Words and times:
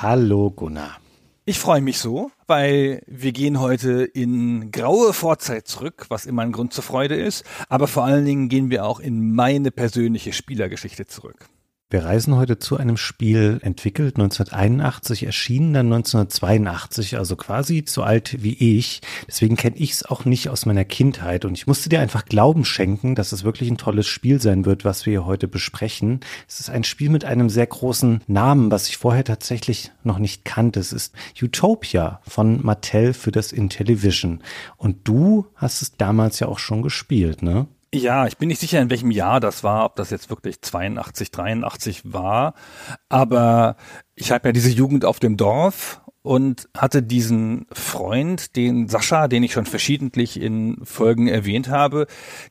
Hallo 0.00 0.52
Gunnar. 0.52 0.98
Ich 1.44 1.58
freue 1.58 1.80
mich 1.80 1.98
so, 1.98 2.30
weil 2.46 3.02
wir 3.08 3.32
gehen 3.32 3.58
heute 3.58 4.04
in 4.04 4.70
graue 4.70 5.12
Vorzeit 5.12 5.66
zurück, 5.66 6.06
was 6.08 6.24
immer 6.24 6.42
ein 6.42 6.52
Grund 6.52 6.72
zur 6.72 6.84
Freude 6.84 7.16
ist. 7.16 7.44
Aber 7.68 7.88
vor 7.88 8.04
allen 8.04 8.24
Dingen 8.24 8.48
gehen 8.48 8.70
wir 8.70 8.84
auch 8.84 9.00
in 9.00 9.34
meine 9.34 9.72
persönliche 9.72 10.32
Spielergeschichte 10.32 11.06
zurück. 11.06 11.48
Wir 11.90 12.04
reisen 12.04 12.36
heute 12.36 12.58
zu 12.58 12.76
einem 12.76 12.98
Spiel 12.98 13.60
entwickelt 13.62 14.16
1981, 14.16 15.24
erschienen 15.24 15.72
dann 15.72 15.86
1982, 15.86 17.16
also 17.16 17.34
quasi 17.34 17.82
so 17.86 18.02
alt 18.02 18.42
wie 18.42 18.76
ich. 18.76 19.00
Deswegen 19.26 19.56
kenne 19.56 19.78
ich 19.78 19.92
es 19.92 20.04
auch 20.04 20.26
nicht 20.26 20.50
aus 20.50 20.66
meiner 20.66 20.84
Kindheit 20.84 21.46
und 21.46 21.56
ich 21.56 21.66
musste 21.66 21.88
dir 21.88 22.00
einfach 22.00 22.26
Glauben 22.26 22.66
schenken, 22.66 23.14
dass 23.14 23.32
es 23.32 23.42
wirklich 23.42 23.70
ein 23.70 23.78
tolles 23.78 24.06
Spiel 24.06 24.38
sein 24.38 24.66
wird, 24.66 24.84
was 24.84 25.06
wir 25.06 25.24
heute 25.24 25.48
besprechen. 25.48 26.20
Es 26.46 26.60
ist 26.60 26.68
ein 26.68 26.84
Spiel 26.84 27.08
mit 27.08 27.24
einem 27.24 27.48
sehr 27.48 27.66
großen 27.66 28.20
Namen, 28.26 28.70
was 28.70 28.90
ich 28.90 28.98
vorher 28.98 29.24
tatsächlich 29.24 29.90
noch 30.04 30.18
nicht 30.18 30.44
kannte. 30.44 30.80
Es 30.80 30.92
ist 30.92 31.14
Utopia 31.40 32.20
von 32.28 32.62
Mattel 32.62 33.14
für 33.14 33.32
das 33.32 33.50
Intellivision. 33.50 34.42
Und 34.76 35.08
du 35.08 35.46
hast 35.54 35.80
es 35.80 35.96
damals 35.96 36.38
ja 36.38 36.48
auch 36.48 36.58
schon 36.58 36.82
gespielt, 36.82 37.42
ne? 37.42 37.66
Ja, 37.94 38.26
ich 38.26 38.36
bin 38.36 38.48
nicht 38.48 38.60
sicher, 38.60 38.80
in 38.80 38.90
welchem 38.90 39.10
Jahr 39.10 39.40
das 39.40 39.64
war, 39.64 39.86
ob 39.86 39.96
das 39.96 40.10
jetzt 40.10 40.28
wirklich 40.28 40.60
82, 40.60 41.30
83 41.30 42.12
war. 42.12 42.54
Aber 43.08 43.76
ich 44.14 44.30
habe 44.30 44.48
ja 44.48 44.52
diese 44.52 44.70
Jugend 44.70 45.06
auf 45.06 45.20
dem 45.20 45.38
Dorf 45.38 46.02
und 46.22 46.68
hatte 46.76 47.02
diesen 47.02 47.66
Freund, 47.72 48.56
den 48.56 48.88
Sascha, 48.88 49.26
den 49.28 49.42
ich 49.42 49.52
schon 49.52 49.64
verschiedentlich 49.64 50.38
in 50.38 50.84
Folgen 50.84 51.28
erwähnt 51.28 51.68
habe, 51.68 52.06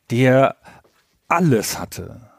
der 0.09 0.55
alles 1.27 1.77
hatte. 1.77 2.31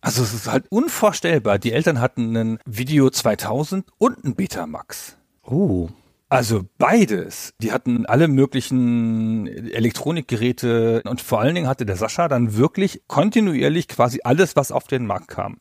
Also 0.00 0.22
es 0.22 0.34
ist 0.34 0.50
halt 0.50 0.66
unvorstellbar. 0.70 1.60
Die 1.60 1.72
Eltern 1.72 2.00
hatten 2.00 2.36
einen 2.36 2.58
Video 2.64 3.10
2000 3.10 3.86
und 3.98 4.24
einen 4.24 4.34
Betamax. 4.34 5.16
Oh. 5.44 5.88
Also 6.30 6.62
beides. 6.78 7.54
Die 7.60 7.72
hatten 7.72 8.06
alle 8.06 8.28
möglichen 8.28 9.48
Elektronikgeräte 9.48 11.02
und 11.04 11.20
vor 11.20 11.40
allen 11.40 11.56
Dingen 11.56 11.66
hatte 11.66 11.84
der 11.84 11.96
Sascha 11.96 12.28
dann 12.28 12.56
wirklich 12.56 13.02
kontinuierlich 13.08 13.88
quasi 13.88 14.20
alles, 14.22 14.54
was 14.54 14.70
auf 14.70 14.86
den 14.86 15.06
Markt 15.06 15.26
kam. 15.26 15.58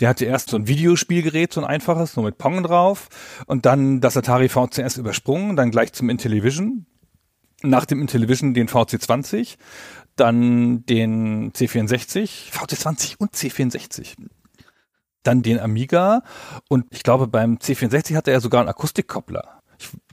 Der 0.00 0.08
hatte 0.08 0.24
erst 0.24 0.50
so 0.50 0.56
ein 0.56 0.66
Videospielgerät, 0.66 1.52
so 1.52 1.60
ein 1.60 1.66
einfaches, 1.66 2.16
nur 2.16 2.24
mit 2.24 2.38
Pong 2.38 2.64
drauf 2.64 3.08
und 3.46 3.66
dann 3.66 4.00
das 4.00 4.16
Atari 4.16 4.48
VCS 4.48 4.96
übersprungen, 4.96 5.54
dann 5.54 5.70
gleich 5.70 5.92
zum 5.92 6.10
Intellivision. 6.10 6.86
Nach 7.62 7.84
dem 7.84 8.00
Intellivision 8.00 8.52
den 8.52 8.68
VC20, 8.68 9.58
dann 10.16 10.84
den 10.86 11.52
C64, 11.52 12.50
VC20 12.50 13.14
und 13.18 13.32
C64 13.34 14.16
dann 15.22 15.40
den 15.40 15.58
Amiga 15.58 16.22
und 16.68 16.84
ich 16.90 17.02
glaube 17.02 17.26
beim 17.28 17.54
C64 17.54 18.14
hatte 18.14 18.30
er 18.30 18.42
sogar 18.42 18.60
einen 18.60 18.68
Akustikkoppler 18.68 19.62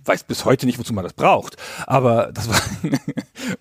weiß 0.06 0.24
bis 0.26 0.46
heute 0.46 0.66
nicht, 0.66 0.80
wozu 0.80 0.94
man 0.94 1.04
das 1.04 1.14
braucht, 1.14 1.58
aber 1.88 2.32
das 2.34 2.50
war, 2.50 2.62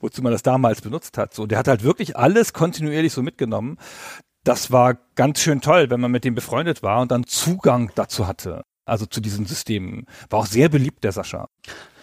wozu 0.01 0.23
man 0.23 0.33
das 0.33 0.43
damals 0.43 0.81
benutzt 0.81 1.19
hat. 1.19 1.35
So, 1.35 1.47
der 1.47 1.59
hat 1.59 1.69
halt 1.69 1.83
wirklich 1.83 2.17
alles 2.17 2.53
kontinuierlich 2.53 3.13
so 3.13 3.23
mitgenommen. 3.23 3.79
Das 4.45 4.71
war 4.71 4.95
ganz 5.17 5.41
schön 5.41 5.61
toll, 5.61 5.91
wenn 5.91 6.01
man 6.01 6.11
mit 6.11 6.25
dem 6.25 6.35
befreundet 6.35 6.83
war 6.83 7.01
und 7.01 7.11
dann 7.11 7.25
Zugang 7.25 7.93
dazu 7.95 8.27
hatte. 8.27 8.63
Also 8.87 9.07
zu 9.07 9.21
diesen 9.21 9.47
Systemen. 9.47 10.07
War 10.31 10.41
auch 10.41 10.47
sehr 10.47 10.69
beliebt, 10.69 11.05
der 11.05 11.13
Sascha. 11.13 11.49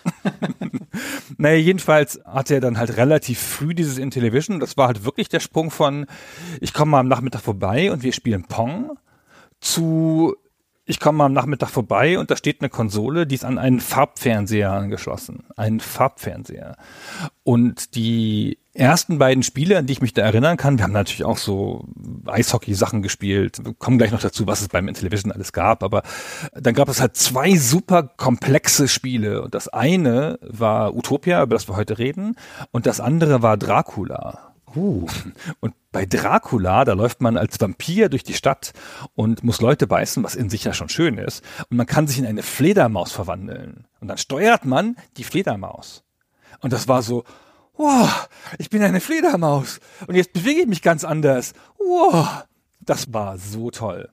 naja, 1.38 1.58
jedenfalls 1.58 2.20
hatte 2.26 2.56
er 2.56 2.62
dann 2.62 2.78
halt 2.78 2.98
relativ 2.98 3.40
früh 3.40 3.74
dieses 3.74 3.98
Intellivision. 3.98 4.60
Das 4.60 4.78
war 4.78 4.88
halt 4.88 5.04
wirklich 5.04 5.30
der 5.30 5.40
Sprung 5.40 5.72
von, 5.72 6.06
ich 6.62 6.74
komme 6.74 6.92
mal 6.92 7.00
am 7.00 7.08
Nachmittag 7.08 7.42
vorbei 7.42 7.92
und 7.92 8.04
wir 8.04 8.14
spielen 8.14 8.44
Pong 8.44 8.98
zu 9.60 10.36
ich 10.90 11.02
komme 11.02 11.18
mal 11.18 11.26
am 11.26 11.34
Nachmittag 11.34 11.70
vorbei 11.70 12.18
und 12.18 12.32
da 12.32 12.38
steht 12.38 12.62
eine 12.62 12.70
Konsole, 12.70 13.28
die 13.28 13.36
ist 13.36 13.44
an 13.44 13.58
einen 13.58 13.82
Farbfernseher 13.82 14.72
angeschlossen. 14.72 15.44
Einen 15.58 15.82
Farbfernseher. 15.82 16.78
Und 17.44 17.96
die 17.96 18.58
ersten 18.74 19.18
beiden 19.18 19.44
Spiele, 19.44 19.78
an 19.78 19.86
die 19.86 19.94
ich 19.94 20.02
mich 20.02 20.14
da 20.14 20.22
erinnern 20.22 20.56
kann, 20.56 20.78
wir 20.78 20.86
haben 20.86 20.94
natürlich 20.94 21.26
auch 21.26 21.40
so 21.40 21.84
Eishockey-Sachen 22.26 23.02
gespielt. 23.02 23.66
Wir 23.66 23.74
kommen 23.74 23.98
gleich 23.98 24.12
noch 24.12 24.22
dazu, 24.22 24.48
was 24.48 24.62
es 24.62 24.70
beim 24.70 24.88
Intellivision 24.88 25.34
alles 25.34 25.52
gab. 25.52 25.84
Aber 25.84 26.04
dann 26.54 26.74
gab 26.74 26.88
es 26.88 27.02
halt 27.02 27.18
zwei 27.18 27.58
super 27.58 28.04
komplexe 28.04 28.88
Spiele. 28.88 29.42
Und 29.42 29.56
das 29.56 29.68
eine 29.68 30.40
war 30.42 30.96
Utopia, 30.96 31.44
über 31.44 31.56
das 31.56 31.68
wir 31.68 31.76
heute 31.76 31.98
reden. 31.98 32.38
Und 32.72 32.86
das 32.86 33.02
andere 33.02 33.42
war 33.42 33.58
Dracula. 33.58 34.54
Uh. 34.74 35.06
Und 35.60 35.74
bei 35.98 36.06
Dracula, 36.06 36.86
da 36.86 36.94
läuft 36.94 37.22
man 37.22 37.38
als 37.38 37.60
Vampir 37.60 38.08
durch 38.10 38.22
die 38.22 38.36
Stadt 38.36 38.72
und 39.16 39.44
muss 39.44 39.62
Leute 39.62 39.88
beißen, 39.88 40.24
was 40.24 40.36
in 40.36 40.48
sich 40.48 40.64
ja 40.64 40.72
schon 40.72 40.90
schön 40.90 41.18
ist. 41.18 41.44
Und 41.72 41.78
man 41.78 41.88
kann 41.88 42.06
sich 42.06 42.20
in 42.20 42.28
eine 42.28 42.44
Fledermaus 42.44 43.12
verwandeln. 43.12 43.88
Und 44.00 44.08
dann 44.08 44.20
steuert 44.20 44.64
man 44.64 44.96
die 45.18 45.24
Fledermaus. 45.24 46.04
Und 46.60 46.72
das 46.72 46.88
war 46.88 47.02
so, 47.02 47.24
wow, 47.78 48.30
ich 48.60 48.70
bin 48.70 48.84
eine 48.84 49.00
Fledermaus. 49.00 49.80
Und 50.06 50.14
jetzt 50.14 50.34
bewege 50.34 50.62
ich 50.62 50.68
mich 50.68 50.84
ganz 50.84 51.04
anders. 51.04 51.54
Wow, 51.80 52.44
das 52.80 53.12
war 53.12 53.40
so 53.40 53.72
toll. 53.72 54.12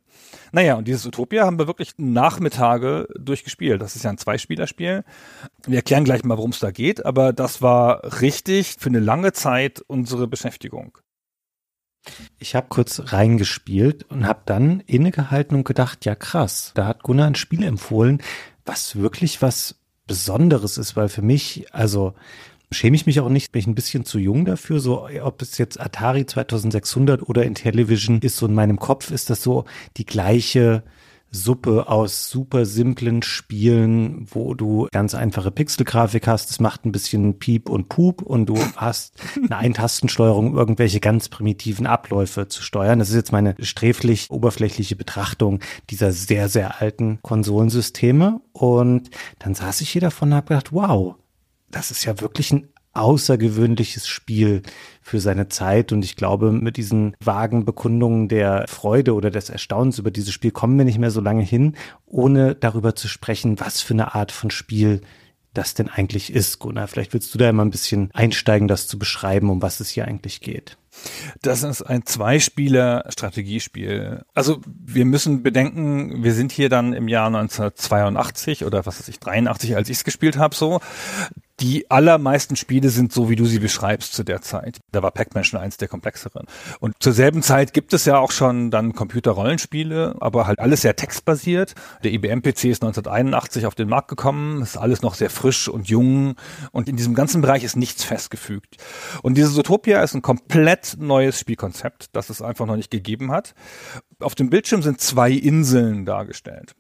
Naja, 0.53 0.77
und 0.77 0.89
dieses 0.89 1.05
Utopia 1.05 1.44
haben 1.44 1.59
wir 1.59 1.67
wirklich 1.67 1.93
Nachmittage 1.99 3.09
durchgespielt. 3.15 3.83
Das 3.83 3.94
ist 3.94 4.05
ja 4.05 4.11
ein 4.11 4.17
Zweispielerspiel. 4.17 5.05
Wir 5.67 5.77
erklären 5.77 6.05
gleich 6.05 6.25
mal, 6.25 6.39
worum 6.39 6.53
es 6.53 6.61
da 6.61 6.71
geht, 6.71 7.05
aber 7.05 7.34
das 7.34 7.61
war 7.61 8.23
richtig 8.23 8.77
für 8.78 8.89
eine 8.89 9.00
lange 9.00 9.34
Zeit 9.34 9.84
unsere 9.87 10.27
Beschäftigung. 10.27 10.97
Ich 12.39 12.55
habe 12.55 12.67
kurz 12.69 13.13
reingespielt 13.13 14.05
und 14.11 14.27
habe 14.27 14.43
dann 14.45 14.81
innegehalten 14.81 15.57
und 15.57 15.65
gedacht, 15.65 16.05
ja 16.05 16.15
krass, 16.15 16.73
da 16.75 16.87
hat 16.87 17.03
Gunnar 17.03 17.27
ein 17.27 17.35
Spiel 17.35 17.63
empfohlen, 17.63 18.23
was 18.65 18.97
wirklich 18.97 19.43
was 19.43 19.77
Besonderes 20.07 20.77
ist, 20.77 20.97
weil 20.97 21.09
für 21.09 21.23
mich, 21.23 21.67
also 21.73 22.15
schäme 22.71 22.97
ich 22.97 23.07
mich 23.07 23.21
auch 23.21 23.29
nicht, 23.29 23.53
bin 23.53 23.61
ich 23.61 23.67
ein 23.67 23.75
bisschen 23.75 24.05
zu 24.05 24.19
jung 24.19 24.45
dafür, 24.45 24.81
so 24.81 25.09
ob 25.23 25.41
es 25.41 25.59
jetzt 25.59 25.81
Atari 25.81 26.27
2600 26.27 27.23
oder 27.23 27.45
Intellivision 27.45 28.21
ist, 28.21 28.37
so 28.37 28.47
in 28.47 28.55
meinem 28.55 28.79
Kopf 28.79 29.11
ist 29.11 29.31
das 29.31 29.43
so 29.43 29.65
die 29.97 30.05
gleiche 30.05 30.83
Suppe 31.34 31.89
aus 31.89 32.31
super 32.31 32.65
simplen 32.65 33.22
Spielen, 33.22 34.27
wo 34.31 34.55
du 34.55 34.87
ganz 34.93 35.15
einfache 35.15 35.50
Pixelgrafik 35.50 36.28
hast. 36.28 36.50
Es 36.50 36.61
macht 36.61 36.84
ein 36.84 36.93
bisschen 36.93 37.41
Piep 37.41 37.69
und 37.69 37.89
Pup 37.89 38.22
und 38.22 38.47
du 38.47 38.56
hast 38.77 39.21
eine 39.37 39.56
Eintastensteuerung, 39.56 40.55
irgendwelche 40.55 41.00
ganz 41.00 41.28
primitiven 41.28 41.87
Abläufe 41.87 42.47
zu 42.47 42.62
steuern. 42.62 43.00
Das 43.00 43.09
ist 43.09 43.17
jetzt 43.17 43.33
meine 43.33 43.56
sträflich 43.59 44.31
oberflächliche 44.31 44.94
Betrachtung 44.94 45.61
dieser 45.91 46.12
sehr, 46.12 46.49
sehr 46.49 46.81
alten 46.81 47.19
Konsolensysteme. 47.23 48.41
Und 48.53 49.11
dann 49.41 49.55
saß 49.55 49.81
ich 49.81 49.91
hier 49.91 50.03
davon 50.03 50.28
und 50.28 50.37
habe 50.37 50.49
gedacht, 50.49 50.73
wow, 50.73 51.17
das 51.73 51.91
ist 51.91 52.05
ja 52.05 52.21
wirklich 52.21 52.53
ein 52.53 52.69
außergewöhnliches 52.94 54.06
Spiel 54.06 54.62
für 55.03 55.21
seine 55.21 55.49
Zeit. 55.49 55.93
Und 55.93 56.05
ich 56.05 56.16
glaube, 56.16 56.53
mit 56.53 56.77
diesen 56.77 57.16
vagen 57.21 57.65
Bekundungen 57.65 58.28
der 58.28 58.66
Freude 58.69 59.15
oder 59.15 59.31
des 59.31 59.50
Erstaunens 59.50 59.99
über 59.99 60.10
dieses 60.10 60.32
Spiel 60.32 60.50
kommen 60.50 60.78
wir 60.78 60.84
nicht 60.84 60.99
mehr 60.99 61.10
so 61.10 61.21
lange 61.21 61.43
hin, 61.43 61.77
ohne 62.06 62.55
darüber 62.55 62.97
zu 62.97 63.09
sprechen, 63.09 63.60
was 63.60 63.82
für 63.82 63.94
eine 63.94 64.15
Art 64.15 64.32
von 64.32 64.50
Spiel 64.50 65.02
das 65.55 65.75
denn 65.75 65.88
eigentlich 65.88 66.32
ist. 66.32 66.58
Gunnar, 66.58 66.88
vielleicht 66.88 67.14
willst 67.14 67.32
du 67.35 67.38
da 67.38 67.50
mal 67.52 67.64
ein 67.64 67.70
bisschen 67.70 68.11
einsteigen, 68.12 68.69
das 68.69 68.88
zu 68.88 68.99
beschreiben, 68.99 69.49
um 69.50 69.62
was 69.62 69.81
es 69.81 69.88
hier 69.88 70.06
eigentlich 70.06 70.40
geht. 70.40 70.76
Das 71.43 71.62
ist 71.62 71.82
ein 71.82 72.06
Zweispieler-Strategiespiel. 72.06 74.25
Also 74.35 74.61
wir 74.67 75.05
müssen 75.05 75.43
bedenken, 75.43 76.23
wir 76.23 76.32
sind 76.35 76.52
hier 76.52 76.69
dann 76.69 76.93
im 76.93 77.08
Jahr 77.08 77.26
1982 77.26 78.64
oder 78.64 78.87
was 78.87 79.00
weiß 79.00 79.08
ich, 79.08 79.19
83, 79.20 79.76
als 79.76 79.88
ich 79.88 79.99
es 79.99 80.05
gespielt 80.05 80.37
habe, 80.37 80.55
so. 80.55 80.81
Die 81.61 81.89
allermeisten 81.89 82.56
Spiele 82.56 82.91
sind 82.91 83.12
so, 83.12 83.31
wie 83.31 83.37
du 83.37 83.45
sie 83.45 83.61
beschreibst 83.61 84.12
zu 84.12 84.25
der 84.25 84.43
Zeit. 84.43 84.81
Da 84.91 85.05
war 85.05 85.12
Pac-Man 85.12 85.45
schon 85.45 85.61
eins 85.61 85.77
der 85.77 85.87
komplexeren. 85.87 86.47
Und 86.81 86.95
zur 86.99 87.12
selben 87.12 87.43
Zeit 87.43 87.73
gibt 87.73 87.93
es 87.93 88.06
ja 88.06 88.19
auch 88.19 88.33
schon 88.33 88.73
dann 88.73 88.93
Computerrollenspiele, 88.93 90.17
aber 90.19 90.49
halt 90.49 90.59
alles 90.59 90.83
sehr 90.83 90.97
textbasiert. 90.97 91.75
Der 92.03 92.12
IBM-PC 92.12 92.65
ist 92.65 92.83
1981 92.83 93.67
auf 93.67 93.77
den 93.77 93.89
Markt 93.89 94.09
gekommen, 94.09 94.62
ist 94.62 94.77
alles 94.77 95.03
noch 95.03 95.15
sehr 95.15 95.31
frisch 95.31 95.69
und 95.69 95.89
jung 95.89 96.35
und 96.73 96.89
in 96.89 96.97
diesem 96.97 97.15
ganzen 97.15 97.41
Bereich 97.41 97.62
ist 97.62 97.77
nichts 97.77 98.03
festgefügt. 98.03 98.77
Und 99.23 99.37
dieses 99.37 99.57
Utopia 99.57 100.03
ist 100.03 100.15
ein 100.15 100.23
komplett 100.23 100.97
neues 100.99 101.39
Spielkonzept, 101.39 102.09
das 102.17 102.31
es 102.31 102.43
einfach 102.43 102.67
noch 102.67 102.77
nicht 102.77 102.91
gegeben 102.91 103.31
hat. 103.31 103.55
Auf 104.19 104.35
dem 104.35 104.50
Bildschirm 104.50 104.83
sind 104.83 105.00
zwei 105.00 105.31
Inseln 105.31 106.05
dargestellt. 106.05 106.75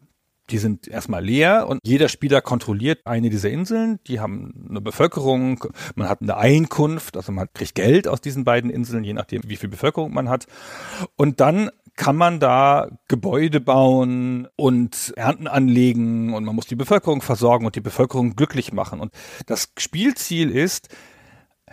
Die 0.50 0.58
sind 0.58 0.88
erstmal 0.88 1.24
leer 1.24 1.66
und 1.68 1.80
jeder 1.84 2.08
Spieler 2.08 2.42
kontrolliert 2.42 3.00
eine 3.04 3.30
dieser 3.30 3.50
Inseln. 3.50 3.98
Die 4.06 4.20
haben 4.20 4.66
eine 4.68 4.80
Bevölkerung, 4.80 5.64
man 5.94 6.08
hat 6.08 6.20
eine 6.20 6.36
Einkunft, 6.36 7.16
also 7.16 7.32
man 7.32 7.48
kriegt 7.54 7.74
Geld 7.74 8.08
aus 8.08 8.20
diesen 8.20 8.44
beiden 8.44 8.70
Inseln, 8.70 9.04
je 9.04 9.14
nachdem, 9.14 9.42
wie 9.46 9.56
viel 9.56 9.70
Bevölkerung 9.70 10.12
man 10.12 10.28
hat. 10.28 10.46
Und 11.16 11.40
dann 11.40 11.70
kann 11.96 12.16
man 12.16 12.40
da 12.40 12.88
Gebäude 13.08 13.60
bauen 13.60 14.48
und 14.56 15.14
Ernten 15.16 15.46
anlegen 15.46 16.34
und 16.34 16.44
man 16.44 16.54
muss 16.54 16.66
die 16.66 16.74
Bevölkerung 16.74 17.22
versorgen 17.22 17.66
und 17.66 17.76
die 17.76 17.80
Bevölkerung 17.80 18.36
glücklich 18.36 18.72
machen. 18.72 19.00
Und 19.00 19.12
das 19.46 19.72
Spielziel 19.78 20.50
ist, 20.50 20.88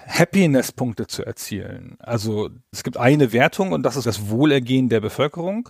Happiness-Punkte 0.07 1.07
zu 1.07 1.25
erzielen. 1.25 1.95
Also 1.99 2.49
es 2.71 2.83
gibt 2.83 2.97
eine 2.97 3.33
Wertung 3.33 3.71
und 3.71 3.83
das 3.83 3.95
ist 3.95 4.05
das 4.05 4.29
Wohlergehen 4.29 4.89
der 4.89 4.99
Bevölkerung 4.99 5.69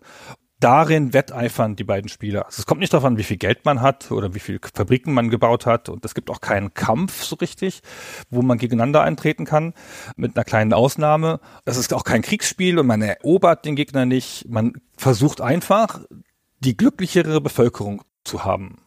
darin 0.61 1.13
wetteifern 1.13 1.75
die 1.75 1.83
beiden 1.83 2.07
Spieler. 2.07 2.45
Also 2.45 2.59
es 2.61 2.65
kommt 2.65 2.79
nicht 2.79 2.93
darauf 2.93 3.05
an, 3.05 3.17
wie 3.17 3.23
viel 3.23 3.37
Geld 3.37 3.65
man 3.65 3.81
hat 3.81 4.11
oder 4.11 4.33
wie 4.33 4.39
viele 4.39 4.59
Fabriken 4.73 5.13
man 5.13 5.29
gebaut 5.29 5.65
hat. 5.65 5.89
Und 5.89 6.05
es 6.05 6.13
gibt 6.13 6.29
auch 6.29 6.39
keinen 6.39 6.73
Kampf 6.73 7.23
so 7.23 7.35
richtig, 7.35 7.81
wo 8.29 8.41
man 8.41 8.57
gegeneinander 8.57 9.01
eintreten 9.01 9.45
kann, 9.45 9.73
mit 10.15 10.37
einer 10.37 10.45
kleinen 10.45 10.73
Ausnahme. 10.73 11.39
Es 11.65 11.77
ist 11.77 11.93
auch 11.93 12.03
kein 12.03 12.21
Kriegsspiel 12.21 12.79
und 12.79 12.87
man 12.87 13.01
erobert 13.01 13.65
den 13.65 13.75
Gegner 13.75 14.05
nicht. 14.05 14.47
Man 14.47 14.73
versucht 14.97 15.41
einfach, 15.41 16.01
die 16.59 16.77
glücklichere 16.77 17.41
Bevölkerung 17.41 18.03
zu 18.23 18.45
haben. 18.45 18.77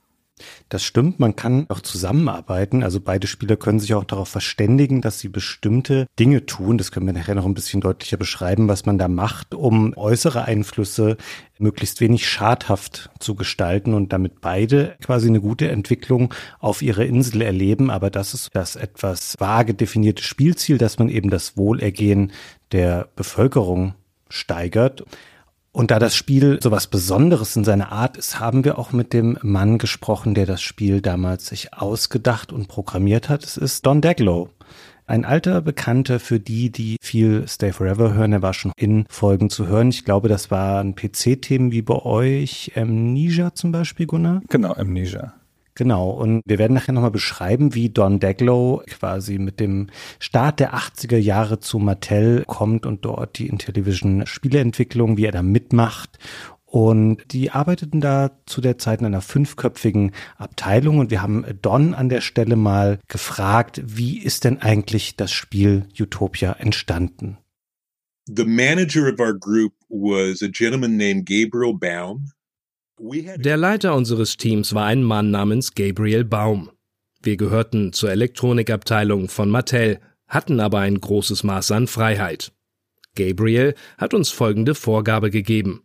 Das 0.68 0.82
stimmt, 0.82 1.20
man 1.20 1.36
kann 1.36 1.66
auch 1.68 1.80
zusammenarbeiten. 1.80 2.82
Also 2.82 3.00
beide 3.00 3.28
Spieler 3.28 3.56
können 3.56 3.78
sich 3.78 3.94
auch 3.94 4.04
darauf 4.04 4.28
verständigen, 4.28 5.00
dass 5.00 5.20
sie 5.20 5.28
bestimmte 5.28 6.06
Dinge 6.18 6.44
tun. 6.46 6.76
Das 6.76 6.90
können 6.90 7.06
wir 7.06 7.12
nachher 7.12 7.36
noch 7.36 7.44
ein 7.44 7.54
bisschen 7.54 7.80
deutlicher 7.80 8.16
beschreiben, 8.16 8.66
was 8.66 8.84
man 8.84 8.98
da 8.98 9.06
macht, 9.06 9.54
um 9.54 9.96
äußere 9.96 10.44
Einflüsse 10.44 11.16
möglichst 11.58 12.00
wenig 12.00 12.28
schadhaft 12.28 13.10
zu 13.20 13.36
gestalten 13.36 13.94
und 13.94 14.12
damit 14.12 14.40
beide 14.40 14.96
quasi 15.04 15.28
eine 15.28 15.40
gute 15.40 15.70
Entwicklung 15.70 16.34
auf 16.58 16.82
ihrer 16.82 17.04
Insel 17.04 17.42
erleben. 17.42 17.90
Aber 17.90 18.10
das 18.10 18.34
ist 18.34 18.50
das 18.54 18.74
etwas 18.74 19.36
vage 19.38 19.74
definierte 19.74 20.24
Spielziel, 20.24 20.78
dass 20.78 20.98
man 20.98 21.08
eben 21.08 21.30
das 21.30 21.56
Wohlergehen 21.56 22.32
der 22.72 23.08
Bevölkerung 23.14 23.94
steigert. 24.28 25.04
Und 25.74 25.90
da 25.90 25.98
das 25.98 26.14
Spiel 26.14 26.60
so 26.62 26.70
was 26.70 26.86
Besonderes 26.86 27.56
in 27.56 27.64
seiner 27.64 27.90
Art 27.90 28.16
ist, 28.16 28.38
haben 28.38 28.64
wir 28.64 28.78
auch 28.78 28.92
mit 28.92 29.12
dem 29.12 29.36
Mann 29.42 29.78
gesprochen, 29.78 30.32
der 30.32 30.46
das 30.46 30.62
Spiel 30.62 31.00
damals 31.00 31.48
sich 31.48 31.74
ausgedacht 31.74 32.52
und 32.52 32.68
programmiert 32.68 33.28
hat. 33.28 33.42
Es 33.42 33.56
ist 33.56 33.84
Don 33.84 34.00
Daglow. 34.00 34.50
Ein 35.08 35.24
alter 35.24 35.60
Bekannter 35.62 36.20
für 36.20 36.38
die, 36.38 36.70
die 36.70 36.96
viel 37.02 37.48
Stay 37.48 37.72
Forever 37.72 38.14
hören. 38.14 38.32
Er 38.32 38.40
war 38.40 38.54
schon 38.54 38.70
in 38.76 39.04
Folgen 39.08 39.50
zu 39.50 39.66
hören. 39.66 39.88
Ich 39.88 40.04
glaube, 40.04 40.28
das 40.28 40.52
waren 40.52 40.94
PC-Themen 40.94 41.72
wie 41.72 41.82
bei 41.82 41.96
euch, 41.96 42.70
Amnesia 42.76 43.52
zum 43.52 43.72
Beispiel, 43.72 44.06
Gunnar? 44.06 44.42
Genau, 44.48 44.74
Amnesia. 44.74 45.34
Genau, 45.76 46.10
und 46.10 46.42
wir 46.46 46.58
werden 46.58 46.74
nachher 46.74 46.92
nochmal 46.92 47.10
beschreiben, 47.10 47.74
wie 47.74 47.90
Don 47.90 48.20
Daglow 48.20 48.82
quasi 48.86 49.38
mit 49.38 49.58
dem 49.58 49.88
Start 50.20 50.60
der 50.60 50.74
80er 50.74 51.16
Jahre 51.16 51.58
zu 51.58 51.80
Mattel 51.80 52.44
kommt 52.46 52.86
und 52.86 53.04
dort 53.04 53.38
die 53.38 53.48
Intellivision 53.48 54.24
Spieleentwicklung, 54.24 55.16
wie 55.16 55.24
er 55.24 55.32
da 55.32 55.42
mitmacht. 55.42 56.18
Und 56.64 57.32
die 57.32 57.50
arbeiteten 57.50 58.00
da 58.00 58.32
zu 58.46 58.60
der 58.60 58.78
Zeit 58.78 59.00
in 59.00 59.06
einer 59.06 59.20
fünfköpfigen 59.20 60.12
Abteilung 60.36 60.98
und 60.98 61.10
wir 61.10 61.22
haben 61.22 61.44
Don 61.62 61.94
an 61.94 62.08
der 62.08 62.20
Stelle 62.20 62.56
mal 62.56 62.98
gefragt, 63.08 63.80
wie 63.84 64.18
ist 64.18 64.44
denn 64.44 64.60
eigentlich 64.60 65.16
das 65.16 65.32
Spiel 65.32 65.86
Utopia 65.98 66.52
entstanden? 66.52 67.38
The 68.26 68.44
manager 68.44 69.12
of 69.12 69.20
our 69.20 69.34
group 69.34 69.74
was 69.88 70.42
a 70.42 70.48
gentleman 70.48 70.96
named 70.96 71.26
Gabriel 71.26 71.74
Baum. 71.74 72.30
Der 72.98 73.56
Leiter 73.56 73.94
unseres 73.96 74.36
Teams 74.36 74.72
war 74.72 74.86
ein 74.86 75.02
Mann 75.02 75.30
namens 75.30 75.74
Gabriel 75.74 76.24
Baum. 76.24 76.70
Wir 77.22 77.36
gehörten 77.36 77.92
zur 77.92 78.10
Elektronikabteilung 78.10 79.28
von 79.28 79.50
Mattel, 79.50 79.98
hatten 80.28 80.60
aber 80.60 80.78
ein 80.80 81.00
großes 81.00 81.42
Maß 81.42 81.72
an 81.72 81.86
Freiheit. 81.88 82.52
Gabriel 83.16 83.74
hat 83.98 84.14
uns 84.14 84.30
folgende 84.30 84.74
Vorgabe 84.74 85.30
gegeben. 85.30 85.82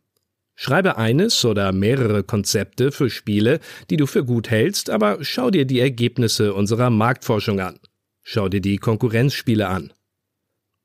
Schreibe 0.55 0.97
eines 0.97 1.45
oder 1.45 1.71
mehrere 1.71 2.23
Konzepte 2.23 2.91
für 2.91 3.09
Spiele, 3.09 3.59
die 3.89 3.97
du 3.97 4.05
für 4.05 4.25
gut 4.25 4.49
hältst, 4.49 4.89
aber 4.89 5.23
schau 5.23 5.49
dir 5.49 5.65
die 5.65 5.79
Ergebnisse 5.79 6.53
unserer 6.53 6.89
Marktforschung 6.89 7.59
an. 7.59 7.79
Schau 8.21 8.49
dir 8.49 8.61
die 8.61 8.77
Konkurrenzspiele 8.77 9.67
an. 9.67 9.93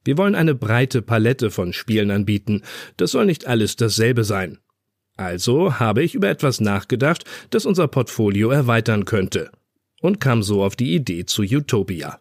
Wir 0.05 0.17
wollen 0.17 0.35
eine 0.35 0.55
breite 0.55 1.03
Palette 1.03 1.51
von 1.51 1.73
Spielen 1.73 2.11
anbieten. 2.11 2.63
Das 2.97 3.11
soll 3.11 3.27
nicht 3.27 3.47
alles 3.47 3.77
dasselbe 3.77 4.25
sein. 4.25 4.59
Also 5.17 5.79
habe 5.79 6.03
ich 6.03 6.15
über 6.15 6.29
etwas 6.29 6.61
nachgedacht, 6.61 7.25
das 7.51 7.67
unser 7.67 7.89
Portfolio 7.89 8.51
erweitern 8.51 9.05
könnte 9.05 9.51
und 10.01 10.21
kam 10.21 10.43
so 10.43 10.63
auf 10.65 10.77
die 10.77 10.95
Idee 10.95 11.25
zu 11.25 11.43
Utopia. 11.43 12.21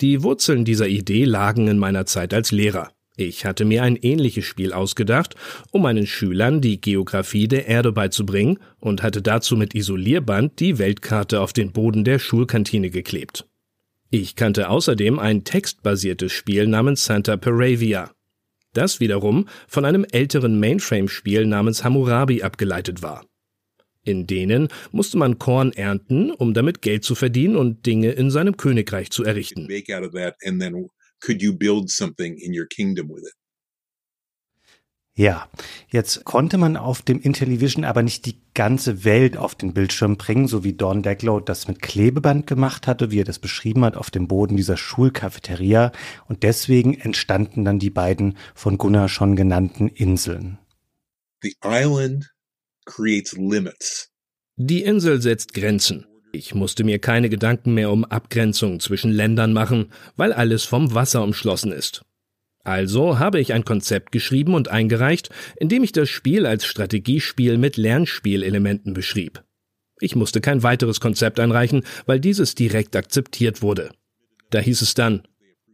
Die 0.00 0.22
Wurzeln 0.22 0.64
dieser 0.64 0.88
Idee 0.88 1.24
lagen 1.24 1.68
in 1.68 1.78
meiner 1.78 2.04
Zeit 2.06 2.34
als 2.34 2.52
Lehrer. 2.52 2.90
Ich 3.16 3.44
hatte 3.44 3.64
mir 3.64 3.84
ein 3.84 3.96
ähnliches 3.96 4.44
Spiel 4.44 4.72
ausgedacht, 4.72 5.36
um 5.70 5.82
meinen 5.82 6.06
Schülern 6.06 6.60
die 6.60 6.80
Geographie 6.80 7.46
der 7.46 7.66
Erde 7.68 7.92
beizubringen 7.92 8.58
und 8.80 9.04
hatte 9.04 9.22
dazu 9.22 9.56
mit 9.56 9.74
Isolierband 9.74 10.58
die 10.58 10.78
Weltkarte 10.78 11.40
auf 11.40 11.52
den 11.52 11.70
Boden 11.70 12.02
der 12.02 12.18
Schulkantine 12.18 12.90
geklebt. 12.90 13.46
Ich 14.10 14.34
kannte 14.34 14.68
außerdem 14.68 15.20
ein 15.20 15.44
textbasiertes 15.44 16.32
Spiel 16.32 16.66
namens 16.66 17.04
Santa 17.04 17.36
Peravia, 17.36 18.10
das 18.76 19.00
wiederum 19.00 19.48
von 19.66 19.84
einem 19.84 20.04
älteren 20.10 20.60
Mainframe-Spiel 20.60 21.46
namens 21.46 21.84
Hammurabi 21.84 22.42
abgeleitet 22.42 23.02
war. 23.02 23.24
In 24.04 24.26
denen 24.26 24.68
musste 24.92 25.16
man 25.16 25.38
Korn 25.38 25.72
ernten, 25.72 26.30
um 26.30 26.52
damit 26.52 26.82
Geld 26.82 27.04
zu 27.04 27.14
verdienen 27.14 27.56
und 27.56 27.86
Dinge 27.86 28.12
in 28.12 28.30
seinem 28.30 28.56
Königreich 28.56 29.10
zu 29.10 29.24
errichten. 29.24 29.66
Ja, 35.16 35.48
jetzt 35.88 36.24
konnte 36.24 36.58
man 36.58 36.76
auf 36.76 37.00
dem 37.00 37.20
Intellivision 37.20 37.84
aber 37.84 38.02
nicht 38.02 38.26
die 38.26 38.40
ganze 38.52 39.04
Welt 39.04 39.36
auf 39.36 39.54
den 39.54 39.72
Bildschirm 39.72 40.16
bringen, 40.16 40.48
so 40.48 40.64
wie 40.64 40.72
Don 40.72 41.04
Daglow 41.04 41.38
das 41.38 41.68
mit 41.68 41.80
Klebeband 41.80 42.48
gemacht 42.48 42.88
hatte, 42.88 43.12
wie 43.12 43.20
er 43.20 43.24
das 43.24 43.38
beschrieben 43.38 43.84
hat, 43.84 43.96
auf 43.96 44.10
dem 44.10 44.26
Boden 44.26 44.56
dieser 44.56 44.76
Schulcafeteria. 44.76 45.92
Und 46.26 46.42
deswegen 46.42 46.94
entstanden 46.94 47.64
dann 47.64 47.78
die 47.78 47.90
beiden 47.90 48.36
von 48.56 48.76
Gunnar 48.76 49.08
schon 49.08 49.36
genannten 49.36 49.86
Inseln. 49.86 50.58
The 51.42 51.54
island 51.62 52.34
creates 52.84 53.34
limits. 53.34 54.10
Die 54.56 54.82
Insel 54.82 55.22
setzt 55.22 55.54
Grenzen. 55.54 56.06
Ich 56.32 56.56
musste 56.56 56.82
mir 56.82 56.98
keine 56.98 57.28
Gedanken 57.28 57.74
mehr 57.74 57.92
um 57.92 58.04
Abgrenzung 58.04 58.80
zwischen 58.80 59.12
Ländern 59.12 59.52
machen, 59.52 59.92
weil 60.16 60.32
alles 60.32 60.64
vom 60.64 60.92
Wasser 60.92 61.22
umschlossen 61.22 61.70
ist. 61.70 62.04
Also 62.64 63.18
habe 63.18 63.40
ich 63.40 63.52
ein 63.52 63.64
Konzept 63.64 64.10
geschrieben 64.10 64.54
und 64.54 64.68
eingereicht, 64.68 65.28
in 65.56 65.68
dem 65.68 65.84
ich 65.84 65.92
das 65.92 66.08
Spiel 66.08 66.46
als 66.46 66.64
Strategiespiel 66.64 67.58
mit 67.58 67.76
Lernspielelementen 67.76 68.94
beschrieb. 68.94 69.44
Ich 70.00 70.16
musste 70.16 70.40
kein 70.40 70.62
weiteres 70.62 71.00
Konzept 71.00 71.38
einreichen, 71.38 71.84
weil 72.06 72.20
dieses 72.20 72.54
direkt 72.54 72.96
akzeptiert 72.96 73.62
wurde. 73.62 73.90
Da 74.50 74.58
hieß 74.58 74.82
es 74.82 74.94
dann, 74.94 75.22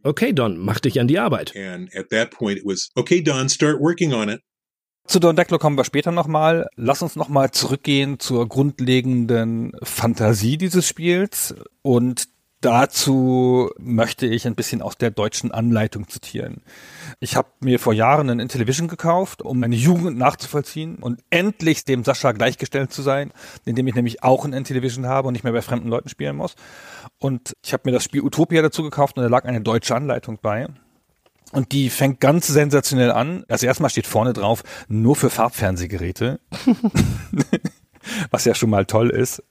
okay 0.03 0.33
Don, 0.33 0.57
mach 0.57 0.79
dich 0.79 0.99
an 0.99 1.07
die 1.07 1.19
Arbeit. 1.19 1.53
Was, 1.55 2.91
okay 2.95 3.21
Don, 3.21 3.49
start 3.49 3.79
working 3.79 4.13
on 4.13 4.29
it. 4.29 4.41
Zu 5.07 5.19
Don 5.19 5.35
Deckler 5.35 5.59
kommen 5.59 5.77
wir 5.77 5.83
später 5.83 6.11
nochmal. 6.11 6.67
Lass 6.75 7.01
uns 7.01 7.15
nochmal 7.15 7.51
zurückgehen 7.51 8.19
zur 8.19 8.47
grundlegenden 8.47 9.71
Fantasie 9.81 10.57
dieses 10.57 10.87
Spiels 10.87 11.55
und 11.81 12.27
Dazu 12.61 13.71
möchte 13.79 14.27
ich 14.27 14.45
ein 14.45 14.53
bisschen 14.53 14.83
aus 14.83 14.95
der 14.95 15.09
deutschen 15.09 15.51
Anleitung 15.51 16.07
zitieren. 16.07 16.61
Ich 17.19 17.35
habe 17.35 17.47
mir 17.59 17.79
vor 17.79 17.91
Jahren 17.91 18.29
einen 18.29 18.39
Intellivision 18.39 18.87
gekauft, 18.87 19.41
um 19.41 19.59
meine 19.59 19.75
Jugend 19.75 20.19
nachzuvollziehen 20.19 20.97
und 20.97 21.23
endlich 21.31 21.85
dem 21.85 22.03
Sascha 22.03 22.33
gleichgestellt 22.33 22.93
zu 22.93 23.01
sein, 23.01 23.33
indem 23.65 23.87
ich 23.87 23.95
nämlich 23.95 24.21
auch 24.21 24.45
ein 24.45 24.53
Intellivision 24.53 25.07
habe 25.07 25.27
und 25.27 25.33
nicht 25.33 25.43
mehr 25.43 25.53
bei 25.53 25.63
fremden 25.63 25.89
Leuten 25.89 26.09
spielen 26.09 26.35
muss. 26.35 26.53
Und 27.17 27.53
ich 27.65 27.73
habe 27.73 27.81
mir 27.85 27.93
das 27.93 28.03
Spiel 28.03 28.21
Utopia 28.21 28.61
dazu 28.61 28.83
gekauft 28.83 29.17
und 29.17 29.23
da 29.23 29.29
lag 29.29 29.45
eine 29.45 29.61
deutsche 29.61 29.95
Anleitung 29.95 30.37
bei. 30.39 30.67
Und 31.51 31.71
die 31.71 31.89
fängt 31.89 32.19
ganz 32.19 32.45
sensationell 32.45 33.11
an. 33.11 33.43
Also 33.49 33.65
erstmal 33.65 33.89
steht 33.89 34.05
vorne 34.05 34.33
drauf, 34.33 34.63
nur 34.87 35.15
für 35.15 35.31
Farbfernsehgeräte. 35.31 36.39
was 38.29 38.45
ja 38.45 38.55
schon 38.55 38.69
mal 38.69 38.85
toll 38.85 39.09
ist. 39.09 39.43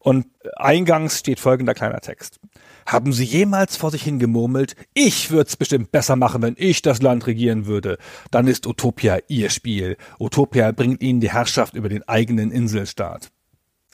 Und 0.00 0.26
eingangs 0.56 1.18
steht 1.18 1.40
folgender 1.40 1.74
kleiner 1.74 2.00
Text. 2.00 2.40
Haben 2.86 3.12
Sie 3.12 3.24
jemals 3.24 3.76
vor 3.76 3.90
sich 3.90 4.02
hingemurmelt, 4.04 4.76
ich 4.94 5.30
würde 5.30 5.48
es 5.48 5.56
bestimmt 5.56 5.90
besser 5.90 6.14
machen, 6.14 6.42
wenn 6.42 6.54
ich 6.56 6.82
das 6.82 7.02
Land 7.02 7.26
regieren 7.26 7.66
würde? 7.66 7.98
Dann 8.30 8.46
ist 8.46 8.66
Utopia 8.66 9.18
Ihr 9.26 9.50
Spiel. 9.50 9.96
Utopia 10.20 10.70
bringt 10.70 11.02
Ihnen 11.02 11.20
die 11.20 11.32
Herrschaft 11.32 11.74
über 11.74 11.88
den 11.88 12.06
eigenen 12.06 12.52
Inselstaat. 12.52 13.32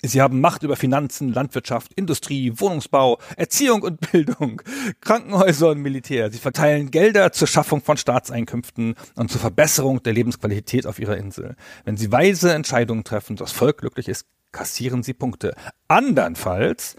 Sie 0.05 0.21
haben 0.21 0.41
Macht 0.41 0.65
über 0.65 0.75
Finanzen, 0.75 1.33
Landwirtschaft, 1.33 1.93
Industrie, 1.95 2.53
Wohnungsbau, 2.57 3.19
Erziehung 3.37 3.83
und 3.83 4.01
Bildung, 4.13 4.61
Krankenhäuser 5.01 5.71
und 5.71 5.79
Militär. 5.79 6.33
Sie 6.33 6.39
verteilen 6.39 6.91
Gelder 6.91 7.31
zur 7.31 7.47
Schaffung 7.47 7.83
von 7.83 7.97
Staatseinkünften 7.97 8.97
und 9.15 9.31
zur 9.31 9.41
Verbesserung 9.41 10.03
der 10.03 10.13
Lebensqualität 10.13 10.89
auf 10.89 10.99
ihrer 10.99 11.17
Insel. 11.17 11.55
Wenn 11.85 11.97
sie 11.97 12.11
weise 12.11 12.53
Entscheidungen 12.53 13.05
treffen, 13.05 13.37
das 13.37 13.53
Volk 13.53 13.79
glücklich 13.79 14.09
ist, 14.09 14.27
kassieren 14.51 15.05
sie 15.05 15.15
Punkte. 15.15 15.55
Andernfalls 15.87 16.97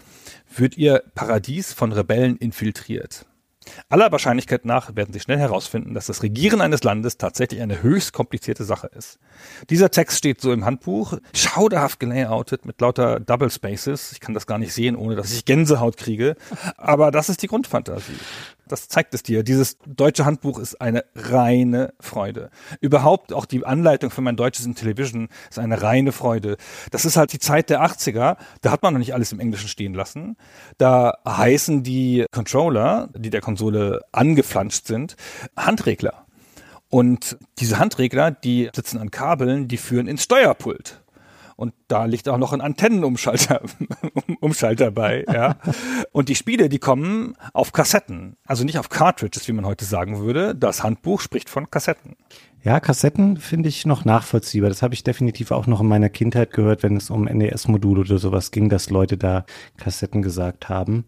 wird 0.56 0.78
ihr 0.78 1.02
Paradies 1.14 1.74
von 1.74 1.92
Rebellen 1.92 2.38
infiltriert. 2.38 3.26
Aller 3.88 4.12
Wahrscheinlichkeit 4.12 4.64
nach 4.64 4.94
werden 4.96 5.12
Sie 5.12 5.20
schnell 5.20 5.38
herausfinden, 5.38 5.94
dass 5.94 6.06
das 6.06 6.22
Regieren 6.22 6.60
eines 6.60 6.82
Landes 6.82 7.18
tatsächlich 7.18 7.60
eine 7.60 7.82
höchst 7.82 8.12
komplizierte 8.12 8.64
Sache 8.64 8.88
ist. 8.88 9.18
Dieser 9.70 9.90
Text 9.90 10.18
steht 10.18 10.40
so 10.40 10.52
im 10.52 10.64
Handbuch, 10.64 11.18
schauderhaft 11.34 12.00
gelayoutet 12.00 12.64
mit 12.66 12.80
lauter 12.80 13.20
Double 13.20 13.50
Spaces. 13.50 14.12
Ich 14.12 14.20
kann 14.20 14.34
das 14.34 14.46
gar 14.46 14.58
nicht 14.58 14.72
sehen, 14.72 14.96
ohne 14.96 15.16
dass 15.16 15.32
ich 15.32 15.44
Gänsehaut 15.44 15.96
kriege. 15.96 16.36
Aber 16.76 17.10
das 17.10 17.28
ist 17.28 17.42
die 17.42 17.48
Grundfantasie. 17.48 18.18
Das 18.68 18.88
zeigt 18.88 19.14
es 19.14 19.22
dir. 19.22 19.42
Dieses 19.42 19.76
deutsche 19.86 20.24
Handbuch 20.24 20.58
ist 20.58 20.80
eine 20.80 21.04
reine 21.14 21.92
Freude. 22.00 22.50
Überhaupt 22.80 23.32
auch 23.32 23.44
die 23.44 23.64
Anleitung 23.64 24.10
für 24.10 24.22
mein 24.22 24.36
deutsches 24.36 24.64
in 24.64 24.74
Television 24.74 25.28
ist 25.50 25.58
eine 25.58 25.82
reine 25.82 26.12
Freude. 26.12 26.56
Das 26.90 27.04
ist 27.04 27.16
halt 27.16 27.32
die 27.32 27.38
Zeit 27.38 27.68
der 27.68 27.82
80er. 27.82 28.36
Da 28.62 28.70
hat 28.70 28.82
man 28.82 28.94
noch 28.94 28.98
nicht 28.98 29.14
alles 29.14 29.32
im 29.32 29.40
Englischen 29.40 29.68
stehen 29.68 29.94
lassen. 29.94 30.36
Da 30.78 31.18
heißen 31.26 31.82
die 31.82 32.24
Controller, 32.32 33.10
die 33.14 33.30
der 33.30 33.40
Konsole 33.42 34.00
angeflanscht 34.12 34.86
sind, 34.86 35.16
Handregler. 35.56 36.24
Und 36.88 37.36
diese 37.58 37.78
Handregler, 37.78 38.30
die 38.30 38.70
sitzen 38.74 38.98
an 38.98 39.10
Kabeln, 39.10 39.68
die 39.68 39.78
führen 39.78 40.06
ins 40.06 40.22
Steuerpult. 40.22 41.03
Und 41.56 41.74
da 41.88 42.04
liegt 42.04 42.28
auch 42.28 42.38
noch 42.38 42.52
ein 42.52 42.60
Antennenumschalter 42.60 43.62
Umschalter 44.40 44.90
bei. 44.90 45.24
Ja. 45.32 45.56
Und 46.12 46.28
die 46.28 46.34
Spiele, 46.34 46.68
die 46.68 46.78
kommen 46.78 47.36
auf 47.52 47.72
Kassetten. 47.72 48.36
Also 48.46 48.64
nicht 48.64 48.78
auf 48.78 48.88
Cartridges, 48.88 49.46
wie 49.48 49.52
man 49.52 49.66
heute 49.66 49.84
sagen 49.84 50.20
würde. 50.20 50.54
Das 50.54 50.82
Handbuch 50.82 51.20
spricht 51.20 51.48
von 51.48 51.70
Kassetten. 51.70 52.16
Ja, 52.62 52.80
Kassetten 52.80 53.36
finde 53.36 53.68
ich 53.68 53.84
noch 53.84 54.04
nachvollziehbar. 54.04 54.70
Das 54.70 54.82
habe 54.82 54.94
ich 54.94 55.04
definitiv 55.04 55.50
auch 55.50 55.66
noch 55.66 55.82
in 55.82 55.86
meiner 55.86 56.08
Kindheit 56.08 56.50
gehört, 56.50 56.82
wenn 56.82 56.96
es 56.96 57.10
um 57.10 57.24
NES-Module 57.24 58.00
oder 58.00 58.18
sowas 58.18 58.50
ging, 58.50 58.70
dass 58.70 58.88
Leute 58.88 59.18
da 59.18 59.44
Kassetten 59.76 60.22
gesagt 60.22 60.70
haben. 60.70 61.04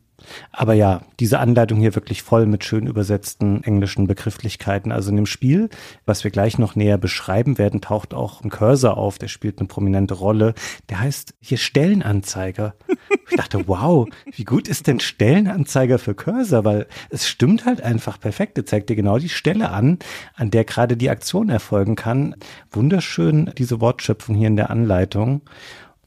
Aber 0.52 0.74
ja, 0.74 1.02
diese 1.20 1.38
Anleitung 1.38 1.78
hier 1.78 1.94
wirklich 1.94 2.22
voll 2.22 2.46
mit 2.46 2.64
schön 2.64 2.86
übersetzten 2.86 3.62
englischen 3.62 4.06
Begrifflichkeiten. 4.06 4.92
Also 4.92 5.10
in 5.10 5.16
dem 5.16 5.26
Spiel, 5.26 5.68
was 6.04 6.24
wir 6.24 6.30
gleich 6.30 6.58
noch 6.58 6.74
näher 6.74 6.98
beschreiben 6.98 7.58
werden, 7.58 7.80
taucht 7.80 8.14
auch 8.14 8.42
ein 8.42 8.50
Cursor 8.50 8.96
auf, 8.96 9.18
der 9.18 9.28
spielt 9.28 9.58
eine 9.58 9.68
prominente 9.68 10.14
Rolle. 10.14 10.54
Der 10.88 11.00
heißt 11.00 11.34
hier 11.40 11.58
Stellenanzeiger. 11.58 12.74
Ich 13.28 13.36
dachte, 13.36 13.66
wow, 13.66 14.08
wie 14.34 14.44
gut 14.44 14.68
ist 14.68 14.86
denn 14.86 15.00
Stellenanzeiger 15.00 15.98
für 15.98 16.14
Cursor? 16.14 16.64
Weil 16.64 16.86
es 17.10 17.28
stimmt 17.28 17.64
halt 17.64 17.80
einfach 17.82 18.18
perfekt. 18.18 18.58
Er 18.58 18.66
zeigt 18.66 18.88
dir 18.88 18.96
genau 18.96 19.18
die 19.18 19.28
Stelle 19.28 19.70
an, 19.70 19.98
an 20.34 20.50
der 20.50 20.64
gerade 20.64 20.96
die 20.96 21.10
Aktion 21.10 21.48
erfolgen 21.48 21.96
kann. 21.96 22.36
Wunderschön 22.70 23.52
diese 23.58 23.80
Wortschöpfung 23.80 24.34
hier 24.34 24.48
in 24.48 24.56
der 24.56 24.70
Anleitung. 24.70 25.42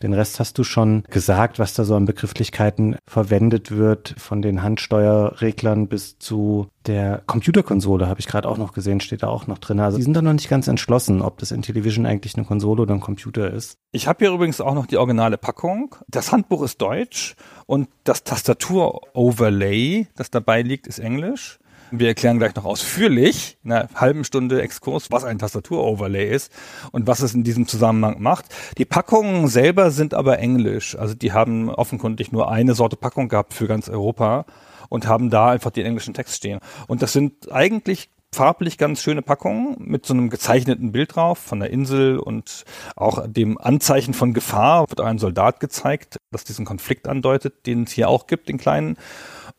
Den 0.01 0.13
Rest 0.13 0.39
hast 0.39 0.57
du 0.57 0.63
schon 0.63 1.03
gesagt, 1.09 1.59
was 1.59 1.73
da 1.73 1.83
so 1.83 1.95
an 1.95 2.05
Begrifflichkeiten 2.05 2.95
verwendet 3.05 3.71
wird, 3.71 4.15
von 4.17 4.41
den 4.41 4.63
Handsteuerreglern 4.63 5.87
bis 5.87 6.17
zu 6.19 6.67
der 6.85 7.21
Computerkonsole, 7.25 8.07
habe 8.07 8.19
ich 8.19 8.27
gerade 8.27 8.47
auch 8.47 8.57
noch 8.57 8.73
gesehen, 8.73 9.01
steht 9.01 9.23
da 9.23 9.27
auch 9.27 9.47
noch 9.47 9.57
drin. 9.57 9.79
Also 9.79 9.97
die 9.97 10.03
sind 10.03 10.13
da 10.13 10.21
noch 10.21 10.33
nicht 10.33 10.49
ganz 10.49 10.67
entschlossen, 10.67 11.21
ob 11.21 11.37
das 11.39 11.51
Intellivision 11.51 12.05
eigentlich 12.05 12.35
eine 12.35 12.45
Konsole 12.45 12.81
oder 12.83 12.93
ein 12.93 13.01
Computer 13.01 13.51
ist. 13.51 13.77
Ich 13.91 14.07
habe 14.07 14.25
hier 14.25 14.33
übrigens 14.33 14.61
auch 14.61 14.73
noch 14.73 14.85
die 14.85 14.97
originale 14.97 15.37
Packung. 15.37 15.95
Das 16.07 16.31
Handbuch 16.31 16.63
ist 16.63 16.81
deutsch 16.81 17.35
und 17.65 17.89
das 18.05 18.23
Tastatur-Overlay, 18.23 20.07
das 20.15 20.31
dabei 20.31 20.61
liegt, 20.61 20.87
ist 20.87 20.99
englisch. 20.99 21.59
Wir 21.91 22.09
erklären 22.09 22.37
gleich 22.37 22.55
noch 22.55 22.65
ausführlich, 22.65 23.57
in 23.63 23.71
einer 23.71 23.89
halben 23.95 24.23
Stunde 24.23 24.61
Exkurs, 24.61 25.09
was 25.09 25.23
ein 25.23 25.39
Tastatur-Overlay 25.39 26.29
ist 26.29 26.51
und 26.91 27.07
was 27.07 27.21
es 27.21 27.33
in 27.33 27.43
diesem 27.43 27.67
Zusammenhang 27.67 28.21
macht. 28.21 28.45
Die 28.77 28.85
Packungen 28.85 29.47
selber 29.47 29.89
sind 29.89 30.13
aber 30.13 30.37
englisch. 30.37 30.95
Also 30.95 31.15
die 31.15 31.33
haben 31.33 31.69
offenkundig 31.69 32.31
nur 32.31 32.51
eine 32.51 32.75
Sorte 32.75 32.95
Packung 32.95 33.27
gehabt 33.27 33.53
für 33.53 33.67
ganz 33.67 33.89
Europa 33.89 34.45
und 34.89 35.07
haben 35.07 35.31
da 35.31 35.49
einfach 35.49 35.71
den 35.71 35.85
englischen 35.85 36.13
Text 36.13 36.35
stehen. 36.35 36.59
Und 36.87 37.01
das 37.01 37.13
sind 37.13 37.51
eigentlich 37.51 38.09
farblich 38.31 38.77
ganz 38.77 39.01
schöne 39.01 39.23
Packungen 39.23 39.75
mit 39.79 40.05
so 40.05 40.13
einem 40.13 40.29
gezeichneten 40.29 40.91
Bild 40.91 41.15
drauf 41.15 41.39
von 41.39 41.59
der 41.59 41.71
Insel 41.71 42.19
und 42.19 42.65
auch 42.95 43.25
dem 43.25 43.57
Anzeichen 43.57 44.13
von 44.13 44.35
Gefahr 44.35 44.87
wird 44.89 45.01
ein 45.01 45.17
Soldat 45.17 45.59
gezeigt, 45.59 46.17
das 46.31 46.43
diesen 46.43 46.65
Konflikt 46.65 47.07
andeutet, 47.07 47.65
den 47.65 47.83
es 47.83 47.91
hier 47.91 48.09
auch 48.09 48.27
gibt, 48.27 48.49
den 48.49 48.59
kleinen. 48.59 48.97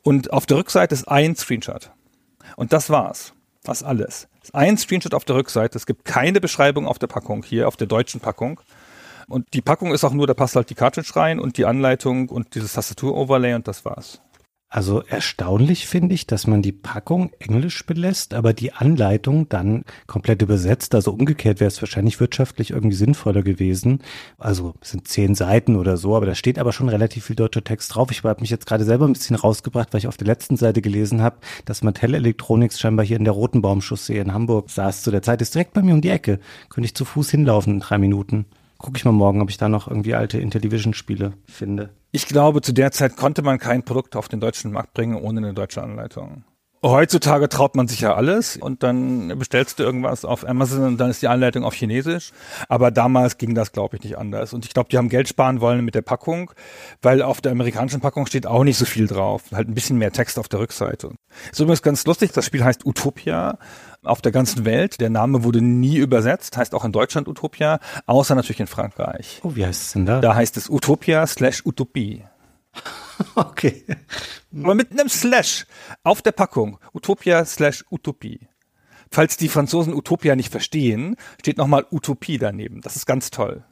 Und 0.03 0.33
auf 0.33 0.47
der 0.47 0.59
Rückseite 0.59 0.95
ist 0.95 1.09
ein 1.09 1.35
Screenshot. 1.35 1.91
Und 2.57 2.73
das 2.73 2.91
war's. 2.91 3.33
Das 3.63 3.83
alles. 3.83 4.29
Ein 4.53 4.79
Screenshot 4.79 5.15
auf 5.15 5.25
der 5.25 5.37
Rückseite. 5.37 5.77
Es 5.77 5.87
gibt 5.87 6.05
keine 6.05 6.41
Beschreibung 6.41 6.87
auf 6.87 6.99
der 6.99 7.07
Packung 7.09 7.43
hier, 7.43 7.69
auf 7.69 7.77
der 7.77 7.87
deutschen 7.87 8.21
Packung. 8.21 8.61
Und 9.29 9.53
die 9.55 9.61
Packung 9.61 9.93
ist 9.93 10.03
auch 10.03 10.13
nur, 10.13 10.27
da 10.27 10.35
passt 10.35 10.57
halt 10.57 10.71
die 10.71 10.75
Cartridge 10.75 11.15
rein 11.15 11.39
und 11.39 11.57
die 11.57 11.67
Anleitung 11.67 12.29
und 12.29 12.55
dieses 12.55 12.73
Tastatur-Overlay 12.73 13.55
und 13.55 13.69
das 13.69 13.85
war's. 13.85 14.21
Also 14.73 15.03
erstaunlich 15.03 15.89
finde 15.89 16.15
ich, 16.15 16.29
dass 16.29 16.47
man 16.47 16.63
die 16.63 16.71
Packung 16.71 17.33
englisch 17.41 17.85
belässt, 17.87 18.35
aber 18.35 18.53
die 18.53 18.73
Anleitung 18.73 19.49
dann 19.49 19.85
komplett 20.07 20.43
übersetzt. 20.43 20.95
Also 20.95 21.11
umgekehrt 21.11 21.59
wäre 21.59 21.67
es 21.67 21.83
wahrscheinlich 21.83 22.21
wirtschaftlich 22.21 22.71
irgendwie 22.71 22.95
sinnvoller 22.95 23.43
gewesen. 23.43 24.01
Also 24.39 24.75
es 24.81 24.91
sind 24.91 25.09
zehn 25.09 25.35
Seiten 25.35 25.75
oder 25.75 25.97
so, 25.97 26.15
aber 26.15 26.27
da 26.27 26.37
steht 26.37 26.57
aber 26.57 26.73
schon 26.73 26.89
relativ 26.89 27.25
viel 27.25 27.35
deutscher 27.35 27.65
Text 27.65 27.97
drauf. 27.97 28.13
Ich 28.13 28.23
habe 28.23 28.41
mich 28.41 28.51
jetzt 28.51 28.67
gerade 28.67 28.85
selber 28.85 29.09
ein 29.09 29.13
bisschen 29.13 29.35
rausgebracht, 29.35 29.93
weil 29.93 29.99
ich 29.99 30.07
auf 30.07 30.17
der 30.17 30.29
letzten 30.29 30.57
Seite 30.57 30.81
gelesen 30.81 31.21
habe, 31.21 31.39
dass 31.65 31.83
Mattel 31.83 32.15
Electronics 32.15 32.79
scheinbar 32.79 33.05
hier 33.05 33.17
in 33.17 33.25
der 33.25 33.35
Rotenbaumchaussee 33.35 34.21
in 34.21 34.33
Hamburg 34.33 34.71
saß 34.71 35.03
zu 35.03 35.11
der 35.11 35.23
Zeit. 35.23 35.43
Ist 35.43 35.57
direkt 35.57 35.73
bei 35.73 35.83
mir 35.83 35.95
um 35.95 36.01
die 36.01 36.11
Ecke. 36.11 36.39
Könnte 36.69 36.87
ich 36.87 36.95
zu 36.95 37.05
Fuß 37.05 37.29
hinlaufen 37.29 37.75
in 37.75 37.81
drei 37.81 37.99
Minuten. 37.99 38.47
Gucke 38.81 38.97
ich 38.97 39.05
mal 39.05 39.13
morgen, 39.13 39.43
ob 39.43 39.51
ich 39.51 39.59
da 39.59 39.69
noch 39.69 39.89
irgendwie 39.89 40.15
alte 40.15 40.39
Intellivision-Spiele 40.39 41.35
finde. 41.45 41.91
Ich 42.13 42.27
glaube, 42.27 42.63
zu 42.63 42.73
der 42.73 42.93
Zeit 42.93 43.15
konnte 43.15 43.43
man 43.43 43.59
kein 43.59 43.83
Produkt 43.83 44.17
auf 44.17 44.29
den 44.29 44.41
deutschen 44.41 44.73
Markt 44.73 44.95
bringen 44.95 45.17
ohne 45.17 45.41
eine 45.41 45.53
deutsche 45.53 45.83
Anleitung. 45.83 46.45
Heutzutage 46.83 47.51
traut 47.51 47.77
man 47.77 47.89
sich 47.89 48.01
ja 48.01 48.15
alles 48.15 48.57
und 48.57 48.83
dann 48.83 49.39
bestellst 49.39 49.79
du 49.79 49.83
irgendwas 49.83 50.25
auf 50.25 50.49
Amazon 50.49 50.85
und 50.85 50.97
dann 50.97 51.11
ist 51.11 51.21
die 51.21 51.29
Anleitung 51.29 51.63
auf 51.63 51.75
Chinesisch. 51.75 52.33
Aber 52.71 52.91
damals 52.91 53.37
ging 53.37 53.55
das, 53.55 53.73
glaube 53.73 53.97
ich, 53.99 54.03
nicht 54.03 54.17
anders. 54.17 54.55
Und 54.55 54.65
ich 54.65 54.73
glaube, 54.73 54.89
die 54.89 54.97
haben 54.97 55.11
Geld 55.11 55.29
sparen 55.29 55.61
wollen 55.61 55.85
mit 55.85 55.95
der 55.95 56.01
Packung, 56.01 56.51
weil 57.03 57.21
auf 57.21 57.43
der 57.43 57.53
amerikanischen 57.53 58.01
Packung 58.01 58.25
steht 58.25 58.47
auch 58.47 58.65
nicht 58.65 58.79
so 58.79 58.87
viel 58.87 59.07
drauf. 59.07 59.43
Halt 59.53 59.69
ein 59.69 59.75
bisschen 59.75 59.99
mehr 59.99 60.13
Text 60.13 60.39
auf 60.39 60.49
der 60.49 60.61
Rückseite. 60.61 61.13
Ist 61.53 61.61
übrigens 61.61 61.83
ganz 61.83 62.07
lustig, 62.07 62.33
das 62.33 62.47
Spiel 62.47 62.65
heißt 62.65 62.87
Utopia 62.87 63.59
auf 64.03 64.23
der 64.23 64.33
ganzen 64.33 64.65
Welt. 64.65 65.01
Der 65.01 65.11
Name 65.11 65.45
wurde 65.45 65.61
nie 65.61 65.97
übersetzt, 65.97 66.57
heißt 66.57 66.75
auch 66.75 66.85
in 66.85 66.93
Deutschland 66.93 67.29
Utopia, 67.29 67.81
außer 68.07 68.35
natürlich 68.35 68.61
in 68.61 68.67
Frankreich. 68.67 69.41
Oh, 69.43 69.55
wie 69.55 69.67
heißt 69.67 69.83
es 69.83 69.93
denn 69.93 70.07
da? 70.07 70.21
Da 70.21 70.35
heißt 70.35 70.57
es 70.57 70.71
Utopia 70.71 71.27
slash 71.27 71.65
Utopie. 71.65 72.25
okay. 73.35 73.85
Aber 74.55 74.75
mit 74.75 74.93
einem 74.93 75.09
Slash 75.09 75.67
auf 76.03 76.23
der 76.23 76.33
Packung. 76.33 76.79
Utopia 76.95 77.45
slash 77.45 77.85
Utopie. 77.91 78.49
Falls 79.11 79.37
die 79.37 79.49
Franzosen 79.49 79.93
Utopia 79.93 80.37
nicht 80.37 80.53
verstehen, 80.53 81.17
steht 81.41 81.59
nochmal 81.59 81.87
Utopie 81.91 82.39
daneben. 82.39 82.81
Das 82.81 82.97
ist 82.97 83.07
ganz 83.07 83.31
toll. 83.31 83.65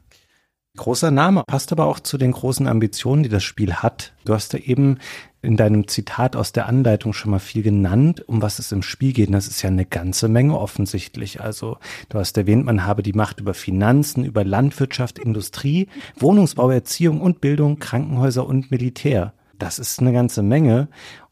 Großer 0.77 1.11
Name, 1.11 1.43
passt 1.47 1.73
aber 1.73 1.87
auch 1.87 2.01
zu 2.01 2.19
den 2.19 2.33
großen 2.33 2.67
Ambitionen, 2.67 3.23
die 3.23 3.29
das 3.29 3.43
Spiel 3.43 3.75
hat. 3.75 4.13
Du 4.25 4.35
hast 4.35 4.53
ja 4.53 4.59
eben 4.61 4.99
in 5.41 5.57
deinem 5.57 5.87
Zitat 5.87 6.35
aus 6.35 6.53
der 6.53 6.67
Anleitung 6.67 7.13
schon 7.13 7.31
mal 7.31 7.39
viel 7.39 7.63
genannt, 7.63 8.25
um 8.27 8.43
was 8.43 8.59
es 8.59 8.73
im 8.73 8.83
Spiel 8.83 9.13
geht. 9.13 9.29
Und 9.29 9.35
das 9.35 9.47
ist 9.47 9.63
ja 9.63 9.69
eine 9.69 9.85
ganze 9.85 10.29
Menge 10.29 10.59
offensichtlich. 10.59 11.41
Also 11.41 11.79
du 12.09 12.19
hast 12.19 12.37
erwähnt, 12.37 12.65
man 12.65 12.85
habe 12.85 13.03
die 13.03 13.13
Macht 13.13 13.41
über 13.41 13.55
Finanzen, 13.55 14.25
über 14.25 14.45
Landwirtschaft, 14.45 15.19
Industrie, 15.19 15.89
Wohnungsbau, 16.17 16.71
Erziehung 16.71 17.21
und 17.21 17.41
Bildung, 17.41 17.79
Krankenhäuser 17.79 18.47
und 18.47 18.71
Militär. 18.71 19.33
Das 19.59 19.79
ist 19.79 20.01
eine 20.01 20.13
ganze 20.13 20.43
Menge. 20.43 20.89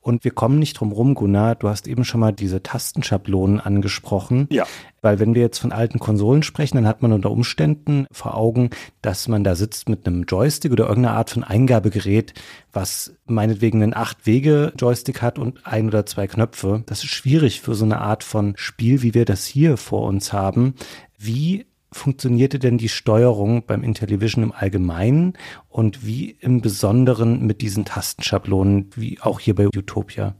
Und 0.07 0.23
wir 0.23 0.31
kommen 0.31 0.61
nicht 0.61 0.75
drum 0.75 0.93
rum, 0.93 1.15
Gunnar. 1.15 1.57
Du 1.57 1.69
hast 1.69 1.89
eben 1.89 2.05
schon 2.05 2.21
mal 2.21 2.33
diese 2.33 2.63
Tastenschablonen 2.63 3.59
angesprochen. 3.59 4.47
Ja. 4.53 4.65
Weil 5.03 5.19
wenn 5.19 5.35
wir 5.35 5.43
jetzt 5.43 5.59
von 5.59 5.73
alten 5.73 5.99
Konsolen 5.99 6.45
sprechen, 6.45 6.77
dann 6.77 6.87
hat 6.87 7.03
man 7.03 7.11
unter 7.11 7.33
Umständen 7.33 8.07
vor 8.13 8.37
Augen, 8.37 8.71
dass 9.03 9.27
man 9.27 9.43
da 9.43 9.57
sitzt 9.57 9.89
mit 9.89 10.07
einem 10.07 10.23
Joystick 10.23 10.71
oder 10.71 10.87
irgendeiner 10.87 11.17
Art 11.17 11.31
von 11.31 11.43
Eingabegerät, 11.43 12.35
was 12.73 13.17
meinetwegen 13.25 13.83
einen 13.83 13.95
Acht-Wege-Joystick 13.95 15.23
hat 15.23 15.41
und 15.41 15.67
ein 15.67 15.89
oder 15.89 16.07
zwei 16.07 16.29
Knöpfe. 16.29 16.85
Das 16.87 17.03
ist 17.03 17.11
schwierig 17.11 17.61
für 17.61 17.75
so 17.75 17.85
eine 17.85 18.01
Art 18.01 18.23
von 18.23 18.53
Spiel, 18.57 19.03
wie 19.03 19.13
wir 19.13 19.25
das 19.25 19.45
hier 19.45 19.77
vor 19.77 20.03
uns 20.03 20.33
haben. 20.33 20.77
Wie 21.19 21.67
funktionierte 21.97 22.59
denn 22.59 22.79
die 22.79 22.89
Steuerung 22.89 23.65
beim 23.67 23.83
Intellivision 23.83 24.45
im 24.45 24.53
Allgemeinen 24.53 25.35
und 25.69 26.07
wie 26.07 26.37
im 26.41 26.61
Besonderen 26.61 27.47
mit 27.47 27.63
diesen 27.63 27.85
Tastenschablonen, 27.85 28.91
wie 28.95 29.21
auch 29.21 29.41
hier 29.41 29.55
bei 29.55 29.67
Utopia? 29.67 30.37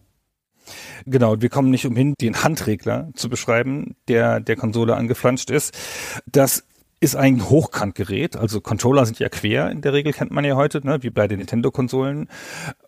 Genau, 1.05 1.41
wir 1.41 1.49
kommen 1.49 1.71
nicht 1.71 1.87
umhin, 1.87 2.15
den 2.21 2.43
Handregler 2.43 3.11
zu 3.15 3.29
beschreiben, 3.29 3.97
der 4.09 4.41
der 4.41 4.57
Konsole 4.57 4.97
angeflanscht 4.97 5.51
ist. 5.51 5.77
Das 6.27 6.65
ist 7.07 7.15
ein 7.15 7.49
Hochkantgerät. 7.49 8.37
Also 8.37 8.61
Controller 8.61 9.07
sind 9.07 9.21
ja 9.21 9.29
quer 9.29 9.71
in 9.71 9.81
der 9.81 9.93
Regel, 9.93 10.13
kennt 10.13 10.33
man 10.33 10.45
ja 10.45 10.57
heute, 10.57 10.85
ne, 10.85 11.05
wie 11.05 11.11
bei 11.11 11.29
den 11.29 11.39
Nintendo-Konsolen. 11.39 12.29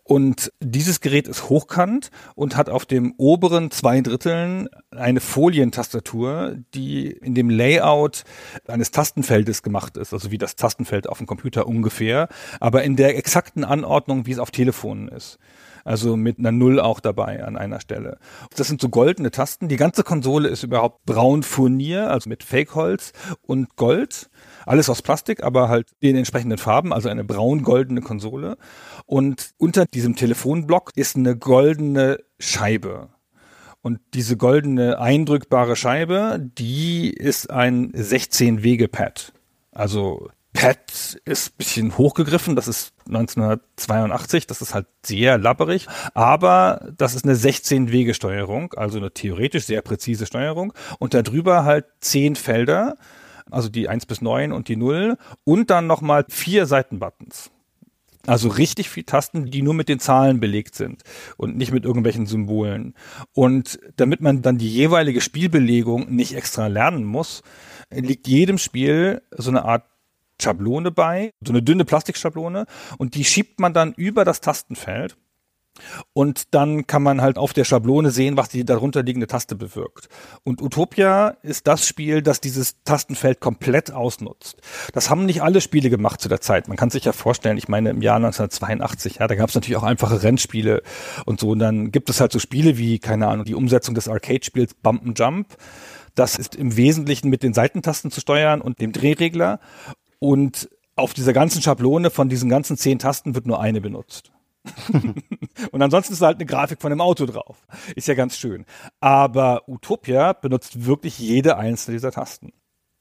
Und 0.03 0.51
dieses 0.59 0.99
Gerät 0.99 1.29
ist 1.29 1.47
hochkant 1.47 2.11
und 2.35 2.57
hat 2.57 2.69
auf 2.69 2.85
dem 2.85 3.13
oberen 3.15 3.71
zwei 3.71 4.01
Dritteln 4.01 4.67
eine 4.91 5.21
Folientastatur, 5.21 6.57
die 6.73 7.09
in 7.09 7.33
dem 7.33 7.49
Layout 7.49 8.25
eines 8.67 8.91
Tastenfeldes 8.91 9.63
gemacht 9.63 9.95
ist, 9.95 10.11
also 10.11 10.31
wie 10.31 10.37
das 10.37 10.57
Tastenfeld 10.57 11.07
auf 11.07 11.19
dem 11.19 11.27
Computer 11.27 11.65
ungefähr, 11.65 12.27
aber 12.59 12.83
in 12.83 12.97
der 12.97 13.17
exakten 13.17 13.63
Anordnung, 13.63 14.25
wie 14.25 14.33
es 14.33 14.39
auf 14.39 14.51
Telefonen 14.51 15.07
ist. 15.07 15.39
Also 15.83 16.15
mit 16.17 16.39
einer 16.39 16.51
Null 16.51 16.79
auch 16.79 16.99
dabei 16.99 17.43
an 17.43 17.57
einer 17.57 17.79
Stelle. 17.79 18.17
Das 18.55 18.67
sind 18.67 18.81
so 18.81 18.89
goldene 18.89 19.31
Tasten. 19.31 19.67
Die 19.67 19.75
ganze 19.75 20.03
Konsole 20.03 20.49
ist 20.49 20.63
überhaupt 20.63 21.05
braun 21.05 21.43
Furnier, 21.43 22.09
also 22.11 22.29
mit 22.29 22.43
Fake-Holz 22.43 23.13
und 23.41 23.75
Gold. 23.75 24.29
Alles 24.65 24.89
aus 24.89 25.01
Plastik, 25.01 25.43
aber 25.43 25.69
halt 25.69 25.87
in 25.99 26.15
entsprechenden 26.15 26.57
Farben, 26.57 26.93
also 26.93 27.09
eine 27.09 27.23
braun-goldene 27.23 28.01
Konsole. 28.01 28.57
Und 29.05 29.51
unter 29.57 29.85
diesem 29.85 30.15
Telefonblock 30.15 30.91
ist 30.95 31.15
eine 31.15 31.35
goldene 31.37 32.19
Scheibe. 32.39 33.09
Und 33.81 33.99
diese 34.13 34.35
goldene 34.35 34.99
eindrückbare 34.99 35.75
Scheibe, 35.75 36.37
die 36.39 37.09
ist 37.11 37.49
ein 37.49 37.91
16-Wege-Pad. 37.93 39.33
Also 39.71 40.29
Pad 40.59 41.21
ist 41.23 41.57
bisschen 41.57 41.97
hochgegriffen, 41.97 42.57
das 42.57 42.67
ist 42.67 42.91
1982, 43.07 44.45
das 44.45 44.61
ist 44.61 44.73
halt 44.73 44.87
sehr 45.05 45.37
labberig, 45.37 45.87
aber 46.13 46.91
das 46.97 47.15
ist 47.15 47.23
eine 47.23 47.35
16-Wege-Steuerung, 47.35 48.73
also 48.73 48.97
eine 48.97 49.13
theoretisch 49.13 49.63
sehr 49.63 49.81
präzise 49.81 50.25
Steuerung 50.25 50.73
und 50.99 51.13
darüber 51.13 51.63
halt 51.63 51.85
zehn 52.01 52.35
Felder, 52.35 52.97
also 53.49 53.69
die 53.69 53.87
1 53.87 54.05
bis 54.05 54.21
9 54.21 54.51
und 54.51 54.67
die 54.67 54.75
0 54.75 55.17
und 55.45 55.69
dann 55.69 55.87
nochmal 55.87 56.25
vier 56.27 56.65
Seitenbuttons. 56.65 57.51
Also 58.27 58.49
richtig 58.49 58.89
viel 58.89 59.03
Tasten, 59.03 59.45
die 59.49 59.61
nur 59.61 59.73
mit 59.73 59.87
den 59.87 59.99
Zahlen 60.01 60.41
belegt 60.41 60.75
sind 60.75 61.03
und 61.37 61.55
nicht 61.55 61.71
mit 61.71 61.85
irgendwelchen 61.85 62.25
Symbolen. 62.25 62.95
Und 63.33 63.79
damit 63.95 64.19
man 64.19 64.41
dann 64.41 64.57
die 64.57 64.69
jeweilige 64.69 65.21
Spielbelegung 65.21 66.13
nicht 66.13 66.35
extra 66.35 66.67
lernen 66.67 67.05
muss, 67.05 67.43
liegt 67.89 68.27
jedem 68.27 68.57
Spiel 68.57 69.21
so 69.31 69.51
eine 69.51 69.63
Art 69.63 69.85
Schablone 70.41 70.91
bei, 70.91 71.31
so 71.45 71.51
eine 71.51 71.61
dünne 71.61 71.85
Plastikschablone 71.85 72.65
und 72.97 73.15
die 73.15 73.25
schiebt 73.25 73.59
man 73.59 73.73
dann 73.73 73.93
über 73.93 74.25
das 74.25 74.41
Tastenfeld 74.41 75.17
und 76.13 76.53
dann 76.53 76.87
kann 76.87 77.03
man 77.03 77.21
halt 77.21 77.37
auf 77.37 77.53
der 77.53 77.63
Schablone 77.63 78.11
sehen, 78.11 78.37
was 78.37 78.49
die 78.49 78.65
darunter 78.65 79.03
liegende 79.03 79.27
Taste 79.27 79.55
bewirkt. 79.55 80.09
Und 80.43 80.61
Utopia 80.61 81.37
ist 81.41 81.67
das 81.67 81.87
Spiel, 81.87 82.21
das 82.21 82.41
dieses 82.41 82.83
Tastenfeld 82.83 83.39
komplett 83.39 83.91
ausnutzt. 83.91 84.61
Das 84.93 85.09
haben 85.09 85.25
nicht 85.25 85.41
alle 85.41 85.61
Spiele 85.61 85.89
gemacht 85.89 86.21
zu 86.21 86.29
der 86.29 86.41
Zeit. 86.41 86.67
Man 86.67 86.77
kann 86.77 86.89
sich 86.89 87.05
ja 87.05 87.11
vorstellen, 87.11 87.57
ich 87.57 87.67
meine 87.67 87.89
im 87.89 88.01
Jahr 88.01 88.17
1982, 88.17 89.15
ja, 89.15 89.27
da 89.27 89.35
gab 89.35 89.49
es 89.49 89.55
natürlich 89.55 89.77
auch 89.77 89.83
einfache 89.83 90.23
Rennspiele 90.23 90.81
und 91.25 91.39
so. 91.39 91.49
Und 91.49 91.59
dann 91.59 91.91
gibt 91.91 92.09
es 92.09 92.19
halt 92.19 92.31
so 92.31 92.39
Spiele 92.39 92.77
wie, 92.77 92.99
keine 92.99 93.27
Ahnung, 93.27 93.45
die 93.45 93.55
Umsetzung 93.55 93.95
des 93.95 94.07
Arcade-Spiels 94.07 94.73
Bump 94.75 95.17
Jump. 95.17 95.55
Das 96.15 96.37
ist 96.37 96.55
im 96.55 96.75
Wesentlichen 96.75 97.29
mit 97.29 97.43
den 97.43 97.53
Seitentasten 97.53 98.11
zu 98.11 98.19
steuern 98.19 98.59
und 98.59 98.81
dem 98.81 98.91
Drehregler. 98.91 99.59
Und 100.19 100.69
auf 100.95 101.13
dieser 101.13 101.33
ganzen 101.33 101.61
Schablone 101.61 102.09
von 102.09 102.29
diesen 102.29 102.49
ganzen 102.49 102.77
zehn 102.77 102.99
Tasten 102.99 103.35
wird 103.35 103.47
nur 103.47 103.59
eine 103.59 103.81
benutzt. 103.81 104.31
und 105.71 105.81
ansonsten 105.81 106.13
ist 106.13 106.21
halt 106.21 106.37
eine 106.37 106.45
Grafik 106.45 106.81
von 106.81 106.91
einem 106.91 107.01
Auto 107.01 107.25
drauf. 107.25 107.65
Ist 107.95 108.07
ja 108.07 108.13
ganz 108.13 108.37
schön. 108.37 108.65
Aber 108.99 109.63
Utopia 109.67 110.33
benutzt 110.33 110.85
wirklich 110.85 111.17
jede 111.17 111.57
einzelne 111.57 111.95
dieser 111.95 112.11
Tasten. 112.11 112.51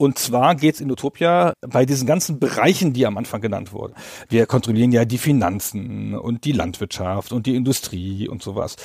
Und 0.01 0.17
zwar 0.17 0.55
geht's 0.55 0.81
in 0.81 0.93
Utopia 0.93 1.55
bei 1.61 1.85
diesen 1.85 2.07
ganzen 2.07 2.39
Bereichen, 2.39 2.93
die 2.93 3.05
am 3.05 3.19
Anfang 3.19 3.41
genannt 3.41 3.73
wurden. 3.73 3.95
Wir 4.29 4.47
kontrollieren 4.47 4.93
ja 4.93 5.05
die 5.05 5.19
Finanzen 5.19 6.15
und 6.15 6.45
die 6.45 6.53
Landwirtschaft 6.53 7.33
und 7.33 7.47
die 7.47 7.57
Industrie 7.57 8.29
und 8.29 8.41
sowas. 8.41 8.77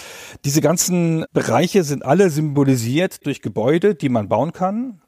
Diese 0.43 0.59
ganzen 0.59 1.25
Bereiche 1.31 1.83
sind 1.83 2.03
alle 2.03 2.31
symbolisiert 2.31 3.27
durch 3.27 3.43
Gebäude, 3.43 3.93
die 3.93 4.09
man 4.09 4.27
bauen 4.27 4.53
kann 4.53 5.02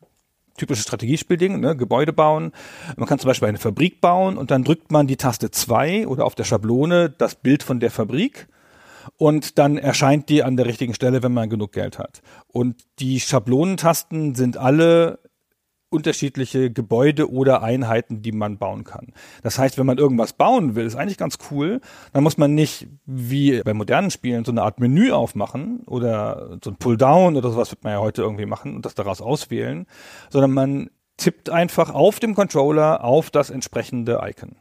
typisches 0.58 0.84
Strategiespielding, 0.84 1.60
ne, 1.60 1.76
Gebäude 1.76 2.14
bauen. 2.14 2.52
Man 2.96 3.08
kann 3.08 3.20
zum 3.20 3.28
Beispiel 3.28 3.48
eine 3.50 3.58
Fabrik 3.58 4.02
bauen 4.02 4.38
und 4.38 4.52
dann 4.52 4.64
drückt 4.64 4.92
man 4.92 5.08
die 5.08 5.18
Taste 5.18 5.52
2 5.52 6.08
oder 6.08 6.26
auf 6.26 6.36
der 6.36 6.44
Schablone 6.44 7.10
das 7.10 7.36
Bild 7.36 7.64
von 7.64 7.80
der 7.80 7.92
Fabrik 7.92 8.48
und 9.18 9.58
dann 9.58 9.78
erscheint 9.78 10.30
die 10.30 10.44
an 10.44 10.58
der 10.58 10.66
richtigen 10.66 10.94
Stelle, 10.94 11.24
wenn 11.24 11.34
man 11.34 11.50
genug 11.50 11.72
Geld 11.74 12.00
hat. 12.00 12.22
Und 12.48 12.76
die 13.00 13.20
Schablonentasten 13.20 14.36
sind 14.36 14.58
alle 14.58 15.20
unterschiedliche 15.95 16.71
Gebäude 16.71 17.31
oder 17.31 17.63
Einheiten, 17.63 18.21
die 18.21 18.31
man 18.31 18.58
bauen 18.58 18.84
kann. 18.84 19.13
Das 19.41 19.58
heißt, 19.58 19.77
wenn 19.77 19.86
man 19.86 19.97
irgendwas 19.97 20.34
bauen 20.34 20.75
will, 20.75 20.86
ist 20.86 20.95
eigentlich 20.95 21.17
ganz 21.17 21.38
cool, 21.49 21.81
dann 22.13 22.23
muss 22.23 22.38
man 22.38 22.53
nicht 22.53 22.88
wie 23.05 23.62
bei 23.63 23.73
modernen 23.73 24.12
Spielen 24.12 24.45
so 24.45 24.51
eine 24.51 24.62
Art 24.63 24.79
Menü 24.79 25.12
aufmachen 25.12 25.81
oder 25.88 26.60
so 26.63 26.71
ein 26.71 26.75
Pull-Down 26.75 27.36
oder 27.38 27.49
sowas 27.51 27.71
wird 27.71 27.84
man 27.84 27.93
ja 27.93 27.99
heute 27.99 28.21
irgendwie 28.21 28.45
machen 28.45 28.75
und 28.75 28.86
das 28.86 28.95
daraus 28.95 29.21
auswählen, 29.21 29.86
sondern 30.29 30.51
man 30.51 30.89
tippt 31.17 31.49
einfach 31.49 31.93
auf 31.93 32.19
dem 32.19 32.36
Controller 32.36 33.03
auf 33.03 33.31
das 33.31 33.49
entsprechende 33.49 34.19
Icon. 34.23 34.55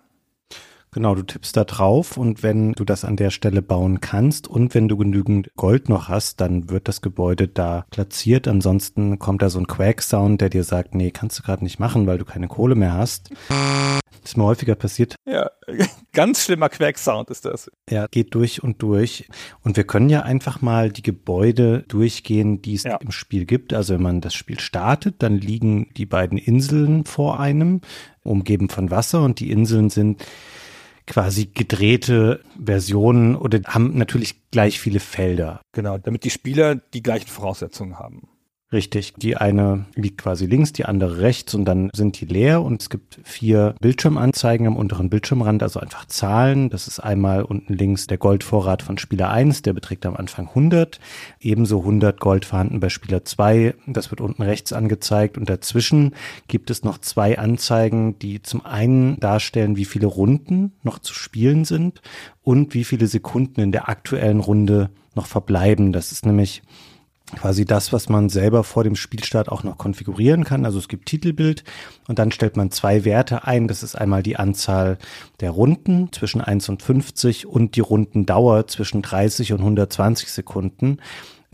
Genau, 0.94 1.16
du 1.16 1.24
tippst 1.24 1.56
da 1.56 1.64
drauf 1.64 2.16
und 2.16 2.44
wenn 2.44 2.70
du 2.72 2.84
das 2.84 3.04
an 3.04 3.16
der 3.16 3.30
Stelle 3.30 3.62
bauen 3.62 4.00
kannst 4.00 4.46
und 4.46 4.74
wenn 4.74 4.86
du 4.86 4.96
genügend 4.96 5.50
Gold 5.56 5.88
noch 5.88 6.08
hast, 6.08 6.40
dann 6.40 6.70
wird 6.70 6.86
das 6.86 7.00
Gebäude 7.02 7.48
da 7.48 7.84
platziert. 7.90 8.46
Ansonsten 8.46 9.18
kommt 9.18 9.42
da 9.42 9.50
so 9.50 9.58
ein 9.58 9.66
Quack-Sound, 9.66 10.40
der 10.40 10.50
dir 10.50 10.62
sagt, 10.62 10.94
nee, 10.94 11.10
kannst 11.10 11.36
du 11.36 11.42
gerade 11.42 11.64
nicht 11.64 11.80
machen, 11.80 12.06
weil 12.06 12.18
du 12.18 12.24
keine 12.24 12.46
Kohle 12.46 12.76
mehr 12.76 12.92
hast. 12.92 13.30
Das 13.48 14.30
ist 14.30 14.36
mir 14.36 14.44
häufiger 14.44 14.76
passiert. 14.76 15.16
Ja, 15.26 15.50
ganz 16.12 16.44
schlimmer 16.44 16.68
Quack-Sound 16.68 17.28
ist 17.28 17.44
das. 17.44 17.68
Ja, 17.90 18.06
geht 18.06 18.32
durch 18.32 18.62
und 18.62 18.80
durch. 18.80 19.28
Und 19.64 19.76
wir 19.76 19.84
können 19.84 20.08
ja 20.08 20.22
einfach 20.22 20.62
mal 20.62 20.92
die 20.92 21.02
Gebäude 21.02 21.84
durchgehen, 21.88 22.62
die 22.62 22.74
es 22.74 22.84
ja. 22.84 22.98
im 22.98 23.10
Spiel 23.10 23.46
gibt. 23.46 23.74
Also 23.74 23.94
wenn 23.94 24.02
man 24.02 24.20
das 24.20 24.34
Spiel 24.34 24.60
startet, 24.60 25.16
dann 25.24 25.38
liegen 25.38 25.88
die 25.96 26.06
beiden 26.06 26.38
Inseln 26.38 27.04
vor 27.04 27.40
einem, 27.40 27.80
umgeben 28.22 28.68
von 28.68 28.92
Wasser 28.92 29.22
und 29.22 29.40
die 29.40 29.50
Inseln 29.50 29.90
sind 29.90 30.24
quasi 31.06 31.46
gedrehte 31.46 32.40
Versionen 32.62 33.36
oder 33.36 33.60
haben 33.66 33.96
natürlich 33.96 34.50
gleich 34.50 34.80
viele 34.80 35.00
Felder. 35.00 35.60
Genau, 35.72 35.98
damit 35.98 36.24
die 36.24 36.30
Spieler 36.30 36.76
die 36.76 37.02
gleichen 37.02 37.28
Voraussetzungen 37.28 37.98
haben. 37.98 38.28
Richtig. 38.74 39.14
Die 39.16 39.36
eine 39.36 39.84
liegt 39.94 40.18
quasi 40.18 40.46
links, 40.46 40.72
die 40.72 40.84
andere 40.84 41.20
rechts 41.20 41.54
und 41.54 41.64
dann 41.64 41.90
sind 41.94 42.20
die 42.20 42.24
leer 42.24 42.60
und 42.60 42.82
es 42.82 42.90
gibt 42.90 43.20
vier 43.22 43.76
Bildschirmanzeigen 43.80 44.66
am 44.66 44.76
unteren 44.76 45.10
Bildschirmrand, 45.10 45.62
also 45.62 45.78
einfach 45.78 46.06
Zahlen. 46.06 46.70
Das 46.70 46.88
ist 46.88 46.98
einmal 46.98 47.44
unten 47.44 47.72
links 47.72 48.08
der 48.08 48.18
Goldvorrat 48.18 48.82
von 48.82 48.98
Spieler 48.98 49.30
1, 49.30 49.62
der 49.62 49.74
beträgt 49.74 50.04
am 50.06 50.16
Anfang 50.16 50.48
100. 50.48 50.98
Ebenso 51.38 51.78
100 51.78 52.18
Gold 52.18 52.44
vorhanden 52.46 52.80
bei 52.80 52.88
Spieler 52.88 53.24
2. 53.24 53.76
Das 53.86 54.10
wird 54.10 54.20
unten 54.20 54.42
rechts 54.42 54.72
angezeigt 54.72 55.38
und 55.38 55.48
dazwischen 55.48 56.16
gibt 56.48 56.68
es 56.68 56.82
noch 56.82 56.98
zwei 56.98 57.38
Anzeigen, 57.38 58.18
die 58.18 58.42
zum 58.42 58.66
einen 58.66 59.20
darstellen, 59.20 59.76
wie 59.76 59.84
viele 59.84 60.08
Runden 60.08 60.72
noch 60.82 60.98
zu 60.98 61.14
spielen 61.14 61.64
sind 61.64 62.02
und 62.42 62.74
wie 62.74 62.82
viele 62.82 63.06
Sekunden 63.06 63.60
in 63.60 63.70
der 63.70 63.88
aktuellen 63.88 64.40
Runde 64.40 64.90
noch 65.14 65.26
verbleiben. 65.26 65.92
Das 65.92 66.10
ist 66.10 66.26
nämlich 66.26 66.62
quasi 67.36 67.64
das, 67.64 67.92
was 67.92 68.08
man 68.08 68.28
selber 68.28 68.64
vor 68.64 68.84
dem 68.84 68.96
Spielstart 68.96 69.48
auch 69.48 69.62
noch 69.62 69.78
konfigurieren 69.78 70.44
kann. 70.44 70.64
Also 70.64 70.78
es 70.78 70.88
gibt 70.88 71.06
Titelbild 71.06 71.64
und 72.06 72.18
dann 72.18 72.32
stellt 72.32 72.56
man 72.56 72.70
zwei 72.70 73.04
Werte 73.04 73.46
ein. 73.46 73.66
Das 73.68 73.82
ist 73.82 73.96
einmal 73.96 74.22
die 74.22 74.36
Anzahl 74.36 74.98
der 75.40 75.50
Runden 75.50 76.12
zwischen 76.12 76.40
1 76.40 76.68
und 76.68 76.82
50 76.82 77.46
und 77.46 77.76
die 77.76 77.80
Rundendauer 77.80 78.66
zwischen 78.66 79.02
30 79.02 79.52
und 79.52 79.60
120 79.60 80.30
Sekunden. 80.30 80.98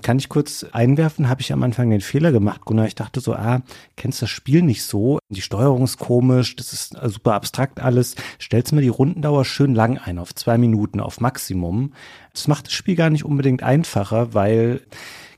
Kann 0.03 0.19
ich 0.19 0.31
kurz 0.31 0.65
einwerfen, 0.73 1.29
habe 1.29 1.43
ich 1.43 1.53
am 1.53 1.63
Anfang 1.63 1.91
den 1.91 2.01
Fehler 2.01 2.33
gemacht, 2.33 2.63
Gunnar. 2.65 2.87
Ich 2.87 2.95
dachte 2.95 3.21
so, 3.21 3.35
ah, 3.35 3.61
kennst 3.97 4.23
das 4.23 4.31
Spiel 4.31 4.63
nicht 4.63 4.83
so? 4.83 5.19
Die 5.29 5.43
Steuerung 5.43 5.85
ist 5.85 5.99
komisch, 5.99 6.57
das 6.57 6.73
ist 6.73 6.97
super 7.05 7.35
abstrakt 7.35 7.81
alles. 7.81 8.15
Stellst 8.41 8.73
mir 8.73 8.81
die 8.81 8.89
Rundendauer 8.89 9.45
schön 9.45 9.75
lang 9.75 9.99
ein, 9.99 10.19
auf 10.19 10.35
zwei 10.35 10.57
Minuten, 10.57 11.01
auf 11.01 11.21
Maximum. 11.21 11.93
Das 12.33 12.49
macht 12.49 12.67
das 12.67 12.73
Spiel 12.73 12.97
gar 12.97 13.11
nicht 13.11 13.25
unbedingt 13.25 13.63
einfacher, 13.63 14.33
weil 14.33 14.81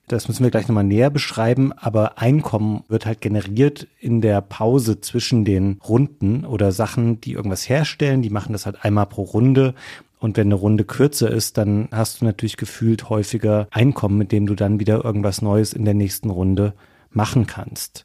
das 0.08 0.28
müssen 0.28 0.44
wir 0.44 0.50
gleich 0.50 0.68
nochmal 0.68 0.84
näher 0.84 1.10
beschreiben, 1.10 1.72
aber 1.72 2.18
Einkommen 2.18 2.84
wird 2.88 3.06
halt 3.06 3.20
generiert 3.20 3.86
in 3.98 4.20
der 4.20 4.40
Pause 4.40 5.00
zwischen 5.00 5.44
den 5.44 5.78
Runden 5.86 6.44
oder 6.44 6.72
Sachen, 6.72 7.20
die 7.20 7.32
irgendwas 7.32 7.68
herstellen, 7.68 8.22
die 8.22 8.30
machen 8.30 8.52
das 8.52 8.66
halt 8.66 8.84
einmal 8.84 9.06
pro 9.06 9.22
Runde 9.22 9.74
und 10.22 10.36
wenn 10.36 10.46
eine 10.46 10.54
Runde 10.54 10.84
kürzer 10.84 11.30
ist, 11.32 11.58
dann 11.58 11.88
hast 11.90 12.20
du 12.20 12.24
natürlich 12.24 12.56
gefühlt 12.56 13.10
häufiger 13.10 13.66
Einkommen, 13.72 14.18
mit 14.18 14.30
dem 14.30 14.46
du 14.46 14.54
dann 14.54 14.78
wieder 14.78 15.04
irgendwas 15.04 15.42
Neues 15.42 15.72
in 15.72 15.84
der 15.84 15.94
nächsten 15.94 16.30
Runde 16.30 16.74
machen 17.10 17.48
kannst. 17.48 18.04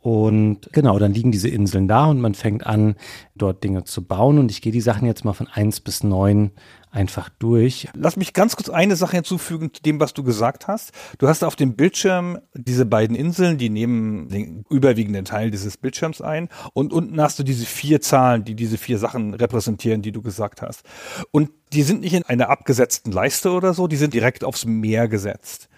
Und 0.00 0.68
genau, 0.72 0.98
dann 0.98 1.14
liegen 1.14 1.30
diese 1.30 1.48
Inseln 1.48 1.86
da 1.86 2.06
und 2.06 2.20
man 2.20 2.34
fängt 2.34 2.66
an, 2.66 2.96
dort 3.36 3.62
Dinge 3.62 3.84
zu 3.84 4.02
bauen. 4.02 4.40
Und 4.40 4.50
ich 4.50 4.60
gehe 4.60 4.72
die 4.72 4.80
Sachen 4.80 5.06
jetzt 5.06 5.24
mal 5.24 5.34
von 5.34 5.46
eins 5.46 5.78
bis 5.78 6.02
neun 6.02 6.50
einfach 6.92 7.30
durch. 7.38 7.88
Lass 7.94 8.16
mich 8.16 8.34
ganz 8.34 8.54
kurz 8.54 8.68
eine 8.68 8.96
Sache 8.96 9.16
hinzufügen 9.16 9.72
zu 9.72 9.82
dem, 9.82 9.98
was 9.98 10.12
du 10.12 10.22
gesagt 10.22 10.68
hast. 10.68 10.92
Du 11.18 11.26
hast 11.26 11.42
auf 11.42 11.56
dem 11.56 11.74
Bildschirm 11.74 12.38
diese 12.54 12.84
beiden 12.84 13.16
Inseln, 13.16 13.58
die 13.58 13.70
nehmen 13.70 14.28
den 14.28 14.64
überwiegenden 14.70 15.24
Teil 15.24 15.50
dieses 15.50 15.78
Bildschirms 15.78 16.20
ein. 16.20 16.48
Und 16.74 16.92
unten 16.92 17.20
hast 17.20 17.38
du 17.38 17.42
diese 17.42 17.64
vier 17.64 18.00
Zahlen, 18.02 18.44
die 18.44 18.54
diese 18.54 18.76
vier 18.76 18.98
Sachen 18.98 19.34
repräsentieren, 19.34 20.02
die 20.02 20.12
du 20.12 20.20
gesagt 20.20 20.60
hast. 20.60 20.82
Und 21.30 21.50
die 21.72 21.82
sind 21.82 22.02
nicht 22.02 22.12
in 22.12 22.24
einer 22.24 22.50
abgesetzten 22.50 23.10
Leiste 23.10 23.50
oder 23.50 23.72
so, 23.72 23.88
die 23.88 23.96
sind 23.96 24.12
direkt 24.12 24.44
aufs 24.44 24.66
Meer 24.66 25.08
gesetzt. 25.08 25.68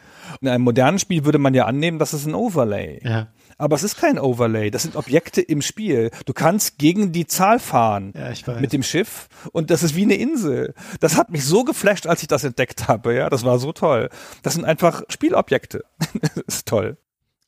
In 0.41 0.49
einem 0.49 0.65
modernen 0.65 0.99
Spiel 0.99 1.25
würde 1.25 1.39
man 1.39 1.55
ja 1.55 1.67
annehmen, 1.67 1.99
das 1.99 2.15
ist 2.15 2.27
ein 2.27 2.35
Overlay. 2.35 3.01
Ja. 3.05 3.29
Aber 3.59 3.77
es 3.77 3.83
ist 3.83 3.97
kein 3.97 4.19
Overlay, 4.19 4.71
das 4.71 4.83
sind 4.83 4.97
Objekte 4.97 5.41
im 5.41 5.63
Spiel. 5.63 6.11
Du 6.27 6.33
kannst 6.33 6.79
gegen 6.79 7.13
die 7.13 7.27
Zahl 7.27 7.59
fahren 7.59 8.13
Ja, 8.17 8.31
ich 8.31 8.47
weiß. 8.47 8.61
mit 8.61 8.73
dem 8.73 8.83
Schiff 8.83 9.29
und 9.53 9.71
das 9.71 9.83
ist 9.83 9.95
wie 9.95 10.03
eine 10.03 10.15
Insel. 10.17 10.75
Das 11.01 11.17
hat 11.17 11.31
mich 11.31 11.45
so 11.45 11.65
geflasht, 11.65 12.07
als 12.07 12.23
ich 12.23 12.29
das 12.29 12.45
entdeckt 12.45 12.89
habe, 12.89 13.15
ja, 13.15 13.31
das 13.31 13.45
war 13.45 13.59
so 13.59 13.73
toll. 13.73 14.09
Das 14.43 14.55
sind 14.55 14.65
einfach 14.65 15.03
Spielobjekte. 15.09 15.85
das 16.47 16.57
ist 16.57 16.69
toll. 16.69 16.97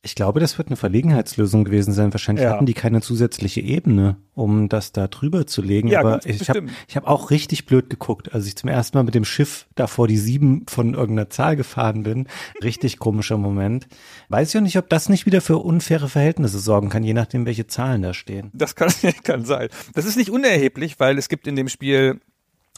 Ich 0.07 0.15
glaube, 0.15 0.39
das 0.39 0.57
wird 0.57 0.69
eine 0.69 0.77
Verlegenheitslösung 0.77 1.65
gewesen 1.65 1.91
sein. 1.91 2.13
Wahrscheinlich 2.13 2.45
Ja. 2.45 2.51
hatten 2.53 2.65
die 2.65 2.73
keine 2.73 3.01
zusätzliche 3.01 3.59
Ebene, 3.59 4.15
um 4.35 4.69
das 4.69 4.93
da 4.93 5.09
drüber 5.09 5.45
zu 5.47 5.61
legen. 5.61 5.89
Ja, 5.89 5.99
Aber 5.99 6.25
ich 6.25 6.49
habe 6.49 6.67
ich 6.87 6.95
hab 6.95 7.05
auch 7.05 7.29
richtig 7.29 7.65
blöd 7.65 7.89
geguckt, 7.89 8.33
als 8.33 8.47
ich 8.47 8.55
zum 8.55 8.69
ersten 8.69 8.97
Mal 8.97 9.03
mit 9.03 9.15
dem 9.15 9.25
Schiff 9.25 9.67
da 9.75 9.85
vor 9.85 10.07
die 10.07 10.15
sieben 10.17 10.65
von 10.69 10.93
irgendeiner 10.93 11.29
Zahl 11.29 11.57
gefahren 11.57 12.03
bin. 12.03 12.27
Richtig 12.63 12.99
komischer 12.99 13.37
Moment. 13.37 13.87
Weiß 14.29 14.47
ich 14.49 14.57
auch 14.57 14.61
nicht, 14.63 14.77
ob 14.77 14.87
das 14.87 15.09
nicht 15.09 15.25
wieder 15.25 15.41
für 15.41 15.57
unfaire 15.57 16.07
Verhältnisse 16.07 16.59
sorgen 16.59 16.87
kann, 16.87 17.03
je 17.03 17.13
nachdem, 17.13 17.45
welche 17.45 17.67
Zahlen 17.67 18.01
da 18.01 18.13
stehen. 18.13 18.49
Das 18.53 18.75
kann, 18.77 18.89
kann 19.25 19.43
sein. 19.43 19.67
Das 19.93 20.05
ist 20.05 20.15
nicht 20.15 20.29
unerheblich, 20.29 21.01
weil 21.01 21.17
es 21.17 21.27
gibt 21.27 21.47
in 21.47 21.57
dem 21.57 21.67
Spiel, 21.67 22.21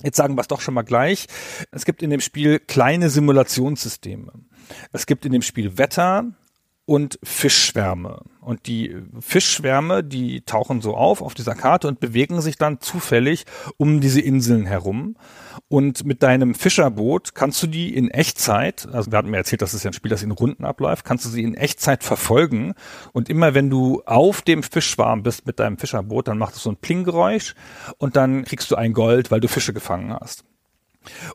jetzt 0.01 0.17
sagen 0.17 0.35
wir 0.35 0.41
es 0.41 0.47
doch 0.47 0.61
schon 0.61 0.73
mal 0.73 0.81
gleich, 0.81 1.27
es 1.69 1.85
gibt 1.85 2.01
in 2.01 2.09
dem 2.09 2.21
Spiel 2.21 2.57
kleine 2.57 3.11
Simulationssysteme. 3.11 4.31
Es 4.93 5.05
gibt 5.05 5.25
in 5.27 5.31
dem 5.31 5.43
Spiel 5.43 5.77
Wetter 5.77 6.25
und 6.89 7.19
Fischschwärme. 7.21 8.23
Und 8.41 8.65
die 8.65 8.95
Fischschwärme, 9.19 10.03
die 10.03 10.41
tauchen 10.41 10.81
so 10.81 10.97
auf 10.97 11.21
auf 11.21 11.35
dieser 11.35 11.53
Karte 11.53 11.87
und 11.87 11.99
bewegen 11.99 12.41
sich 12.41 12.57
dann 12.57 12.81
zufällig 12.81 13.45
um 13.77 14.01
diese 14.01 14.21
Inseln 14.21 14.65
herum. 14.65 15.15
Und 15.67 16.03
mit 16.03 16.23
deinem 16.23 16.55
Fischerboot 16.55 17.35
kannst 17.35 17.61
du 17.61 17.67
die 17.67 17.95
in 17.95 18.09
Echtzeit, 18.09 18.87
also 18.91 19.11
wir 19.11 19.19
hatten 19.19 19.29
mir 19.29 19.37
erzählt, 19.37 19.61
das 19.61 19.75
ist 19.75 19.83
ja 19.83 19.91
ein 19.91 19.93
Spiel, 19.93 20.09
das 20.09 20.23
in 20.23 20.31
Runden 20.31 20.65
abläuft, 20.65 21.05
kannst 21.05 21.25
du 21.25 21.29
sie 21.29 21.43
in 21.43 21.53
Echtzeit 21.53 22.03
verfolgen. 22.03 22.73
Und 23.13 23.29
immer 23.29 23.53
wenn 23.53 23.69
du 23.69 24.01
auf 24.07 24.41
dem 24.41 24.63
Fischschwarm 24.63 25.21
bist 25.21 25.45
mit 25.45 25.59
deinem 25.59 25.77
Fischerboot, 25.77 26.27
dann 26.27 26.39
macht 26.39 26.55
es 26.55 26.63
so 26.63 26.71
ein 26.71 26.77
Plinggeräusch 26.77 27.53
und 27.99 28.15
dann 28.15 28.45
kriegst 28.45 28.71
du 28.71 28.75
ein 28.75 28.93
Gold, 28.93 29.29
weil 29.29 29.41
du 29.41 29.47
Fische 29.47 29.73
gefangen 29.73 30.11
hast. 30.11 30.43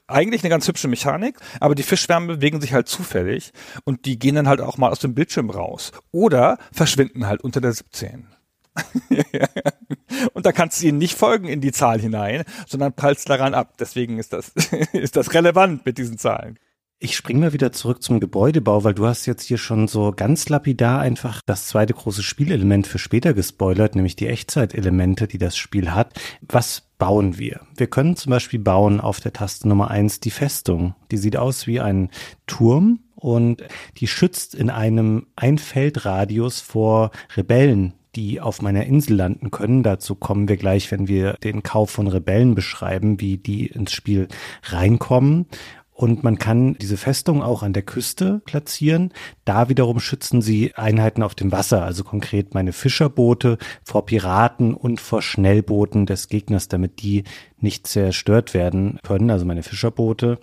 Eigentlich 0.07 0.43
eine 0.43 0.51
ganz 0.51 0.67
hübsche 0.69 0.89
Mechanik, 0.89 1.37
aber 1.61 1.75
die 1.75 1.83
Fischschwärme 1.83 2.37
bewegen 2.37 2.61
sich 2.61 2.73
halt 2.73 2.89
zufällig 2.89 3.53
und 3.85 4.07
die 4.07 4.19
gehen 4.19 4.35
dann 4.35 4.49
halt 4.49 4.61
auch 4.61 4.79
mal 4.79 4.91
aus 4.91 5.01
dem 5.01 5.15
Bildschirm 5.15 5.51
raus 5.51 5.93
oder 6.11 6.59
verschwinden 6.73 7.27
halt 7.27 7.43
unter 7.43 7.61
der 7.61 7.73
17. 7.73 8.29
und 10.35 10.47
da 10.47 10.53
kannst 10.53 10.83
du 10.83 10.87
ihnen 10.87 10.99
nicht 10.99 11.17
folgen 11.17 11.49
in 11.49 11.61
die 11.61 11.73
Zahl 11.73 12.01
hinein, 12.01 12.45
sondern 12.67 12.93
prallst 12.93 13.29
daran 13.31 13.55
ab. 13.55 13.75
Deswegen 13.79 14.19
ist 14.19 14.33
das, 14.33 14.49
ist 14.93 15.17
das 15.17 15.35
relevant 15.35 15.87
mit 15.87 15.99
diesen 15.99 16.19
Zahlen. 16.19 16.59
Ich 17.01 17.17
spring 17.17 17.41
mal 17.41 17.53
wieder 17.53 17.73
zurück 17.73 18.03
zum 18.03 18.21
Gebäudebau, 18.21 18.85
weil 18.85 18.95
du 18.95 19.07
hast 19.07 19.27
jetzt 19.27 19.43
hier 19.43 19.59
schon 19.59 19.89
so 19.89 20.13
ganz 20.17 20.49
lapidar 20.49 21.01
einfach 21.01 21.43
das 21.45 21.67
zweite 21.67 21.93
große 21.93 22.23
Spielelement 22.23 22.87
für 22.87 22.99
später 22.99 23.35
gespoilert, 23.35 23.95
nämlich 23.95 24.17
die 24.17 24.29
Echtzeitelemente, 24.29 25.27
die 25.27 25.39
das 25.39 25.57
Spiel 25.57 25.91
hat. 25.91 26.19
Was 26.41 26.84
bauen 27.05 27.37
wir? 27.37 27.61
Wir 27.77 27.87
können 27.87 28.17
zum 28.17 28.31
Beispiel 28.31 28.59
bauen 28.59 28.99
auf 28.99 29.21
der 29.21 29.35
Taste 29.35 29.69
Nummer 29.69 29.90
eins 29.90 30.21
die 30.21 30.31
Festung. 30.31 30.95
Die 31.11 31.19
sieht 31.19 31.37
aus 31.37 31.67
wie 31.67 31.79
ein 31.79 32.09
Turm 32.47 33.01
und 33.14 33.62
die 33.99 34.07
schützt 34.07 34.55
in 34.55 34.71
einem 34.71 35.27
Einfeldradius 35.37 36.62
vor 36.62 37.11
Rebellen, 37.37 37.93
die 38.17 38.40
auf 38.40 38.62
meiner 38.62 38.87
Insel 38.87 39.17
landen 39.17 39.51
können. 39.51 39.83
Dazu 39.83 40.14
kommen 40.14 40.49
wir 40.49 40.57
gleich, 40.57 40.90
wenn 40.90 41.07
wir 41.07 41.35
den 41.35 41.62
Kauf 41.62 41.90
von 41.90 42.07
Rebellen 42.07 42.55
beschreiben, 42.55 43.21
wie 43.21 43.37
die 43.37 43.67
ins 43.67 43.93
Spiel 43.93 44.29
reinkommen. 44.62 45.45
Und 45.94 46.24
man 46.24 46.38
kann 46.38 46.74
diese 46.74 46.96
Festung 46.96 47.40
auch 47.40 47.62
an 47.62 47.72
der 47.72 47.85
Küste 47.85 48.42
platzieren. 48.44 49.12
Da 49.44 49.68
wiederum 49.68 50.00
schützen 50.00 50.42
sie 50.42 50.74
Einheiten 50.74 51.22
auf 51.22 51.37
dem 51.37 51.52
Wasser, 51.52 51.85
also 51.85 52.02
konkret 52.02 52.52
meine 52.52 52.72
Fischerboote 52.72 53.59
vor 53.85 54.04
Piraten 54.04 54.74
und 54.74 55.00
vor 55.00 55.22
Schnellbooten 55.22 56.04
des 56.04 56.26
Gegners, 56.28 56.66
damit 56.66 57.00
die 57.00 57.22
nicht 57.59 57.87
zerstört 57.87 58.54
werden 58.54 58.98
können, 59.04 59.30
also 59.30 59.44
meine 59.44 59.62
Fischerboote. 59.62 60.40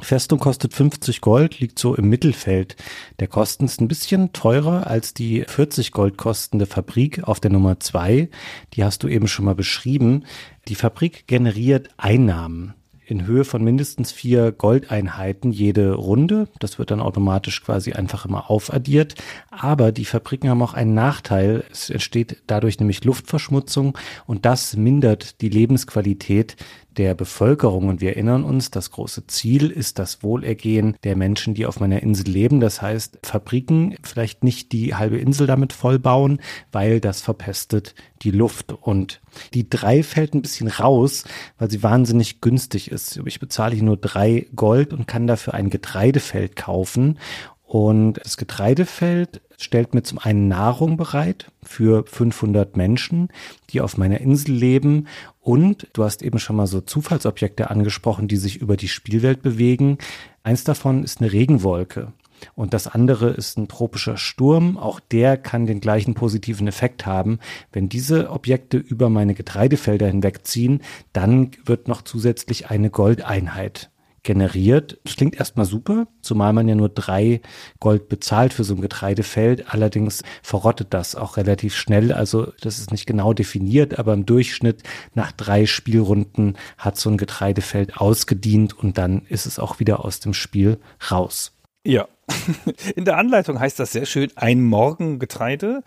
Festung 0.00 0.38
kostet 0.38 0.72
50 0.72 1.20
Gold, 1.20 1.60
liegt 1.60 1.78
so 1.78 1.94
im 1.94 2.08
Mittelfeld 2.08 2.76
der 3.20 3.28
Kosten, 3.28 3.66
ist 3.66 3.82
ein 3.82 3.88
bisschen 3.88 4.32
teurer 4.32 4.86
als 4.86 5.12
die 5.12 5.44
40 5.46 5.92
Gold 5.92 6.16
kostende 6.16 6.64
Fabrik 6.64 7.22
auf 7.24 7.38
der 7.38 7.52
Nummer 7.52 7.80
zwei. 7.80 8.30
Die 8.72 8.82
hast 8.82 9.02
du 9.02 9.08
eben 9.08 9.28
schon 9.28 9.44
mal 9.44 9.54
beschrieben. 9.54 10.24
Die 10.68 10.74
Fabrik 10.74 11.26
generiert 11.26 11.90
Einnahmen 11.98 12.74
in 13.06 13.26
Höhe 13.26 13.44
von 13.44 13.62
mindestens 13.62 14.12
vier 14.12 14.52
Goldeinheiten 14.52 15.52
jede 15.52 15.94
Runde. 15.94 16.48
Das 16.58 16.78
wird 16.78 16.90
dann 16.90 17.00
automatisch 17.00 17.62
quasi 17.62 17.92
einfach 17.92 18.24
immer 18.24 18.50
aufaddiert. 18.50 19.14
Aber 19.50 19.92
die 19.92 20.04
Fabriken 20.04 20.48
haben 20.48 20.62
auch 20.62 20.74
einen 20.74 20.94
Nachteil. 20.94 21.64
Es 21.70 21.90
entsteht 21.90 22.42
dadurch 22.46 22.78
nämlich 22.78 23.04
Luftverschmutzung 23.04 23.96
und 24.26 24.44
das 24.44 24.76
mindert 24.76 25.40
die 25.40 25.48
Lebensqualität 25.48 26.56
der 26.96 27.14
Bevölkerung. 27.14 27.88
Und 27.88 28.00
wir 28.00 28.10
erinnern 28.10 28.44
uns, 28.44 28.70
das 28.70 28.90
große 28.90 29.26
Ziel 29.26 29.70
ist 29.70 29.98
das 29.98 30.22
Wohlergehen 30.22 30.96
der 31.04 31.16
Menschen, 31.16 31.54
die 31.54 31.66
auf 31.66 31.80
meiner 31.80 32.02
Insel 32.02 32.28
leben. 32.28 32.60
Das 32.60 32.82
heißt, 32.82 33.18
Fabriken 33.22 33.96
vielleicht 34.02 34.44
nicht 34.44 34.72
die 34.72 34.94
halbe 34.94 35.18
Insel 35.18 35.46
damit 35.46 35.72
vollbauen, 35.72 36.40
weil 36.72 37.00
das 37.00 37.20
verpestet 37.20 37.94
die 38.22 38.30
Luft. 38.30 38.72
Und 38.72 39.20
die 39.52 39.68
drei 39.68 40.02
fällt 40.02 40.34
ein 40.34 40.42
bisschen 40.42 40.68
raus, 40.68 41.24
weil 41.58 41.70
sie 41.70 41.82
wahnsinnig 41.82 42.40
günstig 42.40 42.90
ist. 42.90 43.20
Ich 43.24 43.40
bezahle 43.40 43.74
hier 43.74 43.84
nur 43.84 43.96
drei 43.96 44.46
Gold 44.54 44.92
und 44.92 45.06
kann 45.06 45.26
dafür 45.26 45.54
ein 45.54 45.70
Getreidefeld 45.70 46.56
kaufen. 46.56 47.18
Und 47.64 48.20
das 48.22 48.36
Getreidefeld 48.36 49.40
stellt 49.64 49.94
mir 49.94 50.02
zum 50.02 50.18
einen 50.18 50.46
Nahrung 50.46 50.96
bereit 50.96 51.50
für 51.62 52.04
500 52.06 52.76
Menschen, 52.76 53.28
die 53.70 53.80
auf 53.80 53.96
meiner 53.96 54.20
Insel 54.20 54.54
leben. 54.54 55.08
Und 55.40 55.88
du 55.92 56.04
hast 56.04 56.22
eben 56.22 56.38
schon 56.38 56.56
mal 56.56 56.66
so 56.66 56.80
Zufallsobjekte 56.80 57.70
angesprochen, 57.70 58.28
die 58.28 58.36
sich 58.36 58.56
über 58.60 58.76
die 58.76 58.88
Spielwelt 58.88 59.42
bewegen. 59.42 59.98
Eins 60.42 60.64
davon 60.64 61.02
ist 61.02 61.20
eine 61.20 61.32
Regenwolke. 61.32 62.12
Und 62.54 62.74
das 62.74 62.86
andere 62.86 63.30
ist 63.30 63.56
ein 63.58 63.68
tropischer 63.68 64.16
Sturm. 64.16 64.76
Auch 64.76 65.00
der 65.00 65.36
kann 65.36 65.66
den 65.66 65.80
gleichen 65.80 66.14
positiven 66.14 66.68
Effekt 66.68 67.06
haben. 67.06 67.38
Wenn 67.72 67.88
diese 67.88 68.30
Objekte 68.30 68.76
über 68.76 69.08
meine 69.08 69.34
Getreidefelder 69.34 70.06
hinwegziehen, 70.06 70.82
dann 71.12 71.52
wird 71.64 71.88
noch 71.88 72.02
zusätzlich 72.02 72.70
eine 72.70 72.90
Goldeinheit 72.90 73.90
generiert. 74.24 74.98
Das 75.04 75.16
klingt 75.16 75.36
erstmal 75.36 75.66
super, 75.66 76.08
zumal 76.20 76.52
man 76.52 76.66
ja 76.66 76.74
nur 76.74 76.88
drei 76.88 77.40
Gold 77.78 78.08
bezahlt 78.08 78.52
für 78.52 78.64
so 78.64 78.74
ein 78.74 78.80
Getreidefeld. 78.80 79.72
Allerdings 79.72 80.22
verrottet 80.42 80.88
das 80.90 81.14
auch 81.14 81.36
relativ 81.36 81.76
schnell. 81.76 82.12
Also 82.12 82.52
das 82.60 82.78
ist 82.78 82.90
nicht 82.90 83.06
genau 83.06 83.32
definiert, 83.32 83.98
aber 83.98 84.14
im 84.14 84.26
Durchschnitt 84.26 84.82
nach 85.14 85.30
drei 85.30 85.66
Spielrunden 85.66 86.56
hat 86.76 86.96
so 86.96 87.10
ein 87.10 87.16
Getreidefeld 87.16 87.98
ausgedient 87.98 88.76
und 88.76 88.98
dann 88.98 89.22
ist 89.28 89.46
es 89.46 89.58
auch 89.58 89.78
wieder 89.78 90.04
aus 90.04 90.20
dem 90.20 90.34
Spiel 90.34 90.80
raus. 91.10 91.52
Ja. 91.86 92.08
In 92.96 93.04
der 93.04 93.18
Anleitung 93.18 93.60
heißt 93.60 93.78
das 93.78 93.92
sehr 93.92 94.06
schön, 94.06 94.30
ein 94.36 94.62
Morgen 94.62 95.18
Getreide. 95.18 95.82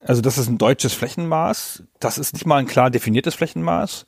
Also 0.00 0.22
das 0.22 0.38
ist 0.38 0.48
ein 0.48 0.58
deutsches 0.58 0.92
Flächenmaß. 0.92 1.82
Das 1.98 2.18
ist 2.18 2.34
nicht 2.34 2.46
mal 2.46 2.58
ein 2.58 2.66
klar 2.66 2.90
definiertes 2.90 3.34
Flächenmaß. 3.34 4.06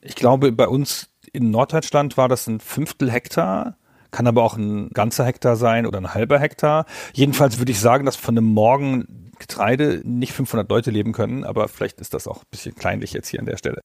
Ich 0.00 0.14
glaube, 0.14 0.52
bei 0.52 0.68
uns 0.68 1.08
in 1.36 1.50
Norddeutschland 1.50 2.16
war 2.16 2.28
das 2.28 2.46
ein 2.46 2.60
Fünftel 2.60 3.12
Hektar, 3.12 3.76
kann 4.10 4.26
aber 4.26 4.42
auch 4.42 4.56
ein 4.56 4.88
ganzer 4.90 5.24
Hektar 5.24 5.56
sein 5.56 5.86
oder 5.86 5.98
ein 5.98 6.14
halber 6.14 6.38
Hektar. 6.38 6.86
Jedenfalls 7.12 7.58
würde 7.58 7.72
ich 7.72 7.78
sagen, 7.78 8.06
dass 8.06 8.16
von 8.16 8.36
einem 8.36 8.46
Morgen 8.46 9.32
Getreide 9.38 10.00
nicht 10.04 10.32
500 10.32 10.68
Leute 10.70 10.90
leben 10.90 11.12
können, 11.12 11.44
aber 11.44 11.68
vielleicht 11.68 12.00
ist 12.00 12.14
das 12.14 12.26
auch 12.26 12.38
ein 12.38 12.50
bisschen 12.50 12.74
kleinlich 12.74 13.12
jetzt 13.12 13.28
hier 13.28 13.40
an 13.40 13.46
der 13.46 13.58
Stelle. 13.58 13.82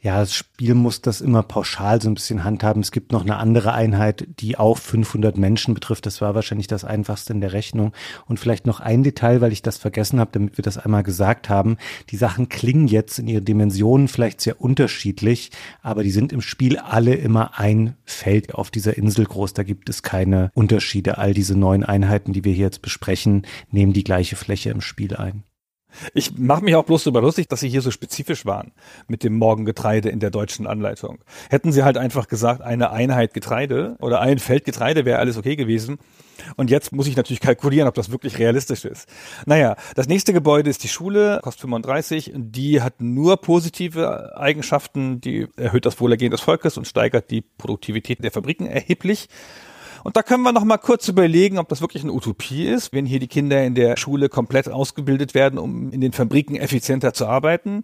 Ja, 0.00 0.20
das 0.20 0.32
Spiel 0.32 0.74
muss 0.74 1.02
das 1.02 1.20
immer 1.20 1.42
pauschal 1.42 2.00
so 2.00 2.08
ein 2.08 2.14
bisschen 2.14 2.44
handhaben. 2.44 2.82
Es 2.82 2.92
gibt 2.92 3.10
noch 3.10 3.22
eine 3.22 3.36
andere 3.36 3.72
Einheit, 3.72 4.28
die 4.38 4.56
auch 4.56 4.78
500 4.78 5.36
Menschen 5.36 5.74
betrifft. 5.74 6.06
Das 6.06 6.20
war 6.20 6.36
wahrscheinlich 6.36 6.68
das 6.68 6.84
einfachste 6.84 7.32
in 7.32 7.40
der 7.40 7.52
Rechnung. 7.52 7.92
Und 8.26 8.38
vielleicht 8.38 8.64
noch 8.64 8.78
ein 8.78 9.02
Detail, 9.02 9.40
weil 9.40 9.50
ich 9.50 9.62
das 9.62 9.76
vergessen 9.76 10.20
habe, 10.20 10.30
damit 10.32 10.56
wir 10.56 10.62
das 10.62 10.78
einmal 10.78 11.02
gesagt 11.02 11.48
haben. 11.48 11.78
Die 12.10 12.16
Sachen 12.16 12.48
klingen 12.48 12.86
jetzt 12.86 13.18
in 13.18 13.26
ihren 13.26 13.44
Dimensionen 13.44 14.06
vielleicht 14.06 14.40
sehr 14.40 14.60
unterschiedlich, 14.60 15.50
aber 15.82 16.04
die 16.04 16.12
sind 16.12 16.32
im 16.32 16.42
Spiel 16.42 16.78
alle 16.78 17.14
immer 17.16 17.58
ein 17.58 17.96
Feld 18.04 18.54
auf 18.54 18.70
dieser 18.70 18.96
Insel 18.96 19.24
groß. 19.24 19.52
Da 19.54 19.64
gibt 19.64 19.88
es 19.88 20.04
keine 20.04 20.52
Unterschiede. 20.54 21.18
All 21.18 21.34
diese 21.34 21.58
neuen 21.58 21.82
Einheiten, 21.82 22.32
die 22.32 22.44
wir 22.44 22.52
hier 22.52 22.66
jetzt 22.66 22.82
besprechen, 22.82 23.46
nehmen 23.72 23.94
die 23.94 24.04
gleiche 24.04 24.36
Fläche 24.36 24.70
im 24.70 24.80
Spiel 24.80 25.16
ein. 25.16 25.42
Ich 26.14 26.36
mache 26.38 26.64
mich 26.64 26.74
auch 26.74 26.84
bloß 26.84 27.04
darüber 27.04 27.22
lustig, 27.22 27.48
dass 27.48 27.60
sie 27.60 27.68
hier 27.68 27.82
so 27.82 27.90
spezifisch 27.90 28.46
waren 28.46 28.72
mit 29.06 29.24
dem 29.24 29.36
Morgengetreide 29.36 30.08
in 30.08 30.20
der 30.20 30.30
deutschen 30.30 30.66
Anleitung. 30.66 31.18
Hätten 31.50 31.72
sie 31.72 31.82
halt 31.82 31.96
einfach 31.96 32.28
gesagt, 32.28 32.60
eine 32.60 32.90
Einheit 32.90 33.34
Getreide 33.34 33.96
oder 34.00 34.20
ein 34.20 34.38
Feld 34.38 34.64
Getreide 34.64 35.04
wäre 35.04 35.18
alles 35.18 35.36
okay 35.36 35.56
gewesen. 35.56 35.98
Und 36.56 36.70
jetzt 36.70 36.92
muss 36.92 37.06
ich 37.06 37.16
natürlich 37.16 37.40
kalkulieren, 37.40 37.88
ob 37.88 37.94
das 37.94 38.10
wirklich 38.10 38.38
realistisch 38.38 38.84
ist. 38.84 39.08
Naja, 39.46 39.76
das 39.94 40.08
nächste 40.08 40.32
Gebäude 40.32 40.70
ist 40.70 40.84
die 40.84 40.88
Schule, 40.88 41.40
kostet 41.42 41.62
35. 41.62 42.32
Die 42.34 42.80
hat 42.80 43.00
nur 43.00 43.38
positive 43.38 44.36
Eigenschaften, 44.36 45.20
die 45.20 45.48
erhöht 45.56 45.84
das 45.84 46.00
Wohlergehen 46.00 46.30
des 46.30 46.40
Volkes 46.40 46.76
und 46.76 46.86
steigert 46.86 47.30
die 47.30 47.40
Produktivität 47.40 48.22
der 48.22 48.30
Fabriken 48.30 48.66
erheblich. 48.66 49.28
Und 50.08 50.16
da 50.16 50.22
können 50.22 50.42
wir 50.42 50.52
noch 50.52 50.64
mal 50.64 50.78
kurz 50.78 51.06
überlegen, 51.06 51.58
ob 51.58 51.68
das 51.68 51.82
wirklich 51.82 52.02
eine 52.02 52.14
Utopie 52.14 52.66
ist, 52.66 52.94
wenn 52.94 53.04
hier 53.04 53.18
die 53.18 53.26
Kinder 53.26 53.62
in 53.62 53.74
der 53.74 53.98
Schule 53.98 54.30
komplett 54.30 54.66
ausgebildet 54.66 55.34
werden, 55.34 55.58
um 55.58 55.92
in 55.92 56.00
den 56.00 56.14
Fabriken 56.14 56.56
effizienter 56.56 57.12
zu 57.12 57.26
arbeiten. 57.26 57.82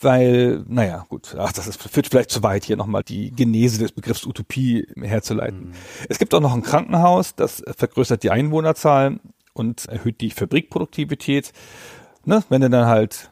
Weil, 0.00 0.64
naja, 0.66 1.06
gut, 1.08 1.36
ach, 1.38 1.52
das 1.52 1.68
ist, 1.68 1.80
führt 1.80 2.08
vielleicht 2.08 2.32
zu 2.32 2.42
weit, 2.42 2.64
hier 2.64 2.76
nochmal 2.76 3.04
die 3.04 3.30
Genese 3.30 3.78
des 3.78 3.92
Begriffs 3.92 4.26
Utopie 4.26 4.88
herzuleiten. 5.00 5.68
Mhm. 5.68 5.74
Es 6.08 6.18
gibt 6.18 6.34
auch 6.34 6.40
noch 6.40 6.52
ein 6.52 6.64
Krankenhaus, 6.64 7.36
das 7.36 7.62
vergrößert 7.76 8.24
die 8.24 8.32
Einwohnerzahl 8.32 9.20
und 9.52 9.86
erhöht 9.86 10.20
die 10.20 10.32
Fabrikproduktivität. 10.32 11.52
Ne, 12.24 12.42
wenn 12.48 12.62
du 12.62 12.70
dann 12.70 12.86
halt 12.86 13.30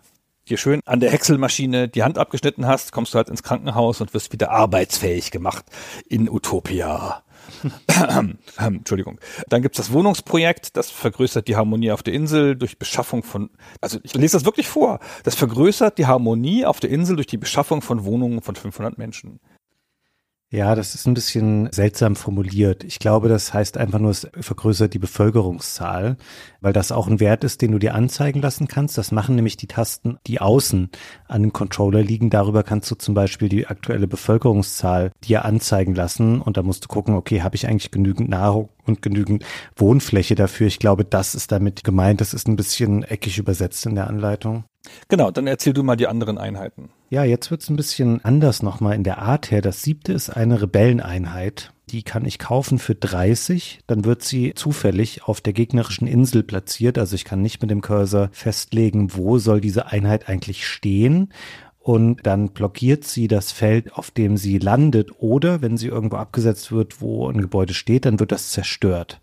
dir 0.49 0.57
schön 0.57 0.83
an 0.85 1.01
der 1.01 1.11
Häckselmaschine 1.11 1.89
die 1.89 2.05
Hand 2.05 2.17
abgeschnitten 2.17 2.65
hast, 2.65 2.93
kommst 2.93 3.13
du 3.13 3.17
halt 3.17 3.29
ins 3.29 3.43
Krankenhaus 3.43 4.01
und 4.01 4.15
wirst 4.15 4.33
wieder 4.33 4.53
arbeitsfähig 4.53 5.33
gemacht 5.33 5.65
in 6.09 6.31
Utopia. 6.31 7.25
Entschuldigung. 8.59 9.21
Dann 9.49 9.63
gibt's 9.63 9.79
das 9.79 9.93
Wohnungsprojekt, 9.93 10.77
das 10.77 10.91
vergrößert 10.91 11.49
die 11.49 11.57
Harmonie 11.57 11.91
auf 11.93 12.03
der 12.03 12.15
Insel 12.15 12.57
durch 12.57 12.79
Beschaffung 12.79 13.23
von, 13.23 13.51
also 13.81 13.99
ich 14.03 14.15
lese 14.15 14.37
das 14.37 14.45
wirklich 14.45 14.69
vor, 14.69 15.01
das 15.25 15.35
vergrößert 15.35 15.99
die 15.99 16.07
Harmonie 16.07 16.65
auf 16.65 16.81
der 16.81 16.91
Insel 16.91 17.17
durch 17.17 17.27
die 17.27 17.39
Beschaffung 17.39 17.83
von 17.83 18.05
Wohnungen 18.05 18.43
von 18.43 18.57
500 18.57 18.99
Menschen. 18.99 19.41
Ja, 20.53 20.75
das 20.75 20.97
ist 20.97 21.07
ein 21.07 21.15
bisschen 21.15 21.69
seltsam 21.71 22.17
formuliert. 22.17 22.83
Ich 22.83 22.99
glaube, 22.99 23.29
das 23.29 23.55
heißt 23.55 23.79
einfach 23.79 24.01
nur, 24.01 24.11
es 24.11 24.27
vergrößert 24.41 24.93
die 24.93 24.99
Bevölkerungszahl, 24.99 26.17
weil 26.61 26.73
das 26.73 26.91
auch 26.91 27.07
ein 27.07 27.21
Wert 27.21 27.45
ist, 27.45 27.63
den 27.63 27.71
du 27.71 27.79
dir 27.79 27.95
anzeigen 27.95 28.43
lassen 28.43 28.67
kannst. 28.67 28.99
Das 28.99 29.13
machen 29.13 29.37
nämlich 29.37 29.57
die 29.57 29.69
Tasten, 29.69 30.19
die 30.27 30.41
außen 30.41 30.91
an 31.29 31.43
dem 31.43 31.53
Controller 31.53 32.03
liegen. 32.03 32.31
Darüber 32.31 32.65
kannst 32.65 32.91
du 32.91 32.97
zum 32.97 33.15
Beispiel 33.15 33.49
die 33.49 33.69
aktuelle 33.69 34.09
Bevölkerungszahl 34.09 35.13
dir 35.23 35.45
anzeigen 35.45 35.95
lassen 35.95 36.41
und 36.41 36.57
da 36.57 36.65
musst 36.65 36.83
du 36.83 36.89
gucken, 36.89 37.15
okay, 37.15 37.43
habe 37.43 37.55
ich 37.55 37.69
eigentlich 37.69 37.93
genügend 37.93 38.29
Nahrung 38.29 38.71
und 38.91 39.03
genügend 39.03 39.45
Wohnfläche 39.77 40.35
dafür? 40.35 40.67
Ich 40.67 40.79
glaube, 40.79 41.05
das 41.05 41.35
ist 41.35 41.53
damit 41.53 41.85
gemeint. 41.85 42.21
Das 42.21 42.35
ist 42.35 42.49
ein 42.49 42.57
bisschen 42.57 43.03
eckig 43.03 43.39
übersetzt 43.39 43.87
in 43.87 43.95
der 43.95 44.07
Anleitung. 44.07 44.65
Genau, 45.09 45.31
dann 45.31 45.47
erzähl 45.47 45.73
du 45.73 45.83
mal 45.83 45.97
die 45.97 46.07
anderen 46.07 46.39
Einheiten. 46.39 46.91
Ja, 47.11 47.25
jetzt 47.25 47.51
wird's 47.51 47.69
ein 47.69 47.77
bisschen 47.77 48.25
anders 48.25 48.63
nochmal 48.63 48.95
in 48.95 49.05
der 49.05 49.19
Art 49.19 49.51
her. 49.51 49.63
Das 49.63 49.83
siebte 49.83 50.13
ist 50.13 50.31
eine 50.31 50.63
Rebelleneinheit. 50.63 51.73
Die 51.91 52.03
kann 52.03 52.25
ich 52.25 52.39
kaufen 52.39 52.79
für 52.79 52.95
30. 52.95 53.81
Dann 53.87 54.05
wird 54.05 54.23
sie 54.23 54.55
zufällig 54.55 55.25
auf 55.25 55.41
der 55.41 55.53
gegnerischen 55.53 56.07
Insel 56.07 56.43
platziert. 56.43 56.99
Also 56.99 57.17
ich 57.17 57.25
kann 57.25 57.43
nicht 57.43 57.61
mit 57.61 57.71
dem 57.71 57.81
Cursor 57.81 58.29
festlegen, 58.33 59.15
wo 59.17 59.39
soll 59.39 59.61
diese 59.61 59.87
Einheit 59.87 60.29
eigentlich 60.29 60.67
stehen 60.67 61.33
und 61.81 62.27
dann 62.27 62.51
blockiert 62.51 63.05
sie 63.05 63.27
das 63.27 63.53
Feld, 63.53 63.95
auf 63.95 64.11
dem 64.11 64.37
sie 64.37 64.59
landet 64.59 65.11
oder 65.19 65.63
wenn 65.63 65.79
sie 65.79 65.89
irgendwo 65.89 66.17
abgesetzt 66.17 66.71
wird, 66.71 67.01
wo 67.01 67.29
ein 67.29 67.41
Gebäude 67.41 67.73
steht, 67.75 68.05
dann 68.05 68.21
wird 68.21 68.33
das 68.33 68.51
zerstört. 68.51 69.21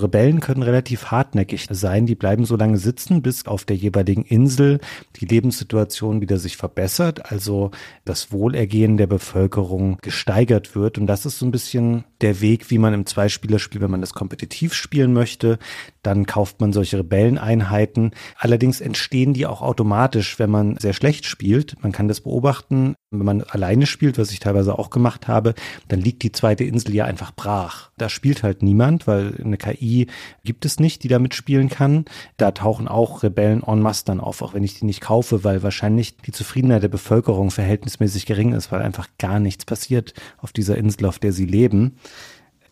Rebellen 0.00 0.38
können 0.38 0.62
relativ 0.62 1.06
hartnäckig 1.06 1.66
sein. 1.70 2.06
Die 2.06 2.14
bleiben 2.14 2.44
so 2.44 2.56
lange 2.56 2.78
sitzen, 2.78 3.20
bis 3.20 3.46
auf 3.46 3.64
der 3.64 3.76
jeweiligen 3.76 4.22
Insel 4.22 4.78
die 5.16 5.26
Lebenssituation 5.26 6.20
wieder 6.20 6.38
sich 6.38 6.56
verbessert, 6.56 7.32
also 7.32 7.72
das 8.04 8.30
Wohlergehen 8.30 8.96
der 8.96 9.08
Bevölkerung 9.08 9.98
gesteigert 10.00 10.76
wird. 10.76 10.98
Und 10.98 11.08
das 11.08 11.26
ist 11.26 11.40
so 11.40 11.46
ein 11.46 11.50
bisschen 11.50 12.04
der 12.20 12.40
Weg, 12.40 12.70
wie 12.70 12.78
man 12.78 12.94
im 12.94 13.06
Zweispielerspiel, 13.06 13.80
wenn 13.80 13.90
man 13.90 14.00
das 14.00 14.14
kompetitiv 14.14 14.72
spielen 14.72 15.12
möchte, 15.12 15.58
dann 16.02 16.26
kauft 16.26 16.60
man 16.60 16.72
solche 16.72 16.98
Rebelleneinheiten. 16.98 18.12
Allerdings 18.36 18.80
entstehen 18.80 19.34
die 19.34 19.46
auch 19.46 19.62
automatisch, 19.62 20.38
wenn 20.38 20.50
man 20.50 20.76
sehr 20.78 20.92
schlecht 20.92 21.26
spielt. 21.26 21.82
Man 21.82 21.90
kann 21.92 22.06
das 22.06 22.20
beobachten, 22.20 22.94
wenn 23.10 23.24
man 23.24 23.42
alleine 23.42 23.86
spielt, 23.86 24.18
was 24.18 24.32
ich 24.32 24.40
teilweise 24.40 24.78
auch 24.78 24.90
gemacht 24.90 25.28
habe, 25.28 25.54
dann 25.88 26.00
liegt 26.00 26.22
die 26.22 26.32
zweite 26.32 26.64
Insel 26.64 26.94
ja 26.94 27.06
einfach 27.06 27.32
brach. 27.34 27.90
Da 27.96 28.08
spielt 28.08 28.42
halt 28.42 28.62
niemand, 28.62 29.06
weil 29.06 29.34
eine 29.42 29.56
KI 29.56 30.08
gibt 30.44 30.66
es 30.66 30.78
nicht, 30.78 31.02
die 31.02 31.08
damit 31.08 31.34
spielen 31.34 31.70
kann. 31.70 32.04
Da 32.36 32.50
tauchen 32.50 32.86
auch 32.86 33.22
Rebellen 33.22 33.62
en 33.66 33.80
masse 33.80 34.04
dann 34.04 34.20
auf, 34.20 34.42
auch 34.42 34.52
wenn 34.52 34.64
ich 34.64 34.78
die 34.78 34.84
nicht 34.84 35.00
kaufe, 35.00 35.42
weil 35.42 35.62
wahrscheinlich 35.62 36.18
die 36.18 36.32
Zufriedenheit 36.32 36.82
der 36.82 36.88
Bevölkerung 36.88 37.50
verhältnismäßig 37.50 38.26
gering 38.26 38.52
ist, 38.52 38.70
weil 38.72 38.82
einfach 38.82 39.08
gar 39.18 39.40
nichts 39.40 39.64
passiert 39.64 40.12
auf 40.36 40.52
dieser 40.52 40.76
Insel, 40.76 41.06
auf 41.06 41.18
der 41.18 41.32
sie 41.32 41.46
leben. 41.46 41.96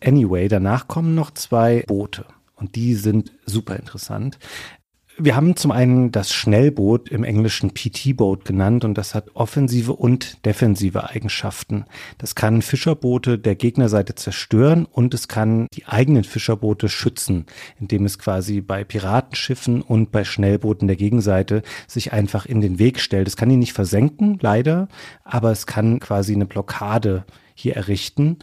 Anyway, 0.03 0.47
danach 0.47 0.87
kommen 0.87 1.15
noch 1.15 1.31
zwei 1.31 1.83
Boote. 1.87 2.25
Und 2.55 2.75
die 2.75 2.93
sind 2.93 3.31
super 3.45 3.75
interessant. 3.75 4.37
Wir 5.19 5.35
haben 5.35 5.55
zum 5.55 5.71
einen 5.71 6.11
das 6.11 6.31
Schnellboot 6.31 7.09
im 7.09 7.23
Englischen 7.23 7.73
PT-Boat 7.73 8.45
genannt 8.45 8.85
und 8.85 8.99
das 8.99 9.15
hat 9.15 9.31
offensive 9.33 9.93
und 9.93 10.45
defensive 10.45 11.09
Eigenschaften. 11.09 11.85
Das 12.19 12.35
kann 12.35 12.61
Fischerboote 12.61 13.39
der 13.39 13.55
Gegnerseite 13.55 14.13
zerstören 14.13 14.85
und 14.85 15.15
es 15.15 15.27
kann 15.27 15.65
die 15.73 15.87
eigenen 15.87 16.23
Fischerboote 16.23 16.87
schützen, 16.87 17.47
indem 17.79 18.05
es 18.05 18.19
quasi 18.19 18.61
bei 18.61 18.83
Piratenschiffen 18.83 19.81
und 19.81 20.11
bei 20.11 20.23
Schnellbooten 20.23 20.87
der 20.87 20.97
Gegenseite 20.97 21.63
sich 21.87 22.13
einfach 22.13 22.45
in 22.45 22.61
den 22.61 22.77
Weg 22.77 22.99
stellt. 22.99 23.27
Es 23.27 23.35
kann 23.35 23.49
ihn 23.49 23.57
nicht 23.57 23.73
versenken, 23.73 24.37
leider, 24.39 24.87
aber 25.23 25.49
es 25.51 25.65
kann 25.65 25.99
quasi 25.99 26.35
eine 26.35 26.45
Blockade 26.45 27.25
hier 27.55 27.75
errichten 27.75 28.37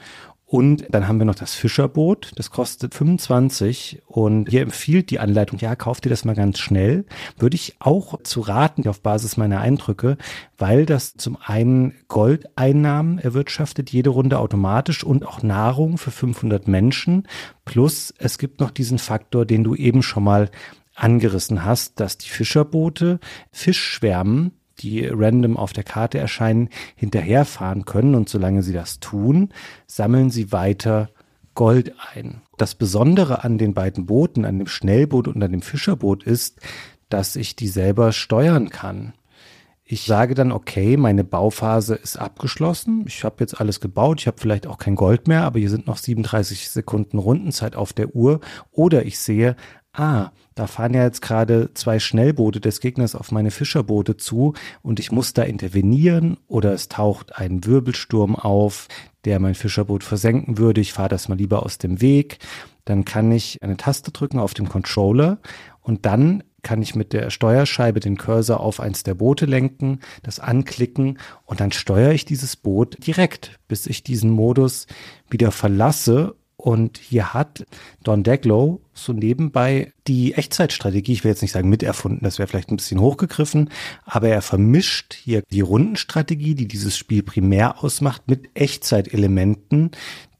und 0.46 0.84
dann 0.90 1.08
haben 1.08 1.18
wir 1.18 1.24
noch 1.24 1.34
das 1.34 1.54
Fischerboot, 1.54 2.32
das 2.36 2.50
kostet 2.50 2.94
25 2.94 4.02
und 4.06 4.48
hier 4.50 4.60
empfiehlt 4.60 5.10
die 5.10 5.18
Anleitung, 5.18 5.58
ja, 5.58 5.74
kauft 5.74 6.04
ihr 6.04 6.10
das 6.10 6.24
mal 6.24 6.34
ganz 6.34 6.58
schnell. 6.58 7.06
Würde 7.38 7.56
ich 7.56 7.76
auch 7.78 8.22
zu 8.22 8.40
raten 8.42 8.86
auf 8.86 9.00
Basis 9.00 9.36
meiner 9.38 9.60
Eindrücke, 9.60 10.18
weil 10.58 10.84
das 10.84 11.14
zum 11.14 11.38
einen 11.42 11.94
Goldeinnahmen 12.08 13.18
erwirtschaftet, 13.18 13.90
jede 13.90 14.10
Runde 14.10 14.38
automatisch 14.38 15.02
und 15.02 15.26
auch 15.26 15.42
Nahrung 15.42 15.96
für 15.96 16.10
500 16.10 16.68
Menschen. 16.68 17.26
Plus 17.64 18.12
es 18.18 18.36
gibt 18.36 18.60
noch 18.60 18.70
diesen 18.70 18.98
Faktor, 18.98 19.46
den 19.46 19.64
du 19.64 19.74
eben 19.74 20.02
schon 20.02 20.24
mal 20.24 20.50
angerissen 20.94 21.64
hast, 21.64 21.98
dass 22.00 22.18
die 22.18 22.28
Fischerboote 22.28 23.18
Fischschwärmen 23.50 24.52
die 24.80 25.06
random 25.06 25.56
auf 25.56 25.72
der 25.72 25.84
Karte 25.84 26.18
erscheinen, 26.18 26.68
hinterherfahren 26.96 27.84
können. 27.84 28.14
Und 28.14 28.28
solange 28.28 28.62
sie 28.62 28.72
das 28.72 29.00
tun, 29.00 29.50
sammeln 29.86 30.30
sie 30.30 30.52
weiter 30.52 31.10
Gold 31.54 31.94
ein. 32.14 32.42
Das 32.56 32.74
Besondere 32.74 33.44
an 33.44 33.58
den 33.58 33.74
beiden 33.74 34.06
Booten, 34.06 34.44
an 34.44 34.58
dem 34.58 34.66
Schnellboot 34.66 35.28
und 35.28 35.42
an 35.42 35.52
dem 35.52 35.62
Fischerboot 35.62 36.24
ist, 36.24 36.60
dass 37.08 37.36
ich 37.36 37.56
die 37.56 37.68
selber 37.68 38.12
steuern 38.12 38.70
kann. 38.70 39.14
Ich 39.86 40.04
sage 40.04 40.34
dann, 40.34 40.50
okay, 40.50 40.96
meine 40.96 41.24
Bauphase 41.24 41.94
ist 41.94 42.16
abgeschlossen. 42.16 43.04
Ich 43.06 43.22
habe 43.22 43.36
jetzt 43.40 43.60
alles 43.60 43.80
gebaut. 43.80 44.20
Ich 44.20 44.26
habe 44.26 44.40
vielleicht 44.40 44.66
auch 44.66 44.78
kein 44.78 44.96
Gold 44.96 45.28
mehr, 45.28 45.42
aber 45.42 45.58
hier 45.58 45.68
sind 45.68 45.86
noch 45.86 45.98
37 45.98 46.70
Sekunden 46.70 47.18
Rundenzeit 47.18 47.76
auf 47.76 47.92
der 47.92 48.16
Uhr. 48.16 48.40
Oder 48.72 49.04
ich 49.04 49.18
sehe, 49.18 49.56
ah, 49.94 50.30
da 50.54 50.66
fahren 50.66 50.94
ja 50.94 51.04
jetzt 51.04 51.22
gerade 51.22 51.70
zwei 51.74 51.98
Schnellboote 51.98 52.60
des 52.60 52.80
Gegners 52.80 53.14
auf 53.14 53.32
meine 53.32 53.50
Fischerboote 53.50 54.16
zu 54.16 54.54
und 54.82 55.00
ich 55.00 55.10
muss 55.10 55.32
da 55.32 55.42
intervenieren 55.42 56.36
oder 56.46 56.72
es 56.72 56.88
taucht 56.88 57.36
ein 57.36 57.64
Wirbelsturm 57.64 58.36
auf, 58.36 58.88
der 59.24 59.40
mein 59.40 59.54
Fischerboot 59.54 60.04
versenken 60.04 60.58
würde. 60.58 60.80
Ich 60.80 60.92
fahre 60.92 61.08
das 61.08 61.28
mal 61.28 61.38
lieber 61.38 61.64
aus 61.64 61.78
dem 61.78 62.00
Weg. 62.00 62.38
Dann 62.84 63.04
kann 63.04 63.32
ich 63.32 63.62
eine 63.62 63.76
Taste 63.76 64.10
drücken 64.10 64.38
auf 64.38 64.52
dem 64.52 64.68
Controller 64.68 65.38
und 65.80 66.04
dann 66.04 66.42
kann 66.62 66.82
ich 66.82 66.94
mit 66.94 67.12
der 67.12 67.30
Steuerscheibe 67.30 68.00
den 68.00 68.16
Cursor 68.16 68.60
auf 68.60 68.80
eins 68.80 69.02
der 69.02 69.14
Boote 69.14 69.46
lenken, 69.46 70.00
das 70.22 70.40
anklicken 70.40 71.18
und 71.44 71.60
dann 71.60 71.72
steuere 71.72 72.12
ich 72.12 72.24
dieses 72.24 72.56
Boot 72.56 73.06
direkt, 73.06 73.58
bis 73.68 73.86
ich 73.86 74.02
diesen 74.02 74.30
Modus 74.30 74.86
wieder 75.30 75.50
verlasse 75.50 76.36
und 76.64 76.96
hier 76.96 77.34
hat 77.34 77.66
Don 78.04 78.22
Deglow 78.22 78.80
so 78.94 79.12
nebenbei 79.12 79.92
die 80.06 80.32
Echtzeitstrategie, 80.32 81.12
ich 81.12 81.22
will 81.22 81.30
jetzt 81.30 81.42
nicht 81.42 81.52
sagen 81.52 81.68
miterfunden, 81.68 82.20
das 82.22 82.38
wäre 82.38 82.48
vielleicht 82.48 82.70
ein 82.70 82.76
bisschen 82.76 83.00
hochgegriffen, 83.00 83.68
aber 84.06 84.30
er 84.30 84.40
vermischt 84.40 85.12
hier 85.12 85.42
die 85.50 85.60
Rundenstrategie, 85.60 86.54
die 86.54 86.66
dieses 86.66 86.96
Spiel 86.96 87.22
primär 87.22 87.84
ausmacht, 87.84 88.22
mit 88.28 88.48
Echtzeitelementen, 88.54 89.90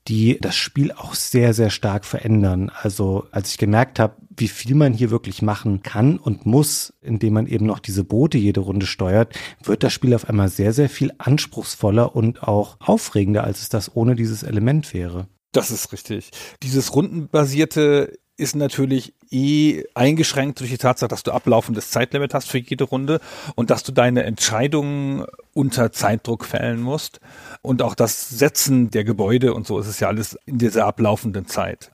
die 0.09 0.39
das 0.41 0.57
Spiel 0.57 0.93
auch 0.93 1.15
sehr, 1.15 1.53
sehr 1.53 1.69
stark 1.69 2.07
verändern. 2.07 2.73
Also 2.75 3.27
als 3.31 3.51
ich 3.51 3.59
gemerkt 3.59 3.99
habe, 3.99 4.17
wie 4.35 4.49
viel 4.49 4.75
man 4.75 4.95
hier 4.95 5.11
wirklich 5.11 5.43
machen 5.43 5.83
kann 5.83 6.17
und 6.17 6.47
muss, 6.47 6.95
indem 7.03 7.35
man 7.35 7.47
eben 7.47 7.67
noch 7.67 7.81
diese 7.81 8.03
Boote 8.03 8.39
jede 8.39 8.61
Runde 8.61 8.87
steuert, 8.87 9.39
wird 9.63 9.83
das 9.83 9.93
Spiel 9.93 10.15
auf 10.15 10.27
einmal 10.27 10.49
sehr, 10.49 10.73
sehr 10.73 10.89
viel 10.89 11.13
anspruchsvoller 11.19 12.17
und 12.17 12.43
auch 12.43 12.79
aufregender, 12.81 13.45
als 13.45 13.61
es 13.61 13.69
das 13.69 13.95
ohne 13.95 14.15
dieses 14.15 14.43
Element 14.43 14.95
wäre. 14.95 15.29
Das 15.55 15.71
ist 15.71 15.93
richtig. 15.93 16.33
Dieses 16.65 16.95
rundenbasierte 16.97 18.19
ist 18.37 18.57
natürlich 18.57 19.15
eh 19.31 19.85
eingeschränkt 19.95 20.59
durch 20.59 20.71
die 20.71 20.79
Tatsache, 20.79 21.09
dass 21.09 21.23
du 21.23 21.31
ablaufendes 21.31 21.91
Zeitlimit 21.91 22.35
hast 22.35 22.51
für 22.51 22.59
jede 22.59 22.83
Runde 22.83 23.21
und 23.55 23.71
dass 23.71 23.85
du 23.85 23.93
deine 23.93 24.25
Entscheidungen 24.25 25.25
unter 25.53 25.93
Zeitdruck 25.93 26.45
fällen 26.45 26.81
musst. 26.81 27.21
Und 27.63 27.83
auch 27.83 27.95
das 27.95 28.29
Setzen 28.31 28.91
der 28.91 29.05
Gebäude 29.05 29.55
und 29.55 29.65
so 29.69 29.79
ist 29.79 29.87
es 29.87 30.01
ja 30.01 30.09
alles 30.09 30.37
in 30.45 30.59
dieser 30.59 30.87
ablaufenden 30.87 31.47
Zeit. 31.47 31.93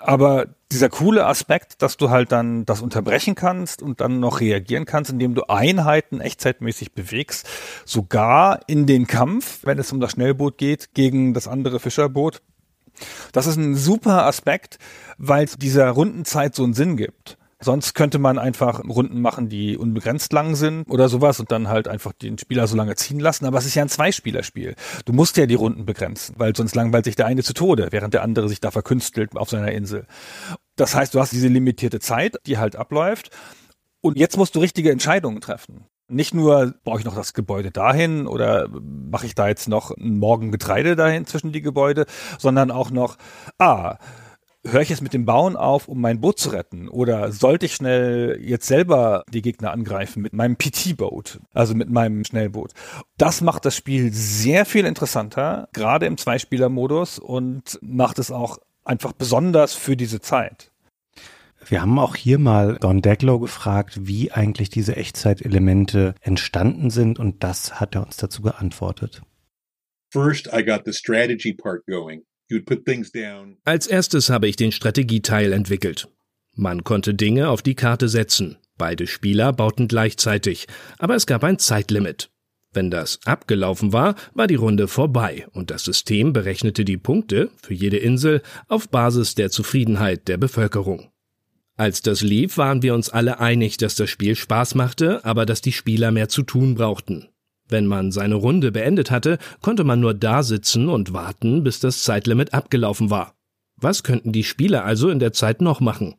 Aber 0.00 0.46
dieser 0.72 0.88
coole 0.88 1.24
Aspekt, 1.24 1.80
dass 1.80 1.96
du 1.96 2.10
halt 2.10 2.32
dann 2.32 2.66
das 2.66 2.82
unterbrechen 2.82 3.36
kannst 3.36 3.80
und 3.80 4.00
dann 4.00 4.18
noch 4.18 4.40
reagieren 4.40 4.86
kannst, 4.86 5.12
indem 5.12 5.36
du 5.36 5.44
Einheiten 5.48 6.20
echtzeitmäßig 6.20 6.92
bewegst, 6.92 7.48
sogar 7.84 8.60
in 8.66 8.86
den 8.86 9.06
Kampf, 9.06 9.60
wenn 9.62 9.78
es 9.78 9.92
um 9.92 10.00
das 10.00 10.10
Schnellboot 10.10 10.58
geht, 10.58 10.94
gegen 10.94 11.32
das 11.32 11.46
andere 11.46 11.78
Fischerboot, 11.78 12.42
das 13.32 13.46
ist 13.46 13.56
ein 13.56 13.74
super 13.74 14.26
Aspekt, 14.26 14.78
weil 15.18 15.44
es 15.44 15.56
dieser 15.56 15.88
Rundenzeit 15.90 16.54
so 16.54 16.64
einen 16.64 16.74
Sinn 16.74 16.96
gibt. 16.96 17.38
Sonst 17.60 17.94
könnte 17.94 18.20
man 18.20 18.38
einfach 18.38 18.84
Runden 18.84 19.20
machen, 19.20 19.48
die 19.48 19.76
unbegrenzt 19.76 20.32
lang 20.32 20.54
sind 20.54 20.88
oder 20.88 21.08
sowas 21.08 21.40
und 21.40 21.50
dann 21.50 21.66
halt 21.66 21.88
einfach 21.88 22.12
den 22.12 22.38
Spieler 22.38 22.68
so 22.68 22.76
lange 22.76 22.94
ziehen 22.94 23.18
lassen. 23.18 23.46
Aber 23.46 23.58
es 23.58 23.66
ist 23.66 23.74
ja 23.74 23.82
ein 23.82 23.88
Zweispielerspiel. 23.88 24.76
Du 25.04 25.12
musst 25.12 25.36
ja 25.36 25.46
die 25.46 25.56
Runden 25.56 25.84
begrenzen, 25.84 26.36
weil 26.38 26.54
sonst 26.54 26.76
langweilt 26.76 27.04
sich 27.04 27.16
der 27.16 27.26
eine 27.26 27.42
zu 27.42 27.54
Tode, 27.54 27.88
während 27.90 28.14
der 28.14 28.22
andere 28.22 28.48
sich 28.48 28.60
da 28.60 28.70
verkünstelt 28.70 29.36
auf 29.36 29.50
seiner 29.50 29.72
Insel. 29.72 30.06
Das 30.76 30.94
heißt, 30.94 31.12
du 31.14 31.20
hast 31.20 31.32
diese 31.32 31.48
limitierte 31.48 31.98
Zeit, 31.98 32.36
die 32.46 32.58
halt 32.58 32.76
abläuft. 32.76 33.30
Und 34.00 34.16
jetzt 34.16 34.36
musst 34.36 34.54
du 34.54 34.60
richtige 34.60 34.92
Entscheidungen 34.92 35.40
treffen. 35.40 35.86
Nicht 36.08 36.34
nur 36.34 36.74
baue 36.84 36.98
ich 36.98 37.04
noch 37.04 37.14
das 37.14 37.34
Gebäude 37.34 37.70
dahin 37.70 38.26
oder 38.26 38.68
mache 39.10 39.26
ich 39.26 39.34
da 39.34 39.46
jetzt 39.48 39.68
noch 39.68 39.92
Morgen 39.98 40.50
Getreide 40.50 40.96
dahin 40.96 41.26
zwischen 41.26 41.52
die 41.52 41.60
Gebäude, 41.60 42.06
sondern 42.38 42.70
auch 42.70 42.90
noch, 42.90 43.16
ah, 43.58 43.98
höre 44.64 44.80
ich 44.80 44.88
jetzt 44.88 45.02
mit 45.02 45.12
dem 45.12 45.24
Bauen 45.24 45.56
auf, 45.56 45.88
um 45.88 46.00
mein 46.00 46.20
Boot 46.20 46.38
zu 46.38 46.50
retten? 46.50 46.88
Oder 46.88 47.32
sollte 47.32 47.66
ich 47.66 47.74
schnell 47.74 48.38
jetzt 48.42 48.66
selber 48.66 49.24
die 49.32 49.42
Gegner 49.42 49.72
angreifen 49.72 50.22
mit 50.22 50.32
meinem 50.32 50.56
PT-Boot, 50.56 51.40
also 51.52 51.74
mit 51.74 51.90
meinem 51.90 52.24
Schnellboot? 52.24 52.72
Das 53.16 53.40
macht 53.40 53.64
das 53.64 53.76
Spiel 53.76 54.12
sehr 54.12 54.64
viel 54.64 54.86
interessanter, 54.86 55.68
gerade 55.72 56.06
im 56.06 56.16
Zweispieler-Modus 56.16 57.18
und 57.18 57.78
macht 57.82 58.18
es 58.18 58.30
auch 58.30 58.58
einfach 58.84 59.12
besonders 59.12 59.74
für 59.74 59.96
diese 59.96 60.20
Zeit. 60.20 60.70
Wir 61.70 61.82
haben 61.82 61.98
auch 61.98 62.16
hier 62.16 62.38
mal 62.38 62.78
Don 62.80 63.02
Deglow 63.02 63.38
gefragt, 63.40 64.06
wie 64.06 64.32
eigentlich 64.32 64.70
diese 64.70 64.96
Echtzeitelemente 64.96 66.14
entstanden 66.22 66.88
sind 66.88 67.18
und 67.18 67.44
das 67.44 67.78
hat 67.78 67.94
er 67.94 68.06
uns 68.06 68.16
dazu 68.16 68.40
geantwortet. 68.40 69.20
First, 70.10 70.48
I 70.54 70.64
got 70.64 70.82
the 70.86 70.94
strategy 70.94 71.52
part 71.52 71.84
going. 71.86 72.22
You'd 72.50 72.64
put 72.64 72.86
things 72.86 73.12
down. 73.12 73.58
Als 73.64 73.86
erstes 73.86 74.30
habe 74.30 74.48
ich 74.48 74.56
den 74.56 74.72
Strategieteil 74.72 75.52
entwickelt. 75.52 76.08
Man 76.56 76.84
konnte 76.84 77.12
Dinge 77.12 77.50
auf 77.50 77.60
die 77.60 77.74
Karte 77.74 78.08
setzen. 78.08 78.56
Beide 78.78 79.06
Spieler 79.06 79.52
bauten 79.52 79.88
gleichzeitig, 79.88 80.68
aber 80.98 81.16
es 81.16 81.26
gab 81.26 81.44
ein 81.44 81.58
Zeitlimit. 81.58 82.30
Wenn 82.72 82.90
das 82.90 83.20
abgelaufen 83.26 83.92
war, 83.92 84.14
war 84.32 84.46
die 84.46 84.54
Runde 84.54 84.88
vorbei 84.88 85.46
und 85.52 85.70
das 85.70 85.84
System 85.84 86.32
berechnete 86.32 86.86
die 86.86 86.96
Punkte 86.96 87.50
für 87.62 87.74
jede 87.74 87.98
Insel 87.98 88.40
auf 88.68 88.88
Basis 88.88 89.34
der 89.34 89.50
Zufriedenheit 89.50 90.28
der 90.28 90.38
Bevölkerung. 90.38 91.10
Als 91.78 92.02
das 92.02 92.22
lief, 92.22 92.58
waren 92.58 92.82
wir 92.82 92.92
uns 92.92 93.08
alle 93.08 93.38
einig, 93.38 93.76
dass 93.76 93.94
das 93.94 94.10
Spiel 94.10 94.34
Spaß 94.34 94.74
machte, 94.74 95.24
aber 95.24 95.46
dass 95.46 95.60
die 95.60 95.70
Spieler 95.70 96.10
mehr 96.10 96.28
zu 96.28 96.42
tun 96.42 96.74
brauchten. 96.74 97.28
Wenn 97.68 97.86
man 97.86 98.10
seine 98.10 98.34
Runde 98.34 98.72
beendet 98.72 99.12
hatte, 99.12 99.38
konnte 99.62 99.84
man 99.84 100.00
nur 100.00 100.12
da 100.12 100.42
sitzen 100.42 100.88
und 100.88 101.12
warten, 101.12 101.62
bis 101.62 101.78
das 101.78 102.02
Zeitlimit 102.02 102.52
abgelaufen 102.52 103.10
war. 103.10 103.36
Was 103.76 104.02
könnten 104.02 104.32
die 104.32 104.42
Spieler 104.42 104.84
also 104.84 105.08
in 105.08 105.20
der 105.20 105.32
Zeit 105.32 105.60
noch 105.60 105.78
machen? 105.78 106.16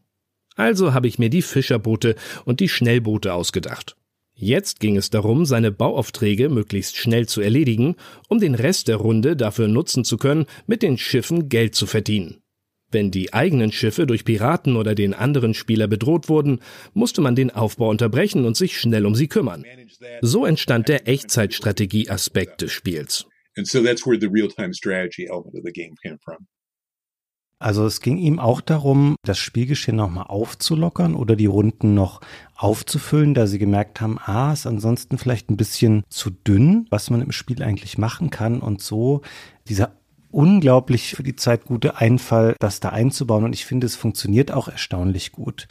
Also 0.55 0.93
habe 0.93 1.09
ich 1.09 1.19
mir 1.19 1.29
die 1.29 1.41
Fischerboote 1.41 2.15
und 2.45 2.61
die 2.61 2.69
Schnellboote 2.69 3.33
ausgedacht. 3.33 3.97
Jetzt 4.33 4.79
ging 4.79 4.95
es 4.95 5.09
darum, 5.09 5.43
seine 5.43 5.73
Bauaufträge 5.73 6.47
möglichst 6.47 6.95
schnell 6.95 7.27
zu 7.27 7.41
erledigen, 7.41 7.97
um 8.29 8.39
den 8.39 8.55
Rest 8.55 8.87
der 8.87 8.95
Runde 8.95 9.35
dafür 9.35 9.67
nutzen 9.67 10.05
zu 10.05 10.15
können, 10.15 10.45
mit 10.67 10.83
den 10.83 10.97
Schiffen 10.97 11.49
Geld 11.49 11.75
zu 11.75 11.85
verdienen. 11.85 12.37
Wenn 12.91 13.12
die 13.12 13.34
eigenen 13.34 13.71
Schiffe 13.71 14.08
durch 14.08 14.25
Piraten 14.25 14.75
oder 14.75 14.95
den 14.95 15.13
anderen 15.13 15.54
Spieler 15.54 15.88
bedroht 15.88 16.30
wurden, 16.30 16.60
musste 16.93 17.21
man 17.21 17.36
den 17.36 17.52
Aufbau 17.52 17.89
unterbrechen 17.89 18.45
und 18.45 18.58
sich 18.58 18.80
schnell 18.80 19.06
um 19.06 19.15
sie 19.15 19.28
kümmern. 19.28 19.63
So 20.21 20.45
entstand 20.45 20.88
der 20.89 21.08
Echtzeitstrategie-Aspekt 21.08 22.62
des 22.62 22.71
Spiels. 22.71 23.25
Also 27.62 27.86
es 27.86 27.99
ging 27.99 28.17
ihm 28.17 28.39
auch 28.39 28.62
darum, 28.62 29.15
das 29.25 29.38
Spielgeschehen 29.38 29.97
nochmal 29.97 30.28
aufzulockern 30.28 31.13
oder 31.13 31.36
die 31.36 31.45
Runden 31.45 31.93
noch 31.93 32.21
aufzufüllen, 32.56 33.34
da 33.34 33.47
sie 33.47 33.60
gemerkt 33.60 33.99
haben, 33.99 34.17
ah, 34.17 34.54
ist 34.54 34.65
ansonsten 34.65 35.17
vielleicht 35.17 35.49
ein 35.49 35.58
bisschen 35.58 36.04
zu 36.08 36.30
dünn, 36.30 36.88
was 36.89 37.10
man 37.10 37.21
im 37.21 37.34
Spiel 37.34 37.62
eigentlich 37.62 37.97
machen 37.97 38.30
kann 38.30 38.62
und 38.62 38.82
so 38.82 39.23
dieser 39.67 39.98
unglaublich 40.31 41.15
für 41.15 41.23
die 41.23 41.35
Zeit 41.35 41.65
gute 41.65 41.97
Einfall, 41.97 42.55
das 42.59 42.79
da 42.79 42.89
einzubauen. 42.89 43.43
Und 43.43 43.53
ich 43.53 43.65
finde, 43.65 43.87
es 43.87 43.95
funktioniert 43.95 44.51
auch 44.51 44.67
erstaunlich 44.67 45.31
gut. 45.31 45.67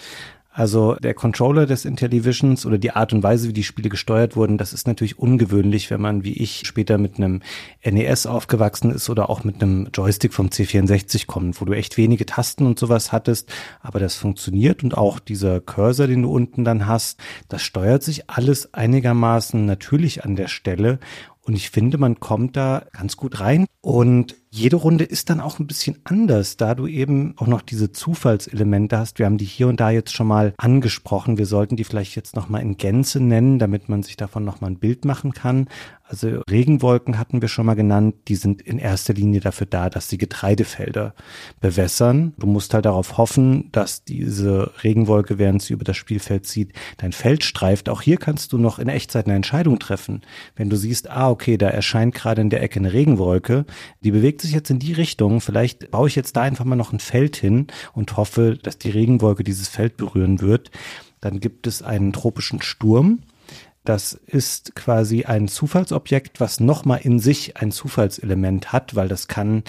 Also 0.58 0.96
der 0.96 1.14
Controller 1.14 1.66
des 1.66 1.84
Intellivisions 1.84 2.66
oder 2.66 2.78
die 2.78 2.90
Art 2.90 3.12
und 3.12 3.22
Weise, 3.22 3.46
wie 3.46 3.52
die 3.52 3.62
Spiele 3.62 3.88
gesteuert 3.88 4.34
wurden, 4.34 4.58
das 4.58 4.72
ist 4.72 4.88
natürlich 4.88 5.16
ungewöhnlich, 5.16 5.88
wenn 5.88 6.00
man 6.00 6.24
wie 6.24 6.32
ich 6.32 6.62
später 6.66 6.98
mit 6.98 7.16
einem 7.16 7.42
NES 7.84 8.26
aufgewachsen 8.26 8.90
ist 8.90 9.08
oder 9.08 9.30
auch 9.30 9.44
mit 9.44 9.62
einem 9.62 9.88
Joystick 9.94 10.34
vom 10.34 10.48
C64 10.48 11.26
kommt, 11.26 11.60
wo 11.60 11.64
du 11.64 11.74
echt 11.74 11.96
wenige 11.96 12.26
Tasten 12.26 12.66
und 12.66 12.76
sowas 12.76 13.12
hattest, 13.12 13.52
aber 13.82 14.00
das 14.00 14.16
funktioniert 14.16 14.82
und 14.82 14.98
auch 14.98 15.20
dieser 15.20 15.60
Cursor, 15.60 16.08
den 16.08 16.22
du 16.22 16.32
unten 16.32 16.64
dann 16.64 16.88
hast, 16.88 17.20
das 17.48 17.62
steuert 17.62 18.02
sich 18.02 18.28
alles 18.28 18.74
einigermaßen 18.74 19.64
natürlich 19.64 20.24
an 20.24 20.34
der 20.34 20.48
Stelle 20.48 20.98
und 21.48 21.54
ich 21.54 21.70
finde, 21.70 21.96
man 21.96 22.20
kommt 22.20 22.56
da 22.58 22.84
ganz 22.92 23.16
gut 23.16 23.40
rein. 23.40 23.64
Und 23.80 24.36
jede 24.50 24.76
Runde 24.76 25.04
ist 25.04 25.30
dann 25.30 25.40
auch 25.40 25.58
ein 25.58 25.66
bisschen 25.66 25.96
anders, 26.04 26.58
da 26.58 26.74
du 26.74 26.86
eben 26.86 27.32
auch 27.38 27.46
noch 27.46 27.62
diese 27.62 27.90
Zufallselemente 27.90 28.98
hast. 28.98 29.18
Wir 29.18 29.24
haben 29.24 29.38
die 29.38 29.46
hier 29.46 29.68
und 29.68 29.80
da 29.80 29.88
jetzt 29.88 30.12
schon 30.12 30.26
mal 30.26 30.52
angesprochen. 30.58 31.38
Wir 31.38 31.46
sollten 31.46 31.76
die 31.76 31.84
vielleicht 31.84 32.16
jetzt 32.16 32.36
noch 32.36 32.50
mal 32.50 32.58
in 32.58 32.76
Gänze 32.76 33.20
nennen, 33.20 33.58
damit 33.58 33.88
man 33.88 34.02
sich 34.02 34.18
davon 34.18 34.44
noch 34.44 34.60
mal 34.60 34.66
ein 34.66 34.78
Bild 34.78 35.06
machen 35.06 35.32
kann. 35.32 35.68
Also 36.08 36.40
Regenwolken 36.50 37.18
hatten 37.18 37.42
wir 37.42 37.48
schon 37.48 37.66
mal 37.66 37.74
genannt, 37.74 38.14
die 38.28 38.36
sind 38.36 38.62
in 38.62 38.78
erster 38.78 39.12
Linie 39.12 39.40
dafür 39.40 39.66
da, 39.66 39.90
dass 39.90 40.08
sie 40.08 40.16
Getreidefelder 40.16 41.14
bewässern. 41.60 42.32
Du 42.38 42.46
musst 42.46 42.72
halt 42.72 42.86
darauf 42.86 43.18
hoffen, 43.18 43.70
dass 43.72 44.04
diese 44.04 44.72
Regenwolke, 44.82 45.38
während 45.38 45.60
sie 45.60 45.74
über 45.74 45.84
das 45.84 45.98
Spielfeld 45.98 46.46
zieht, 46.46 46.72
dein 46.96 47.12
Feld 47.12 47.44
streift. 47.44 47.90
Auch 47.90 48.00
hier 48.00 48.16
kannst 48.16 48.54
du 48.54 48.58
noch 48.58 48.78
in 48.78 48.88
Echtzeit 48.88 49.26
eine 49.26 49.36
Entscheidung 49.36 49.78
treffen. 49.78 50.22
Wenn 50.56 50.70
du 50.70 50.76
siehst, 50.76 51.10
ah, 51.10 51.28
okay, 51.28 51.58
da 51.58 51.68
erscheint 51.68 52.14
gerade 52.14 52.40
in 52.40 52.48
der 52.48 52.62
Ecke 52.62 52.80
eine 52.80 52.94
Regenwolke, 52.94 53.66
die 54.00 54.10
bewegt 54.10 54.40
sich 54.40 54.52
jetzt 54.52 54.70
in 54.70 54.78
die 54.78 54.94
Richtung, 54.94 55.42
vielleicht 55.42 55.90
baue 55.90 56.08
ich 56.08 56.16
jetzt 56.16 56.36
da 56.36 56.42
einfach 56.42 56.64
mal 56.64 56.76
noch 56.76 56.94
ein 56.94 57.00
Feld 57.00 57.36
hin 57.36 57.66
und 57.92 58.16
hoffe, 58.16 58.56
dass 58.62 58.78
die 58.78 58.90
Regenwolke 58.90 59.44
dieses 59.44 59.68
Feld 59.68 59.98
berühren 59.98 60.40
wird. 60.40 60.70
Dann 61.20 61.40
gibt 61.40 61.66
es 61.66 61.82
einen 61.82 62.12
tropischen 62.12 62.62
Sturm 62.62 63.20
das 63.88 64.12
ist 64.12 64.74
quasi 64.74 65.24
ein 65.24 65.48
Zufallsobjekt, 65.48 66.40
was 66.40 66.60
nochmal 66.60 67.00
in 67.02 67.18
sich 67.18 67.56
ein 67.56 67.72
Zufallselement 67.72 68.70
hat, 68.70 68.94
weil 68.96 69.08
das 69.08 69.28
kann 69.28 69.62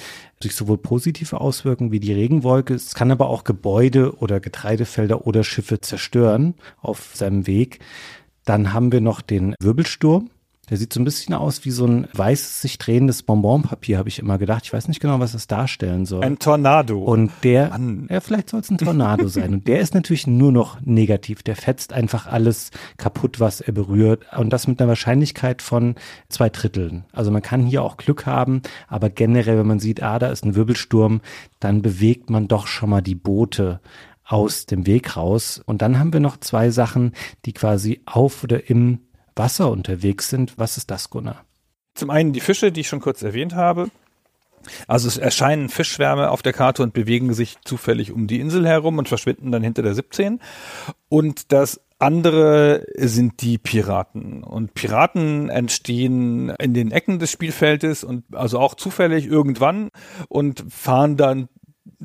sich 0.43 0.55
sowohl 0.55 0.77
positiv 0.77 1.32
auswirken 1.32 1.93
wie 1.93 2.01
die 2.01 2.12
Regenwolke. 2.12 2.73
Es 2.73 2.95
kann 2.95 3.12
aber 3.12 3.29
auch 3.29 3.45
Gebäude 3.45 4.17
oder 4.17 4.41
Getreidefelder 4.41 5.25
oder 5.25 5.45
Schiffe 5.45 5.79
zerstören 5.79 6.55
auf 6.82 7.12
seinem 7.15 7.47
Weg. 7.47 7.79
Dann 8.43 8.73
haben 8.73 8.91
wir 8.91 8.99
noch 8.99 9.21
den 9.21 9.55
Wirbelsturm. 9.62 10.29
Der 10.69 10.77
sieht 10.77 10.93
so 10.93 10.99
ein 10.99 11.05
bisschen 11.05 11.34
aus 11.34 11.65
wie 11.65 11.71
so 11.71 11.86
ein 11.86 12.08
weißes, 12.13 12.62
sich 12.62 12.77
drehendes 12.77 13.23
Bonbonpapier, 13.23 13.97
habe 13.97 14.10
ich 14.10 14.19
immer 14.19 14.38
gedacht. 14.38 14.63
Ich 14.65 14.73
weiß 14.73 14.88
nicht 14.88 14.99
genau, 14.99 15.19
was 15.19 15.32
das 15.32 15.47
darstellen 15.47 16.05
soll. 16.05 16.23
Ein 16.23 16.39
Tornado. 16.39 16.99
Und 16.99 17.32
der, 17.43 17.69
Mann. 17.69 18.08
ja, 18.10 18.19
vielleicht 18.19 18.49
soll 18.49 18.60
es 18.60 18.69
ein 18.69 18.77
Tornado 18.77 19.27
sein. 19.27 19.53
Und 19.53 19.67
der 19.67 19.79
ist 19.79 19.93
natürlich 19.93 20.27
nur 20.27 20.51
noch 20.51 20.79
negativ. 20.82 21.43
Der 21.43 21.55
fetzt 21.55 21.93
einfach 21.93 22.27
alles 22.27 22.71
kaputt, 22.97 23.39
was 23.39 23.62
er 23.62 23.73
berührt. 23.73 24.25
Und 24.38 24.51
das 24.51 24.67
mit 24.67 24.79
einer 24.79 24.89
Wahrscheinlichkeit 24.89 25.62
von 25.62 25.95
zwei 26.29 26.49
Dritteln. 26.49 27.05
Also 27.12 27.32
man 27.32 27.41
kann 27.41 27.65
hier 27.65 27.84
auch 27.84 27.97
Glück 27.97 28.25
haben, 28.25 28.62
aber 28.88 29.10
generell, 29.10 29.58
wenn 29.58 29.67
man 29.67 29.79
sieht, 29.79 30.03
ah, 30.03 30.19
da 30.19 30.29
ist 30.29 30.45
ein 30.45 30.55
Wirbelsturm, 30.55 31.21
dann 31.60 31.82
bewegt 31.82 32.29
man 32.29 32.47
doch 32.47 32.67
schon 32.67 32.89
mal 32.89 33.01
die 33.01 33.15
Boote 33.15 33.79
aus 34.23 34.67
dem 34.67 34.86
Weg 34.86 35.17
raus. 35.17 35.62
Und 35.65 35.82
dann 35.82 35.97
haben 35.97 36.13
wir 36.13 36.19
noch 36.19 36.38
zwei 36.38 36.69
Sachen, 36.69 37.13
die 37.45 37.53
quasi 37.53 38.01
auf 38.05 38.43
oder 38.43 38.69
im 38.69 38.99
Wasser 39.39 39.71
unterwegs 39.71 40.30
sind. 40.30 40.54
Was 40.58 40.78
ist 40.78 40.91
das, 40.91 41.10
Gunnar? 41.10 41.43
Zum 41.95 42.12
einen 42.12 42.34
die 42.34 42.39
Fische, 42.41 42.71
die 42.71 42.82
ich 42.82 42.88
schon 42.88 43.02
kurz 43.02 43.23
erwähnt 43.23 43.56
habe. 43.56 43.89
Also 44.88 45.08
es 45.08 45.17
erscheinen 45.17 45.69
Fischschwärme 45.69 46.30
auf 46.30 46.41
der 46.43 46.54
Karte 46.54 46.84
und 46.84 46.93
bewegen 46.93 47.34
sich 47.34 47.58
zufällig 47.63 48.12
um 48.12 48.28
die 48.28 48.39
Insel 48.39 48.67
herum 48.67 48.97
und 48.97 49.08
verschwinden 49.08 49.52
dann 49.52 49.63
hinter 49.63 49.82
der 49.82 49.95
17. 49.95 50.39
Und 51.08 51.52
das 51.52 51.82
andere 51.97 52.86
sind 52.95 53.41
die 53.41 53.57
Piraten. 53.57 54.43
Und 54.43 54.74
Piraten 54.74 55.49
entstehen 55.49 56.49
in 56.59 56.74
den 56.74 56.91
Ecken 56.91 57.20
des 57.20 57.32
Spielfeldes 57.32 58.03
und 58.03 58.24
also 58.34 58.59
auch 58.59 58.76
zufällig 58.76 59.26
irgendwann 59.26 59.89
und 60.28 60.66
fahren 60.70 61.18
dann 61.18 61.49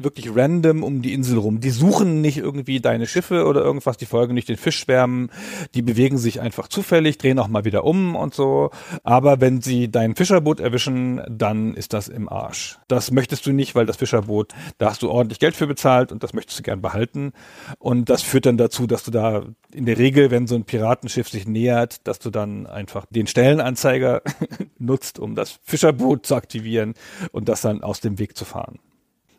wirklich 0.05 0.35
random 0.35 0.83
um 0.83 1.03
die 1.03 1.13
Insel 1.13 1.39
rum. 1.39 1.61
Die 1.61 1.71
suchen 1.71 2.21
nicht 2.21 2.39
irgendwie 2.39 2.81
deine 2.81 3.07
Schiffe 3.07 3.47
oder 3.47 3.63
irgendwas, 3.63 3.97
die 3.97 4.07
folgen 4.07 4.35
nicht 4.35 4.49
den 4.49 4.57
Fischschwärmen, 4.57 5.31
die 5.75 5.83
bewegen 5.83 6.19
sich 6.19 6.41
einfach 6.41 6.69
zufällig, 6.69 7.19
drehen 7.19 7.39
auch 7.39 7.49
mal 7.49 7.65
wieder 7.65 7.85
um 7.85 8.15
und 8.15 8.35
so. 8.35 8.71
Aber 9.03 9.41
wenn 9.41 9.61
sie 9.61 9.91
dein 9.91 10.15
Fischerboot 10.15 10.61
erwischen, 10.61 11.23
dann 11.29 11.75
ist 11.75 11.93
das 11.93 12.09
im 12.09 12.29
Arsch. 12.29 12.79
Das 12.89 13.11
möchtest 13.11 13.47
du 13.47 13.53
nicht, 13.53 13.75
weil 13.75 13.87
das 13.87 13.97
Fischerboot, 13.97 14.53
da 14.79 14.91
hast 14.91 15.03
du 15.03 15.11
ordentlich 15.11 15.39
Geld 15.39 15.57
für 15.57 15.67
bezahlt 15.67 16.13
und 16.13 16.23
das 16.23 16.35
möchtest 16.35 16.59
du 16.59 16.63
gern 16.63 16.83
behalten. 16.83 17.33
Und 17.79 18.11
das 18.11 18.23
führt 18.23 18.47
dann 18.47 18.57
dazu, 18.57 18.87
dass 18.87 19.05
du 19.05 19.11
da 19.11 19.45
in 19.73 19.87
der 19.87 19.99
Regel, 19.99 20.31
wenn 20.31 20.47
so 20.47 20.55
ein 20.55 20.65
Piratenschiff 20.65 21.29
sich 21.29 21.47
nähert, 21.47 22.07
dass 22.07 22.19
du 22.19 22.31
dann 22.31 22.67
einfach 22.67 23.07
den 23.11 23.27
Stellenanzeiger 23.27 24.23
nutzt, 24.79 25.19
um 25.19 25.35
das 25.35 25.59
Fischerboot 25.63 26.27
zu 26.27 26.35
aktivieren 26.35 26.95
und 27.33 27.49
das 27.49 27.63
dann 27.63 27.83
aus 27.83 28.01
dem 28.01 28.19
Weg 28.19 28.37
zu 28.37 28.45
fahren. 28.45 28.79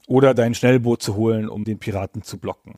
Oder 0.08 0.34
dein 0.34 0.54
Schnellboot 0.54 1.02
zu 1.02 1.16
holen, 1.16 1.50
um 1.50 1.64
den 1.64 1.80
Piraten 1.80 2.22
zu 2.22 2.38
blocken. 2.38 2.76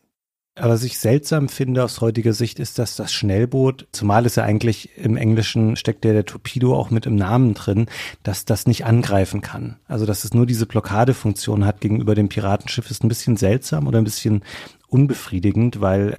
Aber 0.57 0.73
was 0.73 0.83
ich 0.83 0.97
seltsam 0.97 1.49
finde 1.49 1.83
aus 1.83 2.01
heutiger 2.01 2.33
Sicht 2.33 2.57
ist, 2.59 2.79
dass 2.79 2.95
das 2.95 3.13
Schnellboot, 3.13 3.87
zumal 3.91 4.25
es 4.25 4.37
ja 4.37 4.43
eigentlich 4.43 4.97
im 4.97 5.15
Englischen 5.15 5.75
steckt 5.75 6.03
ja 6.03 6.13
der 6.13 6.25
Torpedo 6.25 6.75
auch 6.75 6.89
mit 6.89 7.05
im 7.05 7.15
Namen 7.15 7.53
drin, 7.53 7.85
dass 8.23 8.43
das 8.43 8.65
nicht 8.65 8.83
angreifen 8.85 9.41
kann. 9.41 9.77
Also 9.87 10.07
dass 10.07 10.23
es 10.23 10.33
nur 10.33 10.47
diese 10.47 10.65
Blockadefunktion 10.65 11.63
hat 11.63 11.79
gegenüber 11.79 12.15
dem 12.15 12.29
Piratenschiff, 12.29 12.89
ist 12.89 13.03
ein 13.03 13.07
bisschen 13.07 13.37
seltsam 13.37 13.87
oder 13.87 13.99
ein 13.99 14.03
bisschen 14.03 14.43
unbefriedigend, 14.87 15.79
weil 15.79 16.17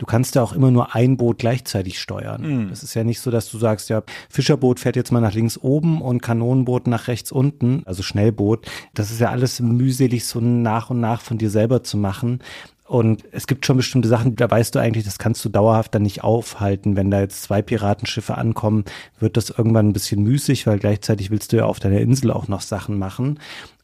du 0.00 0.06
kannst 0.06 0.34
ja 0.34 0.42
auch 0.42 0.54
immer 0.54 0.70
nur 0.70 0.94
ein 0.94 1.18
Boot 1.18 1.38
gleichzeitig 1.38 2.00
steuern. 2.00 2.64
Mm. 2.64 2.68
Das 2.70 2.82
ist 2.82 2.94
ja 2.94 3.04
nicht 3.04 3.20
so, 3.20 3.30
dass 3.30 3.50
du 3.50 3.58
sagst, 3.58 3.90
ja, 3.90 4.02
Fischerboot 4.30 4.80
fährt 4.80 4.96
jetzt 4.96 5.12
mal 5.12 5.20
nach 5.20 5.34
links 5.34 5.58
oben 5.58 6.00
und 6.00 6.22
Kanonenboot 6.22 6.86
nach 6.86 7.06
rechts 7.06 7.30
unten, 7.30 7.82
also 7.84 8.02
Schnellboot. 8.02 8.66
Das 8.94 9.10
ist 9.10 9.20
ja 9.20 9.28
alles 9.28 9.60
mühselig 9.60 10.24
so 10.24 10.40
nach 10.40 10.88
und 10.88 11.00
nach 11.00 11.20
von 11.20 11.36
dir 11.36 11.50
selber 11.50 11.84
zu 11.84 11.98
machen. 11.98 12.40
Und 12.86 13.24
es 13.30 13.46
gibt 13.46 13.66
schon 13.66 13.76
bestimmte 13.76 14.08
Sachen, 14.08 14.34
da 14.34 14.50
weißt 14.50 14.74
du 14.74 14.78
eigentlich, 14.80 15.04
das 15.04 15.18
kannst 15.18 15.44
du 15.44 15.48
dauerhaft 15.48 15.94
dann 15.94 16.02
nicht 16.02 16.24
aufhalten. 16.24 16.96
Wenn 16.96 17.10
da 17.10 17.20
jetzt 17.20 17.42
zwei 17.42 17.62
Piratenschiffe 17.62 18.36
ankommen, 18.36 18.84
wird 19.20 19.36
das 19.36 19.50
irgendwann 19.50 19.90
ein 19.90 19.92
bisschen 19.92 20.22
müßig, 20.22 20.66
weil 20.66 20.78
gleichzeitig 20.78 21.30
willst 21.30 21.52
du 21.52 21.58
ja 21.58 21.66
auf 21.66 21.78
deiner 21.78 22.00
Insel 22.00 22.32
auch 22.32 22.48
noch 22.48 22.62
Sachen 22.62 22.98
machen. 22.98 23.38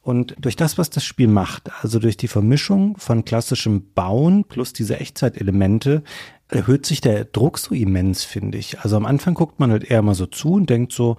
Und 0.06 0.36
durch 0.38 0.54
das, 0.54 0.78
was 0.78 0.88
das 0.88 1.04
Spiel 1.04 1.26
macht, 1.26 1.68
also 1.82 1.98
durch 1.98 2.16
die 2.16 2.28
Vermischung 2.28 2.96
von 2.96 3.24
klassischem 3.24 3.92
Bauen 3.92 4.44
plus 4.44 4.72
diese 4.72 5.00
Echtzeitelemente, 5.00 6.04
erhöht 6.46 6.86
sich 6.86 7.00
der 7.00 7.24
Druck 7.24 7.58
so 7.58 7.74
immens, 7.74 8.22
finde 8.22 8.56
ich. 8.56 8.78
Also 8.78 8.96
am 8.96 9.04
Anfang 9.04 9.34
guckt 9.34 9.58
man 9.58 9.72
halt 9.72 9.82
eher 9.82 10.02
mal 10.02 10.14
so 10.14 10.26
zu 10.26 10.52
und 10.52 10.70
denkt 10.70 10.92
so, 10.92 11.16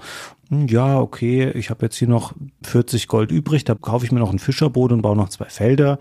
hm, 0.48 0.68
ja, 0.68 1.02
okay, 1.02 1.52
ich 1.52 1.70
habe 1.70 1.86
jetzt 1.86 1.98
hier 1.98 2.08
noch 2.08 2.32
40 2.64 3.10
Gold 3.10 3.30
übrig, 3.30 3.66
da 3.66 3.76
kaufe 3.76 4.06
ich 4.06 4.14
mir 4.14 4.20
noch 4.20 4.32
ein 4.32 4.40
Fischerboot 4.40 4.94
und 4.94 5.02
baue 5.02 5.18
noch 5.18 5.28
zwei 5.28 5.50
Felder. 5.50 6.00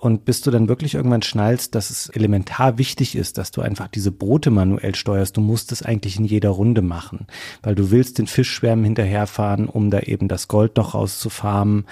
Und 0.00 0.24
bis 0.24 0.40
du 0.40 0.50
dann 0.50 0.68
wirklich 0.68 0.94
irgendwann 0.94 1.20
schnallst, 1.20 1.74
dass 1.74 1.90
es 1.90 2.08
elementar 2.08 2.78
wichtig 2.78 3.14
ist, 3.16 3.36
dass 3.36 3.50
du 3.50 3.60
einfach 3.60 3.86
diese 3.86 4.10
Boote 4.10 4.50
manuell 4.50 4.94
steuerst. 4.94 5.36
Du 5.36 5.42
musst 5.42 5.72
es 5.72 5.82
eigentlich 5.82 6.16
in 6.16 6.24
jeder 6.24 6.48
Runde 6.48 6.80
machen, 6.80 7.26
weil 7.62 7.74
du 7.74 7.90
willst 7.90 8.16
den 8.16 8.26
Fischschwärmen 8.26 8.86
hinterherfahren, 8.86 9.68
um 9.68 9.90
da 9.90 10.00
eben 10.00 10.26
das 10.26 10.48
Gold 10.48 10.78
noch 10.78 10.94
rauszufarmen. 10.94 11.84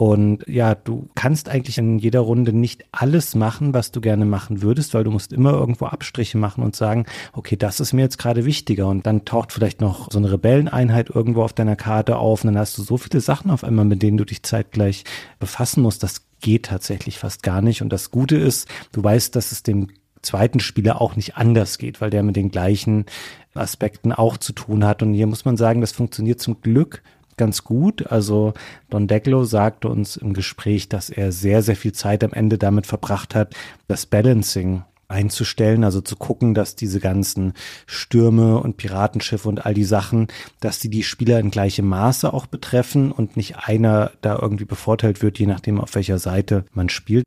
Und 0.00 0.48
ja, 0.48 0.74
du 0.74 1.10
kannst 1.14 1.50
eigentlich 1.50 1.76
in 1.76 1.98
jeder 1.98 2.20
Runde 2.20 2.54
nicht 2.54 2.86
alles 2.90 3.34
machen, 3.34 3.74
was 3.74 3.92
du 3.92 4.00
gerne 4.00 4.24
machen 4.24 4.62
würdest, 4.62 4.94
weil 4.94 5.04
du 5.04 5.10
musst 5.10 5.30
immer 5.30 5.52
irgendwo 5.52 5.84
Abstriche 5.84 6.38
machen 6.38 6.64
und 6.64 6.74
sagen, 6.74 7.04
okay, 7.34 7.54
das 7.54 7.80
ist 7.80 7.92
mir 7.92 8.00
jetzt 8.00 8.16
gerade 8.16 8.46
wichtiger. 8.46 8.88
Und 8.88 9.04
dann 9.04 9.26
taucht 9.26 9.52
vielleicht 9.52 9.82
noch 9.82 10.10
so 10.10 10.16
eine 10.16 10.32
Rebelleneinheit 10.32 11.10
irgendwo 11.10 11.42
auf 11.42 11.52
deiner 11.52 11.76
Karte 11.76 12.16
auf. 12.16 12.42
Und 12.42 12.46
dann 12.46 12.58
hast 12.58 12.78
du 12.78 12.82
so 12.82 12.96
viele 12.96 13.20
Sachen 13.20 13.50
auf 13.50 13.62
einmal, 13.62 13.84
mit 13.84 14.00
denen 14.02 14.16
du 14.16 14.24
dich 14.24 14.42
zeitgleich 14.42 15.04
befassen 15.38 15.82
musst. 15.82 16.02
Das 16.02 16.22
geht 16.40 16.64
tatsächlich 16.64 17.18
fast 17.18 17.42
gar 17.42 17.60
nicht. 17.60 17.82
Und 17.82 17.90
das 17.90 18.10
Gute 18.10 18.38
ist, 18.38 18.68
du 18.92 19.04
weißt, 19.04 19.36
dass 19.36 19.52
es 19.52 19.62
dem 19.62 19.88
zweiten 20.22 20.60
Spieler 20.60 21.02
auch 21.02 21.14
nicht 21.14 21.36
anders 21.36 21.76
geht, 21.76 22.00
weil 22.00 22.08
der 22.08 22.22
mit 22.22 22.36
den 22.36 22.50
gleichen 22.50 23.04
Aspekten 23.52 24.12
auch 24.12 24.38
zu 24.38 24.54
tun 24.54 24.82
hat. 24.82 25.02
Und 25.02 25.12
hier 25.12 25.26
muss 25.26 25.44
man 25.44 25.58
sagen, 25.58 25.82
das 25.82 25.92
funktioniert 25.92 26.40
zum 26.40 26.62
Glück 26.62 27.02
ganz 27.40 27.64
gut. 27.64 28.06
Also 28.06 28.52
Don 28.90 29.08
Deglo 29.08 29.44
sagte 29.44 29.88
uns 29.88 30.16
im 30.16 30.34
Gespräch, 30.34 30.88
dass 30.88 31.10
er 31.10 31.32
sehr, 31.32 31.62
sehr 31.62 31.74
viel 31.74 31.92
Zeit 31.92 32.22
am 32.22 32.32
Ende 32.32 32.58
damit 32.58 32.86
verbracht 32.86 33.34
hat, 33.34 33.54
das 33.88 34.06
Balancing 34.06 34.84
einzustellen, 35.08 35.82
also 35.82 36.00
zu 36.00 36.14
gucken, 36.14 36.54
dass 36.54 36.76
diese 36.76 37.00
ganzen 37.00 37.54
Stürme 37.86 38.60
und 38.60 38.76
Piratenschiffe 38.76 39.48
und 39.48 39.66
all 39.66 39.74
die 39.74 39.84
Sachen, 39.84 40.28
dass 40.60 40.78
die 40.78 40.88
die 40.88 41.02
Spieler 41.02 41.40
in 41.40 41.50
gleichem 41.50 41.88
Maße 41.88 42.32
auch 42.32 42.46
betreffen 42.46 43.10
und 43.10 43.36
nicht 43.36 43.56
einer 43.56 44.12
da 44.20 44.38
irgendwie 44.40 44.66
bevorteilt 44.66 45.22
wird, 45.22 45.38
je 45.38 45.46
nachdem 45.46 45.80
auf 45.80 45.94
welcher 45.94 46.18
Seite 46.18 46.64
man 46.72 46.88
spielt. 46.88 47.24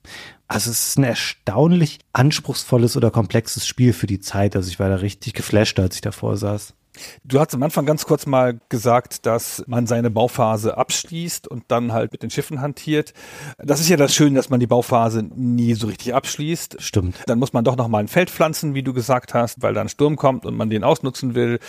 Also 0.48 0.72
es 0.72 0.88
ist 0.88 0.98
ein 0.98 1.04
erstaunlich 1.04 2.00
anspruchsvolles 2.14 2.96
oder 2.96 3.12
komplexes 3.12 3.68
Spiel 3.68 3.92
für 3.92 4.08
die 4.08 4.20
Zeit. 4.20 4.56
Also 4.56 4.70
ich 4.70 4.80
war 4.80 4.90
da 4.90 4.96
richtig 4.96 5.34
geflasht, 5.34 5.80
als 5.80 5.96
ich 5.96 6.02
davor 6.02 6.38
saß. 6.38 6.74
Du 7.24 7.40
hast 7.40 7.54
am 7.56 7.64
Anfang 7.64 7.86
ganz 7.86 8.06
kurz 8.06 8.26
mal 8.26 8.60
gesagt, 8.70 9.26
dass 9.26 9.64
man 9.68 9.88
seine 9.88 10.12
Bauphase 10.12 10.78
abschließt 10.78 11.48
und 11.48 11.64
dann 11.70 11.92
halt 11.92 12.12
mit 12.12 12.22
den 12.22 12.30
Schiffen 12.30 12.62
hantiert. 12.62 13.14
Das 13.58 13.80
ist 13.80 13.90
ja 13.90 13.98
das 13.98 14.14
Schöne, 14.14 14.36
dass 14.36 14.50
man 14.50 14.60
die 14.60 14.68
Bauphase 14.68 15.24
nie 15.24 15.74
so 15.74 15.88
richtig 15.88 16.14
abschließt. 16.14 16.78
Stimmt. 16.80 17.24
Dann 17.26 17.40
muss 17.40 17.54
man 17.54 17.64
doch 17.64 17.78
noch 17.78 17.88
mal 17.88 18.00
ein 18.00 18.08
Feld 18.08 18.30
pflanzen, 18.30 18.76
wie 18.76 18.84
du 18.84 18.94
gesagt 18.94 19.34
hast, 19.34 19.62
weil 19.62 19.74
da 19.74 19.82
ein 19.82 19.90
Sturm 19.90 20.16
kommt 20.18 20.46
und 20.46 20.56
man 20.56 20.70
den 20.70 20.84
ausnutzen 20.84 21.34
will. 21.34 21.60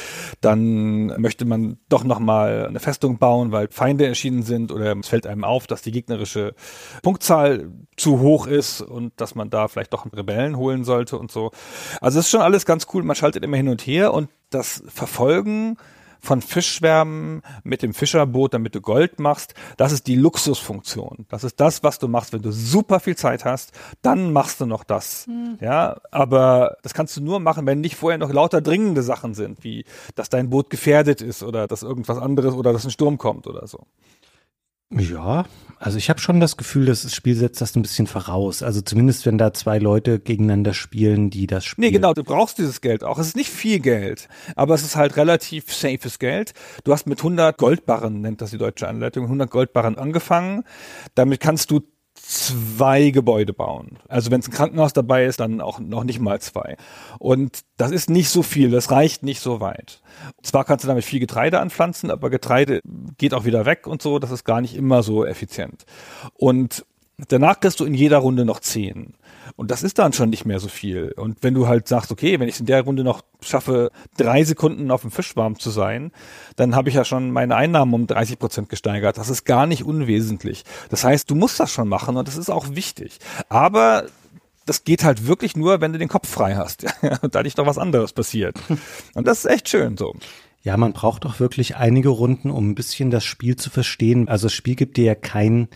Dann 0.41 1.07
möchte 1.21 1.45
man 1.45 1.79
doch 1.89 2.05
noch 2.05 2.19
mal 2.19 2.67
eine 2.67 2.81
Festung 2.81 3.19
bauen, 3.19 3.53
weil 3.53 3.69
Feinde 3.71 4.07
erschienen 4.07 4.43
sind 4.43 4.73
oder 4.73 4.95
es 4.97 5.09
fällt 5.09 5.27
einem 5.27 5.45
auf, 5.45 5.67
dass 5.67 5.83
die 5.83 5.93
gegnerische 5.93 6.55
Punktzahl 7.03 7.71
zu 7.97 8.21
hoch 8.21 8.47
ist 8.47 8.83
und 8.83 9.13
dass 9.17 9.35
man 9.35 9.51
da 9.51 9.69
vielleicht 9.69 9.93
doch 9.93 10.05
einen 10.05 10.13
Rebellen 10.13 10.57
holen 10.57 10.85
sollte 10.85 11.17
und 11.19 11.31
so. 11.31 11.51
Also 12.01 12.19
es 12.19 12.27
ist 12.27 12.31
schon 12.31 12.43
alles 12.43 12.67
ganz 12.67 12.87
cool. 12.93 13.03
Man 13.03 13.17
schaltet 13.17 13.45
immer 13.45 13.57
hin 13.57 13.69
und 13.69 13.87
her 13.87 14.13
und 14.13 14.29
das 14.55 14.83
Verfolgen 14.89 15.77
von 16.25 16.41
Fischschwärmen 16.41 17.43
mit 17.63 17.83
dem 17.83 17.93
Fischerboot, 17.93 18.55
damit 18.55 18.75
du 18.75 18.81
Gold 18.81 19.21
machst, 19.21 19.55
das 19.77 19.93
ist 19.93 20.07
die 20.07 20.17
Luxusfunktion. 20.17 21.27
Das 21.29 21.45
ist 21.45 21.61
das, 21.61 21.83
was 21.83 21.99
du 21.99 22.09
machst, 22.09 22.33
wenn 22.33 22.43
du 22.43 22.51
super 22.51 22.99
viel 22.99 23.15
Zeit 23.15 23.45
hast, 23.45 23.73
dann 24.03 24.33
machst 24.33 24.61
du 24.61 24.67
noch 24.67 24.85
das. 24.85 25.27
Hm. 25.27 25.59
Ja, 25.61 25.99
aber 26.11 26.79
das 26.83 26.95
kannst 26.95 27.17
du 27.17 27.21
nur 27.21 27.41
machen, 27.41 27.67
wenn 27.67 27.81
nicht 27.81 27.97
vorher 27.97 28.19
noch 28.19 28.33
lauter 28.33 28.63
dringende 28.63 29.03
Sachen 29.03 29.35
sind, 29.35 29.63
wie 29.63 29.85
dass 30.15 30.31
dein 30.31 30.51
Boot 30.51 30.71
gefährdet 30.71 31.21
ist 31.21 31.43
oder 31.43 31.69
dass 31.69 31.83
irgendwas 31.83 32.19
anderes 32.19 32.55
oder 32.55 32.73
dass 32.73 32.85
ein 32.85 32.91
Sturm 32.91 33.19
kommt 33.19 33.47
oder 33.47 33.67
so. 33.67 33.87
Ja, 34.91 35.47
also 35.79 35.99
ich 35.99 36.09
habe 36.09 36.21
schon 36.21 36.41
das 36.41 36.57
Gefühl, 36.57 36.87
dass 36.87 37.03
das 37.03 37.15
Spiel 37.15 37.35
setzt 37.35 37.61
das 37.61 37.75
ein 37.75 37.83
bisschen 37.83 38.07
voraus. 38.07 38.63
Also 38.63 38.81
zumindest 38.81 39.27
wenn 39.27 39.39
da 39.39 39.53
zwei 39.53 39.79
Leute 39.79 40.21
gegeneinander 40.21 40.73
spielen, 40.73 41.31
die 41.31 41.47
das 41.47 41.65
spielen. 41.65 41.87
Nee, 41.87 41.93
genau, 41.93 42.15
du 42.15 42.23
brauchst 42.23 42.59
dieses 42.59 42.81
Geld 42.81 43.03
auch. 43.03 43.19
Es 43.19 43.29
ist 43.29 43.37
nicht 43.37 43.51
viel 43.51 43.81
Geld, 43.81 44.29
aber 44.57 44.75
es 44.75 44.83
ist 44.83 44.97
halt 44.97 45.17
relativ 45.17 45.73
safes 45.75 46.19
Geld. 46.19 46.53
Du 46.85 46.93
hast 46.93 47.07
mit 47.07 47.19
100 47.19 47.57
Goldbarren, 47.59 48.21
nennt 48.21 48.41
das 48.41 48.51
die 48.51 48.59
deutsche 48.59 48.87
Anleitung, 48.87 49.25
100 49.25 49.51
Goldbarren 49.51 49.99
angefangen. 49.99 50.65
Damit 51.15 51.41
kannst 51.41 51.71
du 51.71 51.81
zwei 52.15 53.11
Gebäude 53.11 53.53
bauen. 53.53 53.99
Also 54.09 54.31
wenn 54.31 54.41
es 54.41 54.49
ein 54.49 54.53
Krankenhaus 54.53 54.93
dabei 54.93 55.25
ist, 55.25 55.41
dann 55.41 55.61
auch 55.61 55.81
noch 55.81 56.05
nicht 56.05 56.21
mal 56.21 56.41
zwei. 56.41 56.77
Und 57.19 57.61
das 57.77 57.91
ist 57.91 58.09
nicht 58.09 58.29
so 58.29 58.43
viel, 58.43 58.71
das 58.71 58.91
reicht 58.91 59.23
nicht 59.23 59.41
so 59.41 59.61
weit. 59.61 60.01
Zwar 60.43 60.65
kannst 60.65 60.85
du 60.85 60.89
damit 60.89 61.05
viel 61.05 61.21
Getreide 61.21 61.61
anpflanzen, 61.61 62.11
aber 62.11 62.31
Getreide 62.31 62.81
geht 63.19 63.35
auch 63.35 63.45
wieder 63.45 63.67
weg 63.67 63.87
und 63.87 64.01
so, 64.01 64.19
das 64.19 64.31
ist 64.31 64.45
gar 64.45 64.61
nicht 64.61 64.77
immer 64.77 65.03
so 65.03 65.25
effizient. 65.25 65.85
Und 66.35 66.87
danach 67.29 67.61
kriegst 67.61 67.81
du 67.81 67.85
in 67.85 67.95
jeder 67.95 68.19
Runde 68.19 68.45
noch 68.45 68.61
zehn. 68.61 69.15
Und 69.57 69.71
das 69.71 69.83
ist 69.83 69.99
dann 69.99 70.13
schon 70.13 70.31
nicht 70.31 70.47
mehr 70.47 70.59
so 70.59 70.69
viel. 70.69 71.13
Und 71.17 71.39
wenn 71.43 71.55
du 71.55 71.69
halt 71.69 71.87
sagst, 71.87 72.11
okay, 72.11 72.41
wenn 72.41 72.49
ich 72.49 72.59
in 72.59 72.67
der 72.67 72.83
Runde 72.83 73.05
noch 73.05 73.23
schaffe, 73.41 73.91
drei 74.17 74.43
Sekunden 74.43 74.91
auf 74.91 75.03
dem 75.03 75.11
Fischwarm 75.11 75.59
zu 75.59 75.71
sein, 75.71 76.13
dann 76.57 76.75
habe 76.75 76.89
ich 76.89 76.95
ja 76.97 77.05
schon 77.05 77.31
meine 77.31 77.55
Einnahmen 77.55 77.95
um 77.95 78.07
30 78.07 78.39
Prozent 78.39 78.69
gesteigert. 78.69 79.19
Das 79.19 79.29
ist 79.29 79.45
gar 79.45 79.67
nicht 79.67 79.85
unwesentlich. 79.85 80.65
Das 80.91 81.05
heißt, 81.05 81.31
du 81.31 81.35
musst 81.35 81.61
das 81.61 81.71
schon 81.71 81.89
machen 81.89 82.17
und 82.17 82.27
das 82.27 82.37
ist 82.37 82.51
auch 82.51 82.71
wichtig. 82.71 83.19
Aber 83.49 84.07
das 84.67 84.85
geht 84.85 85.05
halt 85.05 85.27
wirklich 85.27 85.57
nur, 85.57 85.81
wenn 85.81 85.93
du 85.93 85.99
den 85.99 86.09
Kopf 86.09 86.29
frei 86.29 86.57
hast 86.57 86.87
und 87.23 87.35
da 87.35 87.43
nicht 87.43 87.59
noch 87.59 87.67
was 87.67 87.79
anderes 87.79 88.13
passiert. 88.13 88.57
Und 89.15 89.27
das 89.27 89.45
ist 89.45 89.51
echt 89.51 89.69
schön 89.69 89.97
so. 89.97 90.15
Ja, 90.63 90.79
man 90.79 90.95
braucht 90.95 91.27
doch 91.27 91.41
wirklich 91.41 91.77
einige 91.77 92.09
Runden, 92.09 92.51
um 92.51 92.71
ein 92.71 92.75
bisschen 92.75 93.11
das 93.11 93.23
Spiel 93.23 93.57
zu 93.57 93.69
verstehen. 93.69 94.29
Also 94.29 94.47
das 94.47 94.55
Spiel 94.55 94.75
gibt 94.75 94.97
dir 94.97 95.05
ja 95.05 95.15
kein 95.15 95.69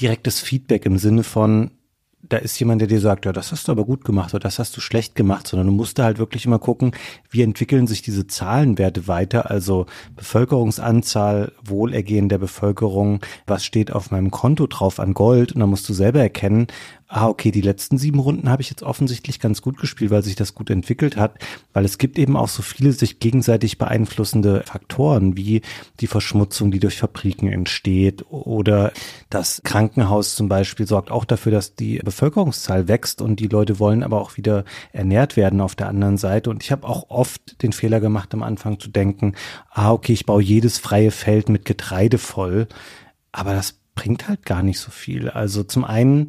direktes 0.00 0.40
Feedback 0.40 0.86
im 0.86 0.98
Sinne 0.98 1.22
von, 1.22 1.70
da 2.28 2.36
ist 2.36 2.58
jemand, 2.58 2.80
der 2.80 2.88
dir 2.88 3.00
sagt, 3.00 3.26
ja, 3.26 3.32
das 3.32 3.50
hast 3.50 3.66
du 3.66 3.72
aber 3.72 3.84
gut 3.84 4.04
gemacht 4.04 4.32
oder 4.32 4.44
das 4.44 4.58
hast 4.58 4.76
du 4.76 4.80
schlecht 4.80 5.16
gemacht, 5.16 5.46
sondern 5.46 5.66
du 5.66 5.72
musst 5.72 5.98
da 5.98 6.04
halt 6.04 6.18
wirklich 6.18 6.46
immer 6.46 6.60
gucken, 6.60 6.92
wie 7.30 7.42
entwickeln 7.42 7.86
sich 7.86 8.00
diese 8.00 8.26
Zahlenwerte 8.26 9.08
weiter, 9.08 9.50
also 9.50 9.86
Bevölkerungsanzahl, 10.14 11.52
Wohlergehen 11.64 12.28
der 12.28 12.38
Bevölkerung, 12.38 13.20
was 13.46 13.64
steht 13.64 13.92
auf 13.92 14.10
meinem 14.10 14.30
Konto 14.30 14.66
drauf 14.66 15.00
an 15.00 15.14
Gold? 15.14 15.52
Und 15.52 15.60
dann 15.60 15.70
musst 15.70 15.88
du 15.88 15.92
selber 15.92 16.20
erkennen, 16.20 16.68
ah, 17.12 17.28
okay, 17.28 17.50
die 17.50 17.60
letzten 17.60 17.98
sieben 17.98 18.18
Runden 18.18 18.48
habe 18.48 18.62
ich 18.62 18.70
jetzt 18.70 18.82
offensichtlich 18.82 19.38
ganz 19.38 19.60
gut 19.60 19.76
gespielt, 19.76 20.10
weil 20.10 20.22
sich 20.22 20.34
das 20.34 20.54
gut 20.54 20.70
entwickelt 20.70 21.16
hat, 21.16 21.34
weil 21.74 21.84
es 21.84 21.98
gibt 21.98 22.18
eben 22.18 22.38
auch 22.38 22.48
so 22.48 22.62
viele 22.62 22.92
sich 22.92 23.18
gegenseitig 23.18 23.76
beeinflussende 23.76 24.62
Faktoren, 24.64 25.36
wie 25.36 25.60
die 26.00 26.06
Verschmutzung, 26.06 26.70
die 26.70 26.80
durch 26.80 26.98
Fabriken 26.98 27.48
entsteht 27.48 28.24
oder 28.30 28.92
das 29.28 29.60
Krankenhaus 29.62 30.34
zum 30.34 30.48
Beispiel 30.48 30.86
sorgt 30.86 31.10
auch 31.10 31.26
dafür, 31.26 31.52
dass 31.52 31.74
die 31.74 31.98
Bevölkerungszahl 31.98 32.88
wächst 32.88 33.20
und 33.20 33.40
die 33.40 33.48
Leute 33.48 33.78
wollen 33.78 34.02
aber 34.02 34.20
auch 34.20 34.38
wieder 34.38 34.64
ernährt 34.92 35.36
werden 35.36 35.60
auf 35.60 35.74
der 35.74 35.88
anderen 35.88 36.16
Seite. 36.16 36.48
Und 36.48 36.62
ich 36.62 36.72
habe 36.72 36.88
auch 36.88 37.10
oft 37.10 37.62
den 37.62 37.72
Fehler 37.72 38.00
gemacht, 38.00 38.32
am 38.32 38.42
Anfang 38.42 38.80
zu 38.80 38.88
denken, 38.88 39.34
ah, 39.70 39.92
okay, 39.92 40.14
ich 40.14 40.24
baue 40.24 40.42
jedes 40.42 40.78
freie 40.78 41.10
Feld 41.10 41.50
mit 41.50 41.66
Getreide 41.66 42.16
voll. 42.16 42.68
Aber 43.32 43.52
das 43.52 43.82
bringt 43.94 44.28
halt 44.28 44.46
gar 44.46 44.62
nicht 44.62 44.78
so 44.78 44.90
viel. 44.90 45.28
Also 45.28 45.62
zum 45.64 45.84
einen, 45.84 46.28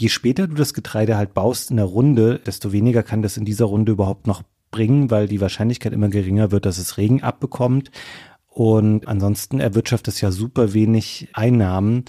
je 0.00 0.08
später 0.08 0.48
du 0.48 0.54
das 0.54 0.72
Getreide 0.72 1.18
halt 1.18 1.34
baust 1.34 1.70
in 1.70 1.76
der 1.76 1.84
Runde, 1.84 2.40
desto 2.46 2.72
weniger 2.72 3.02
kann 3.02 3.20
das 3.20 3.36
in 3.36 3.44
dieser 3.44 3.66
Runde 3.66 3.92
überhaupt 3.92 4.26
noch 4.26 4.42
bringen, 4.70 5.10
weil 5.10 5.28
die 5.28 5.42
Wahrscheinlichkeit 5.42 5.92
immer 5.92 6.08
geringer 6.08 6.50
wird, 6.50 6.64
dass 6.64 6.78
es 6.78 6.96
Regen 6.96 7.22
abbekommt. 7.22 7.90
Und 8.48 9.06
ansonsten 9.06 9.60
erwirtschaftet 9.60 10.14
es 10.14 10.20
ja 10.22 10.30
super 10.30 10.72
wenig 10.72 11.28
Einnahmen. 11.34 12.06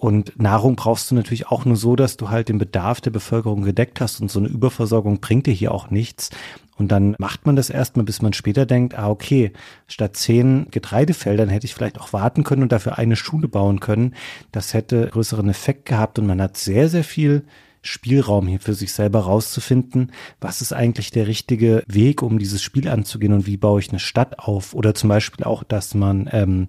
Und 0.00 0.40
Nahrung 0.40 0.76
brauchst 0.76 1.10
du 1.10 1.16
natürlich 1.16 1.48
auch 1.48 1.64
nur 1.64 1.74
so, 1.74 1.96
dass 1.96 2.16
du 2.16 2.30
halt 2.30 2.48
den 2.48 2.58
Bedarf 2.58 3.00
der 3.00 3.10
Bevölkerung 3.10 3.62
gedeckt 3.62 4.00
hast 4.00 4.20
und 4.20 4.30
so 4.30 4.38
eine 4.38 4.46
Überversorgung 4.46 5.18
bringt 5.18 5.46
dir 5.46 5.52
hier 5.52 5.72
auch 5.72 5.90
nichts. 5.90 6.30
Und 6.76 6.92
dann 6.92 7.16
macht 7.18 7.46
man 7.46 7.56
das 7.56 7.68
erstmal, 7.68 8.04
bis 8.04 8.22
man 8.22 8.32
später 8.32 8.64
denkt, 8.64 8.96
ah, 8.96 9.10
okay, 9.10 9.50
statt 9.88 10.14
zehn 10.14 10.68
Getreidefeldern 10.70 11.48
hätte 11.48 11.66
ich 11.66 11.74
vielleicht 11.74 12.00
auch 12.00 12.12
warten 12.12 12.44
können 12.44 12.62
und 12.62 12.70
dafür 12.70 12.96
eine 12.96 13.16
Schule 13.16 13.48
bauen 13.48 13.80
können. 13.80 14.14
Das 14.52 14.72
hätte 14.72 15.08
größeren 15.08 15.48
Effekt 15.48 15.86
gehabt 15.86 16.20
und 16.20 16.28
man 16.28 16.40
hat 16.40 16.56
sehr, 16.56 16.88
sehr 16.88 17.02
viel 17.02 17.42
Spielraum 17.82 18.46
hier 18.46 18.60
für 18.60 18.74
sich 18.74 18.92
selber 18.92 19.20
rauszufinden, 19.20 20.12
was 20.40 20.62
ist 20.62 20.72
eigentlich 20.72 21.10
der 21.10 21.26
richtige 21.26 21.82
Weg, 21.88 22.22
um 22.22 22.38
dieses 22.38 22.62
Spiel 22.62 22.88
anzugehen 22.88 23.32
und 23.32 23.46
wie 23.46 23.56
baue 23.56 23.80
ich 23.80 23.88
eine 23.88 23.98
Stadt 23.98 24.38
auf. 24.38 24.74
Oder 24.74 24.94
zum 24.94 25.08
Beispiel 25.08 25.44
auch, 25.44 25.64
dass 25.64 25.94
man 25.94 26.28
ähm, 26.32 26.68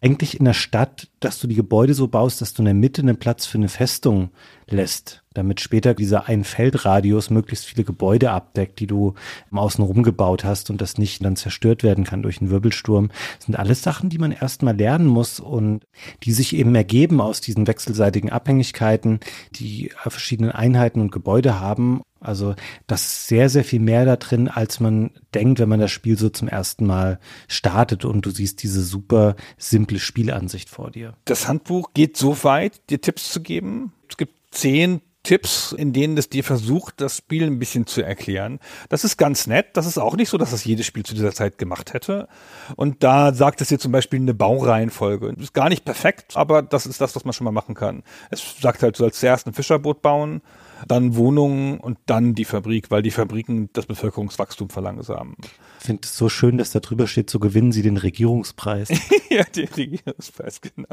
eigentlich 0.00 0.38
in 0.38 0.44
der 0.44 0.54
Stadt, 0.54 1.08
dass 1.20 1.38
du 1.38 1.46
die 1.46 1.54
Gebäude 1.54 1.94
so 1.94 2.08
baust, 2.08 2.40
dass 2.40 2.54
du 2.54 2.62
in 2.62 2.66
der 2.66 2.74
Mitte 2.74 3.02
einen 3.02 3.18
Platz 3.18 3.46
für 3.46 3.58
eine 3.58 3.68
Festung 3.68 4.30
lässt, 4.68 5.24
damit 5.34 5.60
später 5.60 5.94
dieser 5.94 6.28
ein 6.28 6.44
Feldradius 6.44 7.30
möglichst 7.30 7.64
viele 7.64 7.84
Gebäude 7.84 8.30
abdeckt, 8.30 8.80
die 8.80 8.86
du 8.86 9.14
außen 9.50 9.82
rum 9.82 10.02
gebaut 10.02 10.44
hast 10.44 10.70
und 10.70 10.80
das 10.80 10.98
nicht 10.98 11.24
dann 11.24 11.36
zerstört 11.36 11.82
werden 11.82 12.04
kann 12.04 12.22
durch 12.22 12.40
einen 12.40 12.50
Wirbelsturm. 12.50 13.08
Das 13.36 13.46
sind 13.46 13.58
alles 13.58 13.82
Sachen, 13.82 14.10
die 14.10 14.18
man 14.18 14.32
erstmal 14.32 14.76
lernen 14.76 15.06
muss 15.06 15.40
und 15.40 15.84
die 16.22 16.32
sich 16.32 16.54
eben 16.54 16.74
ergeben 16.74 17.20
aus 17.20 17.40
diesen 17.40 17.66
wechselseitigen 17.66 18.30
Abhängigkeiten, 18.30 19.20
die 19.52 19.90
verschiedenen 19.96 20.52
Einheiten 20.52 21.00
und 21.00 21.12
Gebäude 21.12 21.60
haben 21.60 22.02
also 22.20 22.54
das 22.86 23.02
ist 23.02 23.28
sehr, 23.28 23.48
sehr 23.48 23.64
viel 23.64 23.80
mehr 23.80 24.04
da 24.04 24.16
drin, 24.16 24.48
als 24.48 24.80
man 24.80 25.10
denkt, 25.34 25.60
wenn 25.60 25.68
man 25.68 25.80
das 25.80 25.90
Spiel 25.90 26.18
so 26.18 26.28
zum 26.28 26.48
ersten 26.48 26.86
Mal 26.86 27.20
startet 27.46 28.04
und 28.04 28.26
du 28.26 28.30
siehst 28.30 28.62
diese 28.62 28.82
super 28.82 29.36
simple 29.56 29.98
Spielansicht 29.98 30.68
vor 30.68 30.90
dir. 30.90 31.07
Das 31.24 31.48
Handbuch 31.48 31.90
geht 31.94 32.16
so 32.16 32.42
weit, 32.44 32.80
dir 32.90 33.00
Tipps 33.00 33.30
zu 33.30 33.40
geben. 33.40 33.92
Es 34.08 34.16
gibt 34.16 34.34
zehn 34.50 35.00
Tipps, 35.22 35.72
in 35.72 35.92
denen 35.92 36.16
es 36.16 36.30
dir 36.30 36.42
versucht, 36.42 37.00
das 37.00 37.18
Spiel 37.18 37.44
ein 37.44 37.58
bisschen 37.58 37.86
zu 37.86 38.02
erklären. 38.02 38.60
Das 38.88 39.04
ist 39.04 39.18
ganz 39.18 39.46
nett. 39.46 39.68
Das 39.74 39.84
ist 39.84 39.98
auch 39.98 40.16
nicht 40.16 40.30
so, 40.30 40.38
dass 40.38 40.52
das 40.52 40.64
jedes 40.64 40.86
Spiel 40.86 41.04
zu 41.04 41.14
dieser 41.14 41.32
Zeit 41.32 41.58
gemacht 41.58 41.92
hätte. 41.92 42.28
Und 42.76 43.02
da 43.02 43.34
sagt 43.34 43.60
es 43.60 43.68
dir 43.68 43.78
zum 43.78 43.92
Beispiel 43.92 44.20
eine 44.20 44.32
Baureihenfolge. 44.32 45.34
Ist 45.38 45.52
gar 45.52 45.68
nicht 45.68 45.84
perfekt, 45.84 46.36
aber 46.36 46.62
das 46.62 46.86
ist 46.86 47.00
das, 47.00 47.14
was 47.14 47.24
man 47.24 47.34
schon 47.34 47.44
mal 47.44 47.52
machen 47.52 47.74
kann. 47.74 48.04
Es 48.30 48.56
sagt 48.60 48.82
halt, 48.82 48.94
du 48.96 49.00
sollst 49.00 49.20
zuerst 49.20 49.46
ein 49.46 49.52
Fischerboot 49.52 50.00
bauen 50.00 50.40
dann 50.86 51.16
Wohnungen 51.16 51.78
und 51.78 51.98
dann 52.06 52.34
die 52.34 52.44
Fabrik, 52.44 52.90
weil 52.90 53.02
die 53.02 53.10
Fabriken 53.10 53.70
das 53.72 53.86
Bevölkerungswachstum 53.86 54.70
verlangsamen. 54.70 55.34
Ich 55.78 55.86
finde 55.86 56.02
es 56.04 56.16
so 56.16 56.28
schön, 56.28 56.58
dass 56.58 56.72
da 56.72 56.80
drüber 56.80 57.06
steht, 57.06 57.30
so 57.30 57.38
gewinnen 57.38 57.72
sie 57.72 57.82
den 57.82 57.96
Regierungspreis. 57.96 58.88
ja, 59.30 59.44
den 59.44 59.68
Regierungspreis, 59.68 60.60
genau. 60.60 60.88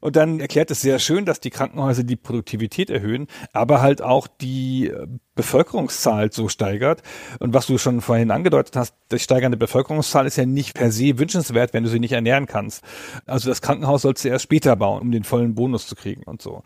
Und 0.00 0.16
dann 0.16 0.40
erklärt 0.40 0.70
es 0.70 0.80
sehr 0.80 0.98
schön, 0.98 1.24
dass 1.24 1.40
die 1.40 1.50
Krankenhäuser 1.50 2.04
die 2.04 2.16
Produktivität 2.16 2.90
erhöhen, 2.90 3.26
aber 3.52 3.82
halt 3.82 4.02
auch 4.02 4.26
die 4.26 4.88
äh, 4.88 5.06
Bevölkerungszahl 5.34 6.30
so 6.32 6.48
steigert. 6.48 7.02
Und 7.38 7.54
was 7.54 7.66
du 7.66 7.78
schon 7.78 8.00
vorhin 8.00 8.30
angedeutet 8.30 8.76
hast, 8.76 8.94
die 9.10 9.18
steigernde 9.18 9.56
Bevölkerungszahl 9.56 10.26
ist 10.26 10.36
ja 10.36 10.46
nicht 10.46 10.74
per 10.74 10.90
se 10.90 11.18
wünschenswert, 11.18 11.72
wenn 11.72 11.84
du 11.84 11.88
sie 11.88 12.00
nicht 12.00 12.12
ernähren 12.12 12.46
kannst. 12.46 12.84
Also 13.26 13.48
das 13.48 13.62
Krankenhaus 13.62 14.02
sollst 14.02 14.24
du 14.24 14.28
erst 14.28 14.44
später 14.44 14.76
bauen, 14.76 15.00
um 15.00 15.10
den 15.10 15.24
vollen 15.24 15.54
Bonus 15.54 15.86
zu 15.86 15.94
kriegen 15.94 16.22
und 16.24 16.42
so. 16.42 16.62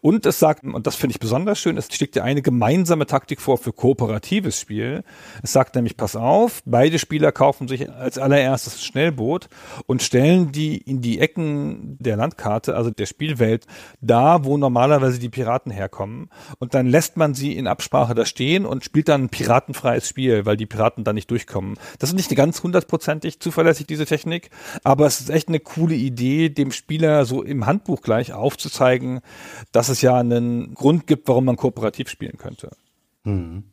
Und 0.00 0.26
es 0.26 0.38
sagt, 0.38 0.64
und 0.64 0.86
das 0.86 0.96
finde 0.96 1.12
ich 1.12 1.20
besonders 1.20 1.58
schön, 1.58 1.76
es 1.76 1.88
schlägt 1.92 2.16
dir 2.16 2.24
eine 2.24 2.42
gemeinsame 2.42 3.06
Taktik 3.06 3.40
vor 3.40 3.58
für 3.58 3.72
kooperatives 3.72 4.60
Spiel. 4.60 5.04
Es 5.42 5.52
sagt 5.52 5.74
nämlich, 5.74 5.96
pass 5.96 6.16
auf, 6.16 6.62
beide 6.64 6.98
Spieler 6.98 7.32
kaufen 7.32 7.68
sich 7.68 7.90
als 7.90 8.18
allererstes 8.18 8.84
Schnellboot 8.84 9.48
und 9.86 10.02
stellen 10.02 10.52
die 10.52 10.78
in 10.78 11.00
die 11.00 11.20
Ecken 11.20 11.96
der 12.00 12.16
Landkarte, 12.16 12.74
also 12.74 12.90
der 12.90 13.06
Spielwelt, 13.06 13.66
da, 14.00 14.44
wo 14.44 14.56
normalerweise 14.56 15.18
die 15.18 15.28
Piraten 15.28 15.70
herkommen. 15.70 16.30
Und 16.58 16.74
dann 16.74 16.86
lässt 16.86 17.16
man 17.16 17.34
sie 17.34 17.56
in 17.56 17.66
Absprache 17.66 18.07
Sprache 18.08 18.14
da 18.14 18.24
stehen 18.24 18.64
und 18.64 18.84
spielt 18.84 19.08
dann 19.08 19.24
ein 19.24 19.28
piratenfreies 19.28 20.08
Spiel, 20.08 20.46
weil 20.46 20.56
die 20.56 20.66
Piraten 20.66 21.04
da 21.04 21.12
nicht 21.12 21.30
durchkommen. 21.30 21.76
Das 21.98 22.10
ist 22.10 22.16
nicht 22.16 22.34
ganz 22.34 22.62
hundertprozentig 22.62 23.40
zuverlässig, 23.40 23.86
diese 23.86 24.06
Technik, 24.06 24.50
aber 24.82 25.06
es 25.06 25.20
ist 25.20 25.30
echt 25.30 25.48
eine 25.48 25.60
coole 25.60 25.94
Idee, 25.94 26.48
dem 26.48 26.72
Spieler 26.72 27.24
so 27.26 27.42
im 27.42 27.66
Handbuch 27.66 28.00
gleich 28.00 28.32
aufzuzeigen, 28.32 29.20
dass 29.72 29.88
es 29.88 30.00
ja 30.00 30.16
einen 30.16 30.74
Grund 30.74 31.06
gibt, 31.06 31.28
warum 31.28 31.44
man 31.44 31.56
kooperativ 31.56 32.08
spielen 32.08 32.38
könnte. 32.38 32.70
Mhm. 33.24 33.64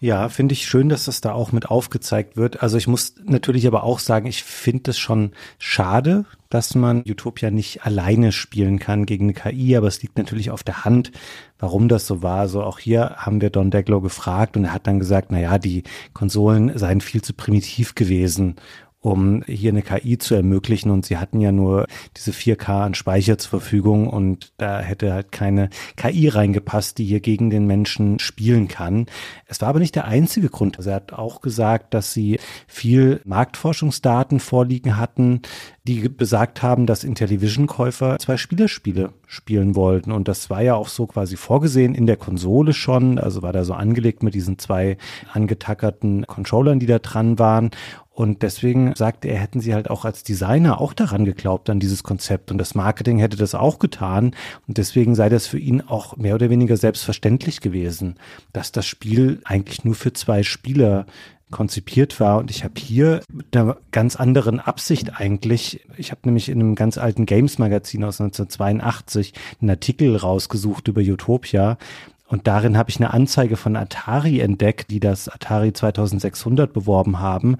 Ja, 0.00 0.28
finde 0.28 0.52
ich 0.52 0.66
schön, 0.66 0.88
dass 0.88 1.06
das 1.06 1.20
da 1.20 1.32
auch 1.32 1.50
mit 1.50 1.70
aufgezeigt 1.70 2.36
wird. 2.36 2.62
Also 2.62 2.76
ich 2.76 2.86
muss 2.86 3.14
natürlich 3.24 3.66
aber 3.66 3.82
auch 3.82 3.98
sagen, 3.98 4.28
ich 4.28 4.44
finde 4.44 4.92
es 4.92 4.98
schon 4.98 5.32
schade, 5.58 6.24
dass 6.50 6.76
man 6.76 7.02
Utopia 7.04 7.50
nicht 7.50 7.84
alleine 7.84 8.30
spielen 8.30 8.78
kann 8.78 9.06
gegen 9.06 9.24
eine 9.24 9.34
KI, 9.34 9.76
aber 9.76 9.88
es 9.88 10.00
liegt 10.00 10.16
natürlich 10.16 10.52
auf 10.52 10.62
der 10.62 10.84
Hand, 10.84 11.10
warum 11.58 11.88
das 11.88 12.06
so 12.06 12.22
war. 12.22 12.38
Also 12.38 12.62
auch 12.62 12.78
hier 12.78 13.16
haben 13.16 13.40
wir 13.40 13.50
Don 13.50 13.72
Deglow 13.72 14.00
gefragt 14.00 14.56
und 14.56 14.66
er 14.66 14.72
hat 14.72 14.86
dann 14.86 15.00
gesagt, 15.00 15.28
na 15.32 15.40
ja, 15.40 15.58
die 15.58 15.82
Konsolen 16.12 16.78
seien 16.78 17.00
viel 17.00 17.22
zu 17.22 17.32
primitiv 17.32 17.96
gewesen 17.96 18.54
um 19.00 19.42
hier 19.46 19.70
eine 19.70 19.82
KI 19.82 20.18
zu 20.18 20.34
ermöglichen. 20.34 20.90
Und 20.90 21.06
sie 21.06 21.18
hatten 21.18 21.40
ja 21.40 21.52
nur 21.52 21.86
diese 22.16 22.32
4K 22.32 22.86
an 22.86 22.94
Speicher 22.94 23.38
zur 23.38 23.60
Verfügung 23.60 24.08
und 24.08 24.52
da 24.56 24.80
hätte 24.80 25.12
halt 25.12 25.32
keine 25.32 25.70
KI 25.96 26.28
reingepasst, 26.28 26.98
die 26.98 27.04
hier 27.04 27.20
gegen 27.20 27.50
den 27.50 27.66
Menschen 27.66 28.18
spielen 28.18 28.68
kann. 28.68 29.06
Es 29.46 29.60
war 29.60 29.68
aber 29.68 29.78
nicht 29.78 29.94
der 29.94 30.06
einzige 30.06 30.48
Grund. 30.48 30.78
Also 30.78 30.90
er 30.90 30.96
hat 30.96 31.12
auch 31.12 31.40
gesagt, 31.40 31.94
dass 31.94 32.12
sie 32.12 32.38
viel 32.66 33.20
Marktforschungsdaten 33.24 34.40
vorliegen 34.40 34.96
hatten, 34.96 35.42
die 35.88 36.08
besagt 36.10 36.62
haben, 36.62 36.84
dass 36.84 37.02
Intellivision-Käufer 37.02 38.18
zwei 38.18 38.36
Spielerspiele 38.36 39.10
spielen 39.26 39.74
wollten. 39.74 40.12
Und 40.12 40.28
das 40.28 40.50
war 40.50 40.60
ja 40.60 40.74
auch 40.74 40.88
so 40.88 41.06
quasi 41.06 41.36
vorgesehen 41.36 41.94
in 41.94 42.06
der 42.06 42.18
Konsole 42.18 42.74
schon. 42.74 43.18
Also 43.18 43.40
war 43.40 43.54
da 43.54 43.64
so 43.64 43.72
angelegt 43.72 44.22
mit 44.22 44.34
diesen 44.34 44.58
zwei 44.58 44.98
angetackerten 45.32 46.26
Controllern, 46.26 46.78
die 46.78 46.86
da 46.86 46.98
dran 46.98 47.38
waren. 47.38 47.70
Und 48.10 48.42
deswegen 48.42 48.94
sagte 48.96 49.28
er, 49.28 49.38
hätten 49.38 49.60
sie 49.60 49.72
halt 49.72 49.88
auch 49.88 50.04
als 50.04 50.24
Designer 50.24 50.80
auch 50.80 50.92
daran 50.92 51.24
geglaubt, 51.24 51.70
an 51.70 51.80
dieses 51.80 52.02
Konzept. 52.02 52.50
Und 52.50 52.58
das 52.58 52.74
Marketing 52.74 53.18
hätte 53.18 53.38
das 53.38 53.54
auch 53.54 53.78
getan. 53.78 54.34
Und 54.66 54.76
deswegen 54.76 55.14
sei 55.14 55.30
das 55.30 55.46
für 55.46 55.58
ihn 55.58 55.80
auch 55.80 56.16
mehr 56.18 56.34
oder 56.34 56.50
weniger 56.50 56.76
selbstverständlich 56.76 57.62
gewesen, 57.62 58.16
dass 58.52 58.72
das 58.72 58.86
Spiel 58.86 59.40
eigentlich 59.44 59.84
nur 59.84 59.94
für 59.94 60.12
zwei 60.12 60.42
Spieler 60.42 61.06
konzipiert 61.50 62.20
war. 62.20 62.38
Und 62.38 62.50
ich 62.50 62.64
habe 62.64 62.74
hier 62.78 63.22
mit 63.32 63.56
einer 63.56 63.76
ganz 63.90 64.16
anderen 64.16 64.60
Absicht 64.60 65.20
eigentlich, 65.20 65.84
ich 65.96 66.10
habe 66.10 66.22
nämlich 66.24 66.48
in 66.48 66.60
einem 66.60 66.74
ganz 66.74 66.98
alten 66.98 67.26
Games-Magazin 67.26 68.04
aus 68.04 68.20
1982 68.20 69.34
einen 69.60 69.70
Artikel 69.70 70.16
rausgesucht 70.16 70.88
über 70.88 71.00
Utopia. 71.00 71.78
Und 72.26 72.46
darin 72.46 72.76
habe 72.76 72.90
ich 72.90 72.96
eine 72.96 73.14
Anzeige 73.14 73.56
von 73.56 73.76
Atari 73.76 74.40
entdeckt, 74.40 74.90
die 74.90 75.00
das 75.00 75.28
Atari 75.28 75.72
2600 75.72 76.72
beworben 76.72 77.20
haben, 77.20 77.56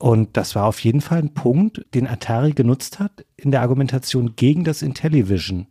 und 0.00 0.38
das 0.38 0.54
war 0.54 0.64
auf 0.64 0.80
jeden 0.80 1.02
Fall 1.02 1.18
ein 1.18 1.34
Punkt, 1.34 1.84
den 1.92 2.06
Atari 2.08 2.52
genutzt 2.52 3.00
hat 3.00 3.26
in 3.36 3.50
der 3.50 3.60
Argumentation 3.60 4.34
gegen 4.34 4.64
das 4.64 4.80
Intellivision. 4.80 5.66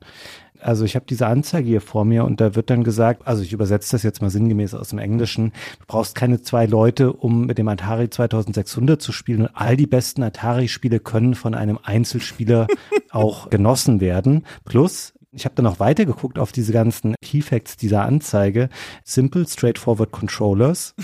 Also 0.62 0.86
ich 0.86 0.96
habe 0.96 1.06
diese 1.08 1.28
Anzeige 1.28 1.68
hier 1.68 1.82
vor 1.82 2.06
mir 2.06 2.26
und 2.26 2.42
da 2.42 2.56
wird 2.56 2.70
dann 2.70 2.84
gesagt, 2.84 3.28
also 3.28 3.44
ich 3.44 3.54
übersetze 3.54 3.92
das 3.92 4.04
jetzt 4.04 4.22
mal 4.22 4.30
sinngemäß 4.30 4.74
aus 4.74 4.90
dem 4.90 5.00
Englischen, 5.00 5.54
du 5.80 5.86
brauchst 5.88 6.16
keine 6.16 6.42
zwei 6.42 6.66
Leute, 6.66 7.14
um 7.14 7.46
mit 7.46 7.58
dem 7.58 7.68
Atari 7.68 8.10
2600 8.10 9.02
zu 9.02 9.12
spielen 9.12 9.42
und 9.42 9.52
all 9.54 9.78
die 9.78 9.88
besten 9.88 10.24
Atari-Spiele 10.24 11.00
können 11.00 11.36
von 11.36 11.54
einem 11.56 11.80
Einzelspieler 11.82 12.68
auch 13.12 13.50
genossen 13.50 14.02
werden. 14.02 14.46
Plus, 14.66 15.14
ich 15.32 15.46
habe 15.46 15.56
dann 15.56 15.66
noch 15.66 15.80
weitergeguckt 15.80 16.40
auf 16.40 16.52
diese 16.52 16.74
ganzen 16.74 17.16
Keyfacts 17.22 17.78
dieser 17.78 18.04
Anzeige. 18.04 18.70
Simple, 19.04 19.48
straightforward 19.48 20.12
Controllers. 20.12 20.96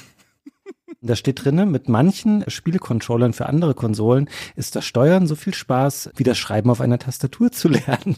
Da 1.01 1.15
steht 1.15 1.45
drinne, 1.45 1.67
mit 1.67 1.87
manchen 1.87 2.43
Spielecontrollern 2.49 3.33
für 3.33 3.45
andere 3.45 3.75
Konsolen 3.75 4.27
ist 4.55 4.75
das 4.75 4.85
Steuern 4.85 5.27
so 5.27 5.35
viel 5.35 5.53
Spaß, 5.53 6.09
wie 6.15 6.23
das 6.23 6.37
Schreiben 6.39 6.71
auf 6.71 6.81
einer 6.81 6.97
Tastatur 6.97 7.51
zu 7.51 7.69
lernen. 7.69 8.17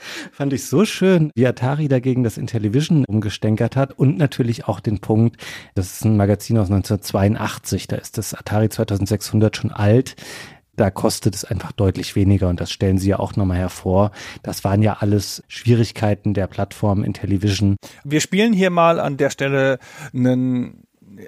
Fand 0.32 0.52
ich 0.52 0.66
so 0.66 0.84
schön, 0.84 1.30
wie 1.34 1.46
Atari 1.46 1.88
dagegen 1.88 2.22
das 2.22 2.38
Intellivision 2.38 3.04
umgestänkert 3.04 3.76
hat 3.76 3.98
und 3.98 4.18
natürlich 4.18 4.66
auch 4.66 4.80
den 4.80 5.00
Punkt, 5.00 5.36
das 5.74 5.94
ist 5.94 6.04
ein 6.04 6.16
Magazin 6.16 6.58
aus 6.58 6.70
1982, 6.70 7.88
da 7.88 7.96
ist 7.96 8.18
das 8.18 8.34
Atari 8.34 8.68
2600 8.68 9.56
schon 9.56 9.72
alt. 9.72 10.16
Da 10.76 10.90
kostet 10.90 11.34
es 11.34 11.44
einfach 11.44 11.72
deutlich 11.72 12.16
weniger 12.16 12.48
und 12.48 12.58
das 12.58 12.70
stellen 12.70 12.96
Sie 12.96 13.10
ja 13.10 13.18
auch 13.18 13.36
nochmal 13.36 13.58
hervor. 13.58 14.12
Das 14.42 14.64
waren 14.64 14.80
ja 14.80 14.96
alles 15.00 15.42
Schwierigkeiten 15.46 16.32
der 16.32 16.46
Plattform 16.46 17.04
Intellivision. 17.04 17.76
Wir 18.02 18.20
spielen 18.20 18.54
hier 18.54 18.70
mal 18.70 18.98
an 18.98 19.18
der 19.18 19.28
Stelle 19.28 19.78
einen 20.14 20.79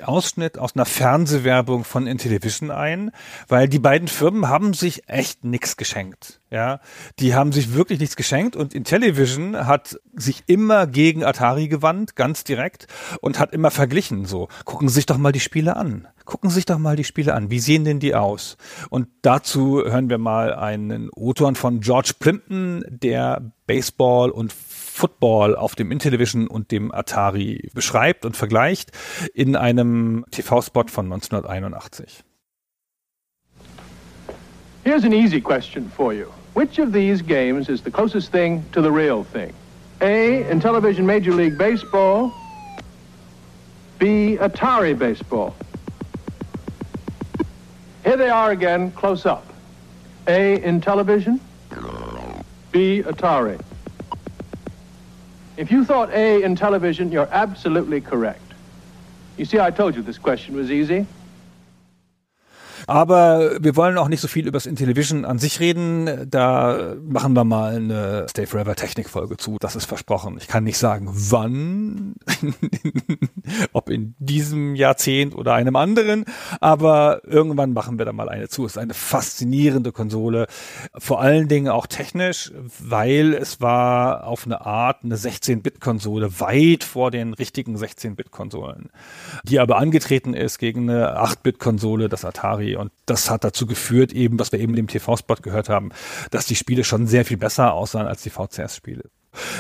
Ausschnitt 0.03 0.59
aus 0.59 0.75
einer 0.75 0.85
Fernsehwerbung 0.85 1.85
von 1.85 2.07
Intellivision 2.07 2.71
ein, 2.71 3.11
weil 3.49 3.69
die 3.69 3.79
beiden 3.79 4.09
Firmen 4.09 4.49
haben 4.49 4.75
sich 4.75 5.09
echt 5.09 5.45
nichts 5.45 5.77
geschenkt. 5.77 6.41
Ja, 6.51 6.81
die 7.19 7.35
haben 7.35 7.53
sich 7.53 7.75
wirklich 7.75 7.99
nichts 7.99 8.17
geschenkt 8.17 8.57
und 8.57 8.75
Intellivision 8.75 9.67
hat 9.67 9.99
sich 10.15 10.45
immer 10.47 10.87
gegen 10.87 11.25
Atari 11.25 11.69
gewandt, 11.69 12.15
ganz 12.15 12.45
direkt 12.45 12.87
und 13.21 13.39
hat 13.39 13.53
immer 13.53 13.71
verglichen. 13.71 14.27
So, 14.27 14.49
gucken 14.65 14.89
Sie 14.89 14.95
sich 14.97 15.07
doch 15.07 15.17
mal 15.17 15.33
die 15.33 15.41
Spiele 15.41 15.77
an. 15.77 16.09
Gucken 16.25 16.51
Sie 16.51 16.57
sich 16.57 16.67
doch 16.67 16.79
mal 16.79 16.95
die 16.95 17.05
Spiele 17.05 17.35
an. 17.35 17.51
Wie 17.51 17.59
sehen 17.59 17.85
denn 17.85 18.01
die 18.01 18.15
aus? 18.15 18.57
Und 18.91 19.09
dazu 19.23 19.83
hören 19.83 20.11
wir 20.11 20.19
mal 20.19 20.55
einen 20.55 21.11
Autor 21.15 21.55
von 21.55 21.81
George 21.81 22.13
Plimpton, 22.19 22.85
der 22.89 23.53
Baseball 23.67 24.31
und 24.31 24.53
Football 24.93 25.57
auf 25.57 25.75
dem 25.75 25.91
Intellivision 25.91 26.47
und 26.47 26.71
dem 26.71 26.93
Atari 26.93 27.71
beschreibt 27.75 28.27
und 28.27 28.37
vergleicht 28.37 28.93
in 29.35 29.57
einem 29.57 30.25
TV-Spot 30.31 30.85
von 30.89 31.07
1981. 31.11 32.23
Here's 34.85 35.05
an 35.05 35.13
easy 35.13 35.41
question 35.41 35.91
for 35.97 36.13
you. 36.13 36.27
Which 36.55 36.79
of 36.79 36.93
these 36.93 37.23
games 37.23 37.69
is 37.69 37.83
the 37.83 37.91
closest 37.91 38.31
thing 38.31 38.63
to 38.73 38.83
the 38.83 38.91
real 38.91 39.25
thing? 39.25 39.53
A, 40.03 40.49
in 40.51 40.61
television 40.61 41.07
Major 41.07 41.33
League 41.33 41.57
Baseball. 41.57 42.31
B, 43.99 44.37
Atari 44.41 44.99
Baseball. 44.99 45.55
Here 48.05 48.17
they 48.17 48.29
are 48.29 48.51
again, 48.51 48.93
close 48.93 49.25
up. 49.25 49.47
A, 50.27 50.63
in 50.63 50.81
television. 50.81 51.41
B, 52.73 53.03
Atari. 53.03 53.59
If 55.63 55.71
you 55.71 55.85
thought 55.85 56.13
A 56.13 56.43
in 56.43 56.57
television, 56.57 57.13
you're 57.13 57.29
absolutely 57.31 58.01
correct. 58.01 58.43
You 59.39 59.45
see, 59.45 59.61
I 59.61 59.71
told 59.71 59.95
you 59.95 60.03
this 60.03 60.19
question 60.19 60.57
was 60.57 60.73
easy. 60.73 61.07
Aber 62.87 63.63
wir 63.63 63.77
wollen 63.77 63.99
auch 63.99 64.09
nicht 64.09 64.21
so 64.21 64.29
viel 64.29 64.47
über 64.47 64.57
das 64.57 64.67
Intellivision 64.67 65.25
an 65.25 65.39
sich 65.39 65.61
reden. 65.61 66.27
Da 66.29 66.95
machen 67.03 67.35
wir 67.35 67.45
mal 67.45 67.77
eine 67.77 68.27
Stay 68.29 68.47
Forever 68.47 68.75
Technik 68.75 69.09
Folge 69.09 69.37
zu. 69.37 69.57
Das 69.61 69.77
ist 69.77 69.87
versprochen. 69.87 70.37
Ich 70.41 70.49
kann 70.49 70.65
nicht 70.65 70.79
sagen, 70.79 71.09
wann, 71.13 72.15
ob 73.73 73.91
in 73.91 74.15
diesem 74.19 74.75
Jahrzehnt 74.75 75.35
oder 75.35 75.55
einem 75.55 75.77
anderen, 75.77 76.25
aber 76.61 77.23
irgendwann 77.25 77.73
machen 77.73 77.99
wir 77.99 78.05
da 78.05 78.13
mal 78.13 78.29
eine 78.29 78.49
zu. 78.49 78.65
Es 78.65 78.73
ist 78.73 78.79
eine 78.79 78.95
faszinierende 78.95 79.93
Konsole. 79.93 80.47
Vor 80.97 81.21
allen 81.21 81.49
Dingen 81.49 81.69
auch 81.69 81.87
technisch, 81.87 82.53
weil 82.79 83.35
es 83.35 83.61
war 83.61 84.27
auf 84.27 84.47
eine 84.47 84.65
Art 84.65 85.05
eine 85.05 85.17
16-Bit-Konsole, 85.17 86.41
weit 86.41 86.85
vor 86.85 87.11
den 87.11 87.35
richtigen 87.35 87.77
16-Bit-Konsolen, 87.77 88.91
die 89.45 89.61
aber 89.61 89.79
angetreten 89.79 90.35
ist 90.35 90.59
gegen 90.59 90.89
eine 90.89 91.19
8-Bit-Konsole, 91.19 92.09
das 92.09 92.25
Atari 92.25 92.72
und 92.77 92.93
das 93.07 93.31
hat 93.31 93.45
dazu 93.45 93.67
geführt, 93.67 94.13
eben, 94.13 94.39
was 94.39 94.53
wir 94.53 94.61
eben 94.61 94.77
im 94.77 94.89
TV-Spot 94.89 95.37
gehört 95.37 95.69
haben, 95.69 95.91
dass 96.31 96.47
die 96.47 96.57
Spiele 96.57 96.85
schon 96.85 97.07
sehr 97.07 97.25
viel 97.25 97.37
besser 97.37 97.73
aussahen 97.73 98.07
als 98.07 98.23
die 98.23 98.31
VCS-Spiele. 98.31 99.05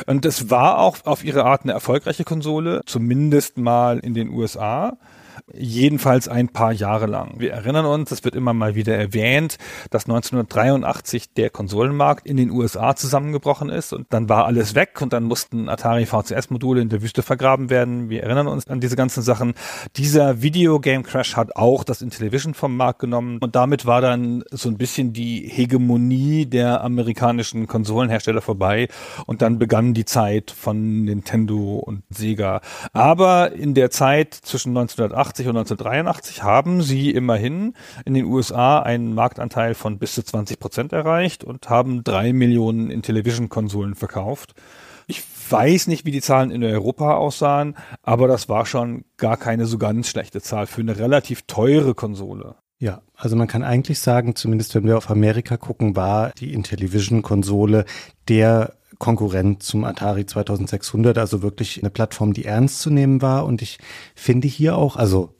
Und 0.06 0.26
es 0.26 0.50
war 0.50 0.78
auch 0.78 0.98
auf 1.04 1.24
ihre 1.24 1.44
Art 1.44 1.62
eine 1.62 1.72
erfolgreiche 1.72 2.24
Konsole, 2.24 2.82
zumindest 2.86 3.56
mal 3.56 3.98
in 3.98 4.14
den 4.14 4.28
USA 4.28 4.98
jedenfalls 5.52 6.28
ein 6.28 6.48
paar 6.48 6.72
Jahre 6.72 7.06
lang. 7.06 7.34
Wir 7.38 7.52
erinnern 7.52 7.86
uns, 7.86 8.10
es 8.10 8.24
wird 8.24 8.34
immer 8.34 8.52
mal 8.52 8.74
wieder 8.74 8.96
erwähnt, 8.96 9.58
dass 9.90 10.04
1983 10.04 11.34
der 11.34 11.50
Konsolenmarkt 11.50 12.26
in 12.26 12.36
den 12.36 12.50
USA 12.50 12.94
zusammengebrochen 12.96 13.68
ist 13.68 13.92
und 13.92 14.06
dann 14.10 14.28
war 14.28 14.46
alles 14.46 14.74
weg 14.74 15.00
und 15.00 15.12
dann 15.12 15.24
mussten 15.24 15.68
Atari 15.68 16.06
VCS-Module 16.06 16.80
in 16.80 16.88
der 16.88 17.02
Wüste 17.02 17.22
vergraben 17.22 17.70
werden. 17.70 18.08
Wir 18.08 18.22
erinnern 18.22 18.46
uns 18.46 18.66
an 18.68 18.80
diese 18.80 18.96
ganzen 18.96 19.22
Sachen. 19.22 19.54
Dieser 19.96 20.42
Videogame 20.42 21.02
Crash 21.02 21.36
hat 21.36 21.56
auch 21.56 21.84
das 21.84 22.02
Intellivision 22.02 22.54
vom 22.54 22.76
Markt 22.76 23.00
genommen 23.00 23.38
und 23.40 23.56
damit 23.56 23.86
war 23.86 24.00
dann 24.00 24.44
so 24.50 24.68
ein 24.68 24.78
bisschen 24.78 25.12
die 25.12 25.48
Hegemonie 25.48 26.46
der 26.46 26.82
amerikanischen 26.82 27.66
Konsolenhersteller 27.66 28.40
vorbei 28.40 28.88
und 29.26 29.42
dann 29.42 29.58
begann 29.58 29.94
die 29.94 30.04
Zeit 30.04 30.50
von 30.50 31.04
Nintendo 31.04 31.76
und 31.76 32.02
Sega. 32.10 32.60
Aber 32.92 33.52
in 33.52 33.74
der 33.74 33.90
Zeit 33.90 34.34
zwischen 34.34 34.70
1980 34.70 35.31
1980 35.32 35.48
und 35.48 35.56
1983 35.56 36.42
haben 36.42 36.82
sie 36.82 37.10
immerhin 37.10 37.74
in 38.04 38.14
den 38.14 38.26
USA 38.26 38.80
einen 38.80 39.14
Marktanteil 39.14 39.74
von 39.74 39.98
bis 39.98 40.14
zu 40.14 40.22
20 40.22 40.58
Prozent 40.58 40.92
erreicht 40.92 41.44
und 41.44 41.70
haben 41.70 42.04
drei 42.04 42.32
Millionen 42.32 42.90
Intellivision-Konsolen 42.90 43.94
verkauft. 43.94 44.54
Ich 45.06 45.22
weiß 45.50 45.86
nicht, 45.86 46.04
wie 46.04 46.10
die 46.10 46.20
Zahlen 46.20 46.50
in 46.50 46.62
Europa 46.62 47.14
aussahen, 47.14 47.76
aber 48.02 48.28
das 48.28 48.48
war 48.48 48.66
schon 48.66 49.04
gar 49.16 49.36
keine 49.36 49.66
so 49.66 49.78
ganz 49.78 50.08
schlechte 50.08 50.40
Zahl 50.40 50.66
für 50.66 50.82
eine 50.82 50.98
relativ 50.98 51.42
teure 51.42 51.94
Konsole. 51.94 52.56
Ja, 52.78 53.02
also 53.16 53.36
man 53.36 53.48
kann 53.48 53.62
eigentlich 53.62 54.00
sagen, 54.00 54.34
zumindest 54.34 54.74
wenn 54.74 54.84
wir 54.84 54.98
auf 54.98 55.10
Amerika 55.10 55.56
gucken, 55.56 55.96
war 55.96 56.32
die 56.38 56.52
Intellivision-Konsole 56.52 57.84
der 58.28 58.74
Konkurrent 59.02 59.64
zum 59.64 59.82
Atari 59.82 60.26
2600, 60.26 61.18
also 61.18 61.42
wirklich 61.42 61.80
eine 61.80 61.90
Plattform, 61.90 62.32
die 62.32 62.44
ernst 62.44 62.80
zu 62.80 62.88
nehmen 62.88 63.20
war. 63.20 63.44
Und 63.46 63.60
ich 63.60 63.78
finde 64.14 64.46
hier 64.46 64.76
auch, 64.76 64.94
also 64.94 65.34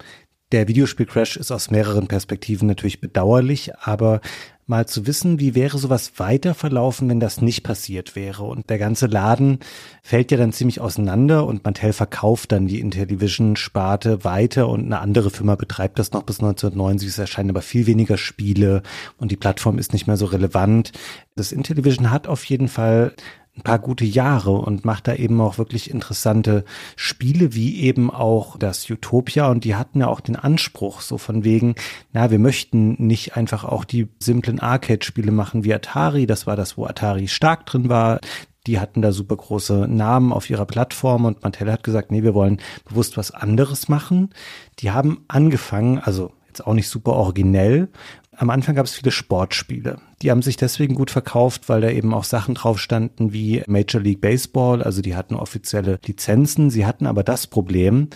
der 0.51 0.67
Videospiel-Crash 0.67 1.37
ist 1.37 1.53
aus 1.53 1.71
mehreren 1.71 2.09
Perspektiven 2.09 2.67
natürlich 2.67 3.01
bedauerlich, 3.01 3.71
aber 3.79 4.21
mal 4.67 4.87
zu 4.87 5.07
wissen, 5.07 5.39
wie 5.39 5.55
wäre 5.55 5.79
sowas 5.79 6.15
weiter 6.17 6.55
verlaufen, 6.55 7.09
wenn 7.09 7.21
das 7.21 7.41
nicht 7.41 7.63
passiert 7.63 8.17
wäre. 8.17 8.43
Und 8.43 8.69
der 8.69 8.79
ganze 8.79 9.07
Laden 9.07 9.61
fällt 10.03 10.33
ja 10.33 10.39
dann 10.39 10.53
ziemlich 10.53 10.81
auseinander 10.81 11.47
und 11.47 11.65
Mattel 11.65 11.93
verkauft 11.93 12.51
dann 12.53 12.67
die 12.67 12.81
Intellivision-Sparte 12.81 14.25
weiter 14.25 14.69
und 14.69 14.85
eine 14.87 14.99
andere 14.99 15.31
Firma 15.31 15.55
betreibt 15.55 15.99
das 15.99 16.13
noch 16.13 16.25
bis 16.25 16.41
1990. 16.41 17.09
Es 17.09 17.19
erscheinen 17.19 17.51
aber 17.51 17.63
viel 17.63 17.87
weniger 17.87 18.17
Spiele 18.17 18.83
und 19.19 19.31
die 19.31 19.37
Plattform 19.37 19.79
ist 19.79 19.93
nicht 19.93 20.09
mehr 20.09 20.17
so 20.17 20.27
relevant. 20.27 20.93
Das 21.37 21.53
Intellivision 21.53 22.11
hat 22.11 22.27
auf 22.27 22.45
jeden 22.45 22.69
Fall 22.69 23.15
ein 23.57 23.63
paar 23.63 23.79
gute 23.79 24.07
Jahre 24.07 24.53
und 24.53 24.87
macht 24.87 25.09
da 25.09 25.15
eben 25.15 25.41
auch 25.41 25.59
wirklich 25.59 25.91
interessante 25.91 26.65
Spiele, 26.97 27.55
wie 27.55 27.81
eben 27.81 28.11
auch 28.11 28.57
das 28.57 28.89
Utopia. 28.89 29.51
Und 29.51 29.65
die 29.65 29.75
hatten 29.75 30.01
ja 30.01 30.07
auch 30.07 30.21
den 30.21 30.37
Anspruch, 30.37 31.03
so 31.03 31.19
von 31.19 31.45
wegen, 31.45 31.75
na, 32.13 32.31
wir 32.31 32.39
möchten 32.39 32.95
nicht 33.07 33.37
einfach 33.37 33.65
auch 33.65 33.85
die 33.85 34.09
simplen 34.19 34.59
Arcade-Spiele 34.59 35.33
machen 35.33 35.65
wie 35.65 35.75
Atari. 35.75 36.27
Das 36.27 36.47
war 36.47 36.57
das, 36.57 36.79
wo 36.79 36.87
Atari 36.87 37.29
stark 37.29 37.67
drin 37.67 37.91
war. 37.91 38.21
Die 38.67 38.79
hatten 38.79 39.03
da 39.03 39.13
super 39.13 39.37
große 39.37 39.87
Namen 39.89 40.33
auf 40.33 40.49
ihrer 40.49 40.67
Plattform 40.67 41.25
und 41.27 41.43
Mattel 41.43 41.71
hat 41.71 41.83
gesagt, 41.83 42.11
nee, 42.11 42.23
wir 42.23 42.33
wollen 42.33 42.59
bewusst 42.89 43.17
was 43.17 43.33
anderes 43.33 43.89
machen. 43.89 44.31
Die 44.79 44.93
haben 44.93 45.25
angefangen, 45.29 45.99
also 45.99 46.33
jetzt 46.47 46.67
auch 46.67 46.75
nicht 46.75 46.89
super 46.89 47.13
originell, 47.15 47.89
am 48.37 48.51
Anfang 48.51 48.75
gab 48.75 48.87
es 48.87 48.95
viele 48.95 49.11
Sportspiele. 49.11 49.99
Die 50.23 50.31
haben 50.31 50.43
sich 50.43 50.57
deswegen 50.57 50.95
gut 50.95 51.11
verkauft, 51.11 51.69
weil 51.69 51.81
da 51.83 51.91
eben 51.91 52.15
auch 52.15 52.25
Sachen 52.25 52.55
drauf 52.55 52.79
standen 52.79 53.33
wie 53.33 53.63
Major 53.67 54.01
League 54.01 54.21
Baseball, 54.21 54.83
also 54.83 55.03
die 55.03 55.15
hatten 55.15 55.35
offizielle 55.35 55.99
Lizenzen. 56.07 56.71
Sie 56.71 56.87
hatten 56.87 57.07
aber 57.07 57.25
das 57.25 57.47
Problem, 57.47 58.09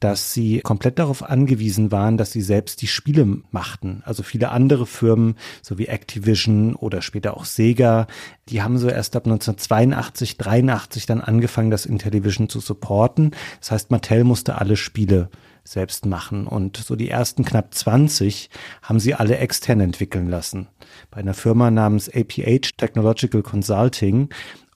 dass 0.00 0.32
sie 0.32 0.60
komplett 0.60 0.98
darauf 0.98 1.22
angewiesen 1.22 1.92
waren, 1.92 2.16
dass 2.16 2.32
sie 2.32 2.40
selbst 2.40 2.80
die 2.80 2.86
Spiele 2.86 3.42
machten. 3.50 4.02
Also 4.06 4.22
viele 4.22 4.50
andere 4.50 4.86
Firmen, 4.86 5.36
so 5.62 5.78
wie 5.78 5.86
Activision 5.86 6.74
oder 6.74 7.02
später 7.02 7.36
auch 7.36 7.44
Sega, 7.44 8.06
die 8.48 8.62
haben 8.62 8.78
so 8.78 8.88
erst 8.88 9.14
ab 9.14 9.26
1982, 9.26 10.38
83 10.38 11.04
dann 11.04 11.20
angefangen, 11.20 11.70
das 11.70 11.84
Intellivision 11.86 12.48
zu 12.48 12.60
supporten. 12.60 13.32
Das 13.60 13.70
heißt, 13.70 13.90
Mattel 13.90 14.24
musste 14.24 14.56
alle 14.56 14.76
Spiele 14.76 15.28
selbst 15.64 16.06
machen. 16.06 16.46
Und 16.46 16.76
so 16.76 16.96
die 16.96 17.08
ersten 17.08 17.44
knapp 17.44 17.74
20 17.74 18.50
haben 18.82 19.00
sie 19.00 19.14
alle 19.14 19.38
extern 19.38 19.80
entwickeln 19.80 20.28
lassen. 20.28 20.68
Bei 21.10 21.18
einer 21.18 21.34
Firma 21.34 21.70
namens 21.70 22.08
APH 22.08 22.76
Technological 22.76 23.42
Consulting. 23.42 24.28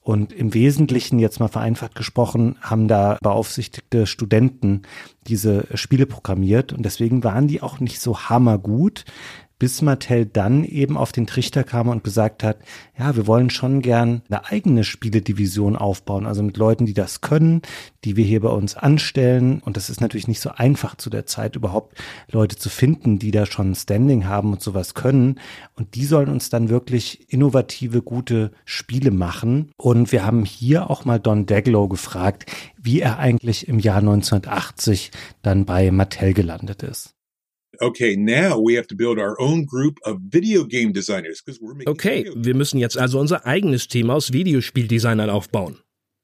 Und 0.05 0.35
im 0.35 0.53
Wesentlichen, 0.53 1.19
jetzt 1.19 1.41
mal 1.41 1.49
vereinfacht 1.49 1.95
gesprochen, 1.95 2.57
haben 2.61 2.89
da 2.89 3.17
beaufsichtigte 3.23 4.07
Studenten 4.07 4.83
diese 5.27 5.67
Spiele 5.75 6.05
programmiert. 6.05 6.75
Und 6.75 6.83
deswegen 6.85 7.25
waren 7.25 7.49
die 7.49 7.63
auch 7.63 7.81
nicht 7.81 7.99
so 8.01 8.19
hammergut 8.19 9.07
bis 9.65 9.81
Mattel 9.81 10.27
dann 10.27 10.63
eben 10.63 10.99
auf 10.99 11.11
den 11.11 11.27
Trichter 11.27 11.65
kam 11.65 11.89
und 11.89 12.05
gesagt 12.05 12.43
hat, 12.43 12.59
ja, 12.99 13.17
wir 13.17 13.27
wollen 13.27 13.49
schon 13.49 13.81
gern 13.81 14.21
eine 14.29 14.45
eigene 14.45 14.85
Spieledivision 14.85 15.75
aufbauen, 15.75 16.27
also 16.27 16.43
mit 16.43 16.59
Leuten, 16.59 16.85
die 16.85 16.93
das 16.93 17.23
können, 17.23 17.63
die 18.05 18.15
wir 18.15 18.27
hier 18.27 18.41
bei 18.41 18.51
uns 18.51 18.77
anstellen. 18.77 19.63
Und 19.65 19.79
das 19.79 19.89
ist 19.89 20.03
natürlich 20.03 20.29
nicht 20.29 20.41
so 20.41 20.51
einfach 20.51 20.97
zu 20.97 21.09
der 21.09 21.25
Zeit 21.25 21.57
überhaupt 21.57 21.97
Leute 22.31 22.57
zu 22.57 22.69
finden, 22.69 23.19
die 23.19 23.31
da 23.31 23.47
schon 23.47 23.75
Standing 23.75 24.27
haben 24.27 24.53
und 24.53 24.61
sowas 24.61 24.93
können. 24.93 25.41
Und 25.77 25.95
die 25.95 26.05
sollen 26.05 26.29
uns 26.29 26.51
dann 26.51 26.69
wirklich 26.69 27.33
innovative, 27.33 28.03
gute 28.03 28.51
Spiele 28.67 29.13
machen. 29.13 29.71
Und 29.79 30.13
wir 30.13 30.27
haben 30.27 30.45
hier 30.45 30.91
auch 30.91 31.07
mal 31.07 31.19
Don 31.19 31.47
Daglow 31.47 31.89
gefragt, 31.89 32.53
wie 32.77 33.01
er 33.01 33.19
eigentlich 33.19 33.67
im 33.67 33.79
Jahr 33.79 34.01
1980 34.01 35.11
dann 35.41 35.65
bei 35.65 35.91
Mattel 35.91 36.35
gelandet 36.35 36.83
ist. 36.83 37.14
Okay, 37.81 38.17
now 38.17 38.59
we 38.59 38.77
have 38.77 38.87
to 38.89 38.97
build 38.97 39.19
our 39.19 39.37
own 39.41 39.67
group 39.67 39.99
of 40.05 40.19
video 40.31 40.65
game 40.65 40.93
designers 40.93 41.43
because 41.45 41.61
we're 41.61 41.75
making 41.75 41.89
Okay, 41.93 42.19
video 42.19 42.33
games. 42.35 42.47
wir 42.47 42.55
müssen 42.55 42.79
jetzt 42.79 42.99
also 42.99 43.19
unser 43.21 43.47
eigenes 43.47 43.89
Team 43.89 44.11
aus 44.11 44.33
Videospieldesignern 44.33 45.31
aufbauen. 45.31 45.79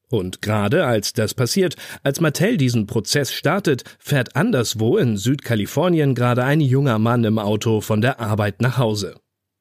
Und 0.09 0.43
gerade 0.43 0.87
als 0.87 1.13
das 1.13 1.35
passiert, 1.35 1.77
als 2.03 2.21
Mattel 2.21 2.57
diesen 2.57 2.87
Prozess 2.87 3.33
startet, 3.33 3.85
fährt 4.01 4.35
anderswo 4.35 4.97
in 4.97 5.17
Südkalifornien 5.17 6.17
gerade 6.17 6.43
ein 6.45 6.61
junger 6.61 6.99
Mann 6.99 7.23
im 7.25 7.39
Auto 7.39 7.81
von 7.81 8.01
der 8.01 8.19
Arbeit 8.19 8.61
nach 8.61 8.77
Hause. 8.77 9.15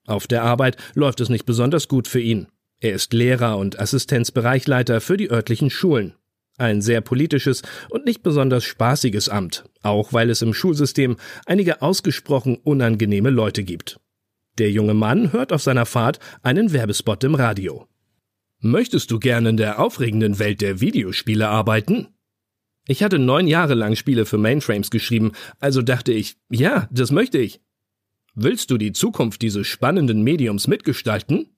Auf 0.07 0.25
der 0.25 0.41
Arbeit 0.43 0.77
läuft 0.95 1.19
es 1.19 1.29
nicht 1.29 1.45
besonders 1.45 1.87
gut 1.87 2.07
für 2.07 2.19
ihn. 2.19 2.47
Er 2.79 2.93
ist 2.93 3.13
Lehrer 3.13 3.57
und 3.57 3.79
Assistenzbereichleiter 3.79 5.01
für 5.01 5.17
die 5.17 5.29
örtlichen 5.29 5.69
Schulen. 5.69 6.15
Ein 6.59 6.81
sehr 6.81 6.99
politisches 6.99 7.61
und 7.89 8.05
nicht 8.05 8.21
besonders 8.21 8.65
spaßiges 8.65 9.29
Amt, 9.29 9.63
auch 9.81 10.11
weil 10.11 10.29
es 10.29 10.41
im 10.41 10.53
Schulsystem 10.53 11.15
einige 11.45 11.81
ausgesprochen 11.81 12.57
unangenehme 12.57 13.29
Leute 13.29 13.63
gibt. 13.63 13.97
Der 14.57 14.69
junge 14.69 14.93
Mann 14.93 15.31
hört 15.31 15.53
auf 15.53 15.63
seiner 15.63 15.85
Fahrt 15.85 16.19
einen 16.43 16.73
Werbespot 16.73 17.23
im 17.23 17.35
Radio. 17.35 17.87
Möchtest 18.59 19.09
du 19.09 19.19
gerne 19.19 19.49
in 19.49 19.57
der 19.57 19.79
aufregenden 19.79 20.37
Welt 20.37 20.59
der 20.59 20.81
Videospiele 20.81 21.47
arbeiten? 21.47 22.09
Ich 22.89 23.03
hatte 23.03 23.19
neun 23.19 23.47
Jahre 23.47 23.73
lang 23.73 23.95
Spiele 23.95 24.25
für 24.25 24.37
Mainframes 24.37 24.91
geschrieben, 24.91 25.31
also 25.59 25.81
dachte 25.81 26.11
ich, 26.11 26.35
ja, 26.49 26.89
das 26.91 27.11
möchte 27.11 27.37
ich. 27.37 27.61
Willst 28.35 28.69
du 28.69 28.77
die 28.77 28.91
Zukunft 28.91 29.41
dieses 29.43 29.65
spannenden 29.65 30.23
Mediums 30.23 30.67
mitgestalten? 30.67 31.55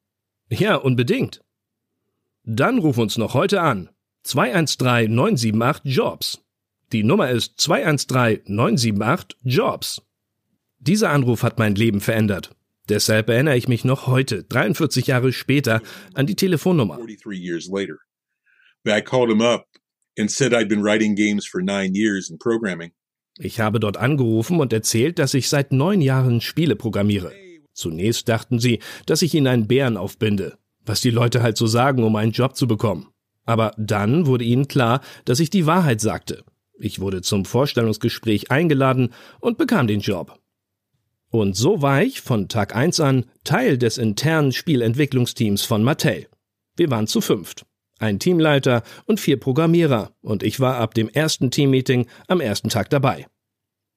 Ja, 0.51 0.75
unbedingt. 0.75 1.41
Dann 2.43 2.77
ruf 2.77 2.99
uns 2.99 3.17
noch 3.17 3.33
heute 3.33 3.61
an. 3.61 3.89
213 4.23 5.13
978 5.13 5.95
Jobs. 5.95 6.43
Die 6.91 7.03
Nummer 7.03 7.29
ist 7.29 7.59
213 7.59 8.43
978 8.53 9.37
Jobs. 9.43 10.01
Dieser 10.79 11.09
Anruf 11.09 11.43
hat 11.43 11.59
mein 11.59 11.75
Leben 11.75 12.01
verändert. 12.01 12.55
Deshalb 12.89 13.29
erinnere 13.29 13.55
ich 13.55 13.67
mich 13.67 13.85
noch 13.85 14.07
heute, 14.07 14.43
43 14.43 15.07
Jahre 15.07 15.31
später, 15.31 15.81
an 16.13 16.25
die 16.25 16.35
Telefonnummer. 16.35 16.97
43 16.97 17.39
years 17.39 17.69
later. 17.69 17.99
But 18.83 18.93
I 18.97 19.01
called 19.01 19.29
him 19.29 19.41
up 19.41 19.67
and 20.17 20.29
said 20.29 20.53
I'd 20.53 20.67
been 20.67 20.83
writing 20.83 21.15
games 21.15 21.45
for 21.45 21.61
nine 21.61 21.93
years 21.93 22.29
in 22.29 22.37
programming. 22.37 22.91
Ich 23.37 23.59
habe 23.59 23.79
dort 23.79 23.97
angerufen 23.97 24.59
und 24.59 24.73
erzählt, 24.73 25.19
dass 25.19 25.33
ich 25.33 25.47
seit 25.47 25.71
neun 25.71 26.01
Jahren 26.01 26.41
Spiele 26.41 26.75
programmiere. 26.75 27.31
Zunächst 27.73 28.27
dachten 28.27 28.59
sie, 28.59 28.79
dass 29.05 29.21
ich 29.21 29.33
ihnen 29.33 29.47
einen 29.47 29.67
Bären 29.67 29.97
aufbinde, 29.97 30.57
was 30.85 31.01
die 31.01 31.11
Leute 31.11 31.41
halt 31.41 31.57
so 31.57 31.67
sagen, 31.67 32.03
um 32.03 32.15
einen 32.15 32.33
Job 32.33 32.55
zu 32.55 32.67
bekommen. 32.67 33.10
Aber 33.51 33.73
dann 33.77 34.27
wurde 34.27 34.45
ihnen 34.45 34.69
klar, 34.69 35.01
dass 35.25 35.41
ich 35.41 35.49
die 35.49 35.65
Wahrheit 35.65 35.99
sagte. 35.99 36.45
Ich 36.79 37.01
wurde 37.01 37.21
zum 37.21 37.43
Vorstellungsgespräch 37.43 38.49
eingeladen 38.49 39.09
und 39.41 39.57
bekam 39.57 39.87
den 39.87 39.99
Job. 39.99 40.39
Und 41.31 41.57
so 41.57 41.81
war 41.81 42.01
ich 42.01 42.21
von 42.21 42.47
Tag 42.47 42.73
1 42.73 43.01
an 43.01 43.25
Teil 43.43 43.77
des 43.77 43.97
internen 43.97 44.53
Spielentwicklungsteams 44.53 45.65
von 45.65 45.83
Mattel. 45.83 46.27
Wir 46.77 46.89
waren 46.91 47.07
zu 47.07 47.19
fünft. 47.19 47.65
Ein 47.99 48.19
Teamleiter 48.19 48.83
und 49.05 49.19
vier 49.19 49.37
Programmierer, 49.37 50.15
und 50.21 50.43
ich 50.43 50.61
war 50.61 50.77
ab 50.77 50.93
dem 50.93 51.09
ersten 51.09 51.51
Teammeeting 51.51 52.07
am 52.29 52.39
ersten 52.39 52.69
Tag 52.69 52.89
dabei. 52.89 53.27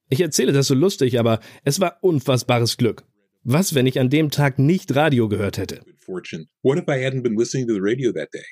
Ich 0.09 0.19
erzähle 0.19 0.51
das 0.51 0.67
so 0.67 0.75
lustig, 0.75 1.17
aber 1.17 1.39
es 1.63 1.79
war 1.79 1.99
unfassbares 2.01 2.75
Glück. 2.75 3.05
Was, 3.45 3.73
wenn 3.73 3.87
ich 3.87 4.01
an 4.01 4.09
dem 4.09 4.31
Tag 4.31 4.59
nicht 4.59 4.93
Radio 4.97 5.29
gehört 5.29 5.57
hätte? 5.57 5.79
Fortune. 5.99 6.47
What 6.61 6.77
if 6.77 6.89
I 6.89 7.05
hadn't 7.05 7.23
been 7.23 7.37
listening 7.37 7.67
to 7.69 7.73
the 7.73 7.79
radio 7.79 8.11
that 8.11 8.33
day? 8.33 8.43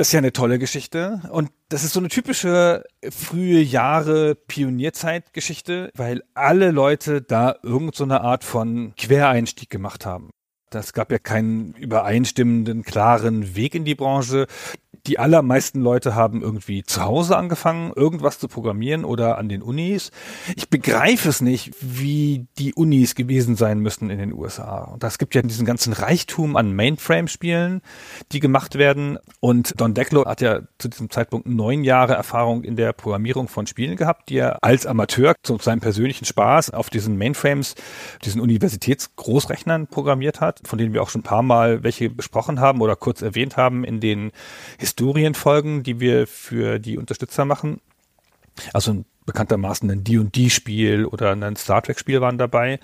Das 0.00 0.08
ist 0.08 0.12
ja 0.12 0.18
eine 0.20 0.32
tolle 0.32 0.58
Geschichte. 0.58 1.20
Und 1.30 1.50
das 1.68 1.84
ist 1.84 1.92
so 1.92 2.00
eine 2.00 2.08
typische 2.08 2.84
frühe 3.10 3.60
Jahre 3.60 4.34
Pionierzeitgeschichte, 4.34 5.90
weil 5.94 6.22
alle 6.32 6.70
Leute 6.70 7.20
da 7.20 7.56
irgendeine 7.62 8.14
so 8.14 8.20
Art 8.22 8.42
von 8.42 8.94
Quereinstieg 8.96 9.68
gemacht 9.68 10.06
haben. 10.06 10.30
Das 10.70 10.94
gab 10.94 11.12
ja 11.12 11.18
keinen 11.18 11.74
übereinstimmenden, 11.74 12.82
klaren 12.82 13.54
Weg 13.56 13.74
in 13.74 13.84
die 13.84 13.94
Branche. 13.94 14.46
Die 15.06 15.18
allermeisten 15.18 15.80
Leute 15.80 16.14
haben 16.14 16.42
irgendwie 16.42 16.82
zu 16.82 17.02
Hause 17.02 17.36
angefangen, 17.36 17.92
irgendwas 17.94 18.38
zu 18.38 18.48
programmieren 18.48 19.04
oder 19.04 19.38
an 19.38 19.48
den 19.48 19.62
Unis. 19.62 20.10
Ich 20.56 20.68
begreife 20.68 21.28
es 21.28 21.40
nicht, 21.40 21.72
wie 21.80 22.46
die 22.58 22.74
Unis 22.74 23.14
gewesen 23.14 23.56
sein 23.56 23.80
müssen 23.80 24.10
in 24.10 24.18
den 24.18 24.32
USA. 24.32 24.84
Und 24.84 25.02
es 25.04 25.18
gibt 25.18 25.34
ja 25.34 25.42
diesen 25.42 25.66
ganzen 25.66 25.92
Reichtum 25.92 26.56
an 26.56 26.74
Mainframe-Spielen, 26.74 27.80
die 28.32 28.40
gemacht 28.40 28.76
werden. 28.76 29.18
Und 29.40 29.80
Don 29.80 29.94
Decklo 29.94 30.24
hat 30.26 30.40
ja 30.40 30.60
zu 30.78 30.88
diesem 30.88 31.10
Zeitpunkt 31.10 31.46
neun 31.46 31.84
Jahre 31.84 32.14
Erfahrung 32.14 32.62
in 32.64 32.76
der 32.76 32.92
Programmierung 32.92 33.48
von 33.48 33.66
Spielen 33.66 33.96
gehabt, 33.96 34.28
die 34.28 34.38
er 34.38 34.58
als 34.62 34.86
Amateur 34.86 35.34
zu 35.42 35.58
seinem 35.58 35.80
persönlichen 35.80 36.24
Spaß 36.24 36.70
auf 36.70 36.90
diesen 36.90 37.16
Mainframes, 37.16 37.74
diesen 38.24 38.40
Universitätsgroßrechnern 38.40 39.86
programmiert 39.86 40.40
hat, 40.40 40.60
von 40.64 40.78
denen 40.78 40.92
wir 40.92 41.02
auch 41.02 41.10
schon 41.10 41.20
ein 41.20 41.24
paar 41.24 41.42
Mal 41.42 41.82
welche 41.82 42.10
besprochen 42.10 42.60
haben 42.60 42.80
oder 42.80 42.96
kurz 42.96 43.22
erwähnt 43.22 43.56
haben 43.56 43.84
in 43.84 44.00
den 44.00 44.32
Historienfolgen, 44.90 45.84
die 45.84 46.00
wir 46.00 46.26
für 46.26 46.80
die 46.80 46.98
Unterstützer 46.98 47.44
machen. 47.44 47.80
Also 48.72 49.04
bekanntermaßen 49.24 49.88
ein 49.90 50.02
D&D-Spiel 50.02 51.04
oder 51.04 51.30
ein 51.30 51.56
Star 51.56 51.82
Trek-Spiel 51.82 52.20
waren 52.20 52.38
dabei. 52.38 52.80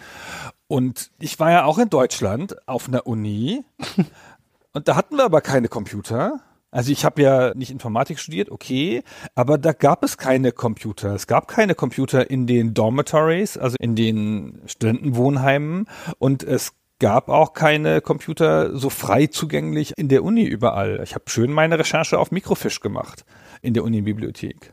Und 0.69 1.11
ich 1.19 1.39
war 1.41 1.51
ja 1.51 1.65
auch 1.65 1.79
in 1.79 1.91
Deutschland 1.91 2.57
auf 2.69 2.87
einer 2.87 3.07
Uni 3.07 3.65
und 4.73 4.87
da 4.87 4.95
hatten 4.95 5.17
wir 5.17 5.25
aber 5.25 5.41
keine 5.41 5.69
Computer. 5.69 6.41
Also 6.71 6.93
ich 6.93 7.05
habe 7.05 7.23
ja 7.23 7.55
nicht 7.55 7.71
Informatik 7.71 8.21
studiert, 8.21 8.51
okay, 8.51 9.03
aber 9.35 9.59
da 9.59 9.73
gab 9.73 10.05
es 10.05 10.17
keine 10.17 10.53
Computer. 10.53 11.15
Es 11.15 11.27
gab 11.27 11.49
keine 11.49 11.75
Computer 11.75 12.31
in 12.31 12.47
den 12.47 12.75
Dormitories, 12.75 13.57
also 13.57 13.77
in 13.81 13.97
den 13.97 14.61
Studentenwohnheimen 14.67 15.89
und 16.19 16.45
es 16.45 16.73
gab 16.99 17.28
auch 17.28 17.53
keine 17.53 18.01
Computer 18.01 18.76
so 18.76 18.90
frei 18.90 19.26
zugänglich 19.26 19.92
in 19.97 20.09
der 20.09 20.24
Uni 20.24 20.44
überall. 20.44 21.01
Ich 21.03 21.14
habe 21.14 21.24
schön 21.28 21.53
meine 21.53 21.78
Recherche 21.78 22.18
auf 22.18 22.30
Microfiche 22.30 22.80
gemacht 22.80 23.24
in 23.62 23.74
der 23.74 23.84
Uni-Bibliothek. 23.84 24.72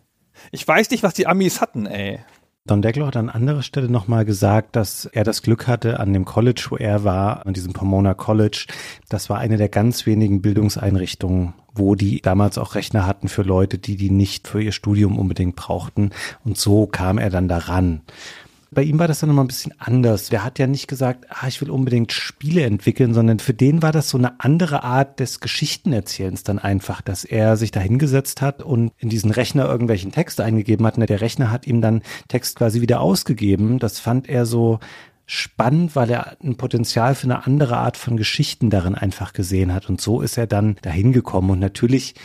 Ich 0.51 0.67
weiß 0.67 0.89
nicht, 0.91 1.03
was 1.03 1.13
die 1.13 1.28
Amis 1.28 1.61
hatten, 1.61 1.86
ey. 1.86 2.19
Don 2.65 2.82
Decklo 2.82 3.07
hat 3.07 3.17
an 3.17 3.30
anderer 3.30 3.61
Stelle 3.61 3.89
nochmal 3.89 4.24
gesagt, 4.24 4.78
dass 4.78 5.03
er 5.05 5.26
das 5.26 5.41
Glück 5.41 5.67
hatte 5.67 5.99
an 5.99 6.13
dem 6.13 6.24
College, 6.24 6.67
wo 6.69 6.78
er 6.78 7.03
war, 7.03 7.45
an 7.45 7.53
diesem 7.53 7.74
Pomona 7.74 8.13
College. 8.13 8.67
Das 9.09 9.30
war 9.30 9.38
eine 9.38 9.57
der 9.57 9.67
ganz 9.67 10.05
wenigen 10.05 10.41
Bildungseinrichtungen, 10.41 11.55
wo 11.74 11.95
die 11.95 12.21
damals 12.21 12.57
auch 12.57 12.76
Rechner 12.76 13.05
hatten 13.05 13.28
für 13.28 13.41
Leute, 13.41 13.80
die 13.80 13.97
die 13.97 14.09
nicht 14.09 14.47
für 14.47 14.61
ihr 14.61 14.71
Studium 14.71 15.19
unbedingt 15.19 15.57
brauchten. 15.57 16.11
Und 16.45 16.57
so 16.57 16.88
kam 16.88 17.17
er 17.17 17.30
dann 17.30 17.49
daran. 17.49 18.01
Bei 18.74 18.84
ihm 18.84 18.99
war 18.99 19.07
das 19.07 19.19
dann 19.19 19.30
nochmal 19.30 19.45
ein 19.45 19.49
bisschen 19.49 19.74
anders. 19.80 20.30
Der 20.30 20.43
hat 20.43 20.59
ja 20.59 20.67
nicht 20.67 20.88
gesagt, 20.88 21.26
ah, 21.30 21.47
ich 21.47 21.61
will 21.61 21.69
unbedingt 21.69 22.11
Spiele 22.11 22.63
entwickeln, 22.63 23.13
sondern 23.13 23.39
für 23.39 23.53
den 23.53 23.82
war 23.82 23.91
das 23.91 24.09
so 24.09 24.17
eine 24.17 24.39
andere 24.39 24.84
Art 24.84 25.19
des 25.19 25.39
Geschichtenerzählens 25.39 26.43
dann 26.43 26.59
einfach, 26.59 27.01
dass 27.01 27.26
er 27.26 27.57
sich 27.57 27.71
da 27.71 27.80
hingesetzt 27.80 28.41
hat 28.41 28.61
und 28.63 28.91
in 28.97 29.09
diesen 29.09 29.32
Rechner 29.32 29.65
irgendwelchen 29.65 30.11
Text 30.11 30.41
eingegeben 30.41 30.86
hat 30.86 30.97
und 30.97 31.09
der 31.09 31.21
Rechner 31.21 31.51
hat 31.51 31.67
ihm 31.67 31.82
dann 31.82 32.01
Text 32.28 32.57
quasi 32.57 32.82
wieder 32.82 33.01
ausgegeben. 33.01 33.80
Das 33.80 33.99
fand 33.99 34.28
er 34.30 34.45
so 34.45 34.80
spannend, 35.26 35.95
weil 35.95 36.09
er 36.09 36.38
ein 36.43 36.57
Potenzial 36.57 37.15
für 37.15 37.26
eine 37.26 37.45
andere 37.45 37.78
Art 37.78 37.97
von 37.97 38.17
Geschichten 38.17 38.69
darin 38.69 38.95
einfach 38.95 39.34
gesehen 39.34 39.74
hat. 39.74 39.89
Und 39.89 40.01
so 40.01 40.21
ist 40.21 40.38
er 40.38 40.47
dann 40.47 40.76
dahin 40.82 41.13
gekommen. 41.13 41.49
Und 41.49 41.59
natürlich 41.59 42.15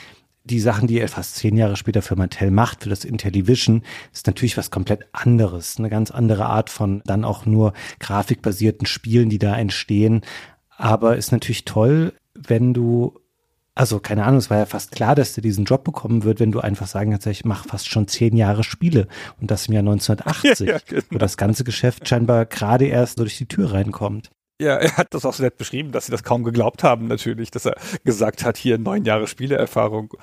die 0.49 0.61
Sachen, 0.61 0.89
die 0.89 0.99
er 0.99 1.09
fast 1.09 1.37
zehn 1.37 1.57
Jahre 1.57 1.77
später 1.77 2.03
für 2.03 2.17
Mattel 2.17 2.51
macht, 2.51 2.83
für 2.83 2.89
das 2.89 3.05
Intellivision, 3.05 3.83
ist 4.13 4.27
natürlich 4.27 4.57
was 4.57 4.71
komplett 4.71 5.07
anderes. 5.13 5.77
Eine 5.79 5.91
ganz 5.91 6.11
andere 6.11 6.47
Art 6.47 6.71
von 6.71 7.03
dann 7.05 7.25
auch 7.25 7.47
nur 7.47 7.73
grafikbasierten 8.01 8.87
Spielen, 8.87 9.29
die 9.29 9.39
da 9.39 9.57
entstehen. 9.57 10.23
Aber 10.77 11.17
ist 11.17 11.33
natürlich 11.33 11.65
toll, 11.65 12.13
wenn 12.35 12.75
du, 12.75 13.19
also 13.75 14.01
keine 14.01 14.25
Ahnung, 14.25 14.39
es 14.39 14.51
war 14.51 14.59
ja 14.59 14.67
fast 14.67 14.93
klar, 14.93 15.15
dass 15.15 15.35
du 15.35 15.41
diesen 15.41 15.65
Job 15.65 15.85
bekommen 15.85 16.25
wird, 16.25 16.41
wenn 16.41 16.53
du 16.53 16.61
einfach 16.61 16.87
sagen 16.87 17.13
kannst, 17.13 17.27
ich 17.27 17.45
mache 17.45 17.69
fast 17.69 17.89
schon 17.89 18.09
zehn 18.09 18.37
Jahre 18.37 18.65
Spiele 18.65 19.09
und 19.41 19.51
das 19.51 19.67
im 19.67 19.75
Jahr 19.75 19.83
1980, 19.83 20.61
Ja, 20.69 20.79
genau. 20.87 21.03
wo 21.11 21.19
das 21.19 21.37
ganze 21.37 21.65
Geschäft 21.65 22.09
scheinbar 22.09 22.47
gerade 22.47 22.87
erst 22.87 23.19
so 23.19 23.25
durch 23.25 23.39
die 23.39 23.47
Tür 23.47 23.73
reinkommt. 23.73 24.31
Ja, 24.61 24.75
er 24.75 24.97
hat 24.97 25.15
das 25.15 25.25
auch 25.25 25.35
so 25.35 25.45
nett 25.45 25.57
beschrieben, 25.57 25.93
dass 25.93 26.07
sie 26.07 26.11
das 26.13 26.25
kaum 26.25 26.43
geglaubt 26.43 26.83
haben, 26.83 27.07
natürlich, 27.07 27.53
dass 27.53 27.65
er 27.65 27.77
gesagt 28.03 28.45
hat, 28.45 28.57
hier 28.57 28.77
neun 28.77 29.05
Jahre 29.05 29.29
Spieleerfahrung. 29.29 30.15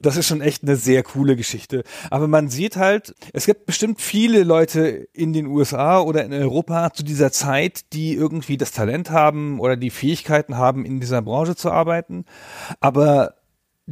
Das 0.00 0.16
ist 0.16 0.28
schon 0.28 0.40
echt 0.40 0.62
eine 0.62 0.76
sehr 0.76 1.02
coole 1.02 1.34
Geschichte. 1.34 1.82
Aber 2.08 2.28
man 2.28 2.48
sieht 2.50 2.76
halt, 2.76 3.16
es 3.32 3.46
gibt 3.46 3.66
bestimmt 3.66 4.00
viele 4.00 4.44
Leute 4.44 5.08
in 5.12 5.32
den 5.32 5.46
USA 5.46 5.98
oder 5.98 6.24
in 6.24 6.32
Europa 6.32 6.92
zu 6.92 7.02
dieser 7.02 7.32
Zeit, 7.32 7.92
die 7.92 8.14
irgendwie 8.14 8.56
das 8.56 8.70
Talent 8.70 9.10
haben 9.10 9.58
oder 9.58 9.76
die 9.76 9.90
Fähigkeiten 9.90 10.56
haben, 10.56 10.84
in 10.84 11.00
dieser 11.00 11.22
Branche 11.22 11.56
zu 11.56 11.72
arbeiten. 11.72 12.26
Aber 12.78 13.39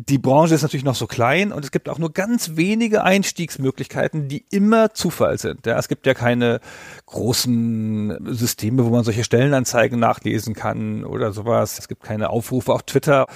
die 0.07 0.19
Branche 0.19 0.55
ist 0.55 0.63
natürlich 0.63 0.85
noch 0.85 0.95
so 0.95 1.09
klein 1.09 1.51
und 1.51 1.65
es 1.65 1.73
gibt 1.73 1.89
auch 1.89 1.99
nur 1.99 2.13
ganz 2.13 2.53
wenige 2.55 3.03
Einstiegsmöglichkeiten, 3.03 4.29
die 4.29 4.45
immer 4.49 4.95
Zufall 4.95 5.39
sind. 5.39 5.67
Ja, 5.67 5.77
es 5.77 5.89
gibt 5.89 6.07
ja 6.07 6.15
keine 6.15 6.61
großen 7.07 8.17
Systeme, 8.33 8.85
wo 8.85 8.91
man 8.91 9.03
solche 9.03 9.25
Stellenanzeigen 9.25 9.99
nachlesen 9.99 10.55
kann 10.55 11.05
oder 11.05 11.33
sowas. 11.33 11.81
Es 11.81 11.89
gibt 11.89 12.05
keine 12.05 12.31
Aufrufe 12.31 12.73
auf 12.73 12.85
Twitter. 12.85 13.27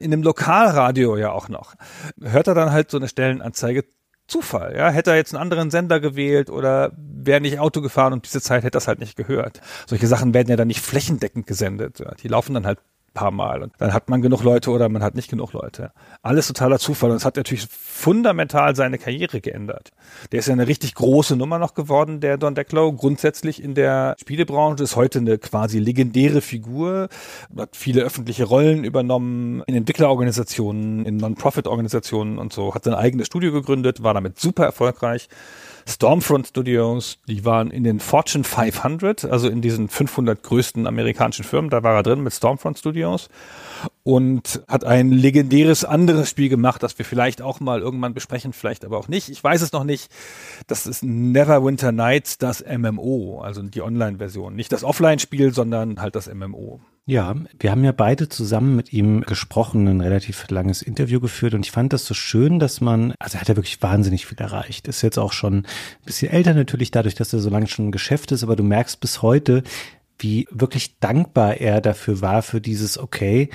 In 0.00 0.10
dem 0.10 0.24
Lokalradio 0.24 1.16
ja 1.16 1.30
auch 1.30 1.48
noch. 1.48 1.74
Hört 2.20 2.48
er 2.48 2.54
dann 2.54 2.72
halt 2.72 2.90
so 2.90 2.96
eine 2.96 3.06
Stellenanzeige 3.06 3.84
Zufall, 4.26 4.74
ja. 4.76 4.90
Hätte 4.90 5.12
er 5.12 5.16
jetzt 5.16 5.32
einen 5.32 5.40
anderen 5.40 5.70
Sender 5.70 6.00
gewählt 6.00 6.50
oder 6.50 6.92
wäre 6.96 7.40
nicht 7.40 7.60
Auto 7.60 7.80
gefahren 7.80 8.12
und 8.12 8.26
diese 8.26 8.42
Zeit 8.42 8.64
hätte 8.64 8.72
das 8.76 8.88
halt 8.88 8.98
nicht 8.98 9.16
gehört. 9.16 9.60
Solche 9.86 10.08
Sachen 10.08 10.34
werden 10.34 10.48
ja 10.48 10.56
dann 10.56 10.68
nicht 10.68 10.80
flächendeckend 10.80 11.46
gesendet. 11.46 12.00
Ja. 12.00 12.12
Die 12.20 12.28
laufen 12.28 12.54
dann 12.54 12.66
halt 12.66 12.80
paar 13.14 13.30
Mal. 13.30 13.62
Und 13.62 13.72
dann 13.78 13.92
hat 13.92 14.08
man 14.08 14.22
genug 14.22 14.42
Leute 14.42 14.70
oder 14.70 14.88
man 14.88 15.02
hat 15.02 15.14
nicht 15.14 15.30
genug 15.30 15.52
Leute. 15.52 15.92
Alles 16.22 16.46
totaler 16.46 16.78
Zufall. 16.78 17.10
Und 17.10 17.16
es 17.16 17.24
hat 17.24 17.36
natürlich 17.36 17.66
fundamental 17.66 18.76
seine 18.76 18.98
Karriere 18.98 19.40
geändert. 19.40 19.90
Der 20.32 20.38
ist 20.40 20.46
ja 20.46 20.52
eine 20.52 20.68
richtig 20.68 20.94
große 20.94 21.36
Nummer 21.36 21.58
noch 21.58 21.74
geworden, 21.74 22.20
der 22.20 22.36
Don 22.38 22.54
Decklow. 22.54 22.92
Grundsätzlich 22.92 23.62
in 23.62 23.74
der 23.74 24.14
Spielebranche 24.20 24.82
ist 24.84 24.96
heute 24.96 25.18
eine 25.18 25.38
quasi 25.38 25.78
legendäre 25.78 26.40
Figur. 26.40 27.08
Hat 27.56 27.76
viele 27.76 28.02
öffentliche 28.02 28.44
Rollen 28.44 28.84
übernommen 28.84 29.62
in 29.66 29.74
Entwicklerorganisationen, 29.74 31.04
in 31.04 31.16
Non-Profit-Organisationen 31.16 32.38
und 32.38 32.52
so. 32.52 32.74
Hat 32.74 32.84
sein 32.84 32.94
eigenes 32.94 33.26
Studio 33.26 33.52
gegründet, 33.52 34.02
war 34.02 34.14
damit 34.14 34.38
super 34.38 34.64
erfolgreich. 34.64 35.28
Stormfront 35.88 36.46
Studios, 36.48 37.18
die 37.26 37.46
waren 37.46 37.70
in 37.70 37.82
den 37.82 37.98
Fortune 37.98 38.44
500, 38.44 39.24
also 39.24 39.48
in 39.48 39.62
diesen 39.62 39.88
500 39.88 40.42
größten 40.42 40.86
amerikanischen 40.86 41.44
Firmen, 41.44 41.70
da 41.70 41.82
war 41.82 41.94
er 41.94 42.02
drin 42.02 42.22
mit 42.22 42.34
Stormfront 42.34 42.78
Studios 42.78 43.30
und 44.04 44.62
hat 44.68 44.84
ein 44.84 45.10
legendäres 45.10 45.86
anderes 45.86 46.28
Spiel 46.28 46.50
gemacht, 46.50 46.82
das 46.82 46.98
wir 46.98 47.06
vielleicht 47.06 47.40
auch 47.40 47.60
mal 47.60 47.80
irgendwann 47.80 48.12
besprechen, 48.12 48.52
vielleicht 48.52 48.84
aber 48.84 48.98
auch 48.98 49.08
nicht. 49.08 49.30
Ich 49.30 49.42
weiß 49.42 49.62
es 49.62 49.72
noch 49.72 49.84
nicht. 49.84 50.10
Das 50.66 50.86
ist 50.86 51.02
Neverwinter 51.02 51.90
Nights, 51.90 52.36
das 52.36 52.62
MMO, 52.62 53.40
also 53.40 53.62
die 53.62 53.80
Online-Version. 53.80 54.54
Nicht 54.54 54.72
das 54.72 54.84
Offline-Spiel, 54.84 55.54
sondern 55.54 56.02
halt 56.02 56.16
das 56.16 56.32
MMO. 56.32 56.80
Ja, 57.08 57.34
wir 57.58 57.70
haben 57.70 57.84
ja 57.84 57.92
beide 57.92 58.28
zusammen 58.28 58.76
mit 58.76 58.92
ihm 58.92 59.22
gesprochen, 59.22 59.88
ein 59.88 60.02
relativ 60.02 60.46
langes 60.50 60.82
Interview 60.82 61.20
geführt 61.20 61.54
und 61.54 61.64
ich 61.64 61.72
fand 61.72 61.94
das 61.94 62.04
so 62.04 62.12
schön, 62.12 62.58
dass 62.58 62.82
man, 62.82 63.14
also 63.18 63.38
er 63.38 63.40
hat 63.40 63.48
ja 63.48 63.56
wirklich 63.56 63.80
wahnsinnig 63.80 64.26
viel 64.26 64.36
erreicht. 64.36 64.88
Ist 64.88 65.00
jetzt 65.00 65.18
auch 65.18 65.32
schon 65.32 65.60
ein 65.60 65.66
bisschen 66.04 66.30
älter 66.30 66.52
natürlich 66.52 66.90
dadurch, 66.90 67.14
dass 67.14 67.32
er 67.32 67.38
so 67.38 67.48
lange 67.48 67.66
schon 67.66 67.86
im 67.86 67.92
Geschäft 67.92 68.30
ist, 68.30 68.42
aber 68.42 68.56
du 68.56 68.62
merkst 68.62 69.00
bis 69.00 69.22
heute, 69.22 69.62
wie 70.18 70.46
wirklich 70.50 70.98
dankbar 70.98 71.56
er 71.56 71.80
dafür 71.80 72.20
war, 72.20 72.42
für 72.42 72.60
dieses, 72.60 72.98
okay, 72.98 73.48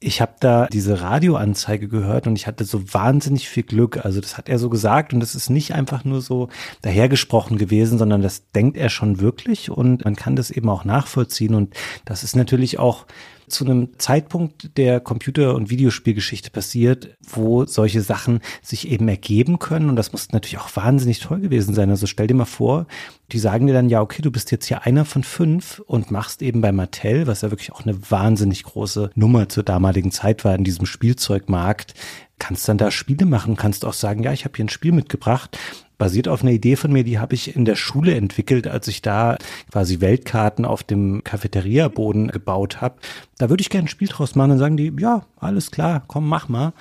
ich 0.00 0.20
habe 0.20 0.34
da 0.38 0.66
diese 0.66 1.00
Radioanzeige 1.00 1.88
gehört 1.88 2.28
und 2.28 2.36
ich 2.36 2.46
hatte 2.46 2.64
so 2.64 2.94
wahnsinnig 2.94 3.48
viel 3.48 3.64
Glück. 3.64 4.04
Also 4.04 4.20
das 4.20 4.38
hat 4.38 4.48
er 4.48 4.58
so 4.58 4.70
gesagt 4.70 5.12
und 5.12 5.18
das 5.18 5.34
ist 5.34 5.50
nicht 5.50 5.74
einfach 5.74 6.04
nur 6.04 6.20
so 6.20 6.48
dahergesprochen 6.82 7.58
gewesen, 7.58 7.98
sondern 7.98 8.22
das 8.22 8.50
denkt 8.52 8.76
er 8.76 8.90
schon 8.90 9.18
wirklich 9.18 9.70
und 9.70 10.04
man 10.04 10.14
kann 10.14 10.36
das 10.36 10.50
eben 10.50 10.68
auch 10.68 10.84
nachvollziehen 10.84 11.54
und 11.54 11.74
das 12.04 12.22
ist 12.22 12.36
natürlich 12.36 12.78
auch 12.78 13.06
zu 13.48 13.64
einem 13.64 13.98
Zeitpunkt 13.98 14.76
der 14.76 15.00
Computer- 15.00 15.54
und 15.54 15.70
Videospielgeschichte 15.70 16.50
passiert, 16.50 17.16
wo 17.20 17.64
solche 17.64 18.00
Sachen 18.00 18.40
sich 18.62 18.88
eben 18.88 19.08
ergeben 19.08 19.58
können. 19.58 19.88
Und 19.88 19.96
das 19.96 20.12
muss 20.12 20.32
natürlich 20.32 20.58
auch 20.58 20.74
wahnsinnig 20.76 21.20
toll 21.20 21.40
gewesen 21.40 21.74
sein. 21.74 21.90
Also 21.90 22.06
stell 22.06 22.26
dir 22.26 22.34
mal 22.34 22.44
vor, 22.44 22.86
die 23.32 23.38
sagen 23.38 23.66
dir 23.66 23.72
dann, 23.72 23.88
ja, 23.88 24.00
okay, 24.00 24.22
du 24.22 24.30
bist 24.30 24.50
jetzt 24.50 24.66
hier 24.66 24.84
einer 24.84 25.04
von 25.04 25.22
fünf 25.22 25.80
und 25.86 26.10
machst 26.10 26.42
eben 26.42 26.60
bei 26.60 26.72
Mattel, 26.72 27.26
was 27.26 27.42
ja 27.42 27.50
wirklich 27.50 27.72
auch 27.72 27.84
eine 27.84 28.10
wahnsinnig 28.10 28.62
große 28.62 29.10
Nummer 29.14 29.48
zur 29.48 29.62
damaligen 29.62 30.10
Zeit 30.10 30.44
war 30.44 30.54
in 30.54 30.64
diesem 30.64 30.86
Spielzeugmarkt, 30.86 31.94
kannst 32.38 32.68
dann 32.68 32.78
da 32.78 32.90
Spiele 32.90 33.26
machen, 33.26 33.56
kannst 33.56 33.84
auch 33.84 33.92
sagen, 33.92 34.22
ja, 34.22 34.32
ich 34.32 34.44
habe 34.44 34.56
hier 34.56 34.64
ein 34.64 34.70
Spiel 34.70 34.92
mitgebracht 34.92 35.58
basiert 35.98 36.28
auf 36.28 36.42
einer 36.42 36.52
Idee 36.52 36.76
von 36.76 36.92
mir, 36.92 37.04
die 37.04 37.18
habe 37.18 37.34
ich 37.34 37.54
in 37.54 37.64
der 37.64 37.76
Schule 37.76 38.14
entwickelt, 38.14 38.66
als 38.66 38.88
ich 38.88 39.02
da 39.02 39.36
quasi 39.70 40.00
Weltkarten 40.00 40.64
auf 40.64 40.82
dem 40.84 41.22
Cafeteria-Boden 41.24 42.28
gebaut 42.28 42.80
habe. 42.80 42.96
Da 43.36 43.50
würde 43.50 43.60
ich 43.60 43.70
gerne 43.70 43.86
ein 43.86 43.88
Spiel 43.88 44.08
draus 44.08 44.34
machen. 44.34 44.50
Dann 44.50 44.58
sagen 44.58 44.76
die, 44.76 44.92
ja, 44.98 45.24
alles 45.38 45.70
klar, 45.70 46.04
komm, 46.06 46.28
mach 46.28 46.48
mal. 46.48 46.72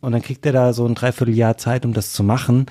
Und 0.00 0.12
dann 0.12 0.22
kriegt 0.22 0.46
er 0.46 0.52
da 0.52 0.72
so 0.72 0.86
ein 0.86 0.94
Dreivierteljahr 0.94 1.56
Zeit, 1.56 1.84
um 1.84 1.92
das 1.92 2.12
zu 2.12 2.22
machen. 2.22 2.66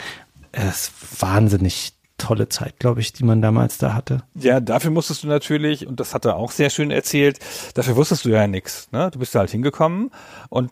Es 0.51 0.87
ist 0.87 1.21
wahnsinnig 1.21 1.93
tolle 2.17 2.47
Zeit, 2.47 2.79
glaube 2.79 3.01
ich, 3.01 3.11
die 3.11 3.25
man 3.25 3.41
damals 3.41 3.77
da 3.77 3.93
hatte. 3.93 4.23
Ja, 4.35 4.61
dafür 4.61 4.91
musstest 4.91 5.23
du 5.23 5.27
natürlich, 5.27 5.85
und 5.85 5.99
das 5.99 6.13
hat 6.13 6.23
er 6.23 6.37
auch 6.37 6.51
sehr 6.51 6.69
schön 6.69 6.91
erzählt, 6.91 7.39
dafür 7.73 7.97
wusstest 7.97 8.23
du 8.23 8.29
ja 8.29 8.47
nichts. 8.47 8.89
Ne? 8.91 9.09
Du 9.11 9.19
bist 9.19 9.35
da 9.35 9.39
halt 9.39 9.51
hingekommen 9.51 10.11
und 10.49 10.71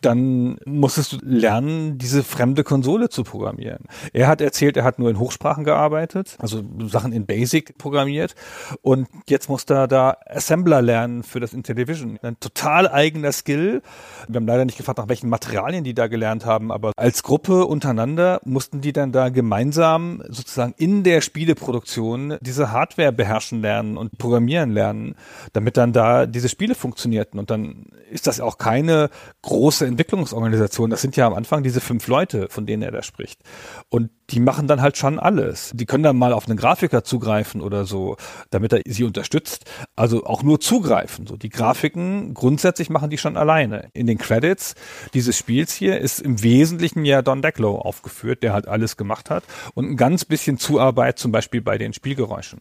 dann 0.00 0.58
musstest 0.64 1.12
du 1.12 1.18
lernen, 1.22 1.98
diese 1.98 2.22
fremde 2.22 2.64
Konsole 2.64 3.08
zu 3.08 3.24
programmieren. 3.24 3.84
Er 4.12 4.28
hat 4.28 4.40
erzählt, 4.40 4.76
er 4.76 4.84
hat 4.84 4.98
nur 4.98 5.10
in 5.10 5.18
Hochsprachen 5.18 5.64
gearbeitet, 5.64 6.36
also 6.38 6.62
Sachen 6.86 7.12
in 7.12 7.26
Basic 7.26 7.76
programmiert 7.78 8.34
und 8.82 9.08
jetzt 9.28 9.48
muss 9.48 9.64
er 9.64 9.88
da 9.88 10.16
Assembler 10.26 10.82
lernen 10.82 11.22
für 11.22 11.40
das 11.40 11.52
Intellivision. 11.52 12.18
Ein 12.22 12.38
total 12.40 12.88
eigener 12.88 13.32
Skill. 13.32 13.82
Wir 14.28 14.36
haben 14.36 14.46
leider 14.46 14.64
nicht 14.64 14.78
gefragt, 14.78 14.98
nach 14.98 15.08
welchen 15.08 15.28
Materialien 15.28 15.84
die 15.84 15.94
da 15.94 16.06
gelernt 16.06 16.46
haben, 16.46 16.72
aber 16.72 16.92
als 16.96 17.22
Gruppe 17.22 17.66
untereinander 17.66 18.40
mussten 18.44 18.80
die 18.80 18.92
dann 18.92 19.12
da 19.12 19.28
gemeinsam 19.28 20.22
sozusagen 20.28 20.74
in 20.78 21.02
der 21.02 21.20
Spieleproduktion 21.20 22.38
diese 22.40 22.72
Hardware 22.72 23.12
beherrschen 23.12 23.60
lernen 23.60 23.96
und 23.96 24.18
programmieren 24.18 24.70
lernen, 24.70 25.14
damit 25.52 25.76
dann 25.76 25.92
da 25.92 26.26
diese 26.26 26.48
Spiele 26.48 26.74
funktionierten. 26.74 27.38
Und 27.38 27.50
dann 27.50 27.86
ist 28.10 28.26
das 28.26 28.40
auch 28.40 28.58
keine 28.58 29.10
große 29.42 29.89
Entwicklungsorganisation, 29.90 30.90
das 30.90 31.02
sind 31.02 31.16
ja 31.16 31.26
am 31.26 31.34
Anfang 31.34 31.62
diese 31.62 31.80
fünf 31.80 32.06
Leute, 32.06 32.48
von 32.48 32.66
denen 32.66 32.82
er 32.82 32.90
da 32.90 33.02
spricht. 33.02 33.40
Und 33.88 34.10
die 34.30 34.40
machen 34.40 34.66
dann 34.66 34.80
halt 34.80 34.96
schon 34.96 35.18
alles. 35.18 35.72
Die 35.74 35.86
können 35.86 36.04
dann 36.04 36.16
mal 36.16 36.32
auf 36.32 36.46
einen 36.46 36.56
Grafiker 36.56 37.04
zugreifen 37.04 37.60
oder 37.60 37.84
so, 37.84 38.16
damit 38.50 38.72
er 38.72 38.80
sie 38.86 39.04
unterstützt. 39.04 39.64
Also 39.96 40.24
auch 40.24 40.42
nur 40.42 40.60
zugreifen. 40.60 41.26
So 41.26 41.36
die 41.36 41.48
Grafiken 41.48 42.34
grundsätzlich 42.34 42.90
machen 42.90 43.10
die 43.10 43.18
schon 43.18 43.36
alleine. 43.36 43.90
In 43.92 44.06
den 44.06 44.18
Credits 44.18 44.74
dieses 45.14 45.36
Spiels 45.36 45.74
hier 45.74 45.98
ist 45.98 46.20
im 46.20 46.42
Wesentlichen 46.42 47.04
ja 47.04 47.22
Don 47.22 47.42
Decklow 47.42 47.76
aufgeführt, 47.78 48.42
der 48.42 48.52
halt 48.52 48.68
alles 48.68 48.96
gemacht 48.96 49.30
hat 49.30 49.44
und 49.74 49.90
ein 49.90 49.96
ganz 49.96 50.24
bisschen 50.24 50.58
Zuarbeit 50.58 51.18
zum 51.18 51.32
Beispiel 51.32 51.60
bei 51.60 51.78
den 51.78 51.92
Spielgeräuschen. 51.92 52.60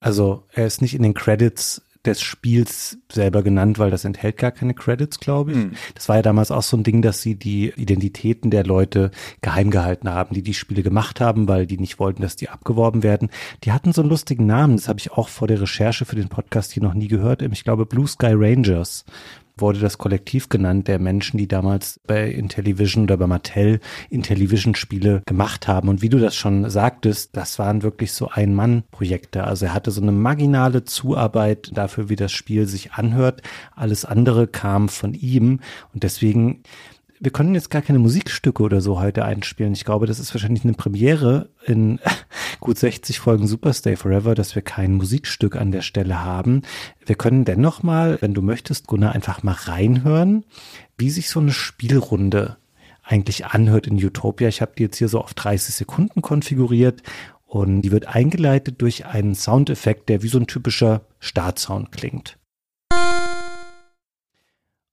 Also 0.00 0.44
er 0.52 0.66
ist 0.66 0.80
nicht 0.80 0.94
in 0.94 1.02
den 1.02 1.14
Credits 1.14 1.82
des 2.06 2.22
Spiels 2.22 2.98
selber 3.12 3.42
genannt, 3.42 3.78
weil 3.78 3.90
das 3.90 4.04
enthält 4.04 4.38
gar 4.38 4.52
keine 4.52 4.72
Credits, 4.72 5.20
glaube 5.20 5.52
ich. 5.52 5.56
Mhm. 5.58 5.72
Das 5.94 6.08
war 6.08 6.16
ja 6.16 6.22
damals 6.22 6.50
auch 6.50 6.62
so 6.62 6.76
ein 6.76 6.82
Ding, 6.82 7.02
dass 7.02 7.20
sie 7.20 7.34
die 7.34 7.72
Identitäten 7.76 8.50
der 8.50 8.64
Leute 8.64 9.10
geheim 9.42 9.70
gehalten 9.70 10.08
haben, 10.08 10.34
die 10.34 10.42
die 10.42 10.54
Spiele 10.54 10.82
gemacht 10.82 11.20
haben, 11.20 11.46
weil 11.46 11.66
die 11.66 11.78
nicht 11.78 11.98
wollten, 11.98 12.22
dass 12.22 12.36
die 12.36 12.48
abgeworben 12.48 13.02
werden. 13.02 13.28
Die 13.64 13.72
hatten 13.72 13.92
so 13.92 14.00
einen 14.00 14.10
lustigen 14.10 14.46
Namen, 14.46 14.76
das 14.76 14.88
habe 14.88 14.98
ich 14.98 15.12
auch 15.12 15.28
vor 15.28 15.46
der 15.46 15.60
Recherche 15.60 16.06
für 16.06 16.16
den 16.16 16.28
Podcast 16.28 16.72
hier 16.72 16.82
noch 16.82 16.94
nie 16.94 17.08
gehört. 17.08 17.42
Ich 17.42 17.64
glaube 17.64 17.84
Blue 17.84 18.06
Sky 18.06 18.32
Rangers 18.32 19.04
wurde 19.60 19.78
das 19.78 19.98
Kollektiv 19.98 20.48
genannt 20.48 20.88
der 20.88 20.98
Menschen, 20.98 21.38
die 21.38 21.48
damals 21.48 22.00
bei 22.06 22.28
Intellivision 22.28 23.04
oder 23.04 23.16
bei 23.16 23.26
Mattel 23.26 23.80
Intellivision-Spiele 24.10 25.22
gemacht 25.26 25.68
haben. 25.68 25.88
Und 25.88 26.02
wie 26.02 26.08
du 26.08 26.18
das 26.18 26.34
schon 26.34 26.68
sagtest, 26.68 27.36
das 27.36 27.58
waren 27.58 27.82
wirklich 27.82 28.12
so 28.12 28.28
Ein-Mann-Projekte. 28.28 29.44
Also 29.44 29.66
er 29.66 29.74
hatte 29.74 29.90
so 29.90 30.02
eine 30.02 30.12
marginale 30.12 30.84
Zuarbeit 30.84 31.70
dafür, 31.74 32.08
wie 32.08 32.16
das 32.16 32.32
Spiel 32.32 32.66
sich 32.66 32.92
anhört. 32.92 33.42
Alles 33.74 34.04
andere 34.04 34.46
kam 34.46 34.88
von 34.88 35.14
ihm. 35.14 35.60
Und 35.92 36.02
deswegen 36.02 36.62
wir 37.20 37.30
können 37.30 37.54
jetzt 37.54 37.70
gar 37.70 37.82
keine 37.82 37.98
Musikstücke 37.98 38.62
oder 38.62 38.80
so 38.80 38.98
heute 38.98 39.26
einspielen. 39.26 39.74
Ich 39.74 39.84
glaube, 39.84 40.06
das 40.06 40.18
ist 40.18 40.34
wahrscheinlich 40.34 40.64
eine 40.64 40.72
Premiere 40.72 41.50
in 41.66 42.00
gut 42.60 42.78
60 42.78 43.20
Folgen 43.20 43.46
Superstay 43.46 43.96
Forever, 43.96 44.34
dass 44.34 44.54
wir 44.54 44.62
kein 44.62 44.94
Musikstück 44.94 45.54
an 45.54 45.70
der 45.70 45.82
Stelle 45.82 46.24
haben. 46.24 46.62
Wir 47.04 47.16
können 47.16 47.44
dennoch 47.44 47.82
mal, 47.82 48.16
wenn 48.22 48.32
du 48.32 48.40
möchtest, 48.40 48.86
Gunnar, 48.86 49.12
einfach 49.12 49.42
mal 49.42 49.52
reinhören, 49.52 50.44
wie 50.96 51.10
sich 51.10 51.28
so 51.28 51.40
eine 51.40 51.52
Spielrunde 51.52 52.56
eigentlich 53.02 53.44
anhört 53.46 53.86
in 53.86 54.02
Utopia. 54.02 54.48
Ich 54.48 54.62
habe 54.62 54.72
die 54.78 54.84
jetzt 54.84 54.96
hier 54.96 55.08
so 55.08 55.20
auf 55.20 55.34
30 55.34 55.74
Sekunden 55.74 56.22
konfiguriert 56.22 57.02
und 57.46 57.82
die 57.82 57.92
wird 57.92 58.06
eingeleitet 58.06 58.80
durch 58.80 59.04
einen 59.04 59.34
Soundeffekt, 59.34 60.08
der 60.08 60.22
wie 60.22 60.28
so 60.28 60.38
ein 60.38 60.46
typischer 60.46 61.02
Startsound 61.18 61.92
klingt. 61.92 62.39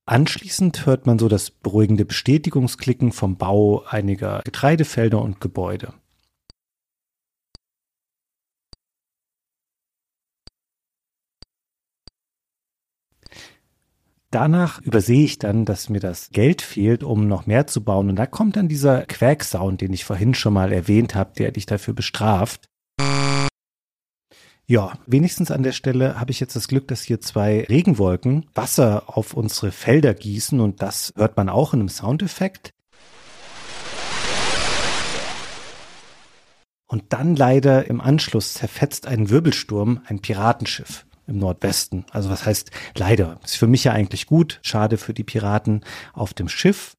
Anschließend 0.09 0.85
hört 0.85 1.05
man 1.05 1.19
so 1.19 1.27
das 1.27 1.51
beruhigende 1.51 2.05
Bestätigungsklicken 2.05 3.11
vom 3.11 3.35
Bau 3.35 3.83
einiger 3.83 4.41
Getreidefelder 4.45 5.21
und 5.21 5.41
Gebäude. 5.41 5.93
Danach 14.31 14.81
übersehe 14.81 15.25
ich 15.25 15.39
dann, 15.39 15.65
dass 15.65 15.89
mir 15.89 15.99
das 15.99 16.29
Geld 16.29 16.61
fehlt, 16.61 17.03
um 17.03 17.27
noch 17.27 17.45
mehr 17.45 17.67
zu 17.67 17.83
bauen. 17.83 18.07
Und 18.09 18.15
da 18.15 18.25
kommt 18.25 18.55
dann 18.55 18.69
dieser 18.69 19.05
Quack-Sound, 19.05 19.81
den 19.81 19.91
ich 19.91 20.05
vorhin 20.05 20.33
schon 20.33 20.53
mal 20.53 20.71
erwähnt 20.71 21.15
habe, 21.15 21.33
der 21.37 21.51
dich 21.51 21.65
dafür 21.65 21.93
bestraft. 21.93 22.69
Ja, 24.69 24.99
wenigstens 25.05 25.49
an 25.49 25.63
der 25.63 25.71
Stelle 25.71 26.19
habe 26.19 26.31
ich 26.31 26.41
jetzt 26.41 26.57
das 26.57 26.67
Glück, 26.67 26.89
dass 26.89 27.01
hier 27.01 27.21
zwei 27.21 27.63
Regenwolken 27.69 28.47
Wasser 28.53 29.03
auf 29.07 29.33
unsere 29.33 29.71
Felder 29.71 30.13
gießen 30.13 30.59
und 30.59 30.81
das 30.81 31.13
hört 31.15 31.37
man 31.37 31.47
auch 31.47 31.73
in 31.73 31.79
einem 31.79 31.87
Soundeffekt. 31.87 32.73
Und 36.85 37.13
dann 37.13 37.37
leider 37.37 37.87
im 37.87 38.01
Anschluss 38.01 38.55
zerfetzt 38.55 39.07
ein 39.07 39.29
Wirbelsturm 39.29 40.01
ein 40.05 40.19
Piratenschiff 40.19 41.05
im 41.27 41.37
Nordwesten. 41.37 42.05
Also 42.11 42.29
was 42.29 42.45
heißt 42.45 42.71
leider? 42.97 43.39
Ist 43.45 43.55
für 43.55 43.67
mich 43.67 43.85
ja 43.85 43.93
eigentlich 43.93 44.25
gut. 44.25 44.59
Schade 44.63 44.97
für 44.97 45.13
die 45.13 45.23
Piraten 45.23 45.85
auf 46.11 46.33
dem 46.33 46.49
Schiff. 46.49 46.96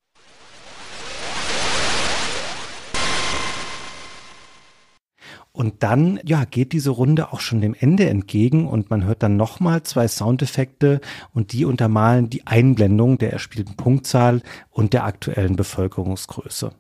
Und 5.59 5.83
dann, 5.83 6.21
ja, 6.25 6.45
geht 6.45 6.71
diese 6.71 6.91
Runde 6.91 7.33
auch 7.33 7.41
schon 7.41 7.61
dem 7.61 7.75
Ende 7.75 8.09
entgegen 8.09 8.69
und 8.69 8.91
man 8.91 9.03
hört 9.03 9.25
dann 9.25 9.37
nochmal 9.37 9.83
zwei 9.83 10.07
Soundeffekte 10.07 11.01
und 11.35 11.53
die 11.53 11.65
untermalen 11.65 12.31
die 12.31 12.47
Einblendung 12.47 13.19
der 13.19 13.33
erspielten 13.33 13.75
Punktzahl 13.75 14.43
und 14.71 14.93
der 14.93 15.03
aktuellen 15.03 15.57
Bevölkerungsgröße. 15.57 16.71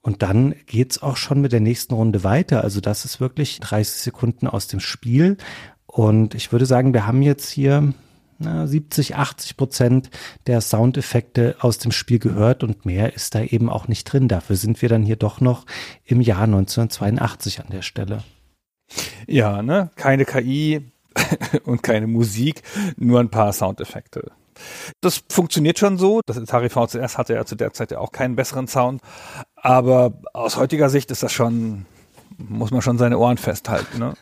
Und 0.00 0.22
dann 0.22 0.56
geht's 0.66 1.00
auch 1.00 1.16
schon 1.16 1.40
mit 1.40 1.52
der 1.52 1.60
nächsten 1.60 1.94
Runde 1.94 2.24
weiter. 2.24 2.64
Also 2.64 2.80
das 2.80 3.04
ist 3.04 3.20
wirklich 3.20 3.60
30 3.60 4.00
Sekunden 4.00 4.48
aus 4.48 4.66
dem 4.66 4.80
Spiel. 4.80 5.36
Und 5.86 6.34
ich 6.34 6.50
würde 6.50 6.66
sagen, 6.66 6.92
wir 6.92 7.06
haben 7.06 7.22
jetzt 7.22 7.48
hier 7.50 7.94
na, 8.38 8.66
70, 8.66 9.16
80 9.16 9.56
Prozent 9.56 10.10
der 10.46 10.60
Soundeffekte 10.60 11.56
aus 11.60 11.78
dem 11.78 11.90
Spiel 11.92 12.18
gehört 12.18 12.62
und 12.62 12.86
mehr 12.86 13.14
ist 13.14 13.34
da 13.34 13.42
eben 13.42 13.68
auch 13.68 13.88
nicht 13.88 14.04
drin. 14.04 14.28
Dafür 14.28 14.56
sind 14.56 14.80
wir 14.80 14.88
dann 14.88 15.02
hier 15.02 15.16
doch 15.16 15.40
noch 15.40 15.66
im 16.04 16.20
Jahr 16.20 16.42
1982 16.42 17.60
an 17.60 17.66
der 17.70 17.82
Stelle. 17.82 18.22
Ja, 19.26 19.62
ne? 19.62 19.90
Keine 19.96 20.24
KI 20.24 20.92
und 21.64 21.82
keine 21.82 22.06
Musik, 22.06 22.62
nur 22.96 23.20
ein 23.20 23.30
paar 23.30 23.52
Soundeffekte. 23.52 24.30
Das 25.00 25.22
funktioniert 25.28 25.78
schon 25.78 25.98
so. 25.98 26.20
Das 26.26 26.38
Atari 26.38 26.68
VCS 26.68 27.18
hatte 27.18 27.34
ja 27.34 27.44
zu 27.44 27.54
der 27.54 27.72
Zeit 27.72 27.90
ja 27.90 27.98
auch 27.98 28.12
keinen 28.12 28.36
besseren 28.36 28.66
Sound. 28.66 29.02
Aber 29.56 30.20
aus 30.32 30.56
heutiger 30.56 30.90
Sicht 30.90 31.10
ist 31.10 31.22
das 31.22 31.32
schon, 31.32 31.86
muss 32.36 32.70
man 32.70 32.82
schon 32.82 32.98
seine 32.98 33.18
Ohren 33.18 33.38
festhalten. 33.38 33.98
Ne? 33.98 34.14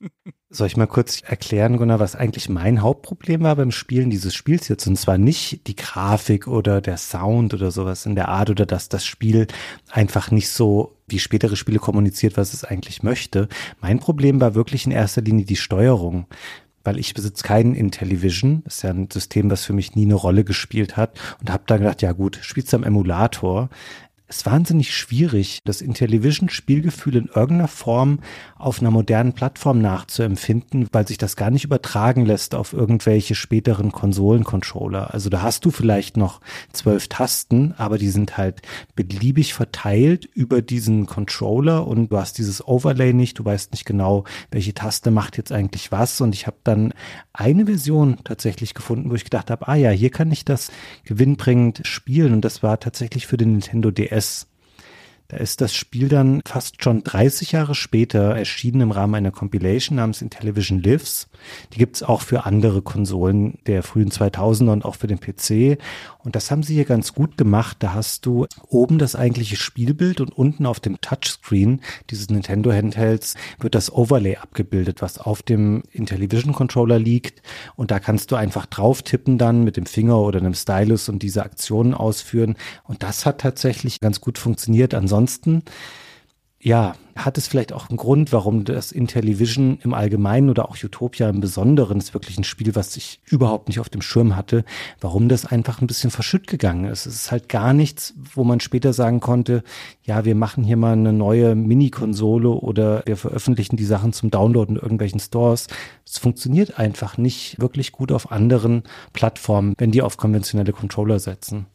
Soll 0.54 0.68
ich 0.68 0.76
mal 0.76 0.86
kurz 0.86 1.20
erklären, 1.26 1.78
Gunnar, 1.78 1.98
was 1.98 2.14
eigentlich 2.14 2.48
mein 2.48 2.80
Hauptproblem 2.80 3.42
war 3.42 3.56
beim 3.56 3.72
Spielen 3.72 4.08
dieses 4.08 4.36
Spiels 4.36 4.68
jetzt? 4.68 4.86
Und 4.86 4.96
zwar 4.96 5.18
nicht 5.18 5.66
die 5.66 5.74
Grafik 5.74 6.46
oder 6.46 6.80
der 6.80 6.96
Sound 6.96 7.54
oder 7.54 7.72
sowas 7.72 8.06
in 8.06 8.14
der 8.14 8.28
Art 8.28 8.50
oder 8.50 8.64
dass 8.64 8.88
das 8.88 9.04
Spiel 9.04 9.48
einfach 9.90 10.30
nicht 10.30 10.48
so 10.48 10.94
wie 11.08 11.18
spätere 11.18 11.56
Spiele 11.56 11.80
kommuniziert, 11.80 12.36
was 12.36 12.54
es 12.54 12.62
eigentlich 12.62 13.02
möchte. 13.02 13.48
Mein 13.80 13.98
Problem 13.98 14.40
war 14.40 14.54
wirklich 14.54 14.86
in 14.86 14.92
erster 14.92 15.22
Linie 15.22 15.44
die 15.44 15.56
Steuerung 15.56 16.26
weil 16.86 16.98
ich 16.98 17.14
besitze 17.14 17.42
keinen 17.42 17.74
Intellivision. 17.74 18.62
Das 18.64 18.76
ist 18.76 18.82
ja 18.82 18.90
ein 18.90 19.08
System, 19.10 19.50
was 19.50 19.64
für 19.64 19.72
mich 19.72 19.96
nie 19.96 20.04
eine 20.04 20.14
Rolle 20.14 20.44
gespielt 20.44 20.98
hat. 20.98 21.18
Und 21.40 21.50
habe 21.50 21.64
da 21.66 21.78
gedacht, 21.78 22.02
ja 22.02 22.12
gut, 22.12 22.38
spielst 22.42 22.72
du 22.72 22.76
am 22.76 22.84
Emulator 22.84 23.70
ist 24.26 24.46
wahnsinnig 24.46 24.94
schwierig, 24.94 25.60
das 25.64 25.82
Intellivision-Spielgefühl 25.82 27.16
in 27.16 27.26
irgendeiner 27.26 27.68
Form 27.68 28.20
auf 28.56 28.80
einer 28.80 28.90
modernen 28.90 29.34
Plattform 29.34 29.82
nachzuempfinden, 29.82 30.88
weil 30.92 31.06
sich 31.06 31.18
das 31.18 31.36
gar 31.36 31.50
nicht 31.50 31.64
übertragen 31.64 32.24
lässt 32.24 32.54
auf 32.54 32.72
irgendwelche 32.72 33.34
späteren 33.34 33.92
Konsolencontroller. 33.92 35.12
Also 35.12 35.28
da 35.28 35.42
hast 35.42 35.66
du 35.66 35.70
vielleicht 35.70 36.16
noch 36.16 36.40
zwölf 36.72 37.08
Tasten, 37.08 37.74
aber 37.76 37.98
die 37.98 38.08
sind 38.08 38.38
halt 38.38 38.62
beliebig 38.96 39.52
verteilt 39.52 40.24
über 40.24 40.62
diesen 40.62 41.04
Controller 41.04 41.86
und 41.86 42.10
du 42.10 42.16
hast 42.16 42.38
dieses 42.38 42.66
Overlay 42.66 43.12
nicht, 43.12 43.38
du 43.38 43.44
weißt 43.44 43.72
nicht 43.72 43.84
genau, 43.84 44.24
welche 44.50 44.72
Taste 44.72 45.10
macht 45.10 45.36
jetzt 45.36 45.52
eigentlich 45.52 45.92
was. 45.92 46.22
Und 46.22 46.34
ich 46.34 46.46
habe 46.46 46.56
dann 46.64 46.94
eine 47.34 47.66
Version 47.66 48.16
tatsächlich 48.24 48.72
gefunden, 48.72 49.10
wo 49.10 49.14
ich 49.14 49.24
gedacht 49.24 49.50
habe, 49.50 49.68
ah 49.68 49.74
ja, 49.74 49.90
hier 49.90 50.10
kann 50.10 50.32
ich 50.32 50.46
das 50.46 50.72
gewinnbringend 51.04 51.82
spielen. 51.84 52.32
Und 52.32 52.42
das 52.42 52.62
war 52.62 52.80
tatsächlich 52.80 53.26
für 53.26 53.36
den 53.36 53.52
Nintendo 53.52 53.90
DS 53.90 54.13
DS. 54.14 54.46
Da 55.28 55.38
ist 55.38 55.62
das 55.62 55.74
Spiel 55.74 56.08
dann 56.08 56.42
fast 56.46 56.84
schon 56.84 57.02
30 57.02 57.52
Jahre 57.52 57.74
später 57.74 58.36
erschienen 58.36 58.82
im 58.82 58.90
Rahmen 58.90 59.14
einer 59.14 59.30
Compilation 59.30 59.96
namens 59.96 60.20
Intellivision 60.20 60.82
Lives. 60.82 61.28
Die 61.72 61.78
gibt 61.78 61.96
es 61.96 62.02
auch 62.02 62.20
für 62.20 62.44
andere 62.44 62.82
Konsolen 62.82 63.58
der 63.66 63.82
frühen 63.82 64.10
2000er 64.10 64.72
und 64.72 64.84
auch 64.84 64.96
für 64.96 65.06
den 65.06 65.20
PC. 65.20 65.78
Und 66.22 66.36
das 66.36 66.50
haben 66.50 66.62
sie 66.62 66.74
hier 66.74 66.84
ganz 66.84 67.14
gut 67.14 67.38
gemacht. 67.38 67.78
Da 67.80 67.94
hast 67.94 68.26
du 68.26 68.46
oben 68.68 68.98
das 68.98 69.16
eigentliche 69.16 69.56
Spielbild 69.56 70.20
und 70.20 70.30
unten 70.36 70.66
auf 70.66 70.78
dem 70.78 71.00
Touchscreen 71.00 71.80
dieses 72.10 72.28
Nintendo 72.28 72.70
Handhelds 72.70 73.34
wird 73.58 73.74
das 73.74 73.90
Overlay 73.90 74.36
abgebildet, 74.36 75.00
was 75.00 75.16
auf 75.16 75.42
dem 75.42 75.84
Intellivision 75.92 76.52
Controller 76.52 76.98
liegt. 76.98 77.40
Und 77.76 77.90
da 77.90 77.98
kannst 77.98 78.30
du 78.30 78.36
einfach 78.36 78.66
drauf 78.66 79.00
tippen 79.02 79.38
dann 79.38 79.64
mit 79.64 79.78
dem 79.78 79.86
Finger 79.86 80.18
oder 80.18 80.38
einem 80.38 80.54
Stylus 80.54 81.08
und 81.08 81.22
diese 81.22 81.42
Aktionen 81.42 81.94
ausführen. 81.94 82.56
Und 82.84 83.02
das 83.02 83.24
hat 83.24 83.40
tatsächlich 83.40 84.00
ganz 84.00 84.20
gut 84.20 84.36
funktioniert. 84.36 84.92
Ansonsten 84.92 85.13
ja, 86.64 86.94
hat 87.14 87.36
es 87.36 87.46
vielleicht 87.46 87.74
auch 87.74 87.90
einen 87.90 87.98
Grund, 87.98 88.32
warum 88.32 88.64
das 88.64 88.90
Intellivision 88.90 89.78
im 89.82 89.92
Allgemeinen 89.92 90.48
oder 90.48 90.66
auch 90.66 90.76
Utopia 90.82 91.28
im 91.28 91.40
Besonderen 91.40 91.98
ist 91.98 92.14
wirklich 92.14 92.38
ein 92.38 92.44
Spiel, 92.44 92.74
was 92.74 92.96
ich 92.96 93.20
überhaupt 93.26 93.68
nicht 93.68 93.80
auf 93.80 93.90
dem 93.90 94.00
Schirm 94.00 94.34
hatte, 94.34 94.64
warum 94.98 95.28
das 95.28 95.44
einfach 95.44 95.82
ein 95.82 95.86
bisschen 95.86 96.10
verschütt 96.10 96.46
gegangen 96.46 96.86
ist. 96.86 97.04
Es 97.04 97.16
ist 97.16 97.30
halt 97.30 97.50
gar 97.50 97.74
nichts, 97.74 98.14
wo 98.34 98.44
man 98.44 98.60
später 98.60 98.94
sagen 98.94 99.20
konnte, 99.20 99.62
ja, 100.04 100.24
wir 100.24 100.34
machen 100.34 100.64
hier 100.64 100.78
mal 100.78 100.94
eine 100.94 101.12
neue 101.12 101.54
Mini-Konsole 101.54 102.48
oder 102.48 103.02
wir 103.04 103.18
veröffentlichen 103.18 103.76
die 103.76 103.84
Sachen 103.84 104.14
zum 104.14 104.30
Download 104.30 104.72
in 104.72 104.76
irgendwelchen 104.76 105.20
Stores. 105.20 105.66
Es 106.06 106.16
funktioniert 106.16 106.78
einfach 106.78 107.18
nicht 107.18 107.60
wirklich 107.60 107.92
gut 107.92 108.10
auf 108.10 108.32
anderen 108.32 108.84
Plattformen, 109.12 109.74
wenn 109.76 109.90
die 109.90 110.00
auf 110.00 110.16
konventionelle 110.16 110.72
Controller 110.72 111.20
setzen. 111.20 111.66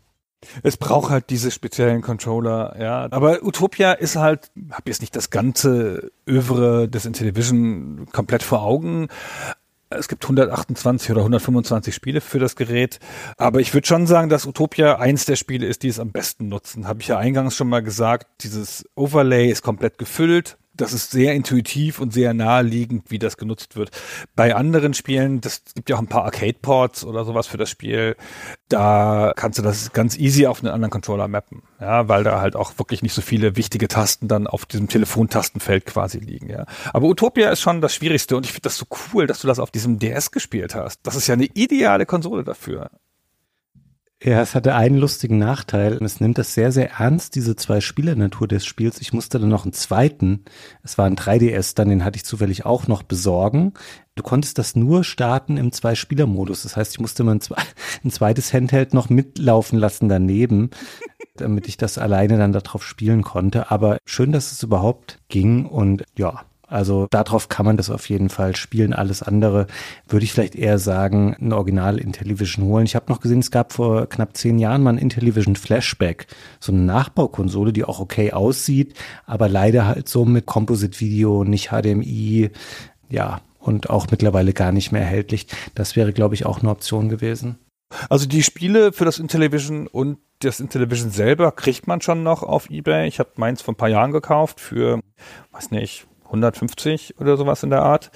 Es 0.64 0.78
braucht 0.78 1.12
halt 1.12 1.30
diese 1.30 1.52
speziellen 1.52 2.02
Controller, 2.02 2.76
ja. 2.80 3.08
Aber 3.12 3.44
Utopia 3.44 3.92
ist 3.92 4.16
halt, 4.16 4.52
hab 4.72 4.88
jetzt 4.88 5.02
nicht 5.02 5.16
das 5.16 5.30
ganze 5.30 6.12
Övre 6.28 6.88
des 6.88 7.06
Intellivision 7.06 8.08
komplett 8.12 8.44
vor 8.44 8.64
Augen. 8.64 9.10
Es 9.90 10.08
gibt 10.08 10.24
128 10.24 11.12
oder 11.12 11.22
125 11.22 11.94
Spiele 11.94 12.22
für 12.22 12.40
das 12.40 12.56
Gerät. 12.56 13.00
Aber 13.38 13.60
ich 13.60 13.74
würde 13.74 13.88
schon 13.88 14.08
sagen, 14.08 14.30
dass 14.30 14.46
Utopia 14.46 15.00
eins 15.00 15.26
der 15.26 15.36
Spiele 15.36 15.66
ist, 15.66 15.84
die 15.84 15.88
es 15.88 16.00
am 16.00 16.12
besten 16.12 16.48
nutzen. 16.48 16.88
Habe 16.88 17.02
ich 17.02 17.08
ja 17.08 17.18
eingangs 17.18 17.56
schon 17.56 17.68
mal 17.70 17.82
gesagt. 17.82 18.28
Dieses 18.42 18.86
Overlay 18.96 19.50
ist 19.50 19.64
komplett 19.64 19.98
gefüllt 19.98 20.58
das 20.82 20.94
ist 20.94 21.12
sehr 21.12 21.34
intuitiv 21.34 22.00
und 22.00 22.14
sehr 22.14 22.34
naheliegend, 22.34 23.10
wie 23.10 23.20
das 23.20 23.38
genutzt 23.38 23.76
wird. 23.76 23.92
Bei 24.36 24.56
anderen 24.56 24.94
Spielen, 24.94 25.42
das 25.42 25.64
gibt 25.76 25.90
ja 25.90 25.96
auch 25.96 26.02
ein 26.02 26.08
paar 26.08 26.26
Arcade-Ports 26.26 27.04
oder 27.04 27.26
sowas 27.26 27.48
für 27.48 27.58
das 27.58 27.70
Spiel, 27.70 28.16
da 28.70 29.34
kannst 29.36 29.60
du 29.60 29.64
das 29.64 29.92
ganz 29.94 30.18
easy 30.18 30.48
auf 30.48 30.64
einen 30.64 30.74
anderen 30.74 30.92
Controller 30.92 31.28
mappen, 31.28 31.64
ja, 31.80 32.08
weil 32.08 32.24
da 32.24 32.40
halt 32.40 32.56
auch 32.56 32.78
wirklich 32.78 33.02
nicht 33.02 33.14
so 33.14 33.22
viele 33.22 33.56
wichtige 33.56 33.88
Tasten 33.88 34.28
dann 34.28 34.48
auf 34.48 34.66
diesem 34.66 34.88
Telefontastenfeld 34.88 35.86
quasi 35.86 36.20
liegen, 36.20 36.50
ja. 36.50 36.66
Aber 36.94 37.08
Utopia 37.08 37.50
ist 37.50 37.62
schon 37.62 37.82
das 37.82 37.94
Schwierigste 37.94 38.38
und 38.38 38.46
ich 38.46 38.52
finde 38.52 38.64
das 38.64 38.78
so 38.78 38.86
cool, 39.14 39.28
dass 39.28 39.42
du 39.42 39.48
das 39.48 39.60
auf 39.60 39.72
diesem 39.72 40.00
DS 40.00 40.32
gespielt 40.32 40.76
hast. 40.76 41.02
Das 41.04 41.16
ist 41.16 41.28
ja 41.28 41.34
eine 41.34 41.46
ideale 41.46 42.06
Konsole 42.06 42.44
dafür. 42.44 42.90
Ja, 44.22 44.42
es 44.42 44.54
hatte 44.54 44.76
einen 44.76 44.98
lustigen 44.98 45.38
Nachteil. 45.38 45.94
Es 46.04 46.20
nimmt 46.20 46.38
das 46.38 46.54
sehr, 46.54 46.74
sehr 46.74 46.92
ernst, 46.92 47.36
diese 47.36 47.56
zwei 47.56 47.80
Spielernatur 47.80 48.50
des 48.50 48.66
Spiels. 48.66 49.00
Ich 49.00 49.14
musste 49.14 49.40
dann 49.40 49.48
noch 49.48 49.64
einen 49.64 49.72
zweiten, 49.72 50.44
es 50.84 50.98
war 50.98 51.06
ein 51.06 51.16
3DS, 51.16 51.74
dann 51.76 51.88
den 51.88 52.04
hatte 52.04 52.18
ich 52.18 52.26
zufällig 52.26 52.66
auch 52.66 52.88
noch 52.88 53.02
besorgen. 53.02 53.74
Du 54.16 54.24
konntest 54.24 54.58
das 54.58 54.76
nur 54.76 55.06
starten 55.06 55.56
im 55.56 55.72
Zwei-Spieler-Modus. 55.72 56.64
Das 56.64 56.76
heißt, 56.76 56.92
ich 56.92 57.00
musste 57.00 57.24
mal 57.24 57.40
ein, 58.04 58.12
zweites 58.12 58.52
Handheld 58.52 58.94
noch 58.94 59.10
mitlaufen 59.10 59.80
lassen 59.80 60.10
daneben, 60.10 60.72
damit 61.38 61.70
ich 61.70 61.78
das 61.78 61.98
alleine 61.98 62.38
dann 62.38 62.52
darauf 62.52 62.84
spielen 62.84 63.22
konnte. 63.22 63.72
Aber 63.72 64.00
schön, 64.04 64.34
dass 64.34 64.52
es 64.52 64.62
überhaupt 64.64 65.20
ging 65.30 65.66
und 65.66 66.04
ja, 66.18 66.44
also 66.70 67.08
darauf 67.10 67.50
kann 67.50 67.66
man 67.66 67.78
das 67.78 67.90
auf 67.90 68.10
jeden 68.10 68.30
Fall 68.30 68.56
spielen. 68.56 68.94
Alles 68.94 69.24
andere 69.24 69.68
würde 70.08 70.24
ich 70.24 70.32
vielleicht 70.32 70.56
eher 70.56 70.78
sagen, 70.78 71.36
ein 71.40 71.52
Original 71.52 71.98
Intellivision 71.98 72.66
holen. 72.66 72.86
Ich 72.86 72.96
habe 72.96 73.12
noch 73.12 73.22
gesehen, 73.22 73.40
es 73.40 73.52
gab 73.52 73.74
vor 73.74 74.08
knapp 74.08 74.38
zehn 74.38 74.60
Jahren 74.60 74.84
mal 74.84 74.92
ein 74.92 74.98
Intellivision 74.98 75.56
Flashback, 75.56 76.28
so 76.60 76.72
eine 76.72 76.82
Nachbaukonsole, 76.82 77.74
die 77.74 77.86
auch 77.86 78.00
okay 78.00 78.32
aussieht, 78.32 78.94
aber 79.26 79.50
leider 79.50 79.88
halt 79.88 80.08
so 80.08 80.26
mit 80.26 80.46
Composite 80.46 81.00
Video, 81.00 81.44
nicht 81.44 81.70
HDMI, 81.70 82.52
ja, 83.10 83.42
und 83.60 83.90
auch 83.90 84.08
mittlerweile 84.10 84.54
gar 84.54 84.72
nicht 84.72 84.92
mehr 84.92 85.02
erhältlich. 85.02 85.48
Das 85.76 85.96
wäre, 85.96 86.14
glaube 86.14 86.36
ich, 86.36 86.46
auch 86.46 86.60
eine 86.60 86.70
Option 86.70 87.10
gewesen. 87.10 87.58
Also 88.10 88.28
die 88.28 88.44
Spiele 88.44 88.94
für 88.94 89.06
das 89.06 89.20
Intellivision 89.20 89.88
und 89.88 90.20
das 90.40 90.60
Intellivision 90.60 91.10
selber 91.10 91.52
kriegt 91.52 91.88
man 91.88 92.02
schon 92.02 92.24
noch 92.24 92.44
auf 92.44 92.70
eBay. 92.70 93.08
Ich 93.08 93.20
habe 93.20 93.32
meins 93.36 93.62
vor 93.62 93.74
ein 93.74 93.78
paar 93.78 93.90
Jahren 93.90 94.12
gekauft 94.12 94.60
für, 94.60 95.02
weiß 95.52 95.72
nicht, 95.72 96.08
150 96.30 97.20
oder 97.20 97.38
sowas 97.38 97.64
in 97.64 97.70
der 97.70 97.82
Art. 97.82 98.12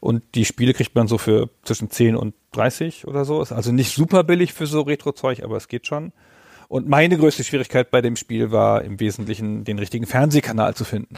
Und 0.00 0.22
die 0.34 0.44
Spiele 0.44 0.74
kriegt 0.74 0.94
man 0.94 1.08
so 1.08 1.18
für 1.18 1.48
zwischen 1.62 1.90
10 1.90 2.16
und 2.16 2.34
30 2.52 3.06
oder 3.06 3.24
so. 3.24 3.40
Ist 3.40 3.52
also 3.52 3.72
nicht 3.72 3.94
super 3.94 4.24
billig 4.24 4.52
für 4.52 4.66
so 4.66 4.82
Retro-Zeug, 4.82 5.42
aber 5.42 5.56
es 5.56 5.68
geht 5.68 5.86
schon. 5.86 6.12
Und 6.68 6.86
meine 6.86 7.16
größte 7.16 7.44
Schwierigkeit 7.44 7.90
bei 7.90 8.02
dem 8.02 8.16
Spiel 8.16 8.50
war 8.50 8.82
im 8.82 9.00
Wesentlichen, 9.00 9.64
den 9.64 9.78
richtigen 9.78 10.06
Fernsehkanal 10.06 10.74
zu 10.74 10.84
finden. 10.84 11.16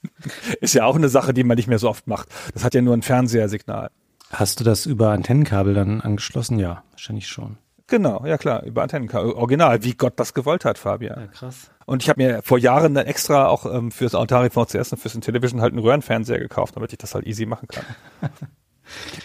Ist 0.60 0.74
ja 0.74 0.84
auch 0.84 0.94
eine 0.94 1.08
Sache, 1.08 1.34
die 1.34 1.42
man 1.42 1.56
nicht 1.56 1.66
mehr 1.66 1.80
so 1.80 1.88
oft 1.88 2.06
macht. 2.06 2.28
Das 2.54 2.64
hat 2.64 2.74
ja 2.74 2.80
nur 2.80 2.94
ein 2.94 3.02
Fernsehersignal. 3.02 3.90
Hast 4.30 4.60
du 4.60 4.64
das 4.64 4.86
über 4.86 5.10
Antennenkabel 5.10 5.74
dann 5.74 6.00
angeschlossen? 6.00 6.58
Ja, 6.58 6.84
wahrscheinlich 6.92 7.26
schon. 7.26 7.58
Genau, 7.88 8.24
ja 8.24 8.38
klar, 8.38 8.62
über 8.62 8.82
Antennenkabel. 8.82 9.32
Original, 9.32 9.82
wie 9.82 9.94
Gott 9.94 10.14
das 10.16 10.32
gewollt 10.32 10.64
hat, 10.64 10.78
Fabian. 10.78 11.20
Ja, 11.20 11.26
krass. 11.26 11.70
Und 11.86 12.02
ich 12.02 12.08
habe 12.08 12.22
mir 12.22 12.42
vor 12.42 12.58
Jahren 12.58 12.94
dann 12.94 13.06
extra 13.06 13.48
auch 13.48 13.66
ähm, 13.66 13.90
fürs 13.90 14.14
Atari 14.14 14.50
VCS 14.50 14.92
und 14.92 14.98
fürs 14.98 15.14
Television 15.14 15.60
halt 15.60 15.72
einen 15.72 15.82
Röhrenfernseher 15.82 16.38
gekauft, 16.38 16.76
damit 16.76 16.92
ich 16.92 16.98
das 16.98 17.14
halt 17.14 17.26
easy 17.26 17.46
machen 17.46 17.68
kann. 17.68 17.84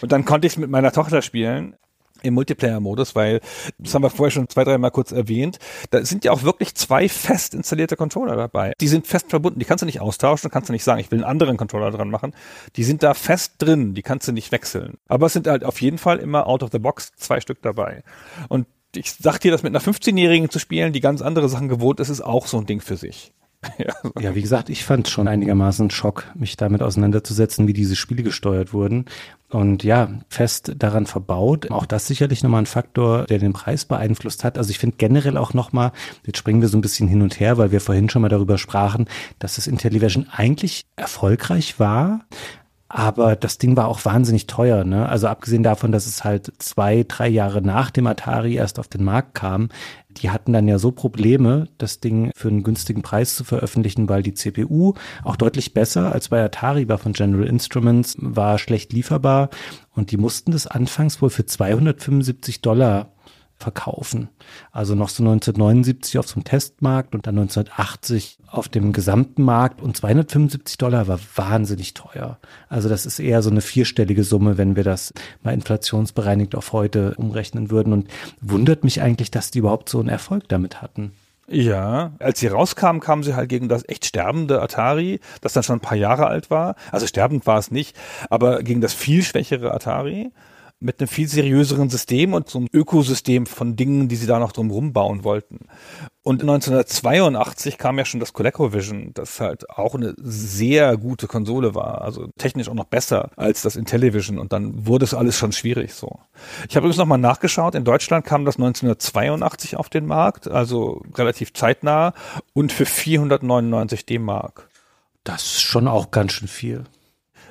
und 0.00 0.12
dann 0.12 0.24
konnte 0.24 0.46
ich 0.46 0.54
es 0.54 0.58
mit 0.58 0.70
meiner 0.70 0.92
Tochter 0.92 1.22
spielen 1.22 1.76
im 2.22 2.34
Multiplayer-Modus, 2.34 3.14
weil, 3.14 3.40
das 3.78 3.94
haben 3.94 4.02
wir 4.02 4.10
vorher 4.10 4.30
schon 4.30 4.48
zwei, 4.48 4.64
drei 4.64 4.78
Mal 4.78 4.90
kurz 4.90 5.12
erwähnt, 5.12 5.58
da 5.90 6.04
sind 6.04 6.24
ja 6.24 6.32
auch 6.32 6.42
wirklich 6.42 6.74
zwei 6.74 7.08
fest 7.08 7.54
installierte 7.54 7.96
Controller 7.96 8.36
dabei. 8.36 8.72
Die 8.80 8.88
sind 8.88 9.06
fest 9.06 9.30
verbunden, 9.30 9.58
die 9.58 9.64
kannst 9.64 9.82
du 9.82 9.86
nicht 9.86 10.00
austauschen, 10.00 10.50
kannst 10.50 10.68
du 10.68 10.72
nicht 10.72 10.84
sagen, 10.84 11.00
ich 11.00 11.10
will 11.10 11.18
einen 11.18 11.30
anderen 11.30 11.56
Controller 11.56 11.90
dran 11.90 12.10
machen. 12.10 12.34
Die 12.76 12.84
sind 12.84 13.02
da 13.02 13.14
fest 13.14 13.54
drin, 13.58 13.94
die 13.94 14.02
kannst 14.02 14.28
du 14.28 14.32
nicht 14.32 14.52
wechseln. 14.52 14.98
Aber 15.08 15.26
es 15.26 15.32
sind 15.32 15.46
halt 15.46 15.64
auf 15.64 15.80
jeden 15.80 15.98
Fall 15.98 16.18
immer 16.18 16.46
out 16.46 16.62
of 16.62 16.70
the 16.72 16.78
box 16.78 17.12
zwei 17.16 17.40
Stück 17.40 17.62
dabei. 17.62 18.02
Und 18.48 18.66
ich 18.94 19.12
sag 19.12 19.38
dir, 19.40 19.50
das 19.50 19.62
mit 19.62 19.74
einer 19.74 19.84
15-Jährigen 19.84 20.50
zu 20.50 20.58
spielen, 20.58 20.92
die 20.92 21.00
ganz 21.00 21.22
andere 21.22 21.48
Sachen 21.48 21.68
gewohnt 21.68 22.00
ist, 22.00 22.08
ist 22.08 22.20
auch 22.20 22.46
so 22.46 22.58
ein 22.58 22.66
Ding 22.66 22.80
für 22.80 22.96
sich. 22.96 23.32
Ja. 24.18 24.34
wie 24.34 24.42
gesagt, 24.42 24.70
ich 24.70 24.84
fand 24.84 25.08
schon 25.08 25.28
einigermaßen 25.28 25.90
Schock, 25.90 26.24
mich 26.34 26.56
damit 26.56 26.82
auseinanderzusetzen, 26.82 27.66
wie 27.66 27.72
diese 27.72 27.96
Spiele 27.96 28.22
gesteuert 28.22 28.72
wurden. 28.72 29.04
Und 29.50 29.82
ja, 29.82 30.08
fest 30.28 30.72
daran 30.78 31.06
verbaut. 31.06 31.70
Auch 31.70 31.84
das 31.84 32.06
sicherlich 32.06 32.42
nochmal 32.42 32.62
ein 32.62 32.66
Faktor, 32.66 33.24
der 33.24 33.38
den 33.38 33.52
Preis 33.52 33.84
beeinflusst 33.84 34.44
hat. 34.44 34.58
Also 34.58 34.70
ich 34.70 34.78
finde 34.78 34.96
generell 34.96 35.36
auch 35.36 35.54
nochmal, 35.54 35.92
jetzt 36.24 36.38
springen 36.38 36.60
wir 36.60 36.68
so 36.68 36.78
ein 36.78 36.82
bisschen 36.82 37.08
hin 37.08 37.20
und 37.20 37.40
her, 37.40 37.58
weil 37.58 37.72
wir 37.72 37.80
vorhin 37.80 38.08
schon 38.08 38.22
mal 38.22 38.28
darüber 38.28 38.58
sprachen, 38.58 39.06
dass 39.40 39.56
das 39.56 39.66
Intellivision 39.66 40.28
eigentlich 40.30 40.84
erfolgreich 40.96 41.80
war, 41.80 42.24
aber 42.92 43.36
das 43.36 43.56
Ding 43.58 43.76
war 43.76 43.86
auch 43.86 44.04
wahnsinnig 44.04 44.48
teuer, 44.48 44.82
ne? 44.82 45.08
Also 45.08 45.28
abgesehen 45.28 45.62
davon, 45.62 45.92
dass 45.92 46.06
es 46.06 46.24
halt 46.24 46.52
zwei, 46.58 47.04
drei 47.06 47.28
Jahre 47.28 47.62
nach 47.62 47.92
dem 47.92 48.08
Atari 48.08 48.54
erst 48.54 48.80
auf 48.80 48.88
den 48.88 49.04
Markt 49.04 49.34
kam, 49.34 49.68
die 50.10 50.30
hatten 50.30 50.52
dann 50.52 50.66
ja 50.66 50.76
so 50.80 50.90
Probleme, 50.90 51.68
das 51.78 52.00
Ding 52.00 52.32
für 52.34 52.48
einen 52.48 52.64
günstigen 52.64 53.02
Preis 53.02 53.36
zu 53.36 53.44
veröffentlichen, 53.44 54.08
weil 54.08 54.24
die 54.24 54.34
CPU 54.34 54.94
auch 55.22 55.36
deutlich 55.36 55.72
besser 55.72 56.10
als 56.10 56.30
bei 56.30 56.42
Atari 56.44 56.88
war 56.88 56.98
von 56.98 57.12
General 57.12 57.46
Instruments, 57.46 58.16
war 58.18 58.58
schlecht 58.58 58.92
lieferbar 58.92 59.50
und 59.94 60.10
die 60.10 60.16
mussten 60.16 60.50
das 60.50 60.66
anfangs 60.66 61.22
wohl 61.22 61.30
für 61.30 61.46
275 61.46 62.60
Dollar 62.60 63.12
verkaufen. 63.60 64.28
Also 64.72 64.94
noch 64.94 65.08
so 65.08 65.22
1979 65.22 66.18
auf 66.18 66.26
so 66.28 66.36
einem 66.36 66.44
Testmarkt 66.44 67.14
und 67.14 67.26
dann 67.26 67.38
1980 67.38 68.38
auf 68.46 68.68
dem 68.68 68.92
gesamten 68.92 69.42
Markt 69.42 69.80
und 69.80 69.96
275 69.96 70.78
Dollar 70.78 71.06
war 71.08 71.20
wahnsinnig 71.36 71.94
teuer. 71.94 72.38
Also 72.68 72.88
das 72.88 73.06
ist 73.06 73.18
eher 73.18 73.42
so 73.42 73.50
eine 73.50 73.60
vierstellige 73.60 74.24
Summe, 74.24 74.58
wenn 74.58 74.76
wir 74.76 74.84
das 74.84 75.12
mal 75.42 75.54
inflationsbereinigt 75.54 76.54
auf 76.54 76.72
heute 76.72 77.14
umrechnen 77.16 77.70
würden 77.70 77.92
und 77.92 78.08
wundert 78.40 78.84
mich 78.84 79.02
eigentlich, 79.02 79.30
dass 79.30 79.50
die 79.50 79.58
überhaupt 79.58 79.88
so 79.88 80.00
einen 80.00 80.08
Erfolg 80.08 80.48
damit 80.48 80.82
hatten. 80.82 81.12
Ja, 81.52 82.12
als 82.20 82.38
sie 82.38 82.46
rauskamen, 82.46 83.00
kamen 83.00 83.24
sie 83.24 83.34
halt 83.34 83.48
gegen 83.48 83.68
das 83.68 83.88
echt 83.88 84.06
sterbende 84.06 84.62
Atari, 84.62 85.18
das 85.40 85.52
dann 85.52 85.64
schon 85.64 85.78
ein 85.78 85.80
paar 85.80 85.96
Jahre 85.96 86.28
alt 86.28 86.48
war. 86.48 86.76
Also 86.92 87.08
sterbend 87.08 87.44
war 87.44 87.58
es 87.58 87.72
nicht, 87.72 87.96
aber 88.30 88.62
gegen 88.62 88.80
das 88.80 88.94
viel 88.94 89.24
schwächere 89.24 89.74
Atari 89.74 90.30
mit 90.80 90.98
einem 90.98 91.08
viel 91.08 91.28
seriöseren 91.28 91.90
System 91.90 92.32
und 92.32 92.48
so 92.48 92.58
einem 92.58 92.68
Ökosystem 92.72 93.44
von 93.44 93.76
Dingen, 93.76 94.08
die 94.08 94.16
sie 94.16 94.26
da 94.26 94.38
noch 94.38 94.52
drum 94.52 94.92
bauen 94.92 95.24
wollten. 95.24 95.60
Und 96.22 96.40
1982 96.40 97.76
kam 97.76 97.98
ja 97.98 98.04
schon 98.04 98.20
das 98.20 98.32
ColecoVision, 98.32 99.12
das 99.12 99.40
halt 99.40 99.68
auch 99.70 99.94
eine 99.94 100.14
sehr 100.18 100.96
gute 100.96 101.26
Konsole 101.26 101.74
war, 101.74 102.00
also 102.00 102.28
technisch 102.38 102.68
auch 102.68 102.74
noch 102.74 102.84
besser 102.84 103.30
als 103.36 103.62
das 103.62 103.76
Intellivision 103.76 104.38
und 104.38 104.52
dann 104.52 104.86
wurde 104.86 105.04
es 105.04 105.14
alles 105.14 105.36
schon 105.36 105.52
schwierig 105.52 105.94
so. 105.94 106.18
Ich 106.68 106.76
habe 106.76 106.84
übrigens 106.84 106.98
nochmal 106.98 107.18
nachgeschaut, 107.18 107.74
in 107.74 107.84
Deutschland 107.84 108.24
kam 108.24 108.44
das 108.44 108.56
1982 108.56 109.76
auf 109.76 109.88
den 109.90 110.06
Markt, 110.06 110.48
also 110.48 111.02
relativ 111.14 111.52
zeitnah 111.52 112.14
und 112.54 112.72
für 112.72 112.86
499 112.86 114.06
D-Mark. 114.06 114.68
Das 115.24 115.42
ist 115.42 115.62
schon 115.62 115.88
auch 115.88 116.10
ganz 116.10 116.32
schön 116.32 116.48
viel. 116.48 116.84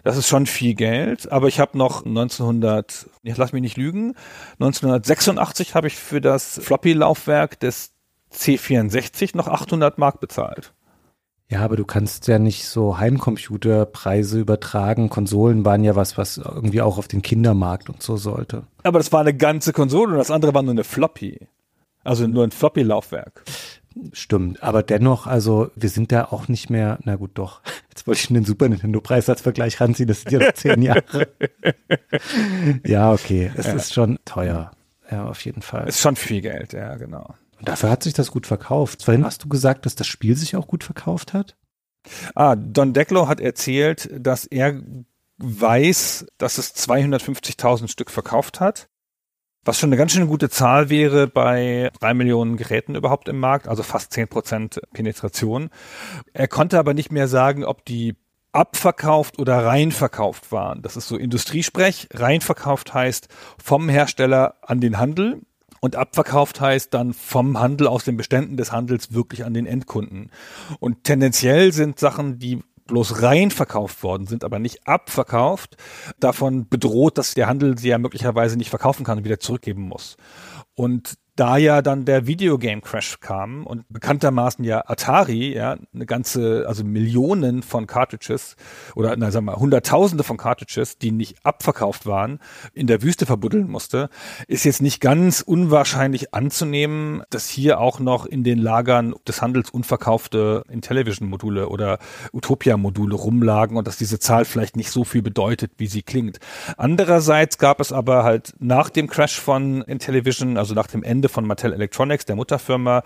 Das 0.09 0.17
ist 0.17 0.27
schon 0.27 0.47
viel 0.47 0.73
Geld, 0.73 1.31
aber 1.31 1.49
ich 1.49 1.59
habe 1.59 1.77
noch 1.77 2.03
1900, 2.03 3.07
ich 3.21 3.37
lass 3.37 3.53
mich 3.53 3.61
nicht 3.61 3.77
lügen, 3.77 4.15
1986 4.53 5.75
habe 5.75 5.85
ich 5.85 5.97
für 5.97 6.19
das 6.19 6.59
Floppy-Laufwerk 6.63 7.59
des 7.59 7.91
C64 8.33 9.37
noch 9.37 9.47
800 9.47 9.99
Mark 9.99 10.19
bezahlt. 10.19 10.73
Ja, 11.47 11.59
aber 11.61 11.75
du 11.75 11.85
kannst 11.85 12.27
ja 12.27 12.39
nicht 12.39 12.65
so 12.65 12.97
Heimcomputerpreise 12.97 14.39
übertragen. 14.39 15.09
Konsolen 15.09 15.63
waren 15.63 15.83
ja 15.83 15.95
was, 15.95 16.17
was 16.17 16.37
irgendwie 16.37 16.81
auch 16.81 16.97
auf 16.97 17.07
den 17.07 17.21
Kindermarkt 17.21 17.87
und 17.87 18.01
so 18.01 18.17
sollte. 18.17 18.63
Aber 18.81 18.97
das 18.97 19.11
war 19.11 19.21
eine 19.21 19.35
ganze 19.35 19.73
Konsole 19.73 20.13
und 20.13 20.17
das 20.17 20.31
andere 20.31 20.55
war 20.55 20.63
nur 20.63 20.71
eine 20.71 20.85
Floppy. 20.85 21.37
Also 22.03 22.25
nur 22.25 22.45
ein 22.45 22.51
Floppy-Laufwerk. 22.51 23.43
Stimmt, 24.13 24.63
aber 24.63 24.83
dennoch, 24.83 25.27
also 25.27 25.71
wir 25.75 25.89
sind 25.89 26.11
da 26.11 26.25
auch 26.25 26.47
nicht 26.47 26.69
mehr, 26.69 26.99
na 27.03 27.15
gut, 27.15 27.31
doch. 27.35 27.61
Jetzt 27.89 28.07
wollte 28.07 28.21
ich 28.21 28.27
den 28.27 28.45
Super 28.45 28.69
Nintendo 28.69 29.01
Preis 29.01 29.29
als 29.29 29.41
Vergleich 29.41 29.79
ranziehen, 29.81 30.07
das 30.07 30.21
sind 30.21 30.31
ja 30.31 30.39
noch 30.39 30.53
zehn 30.53 30.81
Jahre. 30.81 31.27
ja, 32.85 33.11
okay, 33.11 33.51
es 33.55 33.65
ja. 33.65 33.73
ist 33.73 33.93
schon 33.93 34.19
teuer. 34.25 34.71
Ja, 35.11 35.25
auf 35.25 35.43
jeden 35.43 35.61
Fall. 35.61 35.87
Ist 35.87 36.01
schon 36.01 36.15
viel 36.15 36.41
Geld, 36.41 36.73
ja, 36.73 36.95
genau. 36.95 37.33
Und 37.57 37.67
dafür 37.67 37.89
hat 37.89 38.03
sich 38.03 38.13
das 38.13 38.31
gut 38.31 38.47
verkauft. 38.47 39.03
Vorhin 39.03 39.25
hast 39.25 39.43
du 39.43 39.49
gesagt, 39.49 39.85
dass 39.85 39.95
das 39.95 40.07
Spiel 40.07 40.35
sich 40.35 40.55
auch 40.55 40.67
gut 40.67 40.83
verkauft 40.83 41.33
hat? 41.33 41.55
Ah, 42.35 42.55
Don 42.55 42.93
Declo 42.93 43.27
hat 43.27 43.41
erzählt, 43.41 44.09
dass 44.17 44.45
er 44.45 44.81
weiß, 45.37 46.25
dass 46.37 46.57
es 46.57 46.75
250.000 46.75 47.89
Stück 47.89 48.11
verkauft 48.11 48.59
hat 48.59 48.89
was 49.69 49.77
schon 49.77 49.89
eine 49.89 49.97
ganz 49.97 50.13
schön 50.13 50.25
gute 50.25 50.49
Zahl 50.49 50.89
wäre 50.89 51.27
bei 51.27 51.91
drei 51.99 52.15
Millionen 52.15 52.57
Geräten 52.57 52.95
überhaupt 52.95 53.29
im 53.29 53.39
Markt, 53.39 53.67
also 53.67 53.83
fast 53.83 54.11
zehn 54.11 54.27
Prozent 54.27 54.81
Penetration. 54.93 55.69
Er 56.33 56.47
konnte 56.47 56.79
aber 56.79 56.95
nicht 56.95 57.11
mehr 57.11 57.27
sagen, 57.27 57.63
ob 57.63 57.85
die 57.85 58.15
abverkauft 58.51 59.37
oder 59.37 59.63
reinverkauft 59.63 60.51
waren. 60.51 60.81
Das 60.81 60.97
ist 60.97 61.07
so 61.07 61.17
Industriesprech. 61.17 62.09
Reinverkauft 62.11 62.95
heißt 62.95 63.27
vom 63.63 63.89
Hersteller 63.89 64.55
an 64.63 64.81
den 64.81 64.97
Handel 64.97 65.41
und 65.81 65.95
abverkauft 65.95 66.59
heißt 66.59 66.91
dann 66.95 67.13
vom 67.13 67.59
Handel 67.59 67.85
aus 67.85 68.03
den 68.03 68.17
Beständen 68.17 68.57
des 68.57 68.71
Handels 68.71 69.13
wirklich 69.13 69.45
an 69.45 69.53
den 69.53 69.67
Endkunden. 69.67 70.31
Und 70.79 71.03
tendenziell 71.03 71.73
sind 71.73 71.99
Sachen, 71.99 72.39
die 72.39 72.63
bloß 72.89 73.21
rein 73.21 73.51
verkauft 73.51 74.03
worden 74.03 74.27
sind, 74.27 74.43
aber 74.43 74.59
nicht 74.59 74.87
abverkauft, 74.87 75.77
davon 76.19 76.67
bedroht, 76.67 77.17
dass 77.17 77.33
der 77.33 77.47
Handel 77.47 77.77
sie 77.77 77.89
ja 77.89 77.97
möglicherweise 77.97 78.57
nicht 78.57 78.69
verkaufen 78.69 79.05
kann 79.05 79.19
und 79.19 79.23
wieder 79.23 79.39
zurückgeben 79.39 79.83
muss. 79.83 80.17
Und 80.75 81.17
da 81.39 81.55
ja 81.55 81.81
dann 81.81 82.03
der 82.03 82.27
Videogame 82.27 82.81
Crash 82.81 83.21
kam 83.21 83.65
und 83.65 83.85
bekanntermaßen 83.87 84.65
ja 84.65 84.83
Atari, 84.85 85.55
ja, 85.55 85.77
eine 85.93 86.05
ganze, 86.05 86.65
also 86.67 86.83
Millionen 86.83 87.63
von 87.63 87.87
Cartridges 87.87 88.57
oder, 88.93 89.15
na, 89.15 89.31
sagen 89.31 89.45
wir, 89.45 89.55
Hunderttausende 89.55 90.25
von 90.25 90.35
Cartridges, 90.35 90.97
die 90.97 91.11
nicht 91.11 91.37
abverkauft 91.43 92.05
waren, 92.05 92.39
in 92.73 92.87
der 92.87 93.01
Wüste 93.01 93.25
verbuddeln 93.25 93.69
musste, 93.69 94.09
ist 94.47 94.65
jetzt 94.65 94.81
nicht 94.81 94.99
ganz 94.99 95.39
unwahrscheinlich 95.39 96.33
anzunehmen, 96.33 97.23
dass 97.29 97.47
hier 97.47 97.79
auch 97.79 97.99
noch 97.99 98.25
in 98.25 98.43
den 98.43 98.59
Lagern 98.59 99.15
des 99.25 99.41
Handels 99.41 99.69
unverkaufte 99.69 100.63
Intellivision-Module 100.69 101.69
oder 101.69 101.99
Utopia-Module 102.33 103.15
rumlagen 103.15 103.77
und 103.77 103.87
dass 103.87 103.97
diese 103.97 104.19
Zahl 104.19 104.43
vielleicht 104.43 104.75
nicht 104.75 104.91
so 104.91 105.05
viel 105.05 105.21
bedeutet, 105.21 105.71
wie 105.77 105.87
sie 105.87 106.01
klingt. 106.01 106.39
Andererseits 106.75 107.57
gab 107.57 107.79
es 107.79 107.93
aber 107.93 108.25
halt 108.25 108.53
nach 108.59 108.89
dem 108.89 109.07
Crash 109.07 109.39
von 109.39 109.83
Intellivision, 109.83 110.57
also 110.57 110.73
nach 110.73 110.87
dem 110.87 111.01
Ende 111.01 111.28
von 111.29 111.45
Mattel 111.45 111.73
Electronics, 111.73 112.25
der 112.25 112.35
Mutterfirma, 112.35 113.03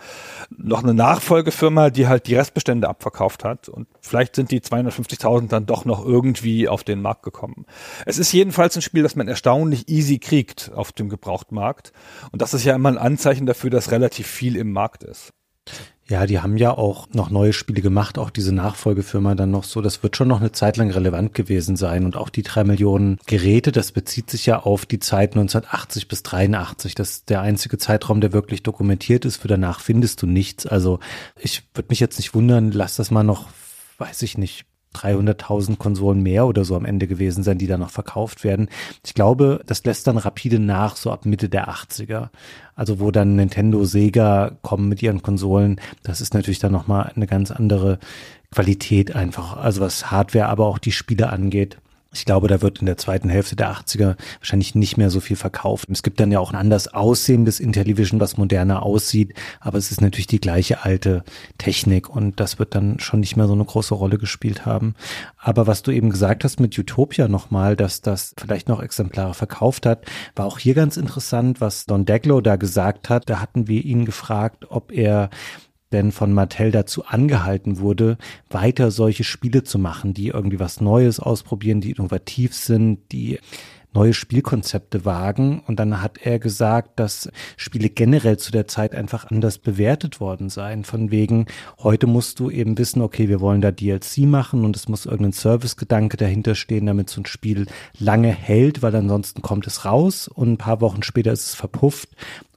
noch 0.50 0.84
eine 0.84 0.94
Nachfolgefirma, 0.94 1.90
die 1.90 2.08
halt 2.08 2.28
die 2.28 2.36
Restbestände 2.36 2.90
abverkauft 2.90 3.44
hat. 3.44 3.70
Und 3.70 3.88
vielleicht 4.02 4.36
sind 4.36 4.52
die 4.52 4.62
250.000 4.62 5.50
dann 5.50 5.66
doch 5.66 5.86
noch 5.86 6.06
irgendwie 6.06 6.68
auf 6.68 6.84
den 6.84 7.02
Markt 7.02 7.24
gekommen. 7.24 7.66
Es 8.06 8.18
ist 8.18 8.32
jedenfalls 8.32 8.76
ein 8.76 8.82
Spiel, 8.82 9.04
das 9.04 9.16
man 9.16 9.28
erstaunlich 9.28 9.90
easy 9.90 10.20
kriegt 10.20 10.72
auf 10.74 10.92
dem 10.92 11.10
Gebrauchtmarkt. 11.10 11.94
Und 12.32 12.42
das 12.42 12.54
ist 12.54 12.64
ja 12.64 12.76
immer 12.76 12.90
ein 12.90 12.98
Anzeichen 12.98 13.46
dafür, 13.46 13.70
dass 13.70 13.92
relativ 13.92 14.28
viel 14.28 14.56
im 14.56 14.72
Markt 14.72 15.04
ist. 15.04 15.34
Ja, 16.10 16.26
die 16.26 16.42
haben 16.42 16.58
ja 16.58 16.78
auch 16.78 17.08
noch 17.14 17.30
neue 17.30 17.54
Spiele 17.54 17.82
gemacht, 17.82 18.18
auch 18.18 18.30
diese 18.30 18.54
Nachfolgefirma 18.54 19.36
dann 19.36 19.52
noch 19.52 19.64
so. 19.64 19.80
Das 19.80 20.04
wird 20.04 20.18
schon 20.18 20.28
noch 20.28 20.42
eine 20.42 20.52
Zeit 20.52 20.76
lang 20.76 20.92
relevant 20.92 21.34
gewesen 21.34 21.78
sein. 21.78 22.04
Und 22.04 22.18
auch 22.18 22.30
die 22.30 22.44
drei 22.44 22.66
Millionen 22.66 23.20
Geräte, 23.26 23.72
das 23.72 23.94
bezieht 23.94 24.30
sich 24.30 24.46
ja 24.46 24.60
auf 24.60 24.86
die 24.86 25.00
Zeit 25.00 25.32
1980 25.32 26.10
bis 26.10 26.22
83. 26.24 26.94
Das 26.94 27.10
ist 27.12 27.30
der 27.30 27.40
einzige 27.42 27.78
Zeitraum, 27.78 28.20
der 28.20 28.34
wirklich 28.34 28.64
dokumentiert 28.64 29.24
ist. 29.24 29.38
Für 29.38 29.48
danach 29.48 29.80
findest 29.80 30.22
du 30.22 30.28
nichts. 30.28 30.66
Also 30.66 31.00
ich 31.40 31.64
würde 31.74 31.88
mich 31.90 32.02
jetzt 32.02 32.18
nicht 32.18 32.36
wundern, 32.36 32.72
lass 32.72 32.98
das 32.98 33.10
mal 33.10 33.24
noch, 33.24 33.48
weiß 33.98 34.24
ich 34.24 34.38
nicht, 34.38 34.66
300.000 34.94 35.78
Konsolen 35.78 36.22
mehr 36.22 36.46
oder 36.46 36.66
so 36.66 36.76
am 36.76 36.86
Ende 36.86 37.08
gewesen 37.08 37.44
sein, 37.44 37.58
die 37.58 37.68
da 37.68 37.78
noch 37.78 37.90
verkauft 37.90 38.44
werden. 38.44 38.70
Ich 39.06 39.14
glaube, 39.14 39.62
das 39.66 39.84
lässt 39.84 40.08
dann 40.08 40.18
rapide 40.18 40.60
nach, 40.60 40.96
so 40.96 41.12
ab 41.12 41.26
Mitte 41.26 41.50
der 41.50 41.70
80er. 41.70 42.30
Also 42.76 43.00
wo 43.00 43.12
dann 43.12 43.36
Nintendo, 43.36 43.86
Sega 43.86 44.58
kommen 44.62 44.90
mit 44.90 45.02
ihren 45.02 45.22
Konsolen. 45.22 45.80
Das 46.04 46.22
ist 46.22 46.34
natürlich 46.34 46.60
dann 46.60 46.72
nochmal 46.72 47.12
eine 47.16 47.28
ganz 47.28 47.52
andere 47.52 48.00
Qualität 48.52 49.16
einfach. 49.16 49.58
Also 49.58 49.82
was 49.82 50.12
Hardware, 50.12 50.48
aber 50.48 50.66
auch 50.66 50.78
die 50.78 50.92
Spiele 50.92 51.30
angeht. 51.30 51.78
Ich 52.14 52.26
glaube, 52.26 52.48
da 52.48 52.62
wird 52.62 52.80
in 52.80 52.86
der 52.86 52.98
zweiten 52.98 53.30
Hälfte 53.30 53.56
der 53.56 53.74
80er 53.74 54.16
wahrscheinlich 54.40 54.76
nicht 54.76 54.98
mehr 54.98 55.10
so 55.10 55.20
viel 55.20 55.36
verkauft. 55.36 55.90
Es 55.92 56.04
gibt 56.04 56.20
dann 56.20 56.32
ja 56.32 56.40
auch 56.40 56.52
ein 56.52 56.60
anders 56.60 56.94
aussehendes 56.94 57.60
Intellivision, 57.60 58.20
was 58.20 58.38
moderner 58.38 58.84
aussieht, 58.84 59.34
aber 59.60 59.78
es 59.78 59.92
ist 59.92 60.02
natürlich 60.02 60.28
die 60.28 60.40
gleiche 60.40 60.84
alte 60.84 61.24
Technik 61.58 62.10
und 62.10 62.40
das 62.40 62.60
wird 62.60 62.76
dann 62.76 63.00
schon 63.00 63.20
nicht 63.20 63.36
mehr 63.36 63.48
so 63.48 63.54
eine 63.54 63.66
große 63.66 63.94
Rolle 63.94 64.18
gespielt 64.18 64.66
haben. 64.66 64.96
Aber 65.38 65.68
was 65.68 65.84
du 65.84 65.92
eben 65.92 66.10
gesagt 66.10 66.44
hast 66.44 66.60
mit 66.60 66.78
Utopia 66.78 67.28
nochmal, 67.28 67.76
dass 67.76 68.02
das 68.02 68.34
vielleicht 68.38 68.68
noch 68.68 68.82
Exemplare 68.82 69.34
verkauft 69.34 69.86
hat, 69.86 70.06
war 70.36 70.46
auch 70.46 70.60
hier 70.60 70.74
ganz 70.74 70.98
interessant, 70.98 71.62
was 71.62 71.86
Don 71.86 72.06
Deglow 72.06 72.42
da 72.42 72.56
gesagt 72.56 73.10
hat. 73.10 73.30
Da 73.30 73.40
hatten 73.40 73.68
wir 73.68 73.84
ihn 73.84 74.06
gefragt, 74.06 74.66
ob 74.70 74.92
er 74.92 75.30
denn 75.94 76.12
von 76.12 76.34
Mattel 76.34 76.72
dazu 76.72 77.06
angehalten 77.06 77.80
wurde, 77.80 78.18
weiter 78.50 78.92
solche 78.92 79.24
Spiele 79.24 79.64
zu 79.64 79.80
machen, 79.80 80.14
die 80.14 80.28
irgendwie 80.28 80.60
was 80.60 80.82
Neues 80.82 81.20
ausprobieren, 81.20 81.82
die 81.82 81.92
innovativ 81.92 82.54
sind, 82.54 83.00
die 83.12 83.40
neue 83.94 84.14
Spielkonzepte 84.14 85.06
wagen. 85.06 85.62
Und 85.68 85.80
dann 85.80 86.02
hat 86.02 86.18
er 86.24 86.40
gesagt, 86.40 87.00
dass 87.00 87.30
Spiele 87.58 87.90
generell 87.90 88.38
zu 88.38 88.52
der 88.52 88.68
Zeit 88.68 88.96
einfach 88.96 89.30
anders 89.30 89.58
bewertet 89.58 90.20
worden 90.20 90.50
seien. 90.50 90.84
Von 90.84 91.12
wegen, 91.12 91.46
heute 91.80 92.08
musst 92.08 92.40
du 92.40 92.50
eben 92.50 92.78
wissen, 92.78 93.02
okay, 93.02 93.30
wir 93.30 93.40
wollen 93.40 93.62
da 93.62 93.72
DLC 93.72 94.20
machen 94.20 94.66
und 94.66 94.76
es 94.76 94.88
muss 94.88 95.06
irgendein 95.06 95.34
Servicegedanke 95.34 96.18
dahinter 96.18 96.56
stehen, 96.56 96.86
damit 96.86 97.10
so 97.10 97.22
ein 97.22 97.26
Spiel 97.26 97.68
lange 97.98 98.30
hält, 98.30 98.82
weil 98.82 98.96
ansonsten 98.96 99.42
kommt 99.42 99.68
es 99.68 99.86
raus 99.86 100.28
und 100.28 100.54
ein 100.54 100.58
paar 100.58 100.82
Wochen 100.82 101.04
später 101.04 101.32
ist 101.32 101.48
es 101.48 101.56
verpufft 101.56 102.10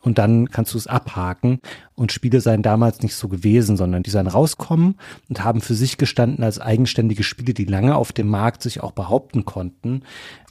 und 0.07 0.19
dann 0.19 0.51
kannst 0.51 0.73
du 0.73 0.79
es 0.79 0.87
abhaken. 0.87 1.59
Und 1.97 2.13
Spiele 2.13 2.41
seien 2.41 2.63
damals 2.63 3.03
nicht 3.03 3.17
so 3.17 3.27
gewesen, 3.27 3.77
sondern 3.77 4.05
die 4.05 4.11
seien 4.11 4.29
rauskommen 4.29 4.95
und 5.29 5.43
haben 5.43 5.61
für 5.61 5.75
sich 5.75 5.99
gestanden 5.99 6.45
als 6.45 6.61
eigenständige 6.61 7.25
Spiele, 7.25 7.55
die 7.55 7.65
lange 7.65 7.97
auf 7.97 8.13
dem 8.13 8.29
Markt 8.29 8.63
sich 8.63 8.85
auch 8.85 8.93
behaupten 8.93 9.45
konnten. 9.45 10.03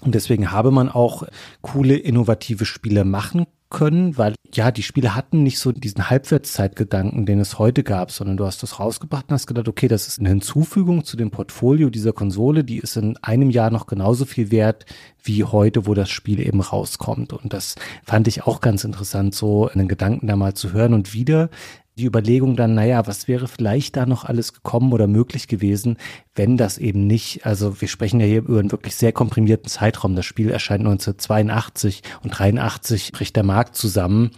Und 0.01 0.13
deswegen 0.13 0.51
habe 0.51 0.71
man 0.71 0.89
auch 0.89 1.23
coole, 1.61 1.95
innovative 1.95 2.65
Spiele 2.65 3.05
machen 3.05 3.45
können, 3.75 4.17
weil 4.17 4.35
ja, 4.53 4.71
die 4.71 4.83
Spiele 4.83 5.15
hatten 5.15 5.43
nicht 5.43 5.59
so 5.59 5.73
diesen 5.73 6.09
Halbwertszeitgedanken, 6.09 7.25
den 7.25 7.41
es 7.41 7.59
heute 7.59 7.83
gab, 7.83 8.09
sondern 8.09 8.37
du 8.37 8.45
hast 8.45 8.63
das 8.63 8.79
rausgebracht 8.79 9.25
und 9.27 9.33
hast 9.33 9.47
gedacht, 9.47 9.67
okay, 9.67 9.89
das 9.89 10.07
ist 10.07 10.17
eine 10.17 10.29
Hinzufügung 10.29 11.03
zu 11.03 11.17
dem 11.17 11.29
Portfolio 11.29 11.89
dieser 11.89 12.13
Konsole, 12.13 12.63
die 12.63 12.77
ist 12.77 12.95
in 12.95 13.17
einem 13.17 13.49
Jahr 13.49 13.71
noch 13.71 13.85
genauso 13.85 14.23
viel 14.23 14.49
wert 14.49 14.85
wie 15.21 15.43
heute, 15.43 15.87
wo 15.87 15.93
das 15.93 16.09
Spiel 16.09 16.39
eben 16.39 16.61
rauskommt. 16.61 17.33
Und 17.33 17.51
das 17.51 17.75
fand 18.05 18.29
ich 18.29 18.43
auch 18.43 18.61
ganz 18.61 18.85
interessant, 18.85 19.35
so 19.35 19.67
einen 19.67 19.89
Gedanken 19.89 20.27
da 20.27 20.37
mal 20.37 20.53
zu 20.53 20.71
hören 20.71 20.93
und 20.93 21.13
wieder 21.13 21.49
die 21.97 22.05
Überlegung 22.05 22.55
dann, 22.55 22.75
naja, 22.75 23.07
was 23.07 23.27
wäre 23.27 23.47
vielleicht 23.47 23.95
da 23.95 24.05
noch 24.05 24.25
alles 24.25 24.53
gekommen 24.53 24.91
oder 24.91 25.07
möglich 25.07 25.47
gewesen, 25.47 25.97
wenn 26.35 26.57
das 26.57 26.77
eben 26.77 27.07
nicht, 27.07 27.45
also 27.45 27.79
wir 27.79 27.87
sprechen 27.87 28.19
ja 28.19 28.25
hier 28.25 28.39
über 28.39 28.59
einen 28.59 28.71
wirklich 28.71 28.95
sehr 28.95 29.13
komprimierten 29.13 29.69
Zeitraum. 29.69 30.15
Das 30.15 30.25
Spiel 30.25 30.49
erscheint 30.49 30.81
1982 30.81 32.03
und 32.23 32.31
83 32.31 33.11
bricht 33.13 33.35
der 33.35 33.43
Markt 33.43 33.75
zusammen. 33.75 34.31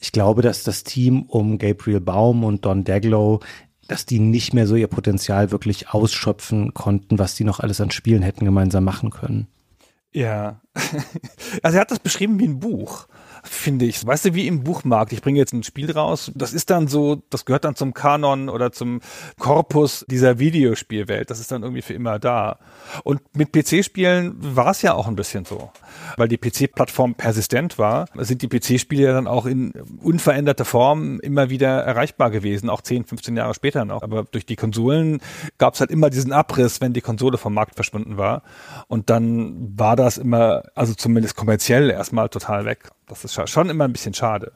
Ich 0.00 0.12
glaube, 0.12 0.42
dass 0.42 0.64
das 0.64 0.84
Team 0.84 1.22
um 1.22 1.56
Gabriel 1.58 2.00
Baum 2.00 2.44
und 2.44 2.64
Don 2.64 2.84
Daglow 2.84 3.40
dass 3.88 4.06
die 4.06 4.20
nicht 4.20 4.54
mehr 4.54 4.66
so 4.66 4.74
ihr 4.74 4.86
Potenzial 4.86 5.50
wirklich 5.50 5.90
ausschöpfen 5.90 6.72
konnten, 6.72 7.18
was 7.18 7.34
die 7.34 7.44
noch 7.44 7.60
alles 7.60 7.80
an 7.80 7.90
Spielen 7.90 8.22
hätten 8.22 8.44
gemeinsam 8.44 8.84
machen 8.84 9.10
können. 9.10 9.48
Ja, 10.12 10.60
also 11.62 11.76
er 11.76 11.80
hat 11.80 11.90
das 11.90 11.98
beschrieben 11.98 12.38
wie 12.38 12.46
ein 12.46 12.60
Buch 12.60 13.06
finde 13.42 13.84
ich. 13.84 14.06
Weißt 14.06 14.24
du, 14.24 14.34
wie 14.34 14.46
im 14.46 14.62
Buchmarkt, 14.62 15.12
ich 15.12 15.22
bringe 15.22 15.38
jetzt 15.38 15.52
ein 15.52 15.62
Spiel 15.62 15.90
raus, 15.90 16.30
das 16.34 16.52
ist 16.52 16.70
dann 16.70 16.88
so, 16.88 17.22
das 17.30 17.44
gehört 17.44 17.64
dann 17.64 17.74
zum 17.74 17.94
Kanon 17.94 18.48
oder 18.48 18.72
zum 18.72 19.00
Korpus 19.38 20.04
dieser 20.08 20.38
Videospielwelt. 20.38 21.30
Das 21.30 21.40
ist 21.40 21.50
dann 21.50 21.62
irgendwie 21.62 21.82
für 21.82 21.94
immer 21.94 22.18
da. 22.18 22.58
Und 23.04 23.20
mit 23.36 23.52
PC-Spielen 23.52 24.36
war 24.38 24.70
es 24.70 24.82
ja 24.82 24.94
auch 24.94 25.08
ein 25.08 25.16
bisschen 25.16 25.44
so. 25.44 25.70
Weil 26.16 26.28
die 26.28 26.38
PC-Plattform 26.38 27.14
persistent 27.14 27.78
war, 27.78 28.06
sind 28.16 28.42
die 28.42 28.48
PC-Spiele 28.48 29.02
ja 29.02 29.12
dann 29.12 29.26
auch 29.26 29.46
in 29.46 29.72
unveränderter 30.00 30.64
Form 30.64 31.20
immer 31.20 31.50
wieder 31.50 31.82
erreichbar 31.82 32.30
gewesen, 32.30 32.70
auch 32.70 32.80
10, 32.80 33.04
15 33.04 33.36
Jahre 33.36 33.54
später 33.54 33.84
noch. 33.84 34.02
Aber 34.02 34.24
durch 34.24 34.46
die 34.46 34.56
Konsolen 34.56 35.20
gab 35.58 35.74
es 35.74 35.80
halt 35.80 35.90
immer 35.90 36.10
diesen 36.10 36.32
Abriss, 36.32 36.80
wenn 36.80 36.92
die 36.92 37.00
Konsole 37.00 37.38
vom 37.38 37.54
Markt 37.54 37.74
verschwunden 37.74 38.16
war. 38.16 38.42
Und 38.88 39.10
dann 39.10 39.78
war 39.78 39.96
das 39.96 40.18
immer, 40.18 40.62
also 40.74 40.94
zumindest 40.94 41.36
kommerziell 41.36 41.90
erstmal 41.90 42.28
total 42.28 42.64
weg. 42.64 42.90
Das 43.06 43.24
ist 43.24 43.50
schon 43.50 43.70
immer 43.70 43.84
ein 43.84 43.92
bisschen 43.92 44.14
schade. 44.14 44.52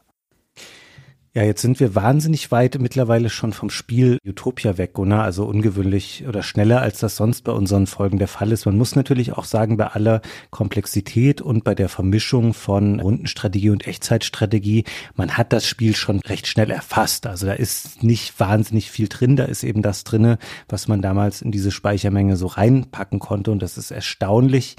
Ja, 1.37 1.43
jetzt 1.43 1.61
sind 1.61 1.81
wir 1.81 1.95
wahnsinnig 1.95 2.51
weit 2.51 2.79
mittlerweile 2.81 3.29
schon 3.29 3.53
vom 3.53 3.69
Spiel 3.69 4.17
Utopia 4.27 4.79
weg, 4.79 4.99
oder? 4.99 5.23
Also 5.23 5.45
ungewöhnlich 5.45 6.25
oder 6.27 6.43
schneller, 6.43 6.81
als 6.81 6.99
das 7.01 7.17
sonst 7.17 7.43
bei 7.45 7.53
unseren 7.53 7.87
Folgen 7.87 8.19
der 8.19 8.27
Fall 8.27 8.53
ist. 8.53 8.65
Man 8.65 8.79
muss 8.79 8.97
natürlich 8.97 9.35
auch 9.35 9.45
sagen, 9.45 9.77
bei 9.77 9.89
aller 9.89 10.23
Komplexität 10.51 11.43
und 11.43 11.63
bei 11.63 11.75
der 11.75 11.91
Vermischung 11.91 12.55
von 12.55 13.01
Rundenstrategie 13.01 13.69
und 13.69 13.87
Echtzeitstrategie, 13.87 14.85
man 15.15 15.37
hat 15.37 15.53
das 15.53 15.67
Spiel 15.67 15.95
schon 15.95 16.21
recht 16.21 16.47
schnell 16.47 16.71
erfasst. 16.71 17.27
Also 17.27 17.45
da 17.45 17.53
ist 17.53 18.03
nicht 18.03 18.41
wahnsinnig 18.41 18.91
viel 18.91 19.09
drin. 19.09 19.37
Da 19.37 19.45
ist 19.45 19.63
eben 19.63 19.83
das 19.83 20.05
drinne, 20.05 20.39
was 20.71 20.89
man 20.89 21.03
damals 21.03 21.43
in 21.43 21.53
diese 21.53 21.71
Speichermenge 21.71 22.39
so 22.39 22.47
reinpacken 22.47 23.19
konnte. 23.19 23.51
Und 23.51 23.61
das 23.61 23.77
ist 23.77 23.91
erstaunlich, 23.91 24.77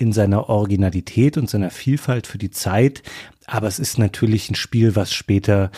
in 0.00 0.12
seiner 0.12 0.48
Originalität 0.48 1.36
und 1.36 1.50
seiner 1.50 1.70
Vielfalt 1.70 2.26
für 2.26 2.38
die 2.38 2.50
Zeit. 2.50 3.02
Aber 3.46 3.66
es 3.66 3.78
ist 3.78 3.98
natürlich 3.98 4.48
ein 4.48 4.54
Spiel, 4.54 4.96
was 4.96 5.12
später 5.12 5.70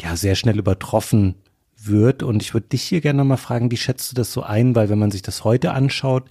ja 0.00 0.16
sehr 0.16 0.36
schnell 0.36 0.58
übertroffen 0.58 1.34
wird. 1.76 2.22
Und 2.22 2.40
ich 2.40 2.54
würde 2.54 2.68
dich 2.68 2.82
hier 2.82 3.00
gerne 3.00 3.24
mal 3.24 3.36
fragen, 3.36 3.72
wie 3.72 3.76
schätzt 3.76 4.12
du 4.12 4.14
das 4.14 4.32
so 4.32 4.44
ein? 4.44 4.76
Weil 4.76 4.90
wenn 4.90 4.98
man 5.00 5.10
sich 5.10 5.22
das 5.22 5.42
heute 5.42 5.72
anschaut, 5.72 6.28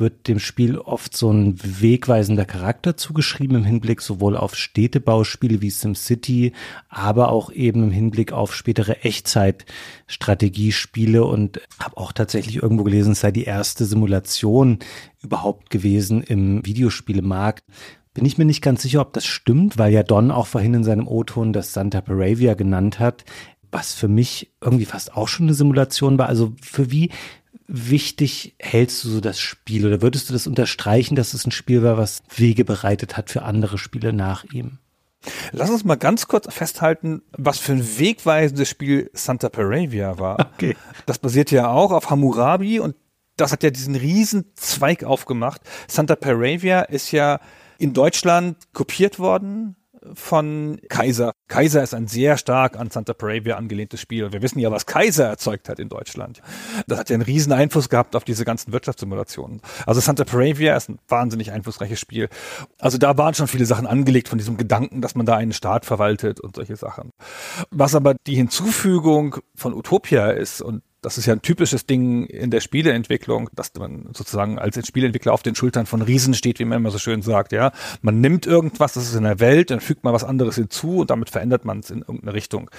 wird 0.00 0.28
dem 0.28 0.38
Spiel 0.38 0.78
oft 0.78 1.16
so 1.16 1.32
ein 1.32 1.56
wegweisender 1.62 2.44
Charakter 2.44 2.96
zugeschrieben 2.96 3.56
im 3.56 3.64
Hinblick 3.64 4.00
sowohl 4.00 4.36
auf 4.36 4.54
Städtebauspiele 4.54 5.60
wie 5.62 5.70
SimCity, 5.70 6.52
aber 6.88 7.30
auch 7.30 7.50
eben 7.50 7.82
im 7.84 7.90
Hinblick 7.90 8.32
auf 8.32 8.54
spätere 8.54 9.04
Echtzeitstrategiespiele 9.04 11.24
und 11.24 11.60
habe 11.78 11.96
auch 11.96 12.12
tatsächlich 12.12 12.62
irgendwo 12.62 12.84
gelesen, 12.84 13.12
es 13.12 13.20
sei 13.20 13.30
die 13.30 13.44
erste 13.44 13.84
Simulation 13.84 14.78
überhaupt 15.22 15.70
gewesen 15.70 16.22
im 16.22 16.64
Videospielemarkt. 16.64 17.64
Bin 18.14 18.24
ich 18.24 18.38
mir 18.38 18.44
nicht 18.44 18.62
ganz 18.62 18.82
sicher, 18.82 19.00
ob 19.00 19.12
das 19.12 19.26
stimmt, 19.26 19.78
weil 19.78 19.92
ja 19.92 20.02
Don 20.02 20.30
auch 20.30 20.46
vorhin 20.46 20.74
in 20.74 20.84
seinem 20.84 21.06
O-Ton 21.06 21.52
das 21.52 21.72
Santa 21.72 22.00
Paravia 22.00 22.54
genannt 22.54 22.98
hat 22.98 23.24
was 23.70 23.94
für 23.94 24.08
mich 24.08 24.50
irgendwie 24.62 24.84
fast 24.84 25.14
auch 25.14 25.28
schon 25.28 25.46
eine 25.46 25.54
Simulation 25.54 26.18
war. 26.18 26.28
Also 26.28 26.52
für 26.62 26.90
wie 26.90 27.10
wichtig 27.68 28.54
hältst 28.58 29.04
du 29.04 29.08
so 29.10 29.20
das 29.20 29.38
Spiel 29.38 29.86
oder 29.86 30.02
würdest 30.02 30.28
du 30.28 30.32
das 30.32 30.46
unterstreichen, 30.46 31.14
dass 31.14 31.34
es 31.34 31.46
ein 31.46 31.52
Spiel 31.52 31.82
war, 31.82 31.98
was 31.98 32.22
Wege 32.34 32.64
bereitet 32.64 33.16
hat 33.16 33.30
für 33.30 33.42
andere 33.42 33.78
Spiele 33.78 34.12
nach 34.12 34.44
ihm? 34.44 34.78
Lass 35.52 35.70
uns 35.70 35.84
mal 35.84 35.96
ganz 35.96 36.28
kurz 36.28 36.52
festhalten, 36.52 37.22
was 37.32 37.58
für 37.58 37.72
ein 37.72 37.98
wegweisendes 37.98 38.68
Spiel 38.68 39.10
Santa 39.12 39.48
Paravia 39.48 40.18
war. 40.18 40.50
Okay. 40.58 40.76
Das 41.06 41.20
basiert 41.20 41.52
ja 41.52 41.68
auch 41.68 41.92
auf 41.92 42.10
Hammurabi 42.10 42.80
und 42.80 42.96
das 43.36 43.52
hat 43.52 43.62
ja 43.62 43.70
diesen 43.70 43.94
riesen 43.94 44.46
Zweig 44.56 45.04
aufgemacht. 45.04 45.60
Santa 45.86 46.16
Paravia 46.16 46.80
ist 46.80 47.12
ja 47.12 47.38
in 47.78 47.92
Deutschland 47.92 48.56
kopiert 48.72 49.20
worden 49.20 49.76
von 50.14 50.80
Kaiser. 50.88 51.32
Kaiser 51.48 51.82
ist 51.82 51.94
ein 51.94 52.06
sehr 52.06 52.36
stark 52.36 52.78
an 52.78 52.90
Santa 52.90 53.14
Paravia 53.14 53.56
angelehntes 53.56 54.00
Spiel. 54.00 54.32
Wir 54.32 54.42
wissen 54.42 54.58
ja, 54.58 54.70
was 54.70 54.86
Kaiser 54.86 55.26
erzeugt 55.26 55.68
hat 55.68 55.78
in 55.78 55.88
Deutschland. 55.88 56.40
Das 56.86 56.98
hat 56.98 57.10
ja 57.10 57.14
einen 57.14 57.22
riesen 57.22 57.52
Einfluss 57.52 57.88
gehabt 57.88 58.16
auf 58.16 58.24
diese 58.24 58.44
ganzen 58.44 58.72
Wirtschaftssimulationen. 58.72 59.60
Also 59.86 60.00
Santa 60.00 60.24
Paravia 60.24 60.76
ist 60.76 60.88
ein 60.88 60.98
wahnsinnig 61.08 61.52
einflussreiches 61.52 61.98
Spiel. 61.98 62.28
Also 62.78 62.98
da 62.98 63.16
waren 63.18 63.34
schon 63.34 63.48
viele 63.48 63.66
Sachen 63.66 63.86
angelegt 63.86 64.28
von 64.28 64.38
diesem 64.38 64.56
Gedanken, 64.56 65.00
dass 65.00 65.14
man 65.14 65.26
da 65.26 65.36
einen 65.36 65.52
Staat 65.52 65.84
verwaltet 65.84 66.40
und 66.40 66.56
solche 66.56 66.76
Sachen. 66.76 67.10
Was 67.70 67.94
aber 67.94 68.14
die 68.26 68.34
Hinzufügung 68.34 69.36
von 69.54 69.74
Utopia 69.74 70.30
ist 70.30 70.62
und 70.62 70.82
das 71.00 71.18
ist 71.18 71.26
ja 71.26 71.32
ein 71.32 71.42
typisches 71.42 71.86
Ding 71.86 72.26
in 72.26 72.50
der 72.50 72.60
Spieleentwicklung, 72.60 73.48
dass 73.54 73.72
man 73.74 74.08
sozusagen 74.12 74.58
als 74.58 74.84
Spieleentwickler 74.86 75.32
auf 75.32 75.42
den 75.42 75.54
Schultern 75.54 75.86
von 75.86 76.02
Riesen 76.02 76.34
steht, 76.34 76.58
wie 76.58 76.64
man 76.64 76.78
immer 76.78 76.90
so 76.90 76.98
schön 76.98 77.22
sagt, 77.22 77.52
ja. 77.52 77.72
Man 78.02 78.20
nimmt 78.20 78.46
irgendwas, 78.46 78.94
das 78.94 79.04
ist 79.04 79.14
in 79.14 79.24
der 79.24 79.40
Welt, 79.40 79.70
dann 79.70 79.80
fügt 79.80 80.04
man 80.04 80.12
was 80.12 80.24
anderes 80.24 80.56
hinzu 80.56 80.98
und 80.98 81.10
damit 81.10 81.30
verändert 81.30 81.64
man 81.64 81.80
es 81.80 81.90
in 81.90 82.00
irgendeine 82.00 82.34
Richtung. 82.34 82.70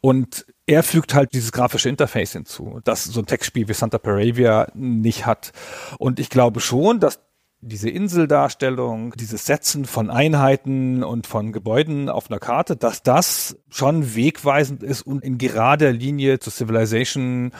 Und 0.00 0.46
er 0.66 0.82
fügt 0.82 1.14
halt 1.14 1.32
dieses 1.32 1.52
grafische 1.52 1.88
Interface 1.88 2.32
hinzu, 2.32 2.80
das 2.84 3.04
so 3.04 3.20
ein 3.20 3.26
Textspiel 3.26 3.68
wie 3.68 3.74
Santa 3.74 3.98
Paravia 3.98 4.68
nicht 4.74 5.26
hat. 5.26 5.52
Und 5.98 6.20
ich 6.20 6.30
glaube 6.30 6.60
schon, 6.60 7.00
dass 7.00 7.20
diese 7.62 7.90
Inseldarstellung, 7.90 9.12
dieses 9.16 9.44
Setzen 9.44 9.84
von 9.84 10.10
Einheiten 10.10 11.04
und 11.04 11.26
von 11.26 11.52
Gebäuden 11.52 12.08
auf 12.08 12.30
einer 12.30 12.40
Karte, 12.40 12.76
dass 12.76 13.02
das 13.02 13.58
schon 13.68 14.14
wegweisend 14.14 14.82
ist 14.82 15.02
und 15.02 15.22
in 15.22 15.38
gerader 15.38 15.92
Linie 15.92 16.38
zu 16.38 16.50
Civilization 16.50 17.52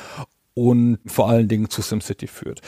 und 0.54 0.98
vor 1.06 1.28
allen 1.28 1.48
Dingen 1.48 1.70
zu 1.70 1.82
SimCity 1.82 2.26
führt. 2.26 2.60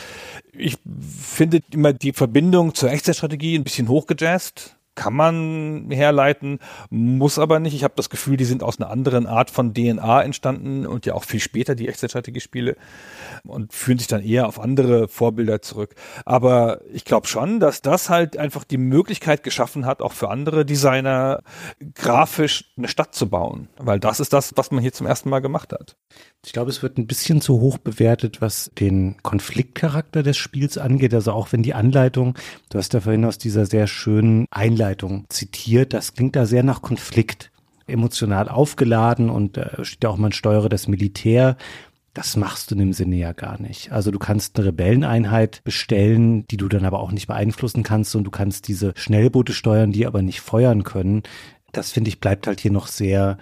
Ich 0.52 0.76
finde 1.10 1.60
immer 1.70 1.92
die 1.92 2.12
Verbindung 2.12 2.74
zur 2.74 2.90
Echtzeitstrategie 2.90 3.58
ein 3.58 3.64
bisschen 3.64 3.88
hochgejazzt 3.88 4.76
kann 4.94 5.14
man 5.14 5.90
herleiten, 5.90 6.58
muss 6.90 7.38
aber 7.38 7.60
nicht. 7.60 7.74
Ich 7.74 7.84
habe 7.84 7.94
das 7.96 8.10
Gefühl, 8.10 8.36
die 8.36 8.44
sind 8.44 8.62
aus 8.62 8.80
einer 8.80 8.90
anderen 8.90 9.26
Art 9.26 9.50
von 9.50 9.72
DNA 9.72 10.22
entstanden 10.22 10.86
und 10.86 11.06
ja 11.06 11.14
auch 11.14 11.24
viel 11.24 11.40
später 11.40 11.74
die 11.74 11.88
Echtzeitstrategiespiele 11.88 12.76
und 13.44 13.72
führen 13.72 13.98
sich 13.98 14.08
dann 14.08 14.22
eher 14.22 14.46
auf 14.46 14.60
andere 14.60 15.08
Vorbilder 15.08 15.62
zurück. 15.62 15.94
Aber 16.24 16.80
ich 16.92 17.04
glaube 17.04 17.26
schon, 17.26 17.58
dass 17.58 17.80
das 17.82 18.10
halt 18.10 18.36
einfach 18.36 18.64
die 18.64 18.78
Möglichkeit 18.78 19.42
geschaffen 19.42 19.86
hat, 19.86 20.02
auch 20.02 20.12
für 20.12 20.28
andere 20.28 20.66
Designer 20.66 21.42
grafisch 21.94 22.72
eine 22.76 22.88
Stadt 22.88 23.14
zu 23.14 23.28
bauen, 23.28 23.68
weil 23.78 23.98
das 23.98 24.20
ist 24.20 24.32
das, 24.32 24.52
was 24.56 24.70
man 24.70 24.82
hier 24.82 24.92
zum 24.92 25.06
ersten 25.06 25.30
Mal 25.30 25.40
gemacht 25.40 25.72
hat. 25.72 25.96
Ich 26.44 26.52
glaube, 26.52 26.70
es 26.70 26.82
wird 26.82 26.98
ein 26.98 27.06
bisschen 27.06 27.40
zu 27.40 27.60
hoch 27.60 27.78
bewertet, 27.78 28.40
was 28.40 28.72
den 28.78 29.16
Konfliktcharakter 29.22 30.24
des 30.24 30.36
Spiels 30.36 30.76
angeht. 30.76 31.14
Also 31.14 31.32
auch 31.32 31.52
wenn 31.52 31.62
die 31.62 31.74
Anleitung, 31.74 32.36
du 32.68 32.78
hast 32.78 32.92
ja 32.94 33.00
vorhin 33.00 33.24
aus 33.24 33.38
dieser 33.38 33.64
sehr 33.64 33.86
schönen 33.86 34.46
Einleitung 34.50 35.26
zitiert, 35.28 35.92
das 35.92 36.14
klingt 36.14 36.34
da 36.34 36.44
sehr 36.44 36.64
nach 36.64 36.82
Konflikt. 36.82 37.50
Emotional 37.86 38.48
aufgeladen 38.48 39.28
und 39.28 39.56
äh, 39.56 39.84
steht 39.84 40.04
ja 40.04 40.10
auch, 40.10 40.16
man 40.16 40.32
steuere 40.32 40.68
das 40.68 40.88
Militär. 40.88 41.56
Das 42.14 42.36
machst 42.36 42.70
du 42.70 42.74
in 42.74 42.80
dem 42.80 42.92
Sinne 42.92 43.16
ja 43.16 43.32
gar 43.32 43.60
nicht. 43.60 43.90
Also 43.90 44.10
du 44.10 44.18
kannst 44.18 44.56
eine 44.56 44.68
Rebelleneinheit 44.68 45.62
bestellen, 45.64 46.46
die 46.48 46.56
du 46.56 46.68
dann 46.68 46.84
aber 46.84 47.00
auch 47.00 47.10
nicht 47.10 47.26
beeinflussen 47.26 47.82
kannst 47.82 48.14
und 48.14 48.24
du 48.24 48.30
kannst 48.30 48.68
diese 48.68 48.92
Schnellboote 48.96 49.52
steuern, 49.52 49.92
die 49.92 50.06
aber 50.06 50.22
nicht 50.22 50.40
feuern 50.40 50.84
können. 50.84 51.22
Das 51.72 51.90
finde 51.90 52.08
ich 52.08 52.20
bleibt 52.20 52.46
halt 52.46 52.60
hier 52.60 52.72
noch 52.72 52.86
sehr 52.86 53.38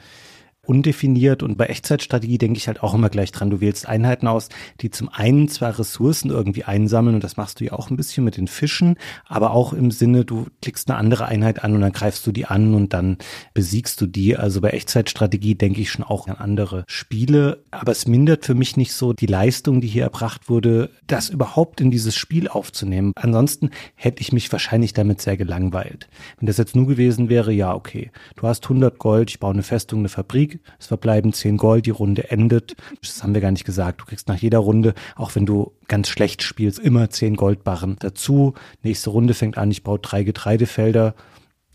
undefiniert 0.71 1.43
und 1.43 1.59
bei 1.59 1.67
Echtzeitstrategie 1.67 2.39
denke 2.39 2.57
ich 2.57 2.69
halt 2.69 2.81
auch 2.81 2.95
immer 2.95 3.09
gleich 3.09 3.33
dran. 3.33 3.51
Du 3.51 3.61
wählst 3.61 3.89
Einheiten 3.89 4.29
aus, 4.29 4.51
die 4.81 4.91
zum 4.91 5.09
einen 5.09 5.49
zwar 5.49 5.77
Ressourcen 5.77 6.31
irgendwie 6.31 6.63
einsammeln 6.63 7.17
und 7.17 7.25
das 7.25 7.37
machst 7.37 7.59
du 7.59 7.65
ja 7.65 7.73
auch 7.73 7.91
ein 7.91 7.97
bisschen 7.97 8.23
mit 8.25 8.37
den 8.37 8.47
Fischen, 8.47 8.95
aber 9.27 9.51
auch 9.51 9.73
im 9.73 9.91
Sinne, 9.91 10.25
du 10.25 10.47
klickst 10.63 10.89
eine 10.89 10.97
andere 10.97 11.25
Einheit 11.27 11.65
an 11.65 11.75
und 11.75 11.81
dann 11.81 11.91
greifst 11.91 12.25
du 12.25 12.31
die 12.31 12.47
an 12.47 12.75
und 12.75 12.93
dann 12.93 13.19
besiegst 13.53 14.01
du 14.01 14.07
die. 14.07 14.37
Also 14.37 14.61
bei 14.61 14.71
Echtzeitstrategie 14.71 15.57
denke 15.57 15.81
ich 15.81 15.91
schon 15.91 16.05
auch 16.05 16.29
an 16.29 16.37
andere 16.37 16.85
Spiele, 16.87 17.65
aber 17.73 17.91
es 17.91 18.07
mindert 18.07 18.45
für 18.45 18.55
mich 18.55 18.77
nicht 18.77 18.93
so 18.93 19.13
die 19.13 19.27
Leistung, 19.27 19.81
die 19.81 19.89
hier 19.89 20.05
erbracht 20.05 20.49
wurde, 20.49 20.91
das 21.09 21.31
überhaupt 21.31 21.81
in 21.81 21.91
dieses 21.91 22.15
Spiel 22.15 22.47
aufzunehmen. 22.47 23.11
Ansonsten 23.17 23.71
hätte 23.97 24.23
ich 24.23 24.33
mich 24.33 24.53
wahrscheinlich 24.53 24.93
damit 24.93 25.21
sehr 25.21 25.37
gelangweilt. 25.37 26.09
Wenn 26.39 26.47
das 26.47 26.59
jetzt 26.59 26.77
nur 26.77 26.87
gewesen 26.87 27.29
wäre, 27.29 27.53
ja, 27.53 27.75
okay, 27.75 28.13
du 28.37 28.47
hast 28.47 28.63
100 28.67 29.01
Gold, 29.01 29.31
ich 29.31 29.41
baue 29.41 29.53
eine 29.53 29.65
Festung, 29.65 29.99
eine 29.99 30.09
Fabrik, 30.09 30.60
es 30.79 30.87
verbleiben 30.87 31.33
10 31.33 31.57
Gold, 31.57 31.87
die 31.87 31.91
Runde 31.91 32.31
endet. 32.31 32.77
Das 33.03 33.23
haben 33.23 33.35
wir 33.35 33.41
gar 33.41 33.51
nicht 33.51 33.65
gesagt. 33.65 34.01
Du 34.01 34.05
kriegst 34.05 34.29
nach 34.29 34.39
jeder 34.39 34.59
Runde, 34.59 34.95
auch 35.17 35.35
wenn 35.35 35.47
du 35.47 35.73
ganz 35.89 36.09
schlecht 36.09 36.43
spielst, 36.43 36.79
immer 36.79 37.11
10 37.11 37.37
Goldbarren 37.37 37.97
dazu. 38.01 38.55
Nächste 38.83 39.11
Runde 39.11 39.35
fängt 39.35 39.59
an, 39.59 39.71
ich 39.71 39.83
baue 39.83 39.99
drei 39.99 40.23
Getreidefelder. 40.23 41.15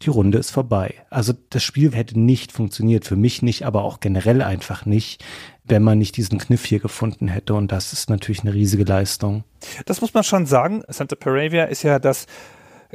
Die 0.02 0.10
Runde 0.10 0.38
ist 0.38 0.52
vorbei. 0.52 0.94
Also 1.10 1.34
das 1.49 1.64
Spiel 1.64 1.94
hätte 1.94 2.20
nicht 2.20 2.52
funktioniert, 2.52 3.06
für 3.06 3.16
mich 3.16 3.41
nicht, 3.41 3.66
aber 3.66 3.84
auch 3.84 4.02
generell 4.02 4.41
einfach 4.41 4.86
nicht, 4.86 5.24
wenn 5.64 5.84
man 5.84 5.98
nicht 5.98 6.18
diesen 6.18 6.38
Kniff 6.38 6.66
hier 6.66 6.80
gefunden 6.80 7.30
hätte. 7.30 7.53
Und 7.53 7.72
das 7.72 7.94
ist 7.94 8.10
natürlich 8.10 8.41
eine 8.41 8.53
riesige 8.53 8.84
Leistung. 8.84 9.45
Das 9.86 10.02
muss 10.02 10.14
man 10.14 10.24
schon 10.24 10.45
sagen. 10.45 10.84
Santa 10.90 11.16
Paravia 11.16 11.64
ist 11.64 11.84
ja 11.84 11.99
das 11.99 12.28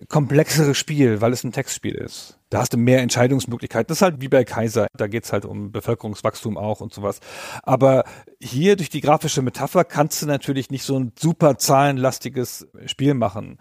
komplexere 0.08 0.74
Spiel, 0.74 1.20
weil 1.20 1.32
es 1.32 1.44
ein 1.44 1.52
Textspiel 1.52 1.94
ist. 1.94 2.38
Da 2.48 2.58
hast 2.58 2.72
du 2.72 2.78
mehr 2.78 3.00
Entscheidungsmöglichkeiten. 3.00 3.88
Das 3.88 3.98
ist 3.98 4.02
halt 4.02 4.20
wie 4.20 4.28
bei 4.28 4.44
Kaiser. 4.44 4.88
Da 4.96 5.06
geht's 5.06 5.32
halt 5.32 5.44
um 5.44 5.70
Bevölkerungswachstum 5.70 6.56
auch 6.56 6.80
und 6.80 6.92
sowas. 6.92 7.20
Aber 7.62 8.04
hier 8.40 8.76
durch 8.76 8.90
die 8.90 9.00
grafische 9.00 9.42
Metapher 9.42 9.84
kannst 9.84 10.22
du 10.22 10.26
natürlich 10.26 10.70
nicht 10.70 10.82
so 10.82 10.98
ein 10.98 11.12
super 11.18 11.58
zahlenlastiges 11.58 12.66
Spiel 12.86 13.14
machen. 13.14 13.58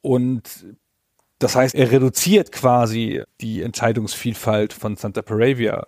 Und 0.00 0.66
das 1.42 1.56
heißt, 1.56 1.74
er 1.74 1.90
reduziert 1.90 2.52
quasi 2.52 3.22
die 3.40 3.62
Entscheidungsvielfalt 3.62 4.72
von 4.72 4.96
Santa 4.96 5.22
Paravia. 5.22 5.86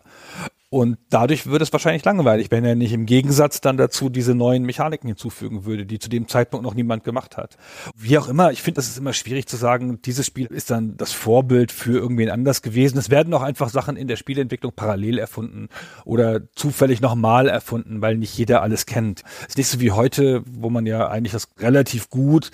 Und 0.75 0.99
dadurch 1.09 1.47
würde 1.47 1.63
es 1.63 1.73
wahrscheinlich 1.73 2.05
langweilig, 2.05 2.51
wenn 2.51 2.65
er 2.65 2.75
nicht 2.75 2.93
im 2.93 3.07
Gegensatz 3.07 3.61
dann 3.61 3.77
dazu 3.77 4.09
diese 4.09 4.35
neuen 4.35 4.65
Mechaniken 4.65 5.07
hinzufügen 5.07 5.65
würde, 5.65 5.87
die 5.87 6.01
zu 6.01 6.09
dem 6.09 6.27
Zeitpunkt 6.27 6.65
noch 6.65 6.75
niemand 6.75 7.05
gemacht 7.05 7.37
hat. 7.37 7.57
Wie 7.95 8.19
auch 8.19 8.27
immer, 8.27 8.51
ich 8.51 8.61
finde, 8.61 8.79
das 8.79 8.89
ist 8.89 8.99
immer 8.99 9.13
schwierig 9.13 9.47
zu 9.47 9.57
sagen, 9.57 10.03
dieses 10.03 10.27
Spiel 10.27 10.47
ist 10.47 10.73
dann 10.73 10.97
das 10.97 11.13
Vorbild 11.13 11.71
für 11.71 11.97
irgendwen 11.97 12.29
anders 12.29 12.61
gewesen. 12.61 12.99
Es 12.99 13.09
werden 13.09 13.33
auch 13.35 13.43
einfach 13.43 13.69
Sachen 13.69 13.97
in 13.97 14.09
der 14.09 14.17
Spieleentwicklung 14.17 14.73
parallel 14.75 15.21
erfunden 15.21 15.69
oder 16.05 16.41
zufällig 16.57 17.01
nochmal 17.01 17.49
erfunden, 17.49 18.03
weil 18.03 18.17
nicht 18.17 18.37
jeder 18.37 18.61
alles 18.61 18.85
kennt. 18.85 19.23
Es 19.43 19.51
ist 19.51 19.59
nicht 19.59 19.69
so 19.69 19.79
wie 19.79 19.93
heute, 19.93 20.43
wo 20.45 20.71
man 20.71 20.87
ja 20.87 21.07
eigentlich 21.07 21.35
das 21.35 21.51
relativ 21.61 22.11
gut 22.11 22.51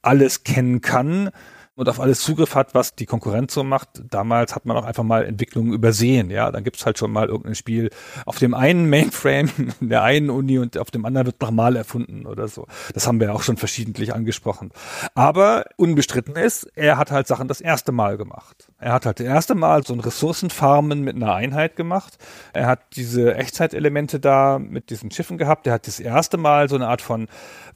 alles 0.00 0.42
kennen 0.42 0.80
kann 0.80 1.30
und 1.74 1.88
auf 1.88 2.00
alles 2.00 2.20
Zugriff 2.20 2.54
hat, 2.54 2.74
was 2.74 2.94
die 2.94 3.06
Konkurrenz 3.06 3.54
so 3.54 3.64
macht. 3.64 3.88
Damals 4.10 4.54
hat 4.54 4.66
man 4.66 4.76
auch 4.76 4.84
einfach 4.84 5.04
mal 5.04 5.24
Entwicklungen 5.24 5.72
übersehen. 5.72 6.30
Ja, 6.30 6.50
dann 6.50 6.64
gibt's 6.64 6.84
halt 6.84 6.98
schon 6.98 7.10
mal 7.10 7.28
irgendein 7.28 7.54
Spiel 7.54 7.90
auf 8.26 8.38
dem 8.38 8.52
einen 8.52 8.90
Mainframe 8.90 9.50
in 9.80 9.88
der 9.88 10.02
einen 10.02 10.28
Uni 10.28 10.58
und 10.58 10.76
auf 10.76 10.90
dem 10.90 11.06
anderen 11.06 11.26
wird 11.26 11.40
nochmal 11.40 11.76
erfunden 11.76 12.26
oder 12.26 12.46
so. 12.48 12.66
Das 12.92 13.06
haben 13.06 13.20
wir 13.20 13.34
auch 13.34 13.42
schon 13.42 13.56
verschiedentlich 13.56 14.14
angesprochen. 14.14 14.70
Aber 15.14 15.64
unbestritten 15.76 16.36
ist, 16.36 16.64
er 16.74 16.98
hat 16.98 17.10
halt 17.10 17.26
Sachen 17.26 17.48
das 17.48 17.62
erste 17.62 17.90
Mal 17.90 18.18
gemacht. 18.18 18.68
Er 18.78 18.92
hat 18.92 19.06
halt 19.06 19.20
das 19.20 19.26
erste 19.26 19.54
Mal 19.54 19.82
so 19.84 19.94
ein 19.94 20.00
Ressourcenfarmen 20.00 21.00
mit 21.02 21.16
einer 21.16 21.34
Einheit 21.34 21.76
gemacht. 21.76 22.18
Er 22.52 22.66
hat 22.66 22.80
diese 22.96 23.34
Echtzeitelemente 23.34 24.20
da 24.20 24.58
mit 24.58 24.90
diesen 24.90 25.10
Schiffen 25.10 25.38
gehabt. 25.38 25.66
Er 25.66 25.74
hat 25.74 25.86
das 25.86 26.00
erste 26.00 26.36
Mal 26.36 26.68
so 26.68 26.74
eine 26.74 26.88
Art 26.88 27.00
von 27.00 27.28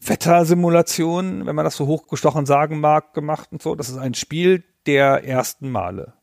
Wettersimulation, 0.05 1.47
wenn 1.47 1.55
man 1.55 1.65
das 1.65 1.77
so 1.77 1.87
hochgestochen 1.87 2.45
sagen 2.45 2.81
mag, 2.81 3.15
gemacht 3.15 3.49
und 3.53 3.63
so. 3.63 3.75
Das 3.75 3.86
ist 3.89 3.99
ein 3.99 4.15
Spiel 4.15 4.65
der 4.87 5.25
ersten 5.25 5.71
Male. 5.71 6.15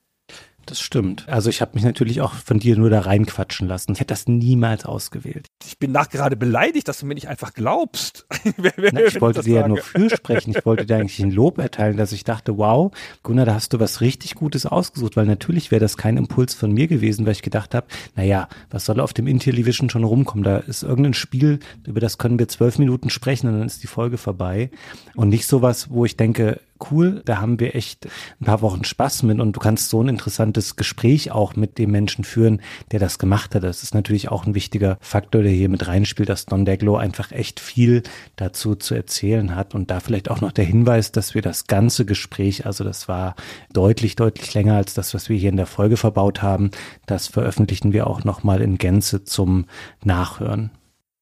Das 0.66 0.80
stimmt. 0.80 1.28
Also 1.28 1.50
ich 1.50 1.62
habe 1.62 1.72
mich 1.74 1.84
natürlich 1.84 2.22
auch 2.22 2.34
von 2.34 2.58
dir 2.58 2.78
nur 2.78 2.90
da 2.90 3.02
reinquatschen 3.02 3.68
lassen. 3.68 3.92
Ich 3.94 4.00
hätte 4.00 4.14
das 4.14 4.28
niemals 4.28 4.86
ausgewählt. 4.86 5.48
Ich 5.66 5.78
bin 5.78 5.92
nachgerade 5.92 6.38
beleidigt, 6.38 6.88
dass 6.88 7.00
du 7.00 7.06
mir 7.06 7.16
nicht 7.16 7.28
einfach 7.28 7.54
glaubst. 7.54 8.26
Na, 8.78 9.02
ich 9.02 9.20
wollte 9.20 9.42
dir 9.42 9.62
ja 9.62 9.68
nur 9.68 9.80
fürsprechen. 9.80 10.54
Ich 10.56 10.66
wollte 10.66 10.86
dir 10.86 10.96
eigentlich 10.96 11.20
ein 11.20 11.32
Lob 11.32 11.58
erteilen, 11.58 11.98
dass 11.98 12.14
ich 12.14 12.24
dachte, 12.24 12.58
wow, 12.58 12.94
Gunnar, 13.24 13.46
da 13.46 13.56
hast 13.56 13.74
du 13.74 13.80
was 13.80 14.00
richtig 14.00 14.36
Gutes 14.36 14.66
ausgesucht, 14.66 15.18
weil 15.18 15.26
natürlich 15.26 15.70
wäre 15.72 15.82
das 15.82 15.98
kein 15.98 16.16
Impuls 16.16 16.54
von 16.54 16.72
mir 16.72 16.88
gewesen, 16.88 17.26
weil 17.26 17.34
ich 17.34 17.42
gedacht 17.42 17.76
habe, 17.76 17.88
naja, 18.16 18.48
was 18.70 18.86
soll 18.86 19.02
auf 19.02 19.14
dem 19.14 19.28
Intellivision 19.28 19.90
schon 19.90 20.06
rumkommen? 20.06 20.46
Da 20.46 20.58
ist 20.60 20.84
irgendein 20.84 21.14
Spiel, 21.14 21.60
über 21.86 22.00
das 22.00 22.18
können 22.18 22.40
wir 22.40 22.48
zwölf 22.48 22.80
Minuten 22.80 23.10
sprechen 23.10 23.48
und 23.48 23.60
dann 23.60 23.68
ist 23.68 23.84
die 23.84 23.88
Folge 23.88 24.18
vorbei. 24.18 24.70
Und 25.16 25.30
nicht 25.30 25.46
sowas, 25.46 25.90
wo 25.90 26.06
ich 26.06 26.16
denke, 26.16 26.62
cool. 26.92 27.22
Da 27.26 27.40
haben 27.42 27.60
wir 27.60 27.76
echt 27.76 28.08
ein 28.40 28.46
paar 28.46 28.62
Wochen 28.62 28.84
Spaß 28.84 29.24
mit 29.24 29.40
und 29.40 29.56
du 29.56 29.60
kannst 29.60 29.90
so 29.90 30.02
ein 30.02 30.10
interessantes 30.10 30.76
Gespräch 30.76 31.32
auch 31.32 31.56
mit 31.56 31.78
dem 31.78 31.92
Menschen 31.92 32.24
führen, 32.24 32.62
der 32.92 33.00
das 33.00 33.20
gemacht 33.20 33.56
hat. 33.56 33.64
Das 33.64 33.84
ist 33.84 33.94
natürlich 33.94 34.30
auch 34.30 34.46
ein 34.46 34.56
wichtiger 34.56 34.98
Faktor, 35.02 35.44
der 35.44 35.52
hier 35.52 35.70
mit 35.70 35.88
reinspielt, 35.88 36.30
dass 36.30 36.46
Don 36.46 36.66
Deglo 36.66 36.96
einfach 36.96 37.32
echt 37.32 37.60
viel 37.60 38.04
dazu 38.36 38.76
zu 38.76 38.96
erzählen 38.96 39.56
hat. 39.56 39.76
Und 39.76 39.92
da 39.92 40.00
vielleicht 40.00 40.30
auch 40.30 40.42
noch 40.42 40.52
der 40.52 40.66
Hinweis, 40.66 41.12
dass 41.12 41.34
wir 41.36 41.42
das 41.42 41.68
ganze 41.68 42.06
Gespräch, 42.06 42.66
also 42.66 42.84
das 42.84 43.08
war 43.08 43.36
deutlich, 43.72 44.16
deutlich 44.16 44.54
länger 44.54 44.76
als 44.76 44.94
das, 44.94 45.14
was 45.14 45.30
wir 45.30 45.38
hier 45.38 45.50
in 45.50 45.58
der 45.58 45.66
Folge 45.66 45.98
verbaut 45.98 46.42
haben. 46.42 46.72
Das 47.06 47.28
veröffentlichen 47.28 47.94
wir 47.94 48.08
auch 48.08 48.24
nochmal 48.24 48.62
in 48.62 48.78
Gänze 48.78 49.24
zum 49.24 49.66
Nachhören. 50.04 50.72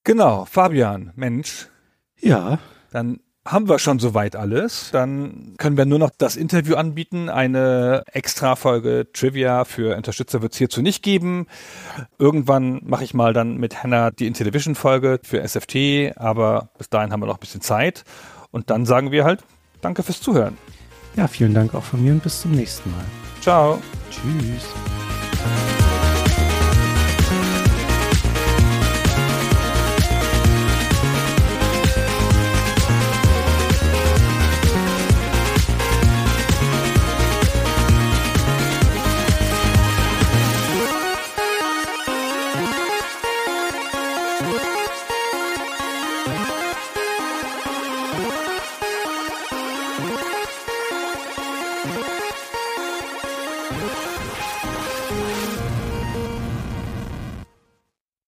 Genau, 0.03 0.45
Fabian, 0.45 1.11
Mensch. 1.15 1.67
Ja. 2.19 2.59
Dann 2.91 3.19
haben 3.45 3.67
wir 3.67 3.79
schon 3.79 3.99
soweit 3.99 4.35
alles. 4.35 4.89
Dann 4.91 5.55
können 5.57 5.77
wir 5.77 5.85
nur 5.85 5.99
noch 5.99 6.11
das 6.17 6.35
Interview 6.35 6.75
anbieten. 6.75 7.29
Eine 7.29 8.03
Extra-Folge 8.11 9.07
Trivia 9.13 9.65
für 9.65 9.95
Unterstützer 9.97 10.41
wird 10.41 10.53
es 10.53 10.57
hierzu 10.57 10.81
nicht 10.81 11.03
geben. 11.03 11.47
Irgendwann 12.19 12.81
mache 12.83 13.03
ich 13.03 13.13
mal 13.13 13.33
dann 13.33 13.57
mit 13.57 13.83
Hannah 13.83 14.11
die 14.11 14.27
Intellivision-Folge 14.27 15.19
für 15.23 15.45
SFT, 15.47 16.17
aber 16.17 16.69
bis 16.77 16.89
dahin 16.89 17.11
haben 17.11 17.21
wir 17.21 17.27
noch 17.27 17.37
ein 17.37 17.41
bisschen 17.41 17.61
Zeit. 17.61 18.03
Und 18.51 18.69
dann 18.69 18.85
sagen 18.85 19.11
wir 19.11 19.23
halt 19.23 19.43
Danke 19.81 20.03
fürs 20.03 20.21
Zuhören. 20.21 20.57
Ja, 21.15 21.27
vielen 21.27 21.53
Dank 21.53 21.73
auch 21.73 21.83
von 21.83 22.01
mir 22.01 22.13
und 22.13 22.23
bis 22.23 22.41
zum 22.41 22.51
nächsten 22.51 22.89
Mal. 22.91 23.03
Ciao. 23.41 23.81
Tschüss. 24.09 25.80